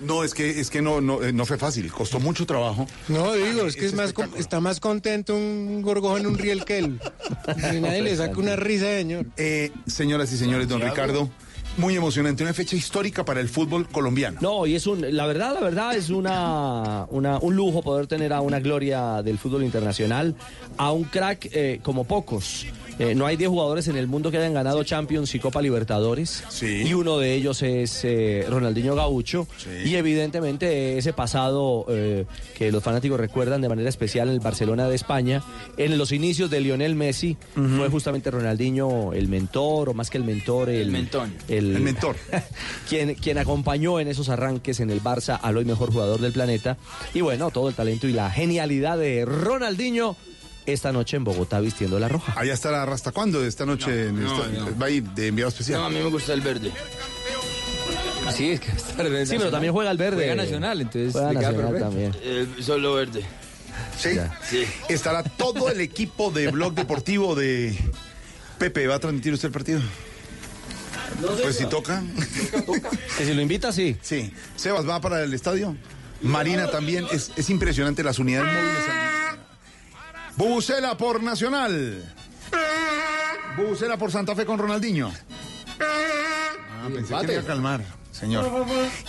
No, 0.01 0.23
es 0.23 0.34
que, 0.34 0.59
es 0.59 0.69
que 0.69 0.81
no, 0.81 1.01
no, 1.01 1.21
eh, 1.23 1.34
no 1.34 1.45
fue 1.45 1.57
fácil, 1.57 1.91
costó 1.91 2.19
mucho 2.19 2.45
trabajo. 2.45 2.88
No, 3.07 3.34
digo, 3.34 3.65
es 3.65 3.76
que 3.76 3.85
es 3.85 3.93
más 3.93 4.13
está 4.38 4.59
más 4.59 4.80
contento 4.80 5.35
un 5.35 5.81
gorgojo 5.81 6.17
en 6.17 6.27
un 6.27 6.38
riel 6.38 6.63
que 6.65 6.77
él. 6.80 6.99
Y 7.76 7.80
nadie 7.80 8.01
le 8.01 8.15
saca 8.15 8.38
una 8.39 8.55
risa, 8.55 8.85
señor. 8.85 9.26
Eh, 9.38 9.71
señoras 9.88 10.31
y 10.31 10.38
señores, 10.38 10.67
don 10.69 10.81
Ricardo, 10.81 11.30
muy 11.77 11.95
emocionante, 11.95 12.43
una 12.43 12.53
fecha 12.53 12.76
histórica 12.76 13.23
para 13.26 13.39
el 13.41 13.49
fútbol 13.49 13.88
colombiano. 13.89 14.38
No, 14.41 14.65
y 14.65 14.76
es 14.76 14.88
un, 14.88 15.15
la 15.15 15.26
verdad, 15.27 15.53
la 15.53 15.61
verdad 15.61 15.95
es 15.95 16.09
una, 16.09 17.05
una- 17.09 17.38
un 17.39 17.55
lujo 17.55 17.81
poder 17.81 18.07
tener 18.07 18.34
a 18.34 18.41
una 18.41 18.59
gloria 18.59 19.21
del 19.21 19.38
fútbol 19.38 19.63
internacional, 19.63 20.35
a 20.77 20.91
un 20.91 21.03
crack 21.05 21.49
eh, 21.51 21.80
como 21.84 22.05
pocos. 22.05 22.65
Eh, 22.99 23.15
no 23.15 23.26
hay 23.26 23.38
10 23.38 23.49
jugadores 23.49 23.88
en 23.88 23.95
el 23.95 24.07
mundo 24.07 24.30
que 24.30 24.38
hayan 24.38 24.53
ganado 24.53 24.84
Champions 24.84 25.34
y 25.34 25.39
Copa 25.39 25.61
Libertadores. 25.61 26.43
Y 26.61 26.93
uno 26.93 27.17
de 27.17 27.34
ellos 27.34 27.61
es 27.61 28.01
eh, 28.03 28.45
Ronaldinho 28.49 28.93
Gaucho. 28.93 29.47
Y 29.85 29.95
evidentemente 29.95 30.97
ese 30.97 31.13
pasado 31.13 31.85
eh, 31.88 32.26
que 32.57 32.73
los 32.73 32.84
fanáticos 32.84 33.17
recuerdan 33.17 33.61
de 33.61 33.69
manera 33.69 33.88
especial 33.88 34.27
en 34.27 34.34
el 34.34 34.41
Barcelona 34.41 34.89
de 34.89 34.95
España, 34.95 35.41
en 35.77 35.97
los 35.97 36.11
inicios 36.11 36.49
de 36.49 36.59
Lionel 36.59 36.95
Messi, 36.95 37.38
fue 37.77 37.88
justamente 37.89 38.31
Ronaldinho 38.31 39.13
el 39.13 39.30
mentor, 39.30 39.89
o 39.89 39.93
más 39.93 40.09
que 40.09 40.17
el 40.17 40.26
mentor, 40.26 40.69
el, 40.69 40.91
mentón. 40.91 41.34
El, 41.47 41.77
El 41.77 41.81
mentor. 41.81 42.17
quien, 42.89 43.15
quien 43.15 43.38
acompañó 43.38 44.01
en 44.01 44.09
esos 44.09 44.27
arranques 44.27 44.82
en 44.82 44.90
el 44.90 45.01
Barça 45.01 45.40
al 45.41 45.56
hoy 45.56 45.64
mejor 45.64 45.93
jugador 45.93 46.19
del 46.19 46.33
planeta. 46.33 46.77
Y 47.14 47.22
bueno, 47.22 47.49
todo 47.49 47.69
el 47.69 47.75
talento 47.75 48.07
y 48.07 48.11
la 48.11 48.30
genialidad 48.30 48.98
de 48.98 49.24
Ronaldinho 49.24 50.17
esta 50.73 50.91
noche 50.91 51.17
en 51.17 51.23
Bogotá 51.23 51.59
vistiendo 51.59 51.99
la 51.99 52.07
roja. 52.07 52.33
Allá 52.38 52.53
estará 52.53 52.83
¿hasta 52.83 53.11
cuándo? 53.11 53.43
Esta 53.45 53.65
noche 53.65 54.07
en 54.07 54.23
no, 54.23 54.43
esta- 54.43 54.59
no. 54.72 54.77
va 54.77 54.85
a 54.88 54.89
ir 54.89 55.03
de 55.03 55.27
enviado 55.27 55.49
especial. 55.49 55.80
No, 55.80 55.85
a 55.88 55.89
mí 55.89 55.98
me 55.98 56.09
gusta 56.09 56.33
el 56.33 56.41
verde. 56.41 56.72
Sí, 58.35 58.51
es 58.51 58.59
que 58.59 58.72
estar 58.72 59.09
verde 59.09 59.25
Sí, 59.25 59.35
pero 59.38 59.49
también 59.49 59.73
juega 59.73 59.89
el 59.91 59.98
verde. 59.98 60.17
Juega 60.17 60.35
Nacional, 60.35 60.81
entonces 60.81 61.14
Juega 61.14 61.33
Nacional 61.33 61.80
también. 61.80 62.15
Eh, 62.22 62.48
solo 62.61 62.93
verde. 62.93 63.23
¿Sí? 63.98 64.09
Estará 64.88 65.23
todo 65.23 65.69
el 65.69 65.81
equipo 65.81 66.31
de 66.31 66.49
Blog 66.51 66.73
Deportivo 66.73 67.35
de 67.35 67.75
Pepe. 68.57 68.88
¿Va 68.88 68.95
a 68.95 68.99
transmitir 68.99 69.33
usted 69.33 69.48
el 69.48 69.51
partido? 69.53 69.81
Pues 71.41 71.57
si 71.57 71.65
toca. 71.65 72.03
Que 73.17 73.25
si 73.25 73.33
lo 73.33 73.41
invita, 73.41 73.72
sí. 73.72 73.98
Sí. 74.01 74.31
Sebas 74.56 74.88
va 74.88 75.01
para 75.01 75.23
el 75.23 75.33
estadio. 75.33 75.75
Marina 76.22 76.69
también. 76.69 77.06
Es, 77.11 77.31
es 77.35 77.49
impresionante 77.49 78.03
las 78.03 78.19
unidades 78.19 78.53
móviles. 78.53 79.39
Bucela 80.40 80.95
por 80.95 81.22
Nacional. 81.22 82.01
Bucela 83.58 83.98
por 83.98 84.09
Santa 84.09 84.34
Fe 84.38 84.45
con 84.45 84.58
Ronaldinho. 84.58 85.11
Ah, 85.82 86.88
pensé 86.93 87.14
que 87.26 87.34
iba 87.34 87.42
a 87.42 87.45
calmar, 87.45 87.84
señor. 88.14 88.50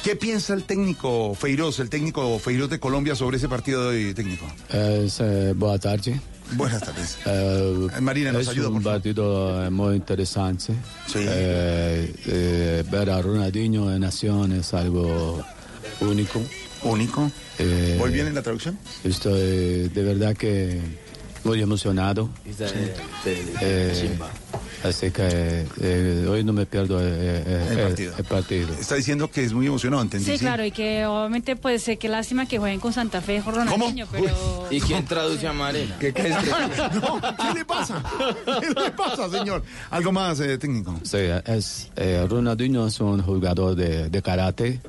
¿Qué 0.03 0.17
piensa 0.17 0.55
el 0.55 0.65
técnico 0.65 1.37
Feiroz, 1.37 1.79
el 1.79 1.89
técnico 1.89 2.37
Feiroz 2.41 2.69
de 2.69 2.81
Colombia 2.81 3.15
sobre 3.15 3.37
ese 3.37 3.49
partido 3.49 3.89
de 3.89 4.09
hoy, 4.09 4.15
técnico? 4.15 4.45
Es, 4.71 5.21
eh, 5.21 5.55
tarde. 5.81 6.21
Buenas 6.57 6.83
tardes. 6.83 7.19
Eh, 7.25 7.91
Marina, 8.01 8.33
nos 8.33 8.43
es 8.43 8.49
ayuda, 8.49 8.69
un 8.71 8.83
partido 8.83 9.65
eh, 9.65 9.71
muy 9.71 9.95
interesante. 9.95 10.73
Eh, 11.15 12.13
eh, 12.27 12.85
ver 12.91 13.09
a 13.09 13.23
Ronaldinho 13.23 13.95
en 13.95 14.01
Nación 14.01 14.51
es 14.51 14.75
algo 14.75 15.45
único. 16.01 16.43
¿Único? 16.83 17.31
¿Voy 17.57 17.99
¿Voy 17.99 18.11
bien 18.11 18.27
en 18.27 18.35
la 18.35 18.43
traducción? 18.43 18.77
Estoy 19.05 19.89
de 19.91 20.03
verdad 20.03 20.37
que 20.37 20.81
muy 21.45 21.61
emocionado. 21.63 22.29
Eh, 23.25 24.19
así 24.85 25.11
que 25.11 25.67
eh, 25.81 26.27
hoy 26.29 26.45
no 26.45 26.53
me 26.53 26.67
pierdo 26.67 27.01
eh, 27.01 27.05
eh, 27.47 27.67
El 27.71 27.79
partido. 27.79 28.15
el 28.19 28.25
partido. 28.25 28.75
Está 28.75 28.95
diciendo 28.97 29.31
que 29.31 29.45
es 29.45 29.53
muy 29.53 29.67
emocionado, 29.67 30.03
¿entendí? 30.03 30.31
Sí, 30.33 30.39
claro, 30.39 30.65
y 30.65 30.71
que 30.71 31.05
obviamente, 31.07 31.57
pues, 31.57 31.83
sé 31.83 31.97
qué 31.99 32.09
lástima 32.09 32.47
que 32.47 32.59
jueguen 32.59 32.81
con 32.81 32.93
Santa 32.93 33.21
Fe, 33.21 33.43
Ronaldinho, 33.45 34.07
pero... 34.11 34.67
¿Y 34.71 34.81
quién 34.81 35.05
traduce 35.05 35.47
a 35.47 35.53
Marina? 35.53 35.97
¿Qué, 35.99 36.13
¿Qué 36.15 36.23
le 37.55 37.65
pasa? 37.65 38.03
¿Qué 38.61 38.69
le 38.83 38.91
pasa, 38.93 39.29
señor? 39.31 39.63
Algo 39.91 40.13
más 40.13 40.41
eh, 40.41 40.59
técnico. 40.59 40.99
Sí, 41.05 41.19
es, 41.47 41.91
eh, 41.97 42.27
Ronaldinho 42.29 42.87
es 42.87 43.01
un 43.01 43.23
jugador 43.23 43.75
de, 43.75 44.09
de 44.09 44.23
karate, 44.23 44.81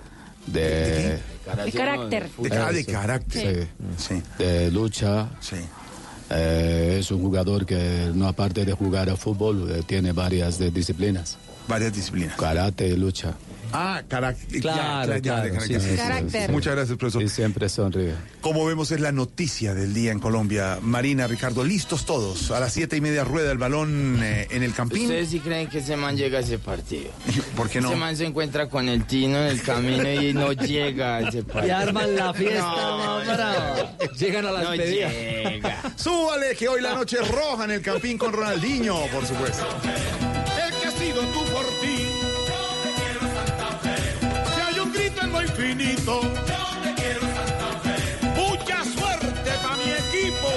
de, 0.48 1.20
De 1.66 1.72
carácter. 1.74 2.30
De, 2.38 2.50
ca- 2.50 2.72
de 2.72 2.84
Sí. 2.84 2.92
carácter. 2.92 3.68
Sí. 3.98 4.22
de 4.38 4.72
lucha. 4.72 5.28
Eh, 6.34 6.98
es 7.00 7.12
un 7.12 7.22
jugador 7.22 7.66
que 7.66 8.12
no 8.14 8.28
aparte 8.28 8.64
de 8.64 8.74
jugar 8.74 9.10
a 9.10 9.18
fútbol 9.18 9.70
eh, 9.70 9.84
tiene 9.86 10.14
varias 10.14 10.58
de 10.58 10.72
disciplinas. 10.72 11.38
Varias 11.68 11.94
disciplinas. 11.94 12.38
Karate 12.38 12.88
y 12.88 12.96
lucha. 12.96 13.34
Ah, 13.74 14.02
carácter. 14.08 14.62
Claro, 14.62 15.22
claro, 15.22 15.62
sí, 15.62 15.80
sí. 15.80 15.98
Muchas 16.50 16.76
gracias, 16.76 16.98
profesor. 16.98 17.24
Y 17.24 17.30
siempre 17.30 17.70
sonríe. 17.70 18.14
Como 18.42 18.66
vemos, 18.66 18.92
es 18.92 19.00
la 19.00 19.12
noticia 19.12 19.74
del 19.74 19.94
día 19.94 20.12
en 20.12 20.20
Colombia. 20.20 20.80
Marina, 20.82 21.28
Ricardo, 21.28 21.64
listos 21.64 22.06
todos. 22.06 22.52
A 22.52 22.60
las 22.60 22.74
siete 22.74 22.98
y 22.98 23.02
media 23.02 23.24
rueda 23.24 23.52
el 23.52 23.58
balón 23.58 24.20
eh, 24.24 24.48
en 24.52 24.64
el 24.64 24.74
campín. 24.74 25.04
¿Ustedes 25.04 25.30
sí 25.30 25.40
creen 25.40 25.68
que 25.68 25.80
ese 25.80 25.96
man 25.96 26.18
llega 26.18 26.40
a 26.40 26.42
ese 26.42 26.60
partido? 26.60 27.10
¿Por 27.56 27.70
qué 27.70 27.82
no? 27.82 27.90
Ese 27.90 27.98
man 27.98 28.18
se 28.18 28.26
encuentra 28.26 28.68
con 28.70 28.90
el 28.90 29.06
Tino 29.06 29.38
en 29.38 29.48
el 29.48 29.62
camino 29.62 30.12
y 30.12 30.34
no 30.34 30.52
llega 30.54 31.18
a 31.18 31.30
ese 31.30 31.44
partido. 31.44 31.68
Y 31.68 31.70
arman 31.72 32.16
la 32.16 32.34
fiesta 32.34 32.62
No. 32.62 33.22
Llegan 34.18 34.46
a 34.46 34.52
la 34.52 34.64
no 34.64 34.76
llega. 34.76 35.82
Súbale, 35.96 36.56
que 36.56 36.68
hoy 36.68 36.82
la 36.82 36.94
noche 36.96 37.18
es 37.22 37.28
roja 37.30 37.66
en 37.66 37.72
el 37.72 37.82
campín 37.82 38.18
con 38.18 38.34
Ronaldinho, 38.34 39.06
por 39.08 39.26
supuesto. 39.26 39.66
El 39.84 40.80
que 40.80 40.88
ha 40.88 40.92
sido 40.92 41.22
tú 41.22 41.44
por 41.52 41.66
ti. 41.82 42.01
Un 44.92 44.98
grito 44.98 45.22
en 45.22 45.32
lo 45.32 45.42
infinito. 45.42 46.22
Mucha 48.36 48.84
suerte 48.84 49.52
para 49.64 49.78
mi 49.78 49.92
equipo. 49.92 50.48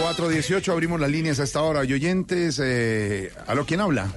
418, 0.00 0.72
abrimos 0.72 1.00
las 1.00 1.10
líneas 1.10 1.40
a 1.40 1.44
esta 1.44 1.60
hora. 1.62 1.84
Y 1.84 1.92
oyentes, 1.92 2.60
eh, 2.64 3.30
¿aló 3.46 3.66
quién 3.66 3.80
habla? 3.80 4.08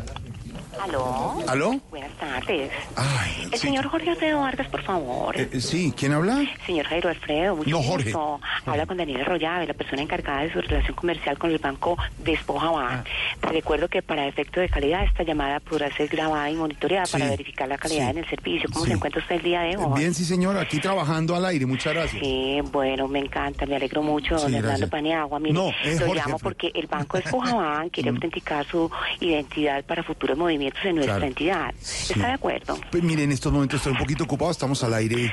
¿Aló? 0.82 1.38
¿Aló? 1.48 1.80
Buenas 1.90 2.12
tardes. 2.18 2.72
Ay, 2.96 3.50
El 3.52 3.60
señor 3.60 3.86
Jorge 3.88 4.10
Alfredo 4.12 4.40
Vargas, 4.42 4.68
por 4.68 4.82
favor. 4.84 5.38
Eh, 5.40 5.50
eh, 5.52 5.60
sí, 5.62 5.94
¿quién 5.98 6.14
habla? 6.14 6.42
Señor 6.66 6.86
Jairo 6.86 7.10
Alfredo, 7.10 7.56
mucho 7.58 7.70
No, 7.70 7.82
Jorge. 7.84 8.12
gusto. 8.14 8.40
Habla 8.66 8.86
con 8.86 8.98
Daniela 8.98 9.24
Rollave, 9.26 9.68
la 9.68 9.74
persona 9.74 10.02
encargada 10.02 10.42
de 10.44 10.54
su 10.54 10.62
relación 10.62 10.96
comercial 10.96 11.38
con 11.38 11.52
el 11.52 11.58
banco 11.58 11.98
Despoja 12.20 12.70
Bank. 12.72 12.92
Ah. 12.92 13.04
Te 13.42 13.48
recuerdo 13.50 13.88
que 13.90 14.02
para 14.02 14.26
efecto 14.28 14.60
de 14.62 14.70
calidad 14.70 15.04
esta 15.04 15.24
llamada 15.24 15.60
podrá 15.60 15.92
ser 15.96 16.08
grabada 16.08 16.50
y 16.50 16.56
monitoreada 16.56 17.06
Sí, 17.06 17.14
para 17.14 17.30
verificar 17.30 17.68
la 17.68 17.78
calidad 17.78 18.06
sí, 18.06 18.10
en 18.12 18.18
el 18.20 18.30
servicio. 18.30 18.70
¿Cómo 18.72 18.86
se 18.86 18.94
encuentra 18.94 19.22
usted 19.22 19.36
el 19.36 19.42
día 19.44 19.62
de 19.62 19.78
hoy? 19.78 20.00
Bien, 20.00 20.14
sí, 20.14 20.24
señor, 20.24 20.58
aquí 20.58 20.80
trabajando 20.80 21.36
al 21.36 21.46
aire, 21.46 21.66
muchas 21.66 21.94
gracias. 21.94 22.22
Sí, 22.24 22.60
bueno, 22.72 23.08
me 23.08 23.20
encanta, 23.20 23.66
me 23.66 23.76
alegro 23.76 24.02
mucho, 24.02 24.38
don. 24.38 24.54
Hernando 24.54 24.88
Paniagua. 24.90 25.40
Mire, 25.40 25.54
No, 25.54 25.72
es 25.84 26.00
lo 26.00 26.08
Jorge 26.08 26.22
llamo 26.26 26.40
porque 26.40 26.72
el 26.74 26.88
Banco 26.88 27.18
Despojaban 27.22 27.90
quiere 27.90 28.10
autenticar 28.10 28.66
su 28.66 28.90
identidad 29.20 29.84
para 29.84 30.04
futuros 30.04 30.38
movimientos 30.38 30.69
en 30.84 30.96
nuestra 30.96 31.16
Claro. 31.16 31.28
entidad. 31.28 31.74
¿Está 31.80 32.28
de 32.28 32.34
acuerdo? 32.34 32.78
Pues 32.92 33.04
mire, 33.04 33.24
en 33.24 33.32
estos 33.32 33.52
momentos 33.52 33.78
estoy 33.78 33.94
un 33.94 33.98
poquito 34.00 34.24
ocupado, 34.24 34.52
estamos 34.52 34.84
al 34.84 34.94
aire. 34.94 35.26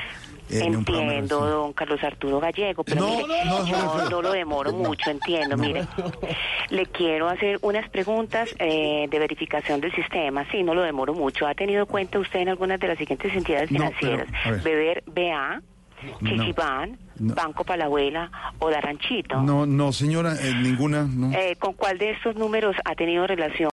eh, 0.49 0.61
en 0.63 0.75
Entiendo, 0.75 1.45
don 1.45 1.73
Carlos 1.73 2.01
Arturo 2.01 2.39
Gallego, 2.39 2.81
pero 2.85 3.01
No, 3.01 3.17
mire, 3.17 3.43
no, 3.45 3.65
no, 3.65 4.09
no, 4.09 4.21
lo 4.21 4.31
demoro 4.31 4.71
mucho, 4.71 5.09
entiendo, 5.11 5.57
mire. 5.57 5.85
Le 6.69 6.85
quiero 6.85 7.27
hacer 7.27 7.59
unas 7.61 7.89
preguntas 7.89 8.49
eh, 8.59 9.07
de 9.09 9.19
verificación 9.19 9.81
del 9.81 9.93
sistema, 9.93 10.45
sí, 10.49 10.63
no 10.63 10.73
lo 10.73 10.83
demoro 10.83 11.13
mucho. 11.13 11.47
¿Ha 11.47 11.53
tenido 11.53 11.85
cuenta 11.85 12.17
usted 12.19 12.39
en 12.39 12.47
algunas 12.49 12.79
de 12.79 12.87
las 12.87 12.97
siguientes 12.97 13.33
entidades 13.35 13.69
No, 13.71 13.79
pero, 13.79 13.91
financieras? 13.97 14.27
ver. 14.45 14.61
Beber 14.63 15.03
BA, 15.05 15.61
No. 16.21 16.29
Chichibán, 16.29 16.97
No. 17.19 17.33
Banco 17.33 17.63
Palabuela 17.63 18.29
o 18.59 18.69
Daranchito. 18.69 19.41
No, 19.41 19.65
no, 19.65 19.91
señora, 19.91 20.35
eh, 20.39 20.53
ninguna, 20.61 21.07
no. 21.11 21.31
Eh, 21.35 21.55
¿Con 21.57 21.73
cuál 21.73 21.97
de 21.97 22.11
estos 22.11 22.35
números 22.35 22.75
ha 22.85 22.93
tenido 22.93 23.25
relación? 23.25 23.65